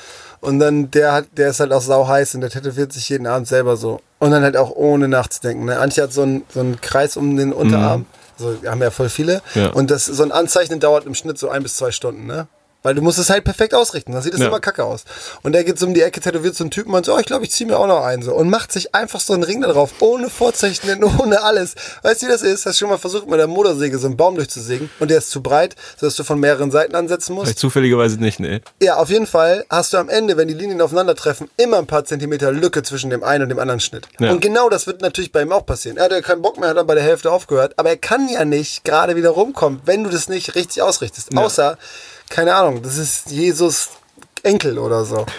Und 0.41 0.59
dann, 0.59 0.91
der 0.91 1.13
hat, 1.13 1.27
der 1.39 1.49
ist 1.51 1.61
halt 1.61 1.73
auch 1.73 1.81
sau 1.81 2.07
heiß 2.07 2.35
und 2.35 2.43
der 2.43 2.51
tätowiert 2.51 2.93
sich 2.93 3.09
jeden 3.09 3.27
Abend 3.27 3.49
selber 3.49 3.77
so. 3.79 4.01
Und 4.19 4.31
dann 4.31 4.43
halt 4.43 4.57
auch 4.59 4.71
ohne 4.71 5.09
nachzudenken. 5.09 5.65
Ne? 5.65 5.79
Antje 5.79 6.03
hat 6.03 6.13
so 6.13 6.23
einen, 6.23 6.45
so 6.53 6.61
einen 6.61 6.81
Kreis 6.81 7.17
um 7.17 7.37
den 7.37 7.53
Unterarm. 7.53 8.05
So, 8.37 8.61
wir 8.63 8.71
haben 8.71 8.83
ja 8.83 8.91
voll 8.91 9.09
viele. 9.09 9.41
Mhm. 9.55 9.61
Ja. 9.63 9.71
Und 9.71 9.91
das, 9.91 10.07
so 10.07 10.23
ein 10.23 10.33
Anzeichnen 10.33 10.81
dauert 10.81 11.07
im 11.07 11.15
Schnitt 11.15 11.39
so 11.39 11.49
ein 11.49 11.63
bis 11.63 11.77
zwei 11.77 11.93
Stunden, 11.93 12.27
ne? 12.27 12.47
Weil 12.85 12.95
du 12.95 13.03
musst 13.03 13.19
es 13.19 13.31
halt 13.31 13.45
perfekt 13.45 13.75
ausrichten, 13.75 14.13
dann 14.13 14.21
sieht 14.23 14.35
es 14.35 14.41
Ja. 14.41 14.47
immer 14.49 14.61
kacke 14.61 14.85
aus. 14.85 15.05
Und 15.43 15.53
der 15.53 15.65
geht 15.65 15.79
so 15.79 15.87
um 15.87 15.95
die 15.95 16.03
Ecke, 16.03 16.21
tätowiert 16.21 16.55
so 16.55 16.63
einen 16.65 16.71
Typen 16.71 16.95
und 16.95 17.05
so, 17.07 17.15
oh, 17.15 17.19
ich 17.19 17.25
glaube, 17.27 17.43
ich 17.45 17.51
ziehe 17.51 17.67
mir 17.69 17.79
auch 17.79 17.87
noch 17.87 18.05
einen 18.05 18.23
so. 18.23 18.35
Und 18.35 18.51
macht 18.51 18.71
sich 18.73 18.95
einfach 18.95 19.21
so 19.21 19.33
einen 19.33 19.43
Ring 19.43 19.63
da 19.63 19.69
drauf, 19.73 19.91
ohne 20.01 20.29
Vorzeichnen, 20.29 21.03
ohne 21.03 21.43
alles. 21.43 21.75
Weißt 22.03 22.21
du, 22.23 22.27
wie 22.27 22.31
das 22.31 22.43
ist? 22.43 22.67
Hast 22.67 22.75
du 22.77 22.85
schon 22.85 22.91
mal 22.91 22.99
versucht, 22.99 23.27
mit 23.29 23.39
der 23.41 23.47
Motorsäge 23.47 23.99
so 23.99 24.07
einen 24.07 24.17
Baum 24.19 24.37
durchzusägen 24.37 24.91
und 25.01 25.11
der 25.11 25.19
ist 25.19 25.31
zu 25.31 25.43
breit, 25.43 25.75
sodass 25.99 26.15
du 26.17 26.25
von 26.25 26.39
mehreren 26.39 26.71
Seiten 26.71 26.95
ansetzen 26.95 27.33
musst? 27.35 27.47
Vielleicht 27.47 27.59
zufälligerweise 27.59 28.19
nicht, 28.19 28.39
nee. 28.39 28.61
Ja, 28.83 28.97
auf 28.97 29.09
jeden 29.09 29.27
Fall 29.27 29.65
hast 29.71 29.95
du 29.95 29.97
am 29.97 30.11
Ende, 30.11 30.37
wenn 30.37 30.49
die 30.49 30.55
Linien 30.55 30.81
aufeinandertreffen, 30.83 31.49
immer 31.57 31.79
ein 31.79 31.87
paar 31.87 32.05
Zentimeter 32.05 32.53
Lücke 32.53 32.83
zwischen 32.83 33.09
dem 33.09 33.25
einen 33.25 33.45
und 33.45 33.49
dem 33.49 33.59
anderen 33.59 33.81
Schnitt. 33.81 34.07
Ja. 34.21 34.31
Und 34.31 34.41
genau 34.43 34.69
das 34.69 34.87
wird 34.87 35.01
natürlich 35.01 35.33
bei 35.33 35.41
ihm 35.41 35.53
auch 35.53 35.65
passieren. 35.65 35.97
Er 35.97 36.05
hat 36.05 36.13
ja 36.13 36.21
keinen 36.21 36.43
Bock 36.43 36.61
mehr, 36.61 36.69
hat 36.69 36.77
dann 36.77 36.87
bei 36.87 36.95
der 36.95 37.05
Hälfte 37.05 37.33
aufgehört, 37.33 37.73
aber 37.79 37.89
er 37.89 37.97
kann 37.97 38.29
ja 38.29 38.45
nicht 38.45 38.85
gerade 38.85 39.17
wieder 39.17 39.31
rumkommen, 39.31 39.81
wenn 39.87 40.05
du 40.05 40.11
das 40.11 40.29
nicht 40.29 40.55
richtig 40.55 40.83
ausrichtest. 40.83 41.33
Ja. 41.33 41.41
Außer, 41.41 41.79
keine 42.35 42.53
Ahnung, 42.57 42.83
das 42.83 42.99
ist 42.99 43.31
Jesus 43.31 43.91
Enkel 44.43 44.79
oder 44.79 45.05
so. 45.05 45.25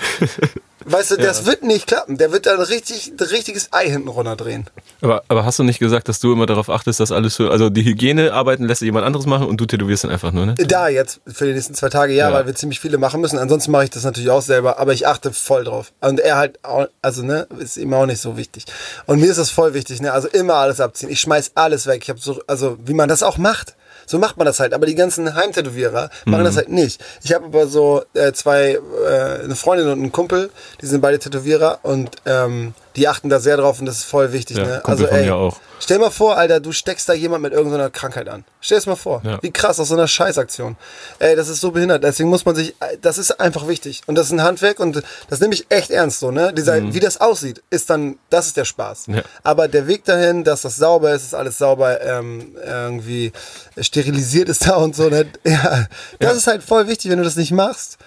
Weißt 0.88 1.10
du, 1.12 1.18
das 1.18 1.48
wird 1.48 1.64
nicht 1.64 1.88
klappen. 1.88 2.20
Der 2.20 2.32
wird 2.32 2.46
dann 2.46 2.62
richtig, 2.62 3.12
ein 3.20 3.26
richtiges 3.26 3.74
Ei 3.74 3.90
hinten 3.90 4.08
runterdrehen. 4.08 4.70
Aber, 5.02 5.24
aber 5.28 5.44
hast 5.44 5.58
du 5.58 5.64
nicht 5.64 5.80
gesagt, 5.80 6.08
dass 6.08 6.20
du 6.20 6.32
immer 6.32 6.46
darauf 6.46 6.70
achtest, 6.70 7.00
dass 7.00 7.12
alles 7.12 7.36
für, 7.38 7.50
also 7.50 7.72
die 7.72 7.84
Hygienearbeiten 7.84 8.68
lässt 8.68 8.84
jemand 8.84 9.04
anderes 9.04 9.26
machen 9.26 9.48
und 9.48 9.60
du 9.60 9.66
tätowierst 9.66 10.04
dann 10.04 10.12
einfach 10.12 10.32
nur, 10.32 10.46
ne? 10.46 10.54
Da 10.54 10.88
jetzt 10.88 11.22
für 11.26 11.48
die 11.48 11.54
nächsten 11.54 11.74
zwei 11.74 11.90
Tage, 11.90 12.14
ja, 12.14 12.30
Ja. 12.30 12.36
weil 12.36 12.46
wir 12.46 12.54
ziemlich 12.54 12.80
viele 12.80 13.00
machen 13.00 13.20
müssen. 13.20 13.40
Ansonsten 13.40 13.72
mache 13.72 13.86
ich 13.86 13.90
das 13.90 14.04
natürlich 14.04 14.30
auch 14.30 14.44
selber, 14.44 14.78
aber 14.78 14.94
ich 14.94 15.08
achte 15.08 15.34
voll 15.34 15.64
drauf. 15.64 15.92
Und 16.02 16.20
er 16.20 16.38
halt, 16.38 16.64
auch, 16.64 16.86
also 17.02 17.24
ne, 17.24 17.48
ist 17.58 17.78
ihm 17.78 17.92
auch 17.96 18.06
nicht 18.06 18.22
so 18.22 18.38
wichtig. 18.38 18.66
Und 19.08 19.20
mir 19.20 19.32
ist 19.32 19.38
das 19.40 19.50
voll 19.50 19.74
wichtig, 19.74 20.02
ne, 20.02 20.14
also 20.14 20.28
immer 20.28 20.54
alles 20.54 20.80
abziehen. 20.80 21.10
Ich 21.10 21.20
schmeiß 21.20 21.54
alles 21.56 21.88
weg. 21.88 22.02
Ich 22.04 22.10
habe 22.10 22.20
so, 22.20 22.40
also 22.46 22.78
wie 22.86 22.94
man 22.94 23.10
das 23.10 23.24
auch 23.24 23.38
macht. 23.38 23.76
So 24.06 24.20
macht 24.20 24.38
man 24.38 24.46
das 24.46 24.60
halt. 24.60 24.74
Aber 24.74 24.86
die 24.86 24.96
ganzen 24.96 25.36
Heimtätowierer 25.36 26.10
machen 26.26 26.44
das 26.44 26.58
halt 26.58 26.70
nicht. 26.70 27.04
Ich 27.24 27.34
habe 27.34 27.46
aber 27.46 27.68
so 27.68 28.04
äh, 28.14 28.32
zwei, 28.34 28.80
äh, 29.08 29.44
eine 29.44 29.56
Freundin 29.56 29.88
und 29.88 30.00
einen 30.00 30.12
Kumpel, 30.12 30.50
die 30.82 30.86
sind 30.86 31.02
beide 31.02 31.20
Tätowierer 31.20 31.80
und 31.84 32.12
ähm, 32.26 32.74
Die 32.96 33.08
achten 33.08 33.30
da 33.30 33.40
sehr 33.40 33.58
drauf 33.58 33.80
und 33.80 33.86
das 33.86 33.98
ist 33.98 34.04
voll 34.04 34.32
wichtig. 34.32 34.58
Ja, 34.58 34.66
ne? 34.66 34.82
Also 34.86 35.06
ey, 35.08 35.30
auch. 35.30 35.60
stell 35.80 36.00
mal 36.00 36.10
vor, 36.10 36.38
Alter, 36.38 36.60
du 36.60 36.72
steckst 36.72 37.10
da 37.10 37.14
jemand 37.14 37.44
mit 37.44 37.54
irgendeiner 37.54 37.90
Krankheit 37.90 38.30
an. 38.30 38.46
Stell 38.62 38.78
es 38.78 38.86
mal 38.86 38.96
vor. 38.96 39.22
Ja. 39.24 39.38
Wie 39.42 39.52
krass 39.52 39.80
aus 39.80 39.90
so 39.90 39.96
einer 39.96 40.08
Scheißaktion. 40.08 40.78
Ey, 41.20 41.36
das 41.36 41.50
ist 41.50 41.62
so 41.62 41.72
behindert. 41.72 42.04
Deswegen 42.04 42.30
muss 42.30 42.46
man 42.46 42.56
sich, 42.56 42.76
das 43.02 43.18
ist 43.18 43.40
einfach 43.40 43.68
wichtig. 43.68 44.02
Und 44.08 44.16
das 44.16 44.28
ist 44.28 44.32
ein 44.32 44.44
Handwerk 44.44 44.80
und 44.80 45.04
das 45.30 45.40
nehme 45.40 45.54
ich 45.54 45.66
echt 45.70 45.92
ernst 45.92 46.20
so, 46.20 46.32
ne? 46.32 46.54
Dieser, 46.54 46.94
Wie 46.94 47.00
das 47.00 47.20
aussieht, 47.20 47.62
ist 47.70 47.90
dann, 47.90 48.18
das 48.30 48.48
ist 48.48 48.58
der 48.58 48.66
Spaß. 48.66 49.08
Mhm. 49.08 49.16
Ja. 49.16 49.22
Aber 49.44 49.68
der 49.68 49.88
Weg 49.88 50.06
dahin, 50.06 50.44
dass 50.44 50.62
das 50.62 50.78
sauber 50.78 51.14
ist, 51.14 51.24
ist 51.24 51.36
alles 51.36 51.58
sauber, 51.58 52.02
ähm, 52.02 52.56
irgendwie 52.64 53.32
sterilisiert 53.80 54.50
ist 54.50 54.66
da 54.68 54.76
und 54.76 54.96
so, 54.96 55.10
ne? 55.10 55.26
Ja, 55.44 55.88
das 56.20 56.38
ist 56.38 56.48
halt 56.48 56.64
voll 56.64 56.88
wichtig, 56.88 57.12
wenn 57.12 57.18
du 57.18 57.24
das 57.24 57.36
nicht 57.36 57.52
machst. 57.52 57.98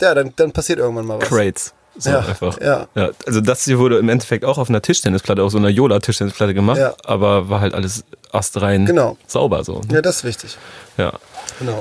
Ja, 0.00 0.14
dann, 0.14 0.32
dann 0.34 0.50
passiert 0.52 0.80
irgendwann 0.80 1.06
mal 1.06 1.20
was. 1.20 1.28
Crates. 1.28 1.72
So 1.98 2.10
Ja, 2.10 2.20
einfach. 2.20 2.58
ja. 2.60 2.86
Also 3.26 3.40
das 3.40 3.64
hier 3.64 3.78
wurde 3.78 3.98
im 3.98 4.08
Endeffekt 4.08 4.44
auch 4.44 4.56
auf 4.58 4.68
einer 4.70 4.80
Tischtennisplatte, 4.80 5.42
auf 5.42 5.52
so 5.52 5.58
einer 5.58 5.68
Jola-Tischtennisplatte 5.68 6.54
gemacht, 6.54 6.78
Ja. 6.78 6.94
aber 7.04 7.48
war 7.50 7.60
halt 7.60 7.74
alles 7.74 8.04
astrein 8.32 8.86
Genau. 8.86 9.16
sauber 9.26 9.62
so. 9.64 9.82
Ja, 9.90 10.00
das 10.00 10.16
ist 10.16 10.24
wichtig. 10.24 10.56
Ja. 10.96 11.12
Genau. 11.58 11.80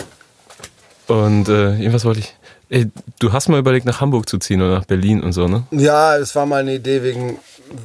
Und 1.07 1.47
äh, 1.49 1.72
irgendwas 1.78 2.03
wollte 2.05 2.20
ich. 2.20 2.36
Ey, 2.70 2.89
du 3.20 3.34
hast 3.34 3.49
mal 3.49 3.59
überlegt, 3.59 3.86
nach 3.86 3.99
Hamburg 3.99 4.30
zu 4.30 4.38
ziehen 4.38 4.62
oder 4.62 4.76
nach 4.76 4.86
Berlin 4.86 5.22
und 5.22 5.34
so, 5.34 5.47
ne? 5.47 5.64
Ja, 5.72 6.16
es 6.18 6.36
war 6.36 6.45
mal 6.45 6.62
eine 6.62 6.76
Idee 6.76 7.03
wegen, 7.03 7.38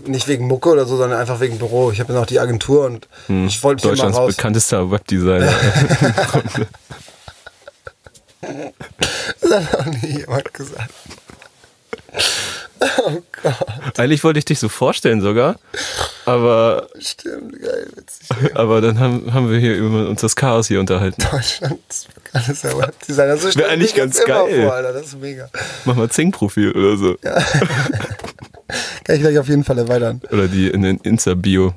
nicht 0.05 0.29
wegen 0.29 0.47
Mucke 0.47 0.69
oder 0.71 0.85
so, 0.87 0.97
sondern 0.97 1.19
einfach 1.19 1.41
wegen 1.41 1.59
Büro. 1.59 1.91
Ich 1.91 1.99
habe 1.99 2.13
ja 2.13 2.19
noch 2.21 2.27
die 2.27 2.39
Agentur 2.39 2.87
und 2.87 3.09
ich 3.29 3.63
wollte 3.65 3.83
hier 3.83 3.91
mal 3.97 4.07
Hm. 4.07 4.13
Deutschlands 4.13 4.17
raus. 4.19 4.37
bekanntester 4.37 4.91
Webdesigner. 4.91 5.53
Das 9.41 9.51
hat 9.73 9.87
noch 9.87 9.93
nie 10.03 10.19
jemand 10.19 10.53
gesagt. 10.55 10.91
Oh 12.81 13.23
Gott, 13.43 13.99
Eigentlich 13.99 14.23
wollte 14.23 14.39
ich 14.39 14.45
dich 14.45 14.59
so 14.59 14.69
vorstellen 14.69 15.23
sogar, 15.23 15.57
aber, 16.27 16.89
stimmt, 16.99 17.61
geil, 17.63 17.89
witzig. 17.95 18.55
aber 18.55 18.81
dann 18.81 19.01
haben, 19.01 19.33
haben 19.33 19.51
wir 19.51 19.59
hier 19.59 19.77
über 19.77 20.09
uns 20.09 20.21
das 20.21 20.37
Chaos 20.37 20.69
hier 20.69 20.81
unterhalten. 20.81 21.23
Deutschlands 21.31 22.07
bekanntester 22.15 22.77
Webdesigner. 22.79 23.37
So 23.39 23.51
stell 23.51 23.71
eigentlich 23.71 23.91
ich 23.91 23.97
mir 23.97 24.03
ganz 24.03 24.17
das 24.17 24.27
geil. 24.27 24.63
Vor, 24.63 24.75
Alter. 24.75 24.93
Das 24.93 25.07
ist 25.07 25.21
mega. 25.21 25.49
Mach 25.85 25.97
mal 25.97 26.11
Zing-Profil 26.11 26.73
oder 26.73 26.97
so. 26.97 27.17
Kann 29.05 29.17
ich 29.17 29.21
gleich 29.21 29.39
auf 29.39 29.49
jeden 29.49 29.65
Fall 29.65 29.79
erweitern. 29.79 30.21
Oder 30.31 30.49
die 30.49 30.69
in 30.69 30.83
den 30.83 30.99
Insta-Bio. 30.99 31.75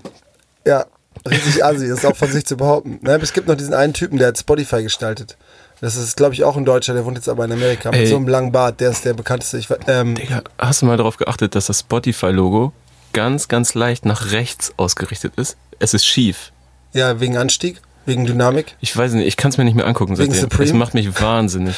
Ja, 0.65 0.85
richtig 1.27 1.63
assi, 1.63 1.87
das 1.87 1.99
ist 1.99 2.05
auch 2.05 2.15
von 2.15 2.31
sich 2.31 2.45
zu 2.45 2.57
behaupten. 2.57 2.99
Es 3.05 3.33
gibt 3.33 3.47
noch 3.47 3.55
diesen 3.55 3.73
einen 3.73 3.93
Typen, 3.93 4.17
der 4.17 4.29
hat 4.29 4.37
Spotify 4.37 4.83
gestaltet. 4.83 5.37
Das 5.81 5.95
ist, 5.95 6.17
glaube 6.17 6.33
ich, 6.33 6.43
auch 6.43 6.57
ein 6.57 6.65
Deutscher, 6.65 6.93
der 6.93 7.05
wohnt 7.05 7.17
jetzt 7.17 7.29
aber 7.29 7.45
in 7.45 7.51
Amerika. 7.51 7.91
Mit 7.91 8.01
Ey. 8.01 8.07
so 8.07 8.17
einem 8.17 8.27
langen 8.27 8.51
Bart, 8.51 8.79
der 8.81 8.89
ist 8.91 9.05
der 9.05 9.13
bekannteste. 9.13 9.57
Ich, 9.57 9.69
ähm, 9.87 10.15
Digga, 10.15 10.41
hast 10.57 10.81
du 10.81 10.85
mal 10.85 10.97
darauf 10.97 11.17
geachtet, 11.17 11.55
dass 11.55 11.67
das 11.67 11.79
Spotify-Logo 11.81 12.73
ganz, 13.13 13.47
ganz 13.47 13.73
leicht 13.75 14.05
nach 14.05 14.31
rechts 14.31 14.73
ausgerichtet 14.77 15.33
ist? 15.37 15.55
Es 15.79 15.93
ist 15.93 16.05
schief. 16.05 16.51
ja, 16.93 17.19
wegen 17.21 17.37
Anstieg, 17.37 17.81
wegen 18.05 18.25
Dynamik. 18.25 18.75
Ich 18.81 18.95
weiß 18.95 19.13
nicht, 19.13 19.27
ich 19.27 19.37
kann 19.37 19.51
es 19.51 19.57
mir 19.57 19.63
nicht 19.63 19.75
mehr 19.75 19.87
angucken 19.87 20.17
Wegen 20.17 20.33
seitdem. 20.33 20.49
Supreme? 20.49 20.69
Das 20.69 20.77
macht 20.77 20.93
mich 20.95 21.21
wahnsinnig. 21.21 21.75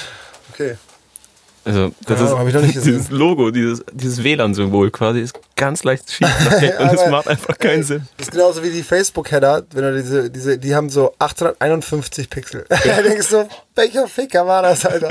Okay. 0.53 0.75
Also, 1.63 1.91
das 2.07 2.19
nicht 2.63 2.75
ist 2.75 2.85
dieses 2.85 3.11
Logo, 3.11 3.51
dieses, 3.51 3.83
dieses 3.93 4.23
WLAN-Symbol 4.23 4.89
quasi, 4.89 5.19
ist 5.21 5.39
ganz 5.55 5.83
leicht 5.83 6.11
schief 6.11 6.27
nach 6.45 6.79
und 6.79 6.93
es 6.93 7.07
macht 7.07 7.27
einfach 7.27 7.57
keinen 7.57 7.83
Sinn. 7.83 8.07
Das 8.17 8.27
ist 8.27 8.31
genauso 8.31 8.63
wie 8.63 8.71
die 8.71 8.81
Facebook-Header, 8.81 9.63
wenn 9.73 9.83
du 9.83 10.01
diese, 10.01 10.31
diese, 10.31 10.57
die 10.57 10.73
haben 10.73 10.89
so 10.89 11.13
851 11.19 12.29
Pixel. 12.29 12.65
da 12.69 13.01
denkst 13.03 13.29
du, 13.29 13.47
welcher 13.75 14.07
Ficker 14.07 14.47
war 14.47 14.63
das, 14.63 14.85
Alter? 14.85 15.09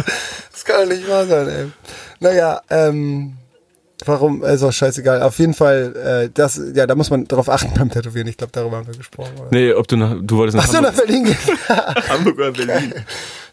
Das 0.50 0.64
kann 0.64 0.88
doch 0.88 0.94
nicht 0.94 1.08
wahr 1.08 1.26
sein, 1.26 1.48
ey. 1.48 1.66
Naja, 2.18 2.60
ähm, 2.68 3.36
warum, 4.04 4.42
also 4.42 4.72
scheißegal. 4.72 5.22
Auf 5.22 5.38
jeden 5.38 5.54
Fall, 5.54 5.94
äh, 6.26 6.30
das, 6.34 6.60
ja, 6.74 6.86
da 6.86 6.96
muss 6.96 7.10
man 7.10 7.26
drauf 7.26 7.48
achten 7.48 7.72
beim 7.78 7.90
Tätowieren. 7.90 8.26
Ich 8.26 8.36
glaube, 8.36 8.52
darüber 8.52 8.78
haben 8.78 8.88
wir 8.88 8.96
gesprochen. 8.96 9.32
Oder? 9.38 9.48
Nee, 9.52 9.72
ob 9.72 9.86
du 9.86 9.96
nach, 9.96 10.16
du 10.20 10.36
wolltest 10.36 10.56
nach 10.56 10.64
Ach 10.64 10.68
so, 10.68 10.80
nach 10.80 10.88
Hamburg, 10.88 11.06
Berlin 11.06 11.24
gehen. 11.24 11.58
Hamburg 12.08 12.38
oder 12.38 12.52
Berlin. 12.52 12.94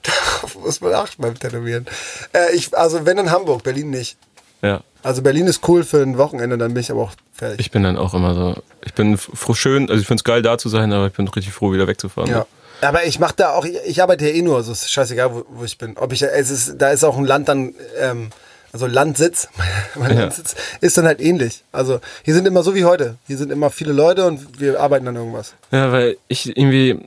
Darauf 0.03 0.55
muss 0.63 0.81
man 0.81 0.93
achten 0.93 1.21
beim 1.21 1.39
Tätowieren. 1.39 1.85
Äh, 2.33 2.55
ich, 2.55 2.75
also 2.77 3.05
wenn 3.05 3.17
in 3.17 3.31
Hamburg, 3.31 3.63
Berlin 3.63 3.89
nicht. 3.89 4.17
Ja, 4.61 4.81
Also 5.03 5.21
Berlin 5.21 5.45
ist 5.47 5.67
cool 5.67 5.83
für 5.83 6.01
ein 6.01 6.17
Wochenende, 6.17 6.57
dann 6.57 6.73
bin 6.73 6.81
ich 6.81 6.89
aber 6.89 7.01
auch 7.03 7.11
fertig. 7.33 7.59
ich 7.59 7.69
bin 7.71 7.83
dann 7.83 7.95
auch 7.95 8.13
immer 8.15 8.33
so, 8.33 8.55
ich 8.83 8.93
bin 8.95 9.15
froh, 9.17 9.53
schön, 9.53 9.87
also 9.89 10.01
ich 10.01 10.07
finde 10.07 10.21
es 10.21 10.23
geil 10.23 10.41
da 10.41 10.57
zu 10.57 10.67
sein, 10.69 10.91
aber 10.91 11.07
ich 11.07 11.13
bin 11.13 11.27
richtig 11.27 11.53
froh, 11.53 11.71
wieder 11.71 11.87
wegzufahren. 11.87 12.31
Ja. 12.31 12.45
Aber 12.81 13.05
ich 13.05 13.19
mache 13.19 13.35
da 13.37 13.53
auch, 13.53 13.65
ich, 13.65 13.77
ich 13.85 14.01
arbeite 14.01 14.27
ja 14.27 14.33
eh 14.33 14.41
nur, 14.41 14.55
also 14.57 14.71
es 14.71 14.81
ist 14.83 14.91
scheißegal, 14.91 15.33
wo, 15.33 15.45
wo 15.49 15.63
ich 15.63 15.77
bin. 15.77 15.95
Ob 15.97 16.11
ich, 16.11 16.23
es 16.23 16.49
ist, 16.49 16.75
da 16.79 16.89
ist 16.89 17.03
auch 17.03 17.17
ein 17.17 17.25
Land 17.25 17.49
dann, 17.49 17.75
ähm, 17.99 18.29
also 18.73 18.87
Landsitz, 18.87 19.47
mein 19.95 20.13
Ja. 20.15 20.21
Landsitz 20.21 20.55
ist 20.81 20.97
dann 20.97 21.05
halt 21.05 21.21
ähnlich. 21.21 21.63
Also 21.71 21.99
hier 22.23 22.33
sind 22.33 22.47
immer 22.47 22.63
so 22.63 22.73
wie 22.73 22.85
heute. 22.85 23.17
Hier 23.27 23.37
sind 23.37 23.51
immer 23.51 23.69
viele 23.69 23.93
Leute 23.93 24.25
und 24.25 24.59
wir 24.59 24.79
arbeiten 24.79 25.07
an 25.07 25.15
irgendwas. 25.15 25.53
Ja, 25.71 25.91
weil 25.91 26.17
ich 26.27 26.47
irgendwie, 26.57 26.99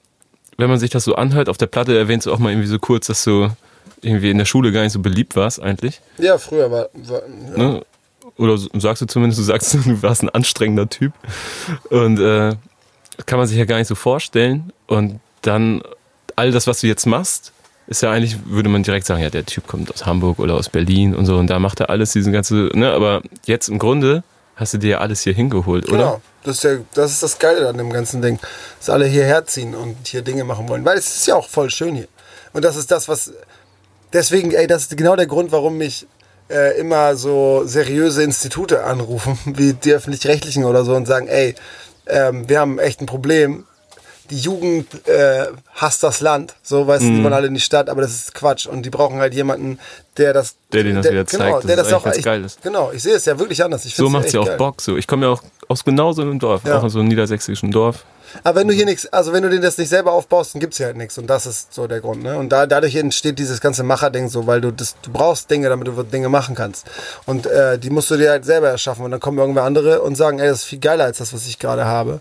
wenn 0.60 0.70
man 0.70 0.78
sich 0.78 0.90
das 0.90 1.04
so 1.04 1.14
anhört, 1.14 1.48
auf 1.48 1.58
der 1.58 1.66
Platte 1.66 1.96
erwähnst 1.96 2.26
du 2.26 2.32
auch 2.32 2.38
mal 2.38 2.50
irgendwie 2.50 2.68
so 2.68 2.78
kurz, 2.78 3.06
dass 3.06 3.24
du 3.24 3.48
irgendwie 4.02 4.30
in 4.30 4.38
der 4.38 4.44
Schule 4.44 4.72
gar 4.72 4.82
nicht 4.82 4.92
so 4.92 5.00
beliebt 5.00 5.36
warst 5.36 5.60
eigentlich. 5.60 6.00
Ja, 6.18 6.38
früher 6.38 6.70
war, 6.70 6.88
war 6.94 7.22
ja. 7.56 7.58
Ne? 7.58 7.82
Oder 8.36 8.56
sagst 8.74 9.02
du 9.02 9.06
zumindest, 9.06 9.38
du 9.38 9.44
sagst, 9.44 9.74
du 9.84 10.02
warst 10.02 10.22
ein 10.22 10.30
anstrengender 10.30 10.88
Typ. 10.88 11.12
Und 11.90 12.18
äh, 12.18 12.54
kann 13.26 13.38
man 13.38 13.46
sich 13.46 13.58
ja 13.58 13.64
gar 13.64 13.78
nicht 13.78 13.88
so 13.88 13.94
vorstellen. 13.94 14.72
Und 14.86 15.20
dann 15.42 15.82
all 16.36 16.50
das, 16.50 16.66
was 16.66 16.80
du 16.80 16.86
jetzt 16.86 17.06
machst, 17.06 17.52
ist 17.86 18.02
ja 18.02 18.10
eigentlich, 18.10 18.38
würde 18.46 18.68
man 18.68 18.82
direkt 18.82 19.06
sagen, 19.06 19.22
ja, 19.22 19.30
der 19.30 19.44
Typ 19.44 19.66
kommt 19.66 19.92
aus 19.92 20.06
Hamburg 20.06 20.38
oder 20.38 20.54
aus 20.54 20.68
Berlin 20.68 21.14
und 21.14 21.26
so. 21.26 21.36
Und 21.36 21.48
da 21.48 21.58
macht 21.58 21.80
er 21.80 21.90
alles, 21.90 22.12
diesen 22.12 22.32
ganze, 22.32 22.70
ne? 22.72 22.92
Aber 22.92 23.22
jetzt 23.46 23.68
im 23.68 23.78
Grunde 23.78 24.22
hast 24.56 24.74
du 24.74 24.78
dir 24.78 24.90
ja 24.90 24.98
alles 24.98 25.22
hier 25.22 25.34
hingeholt, 25.34 25.88
oder? 25.88 25.98
Genau. 25.98 26.22
Das 26.42 26.56
ist, 26.56 26.64
der, 26.64 26.80
das 26.94 27.12
ist 27.12 27.22
das 27.22 27.38
Geile 27.38 27.68
an 27.68 27.76
dem 27.76 27.92
ganzen 27.92 28.22
Ding. 28.22 28.38
Dass 28.78 28.90
alle 28.90 29.06
hierher 29.06 29.44
ziehen 29.46 29.74
und 29.74 29.96
hier 30.06 30.22
Dinge 30.22 30.44
machen 30.44 30.68
wollen. 30.68 30.84
Weil 30.84 30.98
es 30.98 31.16
ist 31.16 31.26
ja 31.26 31.36
auch 31.36 31.48
voll 31.48 31.70
schön 31.70 31.94
hier. 31.94 32.08
Und 32.52 32.64
das 32.64 32.76
ist 32.76 32.90
das, 32.90 33.08
was. 33.08 33.32
Deswegen, 34.12 34.52
ey, 34.52 34.66
das 34.66 34.82
ist 34.82 34.96
genau 34.96 35.14
der 35.14 35.26
Grund, 35.26 35.52
warum 35.52 35.78
mich 35.78 36.06
äh, 36.50 36.78
immer 36.78 37.14
so 37.14 37.62
seriöse 37.64 38.22
Institute 38.22 38.82
anrufen, 38.82 39.38
wie 39.56 39.74
die 39.74 39.92
öffentlich-rechtlichen 39.92 40.64
oder 40.64 40.84
so, 40.84 40.94
und 40.94 41.06
sagen, 41.06 41.28
ey, 41.28 41.54
ähm, 42.06 42.48
wir 42.48 42.58
haben 42.58 42.78
echt 42.78 43.00
ein 43.00 43.06
Problem. 43.06 43.66
Die 44.30 44.38
Jugend 44.38 45.06
äh, 45.08 45.46
hasst 45.74 46.02
das 46.02 46.20
Land, 46.20 46.54
so 46.62 46.86
weißt 46.86 47.02
du, 47.04 47.08
die 47.08 47.22
wollen 47.24 47.32
alle 47.32 47.48
in 47.48 47.54
die 47.54 47.60
Stadt, 47.60 47.88
aber 47.90 48.00
das 48.02 48.12
ist 48.12 48.34
Quatsch. 48.34 48.66
Und 48.66 48.82
die 48.82 48.90
brauchen 48.90 49.18
halt 49.18 49.34
jemanden, 49.34 49.78
der 50.16 50.32
das. 50.32 50.54
Der 50.72 50.84
denen 50.84 51.02
das 51.02 51.10
wieder 51.10 51.26
zeigt, 51.26 51.42
genau, 51.42 51.60
der 51.60 51.78
es 51.78 51.84
das 51.84 51.92
auch 51.92 52.04
ganz 52.04 52.16
echt, 52.16 52.24
geil 52.24 52.44
ist. 52.44 52.62
Genau, 52.62 52.92
ich 52.92 53.02
sehe 53.02 53.14
es 53.14 53.24
ja 53.24 53.38
wirklich 53.38 53.62
anders. 53.64 53.84
Ich 53.84 53.96
So 53.96 54.08
macht's 54.08 54.26
echt 54.26 54.34
ja 54.34 54.40
auch 54.40 54.46
geil. 54.46 54.56
Bock. 54.56 54.80
So. 54.80 54.96
Ich 54.96 55.06
komme 55.08 55.26
ja 55.26 55.32
auch 55.32 55.42
aus 55.68 55.84
genau 55.84 56.12
so 56.12 56.22
einem 56.22 56.38
Dorf, 56.38 56.62
Ja. 56.64 56.78
auch 56.78 56.84
aus 56.84 56.92
so 56.92 57.00
einem 57.00 57.08
niedersächsischen 57.08 57.70
Dorf. 57.72 58.04
Aber 58.44 58.60
wenn 58.60 58.68
du 58.68 58.74
hier 58.74 58.84
nichts, 58.84 59.06
also 59.12 59.32
wenn 59.32 59.42
du 59.42 59.50
dir 59.50 59.60
das 59.60 59.76
nicht 59.76 59.88
selber 59.88 60.12
aufbaust, 60.12 60.54
dann 60.54 60.60
gibt's 60.60 60.76
hier 60.76 60.86
halt 60.86 60.96
nichts. 60.96 61.18
Und 61.18 61.26
das 61.26 61.46
ist 61.46 61.74
so 61.74 61.88
der 61.88 62.00
Grund. 62.00 62.22
Ne? 62.22 62.38
Und 62.38 62.50
da, 62.50 62.66
dadurch 62.66 62.94
entsteht 62.94 63.40
dieses 63.40 63.60
ganze 63.60 63.82
Macherding 63.82 64.28
so, 64.28 64.46
weil 64.46 64.60
du 64.60 64.70
das, 64.70 64.94
du 65.02 65.10
brauchst 65.10 65.50
Dinge, 65.50 65.68
damit 65.68 65.88
du 65.88 66.02
Dinge 66.04 66.28
machen 66.28 66.54
kannst. 66.54 66.86
Und 67.26 67.46
äh, 67.46 67.76
die 67.80 67.90
musst 67.90 68.08
du 68.10 68.16
dir 68.16 68.30
halt 68.30 68.44
selber 68.44 68.68
erschaffen. 68.68 69.04
Und 69.04 69.10
dann 69.10 69.18
kommen 69.18 69.38
irgendwer 69.38 69.64
andere 69.64 70.02
und 70.02 70.14
sagen, 70.14 70.38
ey, 70.38 70.46
das 70.48 70.58
ist 70.58 70.64
viel 70.66 70.78
geiler 70.78 71.04
als 71.04 71.18
das, 71.18 71.34
was 71.34 71.46
ich 71.48 71.58
gerade 71.58 71.84
habe. 71.86 72.20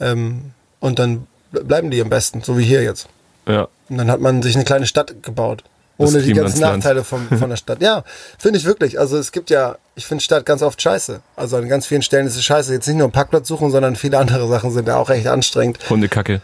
Ähm, 0.00 0.52
und 0.80 0.98
dann 0.98 1.26
ble- 1.52 1.64
bleiben 1.64 1.90
die 1.90 2.00
am 2.00 2.08
besten, 2.10 2.42
so 2.42 2.58
wie 2.58 2.64
hier 2.64 2.82
jetzt. 2.82 3.08
Ja. 3.46 3.68
Und 3.88 3.98
dann 3.98 4.10
hat 4.10 4.20
man 4.20 4.42
sich 4.42 4.54
eine 4.54 4.64
kleine 4.64 4.86
Stadt 4.86 5.22
gebaut. 5.22 5.64
Ohne 6.00 6.22
die 6.22 6.32
ganzen. 6.32 6.60
Nachteile 6.60 7.02
vom, 7.02 7.26
von 7.26 7.50
der 7.50 7.56
Stadt. 7.56 7.82
Ja, 7.82 8.04
finde 8.38 8.60
ich 8.60 8.64
wirklich. 8.64 9.00
Also 9.00 9.18
es 9.18 9.32
gibt 9.32 9.50
ja, 9.50 9.78
ich 9.96 10.06
finde 10.06 10.22
Stadt 10.22 10.46
ganz 10.46 10.62
oft 10.62 10.80
scheiße. 10.80 11.18
Also 11.34 11.56
an 11.56 11.68
ganz 11.68 11.86
vielen 11.86 12.02
Stellen 12.02 12.28
ist 12.28 12.36
es 12.36 12.44
scheiße. 12.44 12.72
Jetzt 12.72 12.86
nicht 12.86 12.98
nur 12.98 13.06
einen 13.06 13.12
Parkplatz 13.12 13.48
suchen, 13.48 13.72
sondern 13.72 13.96
viele 13.96 14.16
andere 14.16 14.46
Sachen 14.46 14.70
sind 14.70 14.86
da 14.86 14.96
auch 14.98 15.10
echt 15.10 15.26
anstrengend. 15.26 15.78
Hundekacke. 15.90 16.40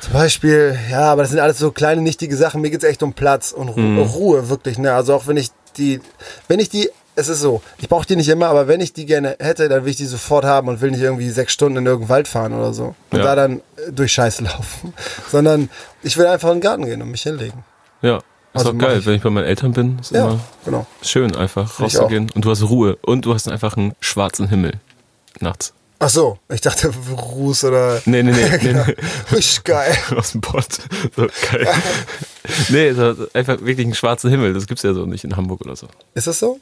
Zum 0.00 0.12
Beispiel, 0.12 0.78
ja, 0.90 1.10
aber 1.10 1.22
das 1.22 1.30
sind 1.30 1.40
alles 1.40 1.56
so 1.58 1.70
kleine, 1.70 2.02
nichtige 2.02 2.36
Sachen. 2.36 2.60
Mir 2.60 2.70
geht's 2.70 2.84
echt 2.84 3.02
um 3.02 3.14
Platz 3.14 3.52
und 3.52 3.70
Ru 3.70 3.80
Mhm. 3.80 3.98
Ruhe, 3.98 4.50
wirklich. 4.50 4.76
Ne? 4.76 4.92
Also 4.92 5.14
auch 5.14 5.26
wenn 5.26 5.38
ich 5.38 5.48
die, 5.78 6.00
wenn 6.48 6.58
ich 6.58 6.68
die, 6.68 6.90
es 7.18 7.28
ist 7.28 7.40
so, 7.40 7.60
ich 7.78 7.88
brauche 7.88 8.06
die 8.06 8.16
nicht 8.16 8.28
immer, 8.28 8.46
aber 8.46 8.68
wenn 8.68 8.80
ich 8.80 8.92
die 8.92 9.04
gerne 9.06 9.36
hätte, 9.40 9.68
dann 9.68 9.84
will 9.84 9.90
ich 9.90 9.96
die 9.96 10.06
sofort 10.06 10.44
haben 10.44 10.68
und 10.68 10.80
will 10.80 10.90
nicht 10.92 11.00
irgendwie 11.02 11.28
sechs 11.30 11.52
Stunden 11.52 11.78
in 11.78 11.86
irgendeinen 11.86 12.08
Wald 12.10 12.28
fahren 12.28 12.52
oder 12.52 12.72
so. 12.72 12.94
Und 13.10 13.18
Ja. 13.18 13.24
da 13.24 13.34
dann 13.36 13.58
äh, 13.76 13.92
durch 13.92 14.12
Scheiße 14.12 14.44
laufen. 14.44 14.94
Sondern 15.30 15.68
ich 16.02 16.16
will 16.16 16.26
einfach 16.26 16.48
in 16.50 16.56
den 16.56 16.60
Garten 16.62 16.84
gehen 16.86 17.02
und 17.02 17.10
mich 17.10 17.22
hinlegen. 17.22 17.64
Ja. 18.02 18.16
Ist 18.18 18.24
Also 18.54 18.70
auch 18.70 18.74
mach 18.74 18.82
geil, 18.88 18.98
ich. 19.00 19.06
wenn 19.06 19.14
ich 19.14 19.22
bei 19.22 19.30
meinen 19.30 19.44
Eltern 19.46 19.72
bin. 19.72 19.98
Ist 19.98 20.12
Ja, 20.12 20.26
immer 20.28 20.40
genau. 20.64 20.86
schön, 21.02 21.34
einfach 21.36 21.78
rauszugehen. 21.80 22.30
Und 22.34 22.44
du 22.44 22.50
hast 22.50 22.62
Ruhe. 22.62 22.96
Und 23.02 23.24
du 23.26 23.34
hast 23.34 23.48
einfach 23.48 23.76
einen 23.76 23.94
schwarzen 24.00 24.48
Himmel. 24.48 24.72
Nachts. 25.40 25.74
Ach 26.00 26.08
so, 26.08 26.38
ich 26.48 26.60
dachte 26.60 26.92
Ruß 27.10 27.64
oder. 27.64 28.00
Nee, 28.04 28.22
nee, 28.22 28.30
nee. 28.30 28.58
nee, 28.62 28.72
nee. 28.72 28.94
Richtig 29.34 29.64
geil. 29.64 29.92
Aus 30.16 30.30
dem 30.32 30.40
Pott. 30.40 30.68
So 31.16 31.26
geil. 31.50 31.66
nee, 32.68 32.92
so 32.92 33.14
einfach 33.34 33.58
wirklich 33.60 33.84
einen 33.86 33.94
schwarzen 33.94 34.30
Himmel. 34.30 34.54
Das 34.54 34.66
gibt's 34.68 34.84
ja 34.84 34.94
so 34.94 35.06
nicht 35.06 35.24
in 35.24 35.36
Hamburg 35.36 35.60
oder 35.62 35.74
so. 35.76 35.88
Ist 36.14 36.26
das 36.28 36.38
so? 36.38 36.58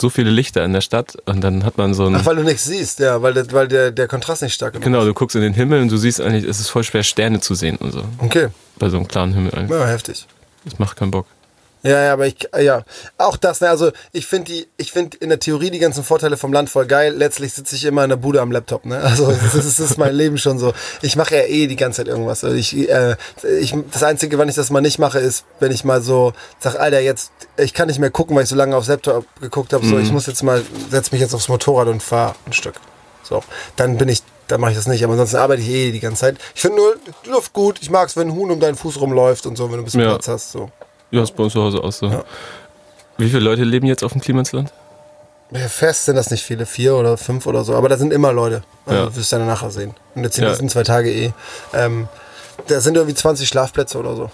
So 0.00 0.08
viele 0.10 0.30
Lichter 0.30 0.64
in 0.64 0.72
der 0.72 0.80
Stadt 0.80 1.16
und 1.26 1.42
dann 1.42 1.64
hat 1.64 1.76
man 1.76 1.92
so 1.94 2.06
ein. 2.06 2.14
Ach, 2.16 2.24
weil 2.26 2.36
du 2.36 2.42
nichts 2.42 2.64
siehst, 2.64 3.00
ja, 3.00 3.20
weil, 3.22 3.34
der- 3.34 3.50
weil 3.52 3.68
der, 3.68 3.90
der 3.90 4.08
Kontrast 4.08 4.42
nicht 4.42 4.54
stark 4.54 4.72
genug 4.72 4.84
Genau, 4.84 5.04
du 5.04 5.12
guckst 5.12 5.36
in 5.36 5.42
den 5.42 5.52
Himmel 5.54 5.82
und 5.82 5.90
du 5.92 5.96
siehst 5.98 6.20
eigentlich, 6.20 6.44
es 6.44 6.58
ist 6.60 6.68
voll 6.70 6.84
schwer, 6.84 7.02
Sterne 7.02 7.40
zu 7.40 7.54
sehen 7.54 7.76
und 7.76 7.92
so. 7.92 8.02
Okay, 8.18 8.48
Bei 8.78 8.88
so 8.88 8.96
einem 8.96 9.06
klaren 9.08 9.32
Himmel. 9.34 9.52
eigentlich. 9.54 9.78
ja, 9.78 9.86
heftig. 9.86 10.26
Das 10.64 10.78
macht 10.78 10.96
keinen 10.96 11.10
Bock. 11.10 11.26
Ja, 11.82 12.04
ja, 12.04 12.12
aber 12.12 12.26
ich, 12.26 12.36
ja, 12.60 12.82
auch 13.16 13.36
das, 13.38 13.60
ne, 13.62 13.70
also 13.70 13.90
ich 14.12 14.26
finde 14.26 14.52
die, 14.52 14.68
ich 14.76 14.92
finde 14.92 15.16
in 15.16 15.30
der 15.30 15.38
Theorie 15.40 15.70
die 15.70 15.78
ganzen 15.78 16.04
Vorteile 16.04 16.36
vom 16.36 16.52
Land 16.52 16.68
voll 16.68 16.86
geil. 16.86 17.14
Letztlich 17.16 17.54
sitze 17.54 17.74
ich 17.74 17.84
immer 17.86 18.02
in 18.04 18.10
der 18.10 18.16
Bude 18.16 18.40
am 18.42 18.52
Laptop, 18.52 18.84
ne, 18.84 18.98
also 18.98 19.30
das 19.32 19.54
ist, 19.54 19.78
das 19.78 19.90
ist 19.92 19.96
mein 19.98 20.14
Leben 20.14 20.36
schon 20.36 20.58
so. 20.58 20.74
Ich 21.00 21.16
mache 21.16 21.36
ja 21.36 21.42
eh 21.44 21.66
die 21.68 21.76
ganze 21.76 21.98
Zeit 21.98 22.08
irgendwas. 22.08 22.44
Also 22.44 22.54
ich, 22.56 22.76
äh, 22.88 23.16
ich, 23.60 23.74
das 23.92 24.02
Einzige, 24.02 24.36
wann 24.36 24.48
ich 24.50 24.56
das 24.56 24.68
mal 24.70 24.80
nicht 24.82 24.98
mache, 24.98 25.18
ist, 25.20 25.44
wenn 25.58 25.72
ich 25.72 25.84
mal 25.84 26.02
so 26.02 26.34
sag, 26.58 26.78
Alter, 26.78 27.00
jetzt, 27.00 27.32
ich 27.56 27.72
kann 27.72 27.88
nicht 27.88 27.98
mehr 27.98 28.10
gucken, 28.10 28.36
weil 28.36 28.42
ich 28.44 28.50
so 28.50 28.56
lange 28.56 28.76
aufs 28.76 28.88
Laptop 28.88 29.24
geguckt 29.40 29.72
habe, 29.72 29.86
so, 29.86 29.94
Mhm. 29.94 30.02
ich 30.02 30.12
muss 30.12 30.26
jetzt 30.26 30.42
mal, 30.42 30.62
setz 30.90 31.12
mich 31.12 31.20
jetzt 31.22 31.34
aufs 31.34 31.48
Motorrad 31.48 31.88
und 31.88 32.02
fahr 32.02 32.36
ein 32.46 32.52
Stück. 32.52 32.74
So, 33.22 33.42
dann 33.76 33.96
bin 33.96 34.08
ich, 34.10 34.22
dann 34.48 34.60
mache 34.60 34.72
ich 34.72 34.76
das 34.76 34.86
nicht, 34.86 35.02
aber 35.04 35.12
ansonsten 35.14 35.36
arbeite 35.36 35.62
ich 35.62 35.68
eh 35.68 35.92
die 35.92 36.00
ganze 36.00 36.20
Zeit. 36.20 36.36
Ich 36.54 36.60
finde 36.60 36.76
nur 36.78 36.96
die 37.24 37.30
Luft 37.30 37.52
gut, 37.54 37.78
ich 37.80 37.88
mag 37.90 38.08
es, 38.08 38.16
wenn 38.16 38.28
ein 38.28 38.34
Huhn 38.34 38.50
um 38.50 38.60
deinen 38.60 38.74
Fuß 38.76 39.00
rumläuft 39.00 39.46
und 39.46 39.56
so, 39.56 39.64
wenn 39.70 39.76
du 39.76 39.82
ein 39.82 39.84
bisschen 39.84 40.00
Ja. 40.00 40.10
Platz 40.10 40.28
hast, 40.28 40.52
so. 40.52 40.70
Ja, 41.10 41.22
ist 41.22 41.34
bei 41.36 41.42
uns 41.44 41.52
zu 41.52 41.62
Hause 41.62 41.82
auch 41.82 41.92
so. 41.92 42.06
Ja. 42.06 42.24
Wie 43.18 43.28
viele 43.28 43.40
Leute 43.40 43.64
leben 43.64 43.86
jetzt 43.86 44.02
auf 44.04 44.12
dem 44.12 44.20
Klimansland? 44.20 44.72
Ja, 45.50 45.66
fest 45.68 46.04
sind 46.04 46.14
das 46.14 46.30
nicht 46.30 46.44
viele, 46.44 46.64
vier 46.64 46.94
oder 46.94 47.16
fünf 47.16 47.46
oder 47.46 47.64
so, 47.64 47.74
aber 47.74 47.88
da 47.88 47.96
sind 47.98 48.12
immer 48.12 48.32
Leute. 48.32 48.62
Also, 48.86 49.02
Ja. 49.04 49.16
Wirst 49.16 49.32
du 49.32 49.36
dann 49.36 49.46
nachher 49.48 49.70
sehen. 49.70 49.94
Und 50.14 50.22
jetzt 50.22 50.36
sind 50.36 50.44
Ja. 50.44 50.54
zwei 50.68 50.84
Tage 50.84 51.10
eh. 51.12 51.32
Ähm, 51.74 52.08
da 52.68 52.80
sind 52.80 52.96
irgendwie 52.96 53.14
20 53.16 53.48
Schlafplätze 53.48 53.98
oder 53.98 54.14
so. 54.14 54.30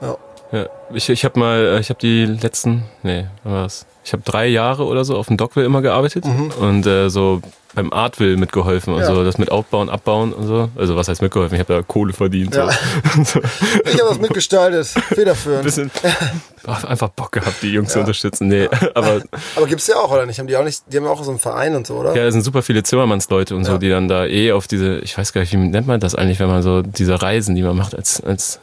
Ja. 0.00 0.16
Ja, 0.50 0.66
ich, 0.92 1.08
ich 1.08 1.24
habe 1.24 1.38
mal, 1.38 1.58
äh, 1.64 1.80
ich 1.80 1.88
habe 1.90 2.00
die 2.00 2.26
letzten, 2.26 2.84
nee, 3.02 3.26
war's? 3.44 3.86
Ich 4.04 4.12
habe 4.12 4.22
drei 4.24 4.46
Jahre 4.48 4.84
oder 4.86 5.04
so 5.04 5.16
auf 5.16 5.28
dem 5.28 5.36
Dockville 5.36 5.64
immer 5.66 5.80
gearbeitet 5.82 6.24
und 6.58 6.86
äh, 6.86 7.08
so 7.08 7.40
beim 7.74 7.90
Artville 7.92 8.36
mitgeholfen 8.36 8.92
und 8.92 8.98
Mhm. 9.00 9.06
Ja. 9.06 9.14
so, 9.14 9.24
das 9.24 9.38
mit 9.38 9.50
Aufbauen, 9.50 9.88
Abbauen 9.88 10.32
und 10.34 10.46
so. 10.46 10.68
Also 10.76 10.94
was 10.96 11.08
heißt 11.08 11.22
mitgeholfen? 11.22 11.54
Ich 11.54 11.60
habe 11.60 11.72
da 11.72 11.82
Kohle 11.82 12.12
verdient. 12.12 12.54
Ja. 12.54 12.68
So. 13.24 13.40
Ich 13.84 13.92
habe 14.00 14.08
das 14.10 14.18
mitgestaltet, 14.20 14.86
federführend. 14.88 15.62
Bisschen, 15.62 15.90
Ach, 16.66 16.84
einfach 16.84 17.08
Bock 17.10 17.32
gehabt, 17.32 17.62
die 17.62 17.68
Jungs 17.72 17.92
zu 17.92 18.00
unterstützen. 18.00 18.48
Nee, 18.48 18.68
aber 18.94 19.22
Aber 19.56 19.66
gibt's 19.66 19.86
ja 19.86 19.96
auch, 19.96 20.10
oder 20.10 20.26
nicht? 20.26 20.38
Haben 20.38 20.48
die 20.48 20.56
auch 20.56 20.64
nicht, 20.64 20.82
die 20.88 20.96
haben 20.98 21.06
auch 21.06 21.22
so 21.22 21.30
einen 21.30 21.38
Verein 21.38 21.74
und 21.76 21.86
so, 21.86 21.94
oder? 21.94 22.14
ja, 22.16 22.24
es 22.24 22.32
sind 22.34 22.42
super 22.42 22.62
viele 22.62 22.82
Zimmermannsleute 22.82 23.54
und 23.56 23.64
so, 23.64 23.78
die 23.78 23.88
dann 23.88 24.08
da 24.08 24.26
eh 24.26 24.52
auf 24.52 24.66
diese, 24.66 24.98
ich 24.98 25.16
weiß 25.16 25.32
gar 25.32 25.40
nicht, 25.42 25.52
wie 25.52 25.56
nennt 25.58 25.86
man 25.86 26.00
das 26.00 26.14
eigentlich, 26.14 26.40
wenn 26.40 26.48
man 26.48 26.62
so 26.62 26.82
diese 26.82 27.22
Reisen, 27.22 27.54
die 27.54 27.62
man 27.62 27.76
macht 27.76 27.94
als, 27.94 28.20
als 28.22 28.58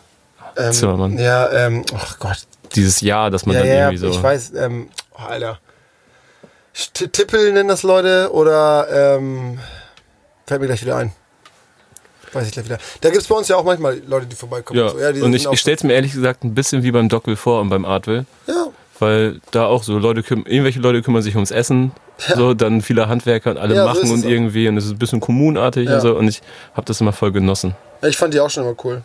ähm, 0.58 0.72
Zimmermann. 0.72 1.18
Ja, 1.18 1.50
ähm, 1.52 1.84
ach 1.96 2.20
Gott. 2.20 2.38
dieses 2.76 3.02
Jahr, 3.02 3.32
dass 3.32 3.46
man 3.48 3.56
Ja, 3.56 3.62
dann 3.62 3.70
ja, 3.70 3.76
irgendwie 3.90 3.98
so. 3.98 4.10
ich 4.10 4.22
weiß, 4.22 4.54
ähm, 4.58 4.88
oh, 5.09 5.09
Alter. 5.28 5.60
Tippel 6.94 7.52
nennen 7.52 7.70
das 7.70 7.84
Leute 7.84 8.30
oder, 8.32 8.88
ähm, 9.18 9.60
fällt 10.46 10.62
mir 10.62 10.68
gleich 10.68 10.82
wieder 10.82 10.96
ein. 10.98 11.12
Weiß 12.32 12.46
ich 12.46 12.54
gleich 12.54 12.66
wieder. 12.66 12.78
Da 13.02 13.10
gibt's 13.10 13.28
bei 13.28 13.36
uns 13.36 13.48
ja 13.48 13.56
auch 13.56 13.64
manchmal 13.64 14.00
Leute, 14.06 14.28
die 14.28 14.36
vorbeikommen. 14.36 14.80
Ja, 14.80 14.90
so. 14.90 15.00
ja 15.00 15.12
die 15.12 15.22
und 15.22 15.34
ich, 15.34 15.48
ich 15.52 15.60
stelle 15.60 15.78
es 15.78 15.84
mir 15.84 15.94
ehrlich 15.94 16.14
gesagt 16.14 16.44
ein 16.44 16.54
bisschen 16.54 16.84
wie 16.84 16.92
beim 16.92 17.10
Dockville 17.10 17.36
vor 17.38 17.60
und 17.62 17.70
beim 17.70 17.86
Artville. 17.86 18.26
Ja, 18.48 18.68
Weil 19.00 19.42
da 19.52 19.66
auch 19.66 19.82
so 19.84 19.98
Leute 19.98 20.22
kümmern, 20.22 20.46
irgendwelche 20.46 20.80
Leute 20.80 21.02
kümmern 21.02 21.24
sich 21.24 21.34
ums 21.36 21.50
Essen, 21.52 21.92
so 22.36 22.54
dann 22.54 22.82
viele 22.82 23.08
Handwerker 23.10 23.50
und 23.52 23.58
alle 23.58 23.74
Ja, 23.76 23.82
so 23.84 23.88
machen 23.90 24.04
ist 24.04 24.12
und 24.12 24.20
es 24.20 24.26
irgendwie 24.26 24.68
und 24.68 24.78
es 24.78 24.86
ist 24.86 24.92
ein 24.92 25.00
bisschen 25.00 25.20
kommunartig 25.20 25.90
Ja. 25.90 25.96
und 25.96 26.02
so 26.02 26.16
und 26.16 26.28
ich 26.28 26.42
habe 26.76 26.86
das 26.86 27.02
immer 27.02 27.14
voll 27.14 27.32
genossen. 27.32 27.76
ich 28.04 28.16
fand 28.18 28.34
die 28.34 28.40
auch 28.40 28.50
schon 28.50 28.64
immer 28.64 28.76
cool. 28.84 29.02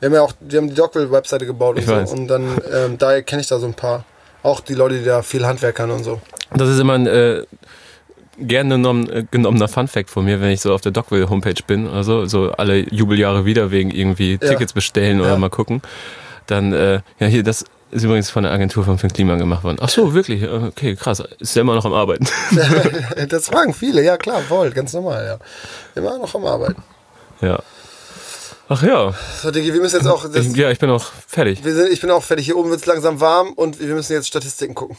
Wir 0.00 0.06
haben 0.08 0.14
ja 0.14 0.22
auch, 0.22 0.32
wir 0.40 0.58
haben 0.58 0.68
die 0.68 0.74
Dockville-Webseite 0.74 1.44
gebaut 1.46 1.76
und 1.76 1.82
Ich 1.82 1.86
so. 1.86 1.92
weiß. 1.92 2.10
Und 2.12 2.26
dann, 2.26 2.58
ähm, 2.72 2.96
daher 2.98 3.22
kenne 3.22 3.42
ich 3.42 3.48
da 3.48 3.58
so 3.58 3.66
ein 3.66 3.74
paar. 3.74 4.04
Auch 4.42 4.60
die 4.60 4.74
Leute, 4.74 4.98
die 4.98 5.04
da 5.04 5.22
viel 5.22 5.46
Handwerkern 5.46 5.90
und 5.90 6.04
so. 6.04 6.20
Das 6.54 6.68
ist 6.68 6.78
immer 6.80 6.94
ein 6.94 7.06
äh, 7.06 7.42
gerne 8.38 8.74
genommen, 8.76 9.08
äh, 9.08 9.24
genommener 9.30 9.68
Funfact 9.68 10.10
von 10.10 10.24
mir, 10.24 10.40
wenn 10.40 10.50
ich 10.50 10.60
so 10.60 10.74
auf 10.74 10.80
der 10.80 10.92
Dockville 10.92 11.28
Homepage 11.28 11.62
bin 11.66 11.88
oder 11.88 12.02
so, 12.04 12.26
so 12.26 12.50
alle 12.52 12.78
Jubeljahre 12.92 13.44
wieder 13.44 13.70
wegen 13.70 13.90
irgendwie 13.90 14.38
Ja. 14.42 14.48
Tickets 14.50 14.72
bestellen 14.72 15.20
oder 15.20 15.30
Ja. 15.30 15.36
mal 15.36 15.50
gucken, 15.50 15.80
dann 16.46 16.72
äh, 16.72 17.00
ja 17.20 17.26
hier 17.26 17.42
das 17.42 17.64
ist 17.92 18.04
übrigens 18.04 18.30
von 18.30 18.42
der 18.42 18.52
Agentur 18.52 18.84
von 18.84 18.96
Finn 18.98 19.12
Klima 19.12 19.36
gemacht 19.36 19.64
worden. 19.64 19.76
Ach 19.82 19.88
so, 19.90 20.14
wirklich? 20.14 20.48
Okay, 20.50 20.96
krass. 20.96 21.22
Ist 21.38 21.54
ja 21.54 21.60
immer 21.60 21.74
noch 21.74 21.84
am 21.84 21.92
Arbeiten. 21.92 22.26
das 23.28 23.48
fragen 23.48 23.74
viele, 23.74 24.02
ja 24.02 24.16
klar, 24.16 24.40
voll, 24.40 24.70
ganz 24.70 24.94
normal, 24.94 25.26
ja. 25.26 25.38
Immer 25.94 26.16
noch 26.18 26.34
am 26.34 26.46
Arbeiten. 26.46 26.82
ja. 27.42 27.58
Ach 28.68 28.82
ja. 28.82 29.14
So, 29.42 29.50
Digi, 29.50 29.72
wir 29.74 29.80
müssen 29.80 29.96
jetzt 29.96 30.06
auch. 30.08 30.26
Das, 30.28 30.46
Ich, 30.46 30.56
ja, 30.56 30.70
ich 30.70 30.78
bin 30.78 30.90
auch 30.90 31.04
fertig. 31.26 31.62
wir 31.64 31.74
sind, 31.74 31.92
ich 31.92 32.00
bin 32.00 32.10
auch 32.10 32.22
fertig. 32.22 32.46
Hier 32.46 32.56
oben 32.56 32.70
wird 32.70 32.80
es 32.80 32.86
langsam 32.86 33.20
warm 33.20 33.52
und 33.52 33.78
wir 33.80 33.94
müssen 33.94 34.12
jetzt 34.14 34.28
Statistiken 34.28 34.74
gucken. 34.74 34.96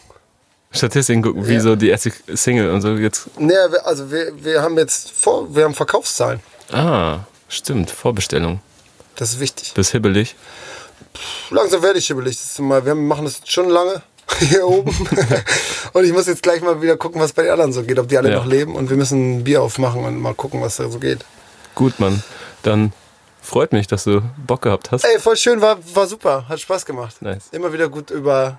Statistiken 0.71 1.21
gucken, 1.21 1.47
wie 1.47 1.53
Ja. 1.55 1.59
so 1.59 1.75
die 1.75 1.89
erste 1.89 2.11
Single 2.33 2.69
und 2.71 2.81
so 2.81 2.89
jetzt. 2.95 3.27
Naja, 3.39 3.67
also 3.83 4.11
wir, 4.11 4.31
wir 4.43 4.61
haben 4.61 4.77
jetzt 4.77 5.11
vor, 5.11 5.53
wir 5.55 5.63
haben 5.63 5.73
Verkaufszahlen. 5.75 6.39
Ah, 6.71 7.19
stimmt. 7.47 7.89
Vorbestellung. 7.91 8.59
Das 9.15 9.31
ist 9.31 9.39
wichtig. 9.39 9.73
Bis 9.73 9.91
hibbelig. 9.91 10.35
Langsam 11.51 11.81
werde 11.83 11.99
ich 11.99 12.07
hibbelig. 12.07 12.35
Das 12.37 12.45
ist 12.45 12.59
mal, 12.59 12.85
wir 12.85 12.95
machen 12.95 13.25
das 13.25 13.41
schon 13.45 13.69
lange 13.69 14.01
hier 14.39 14.67
oben. 14.67 14.91
und 15.93 16.03
ich 16.03 16.11
muss 16.13 16.25
jetzt 16.27 16.41
gleich 16.43 16.61
mal 16.61 16.81
wieder 16.81 16.97
gucken, 16.97 17.21
was 17.21 17.33
bei 17.33 17.43
den 17.43 17.51
anderen 17.51 17.73
so 17.73 17.83
geht, 17.83 17.99
ob 17.99 18.07
die 18.07 18.17
alle 18.17 18.31
Ja. 18.31 18.37
noch 18.37 18.45
leben. 18.45 18.75
Und 18.75 18.89
wir 18.89 18.97
müssen 18.97 19.37
ein 19.39 19.43
Bier 19.43 19.61
aufmachen 19.61 20.03
und 20.03 20.19
mal 20.19 20.33
gucken, 20.33 20.61
was 20.61 20.77
da 20.77 20.89
so 20.89 20.97
geht. 20.99 21.19
Gut, 21.75 21.99
Mann. 21.99 22.23
Dann 22.63 22.93
freut 23.43 23.73
mich, 23.73 23.85
dass 23.87 24.05
du 24.05 24.21
Bock 24.47 24.63
gehabt 24.63 24.91
hast. 24.91 25.03
Ey, 25.03 25.19
voll 25.19 25.37
schön, 25.37 25.61
war, 25.61 25.77
war 25.93 26.07
super. 26.07 26.47
Hat 26.49 26.59
Spaß 26.59 26.85
gemacht. 26.85 27.21
Nice. 27.21 27.49
Immer 27.51 27.71
wieder 27.71 27.89
gut 27.89 28.09
über 28.09 28.57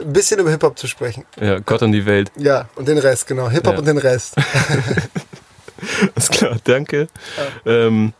ein 0.00 0.12
bisschen 0.12 0.38
über 0.40 0.50
Hip-Hop 0.50 0.78
zu 0.78 0.86
sprechen. 0.86 1.24
Ja, 1.40 1.58
Gott 1.58 1.82
und 1.82 1.92
die 1.92 2.06
Welt. 2.06 2.30
Ja, 2.36 2.68
und 2.76 2.86
den 2.88 2.98
Rest, 2.98 3.26
genau. 3.26 3.48
Hip-Hop 3.50 3.74
Ja. 3.74 3.78
und 3.80 3.86
den 3.86 3.98
Rest. 3.98 4.36
Ist 6.16 6.32
klar, 6.32 6.56
danke. 6.64 7.08
Ähm, 7.66 8.12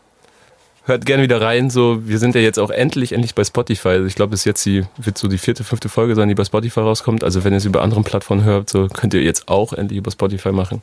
hört 0.85 1.05
gerne 1.05 1.23
wieder 1.23 1.41
rein. 1.41 1.69
So, 1.69 2.05
wir 2.07 2.19
sind 2.19 2.35
ja 2.35 2.41
jetzt 2.41 2.59
auch 2.59 2.69
endlich, 2.69 3.11
endlich 3.13 3.35
bei 3.35 3.43
Spotify. 3.43 3.89
Also 3.89 4.05
ich 4.05 4.15
glaube, 4.15 4.31
bis 4.31 4.45
jetzt 4.45 4.65
die, 4.65 4.85
wird 4.97 5.17
so 5.17 5.27
die 5.27 5.37
vierte, 5.37 5.63
fünfte 5.63 5.89
Folge 5.89 6.15
sein, 6.15 6.27
die 6.29 6.35
bei 6.35 6.43
Spotify 6.45 6.81
rauskommt. 6.81 7.23
Also 7.23 7.43
wenn 7.43 7.53
ihr 7.53 7.57
es 7.57 7.65
über 7.65 7.81
anderen 7.81 8.03
Plattformen 8.03 8.43
hört, 8.43 8.69
so 8.69 8.87
könnt 8.87 9.13
ihr 9.13 9.21
jetzt 9.21 9.47
auch 9.47 9.73
endlich 9.73 9.97
über 9.97 10.11
Spotify 10.11 10.51
machen. 10.51 10.81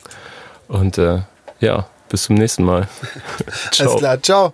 Und 0.67 0.97
äh, 0.97 1.21
ja, 1.59 1.87
bis 2.09 2.23
zum 2.23 2.35
nächsten 2.35 2.63
Mal. 2.63 2.87
Alles 3.79 3.95
klar, 3.95 4.21
ciao. 4.21 4.53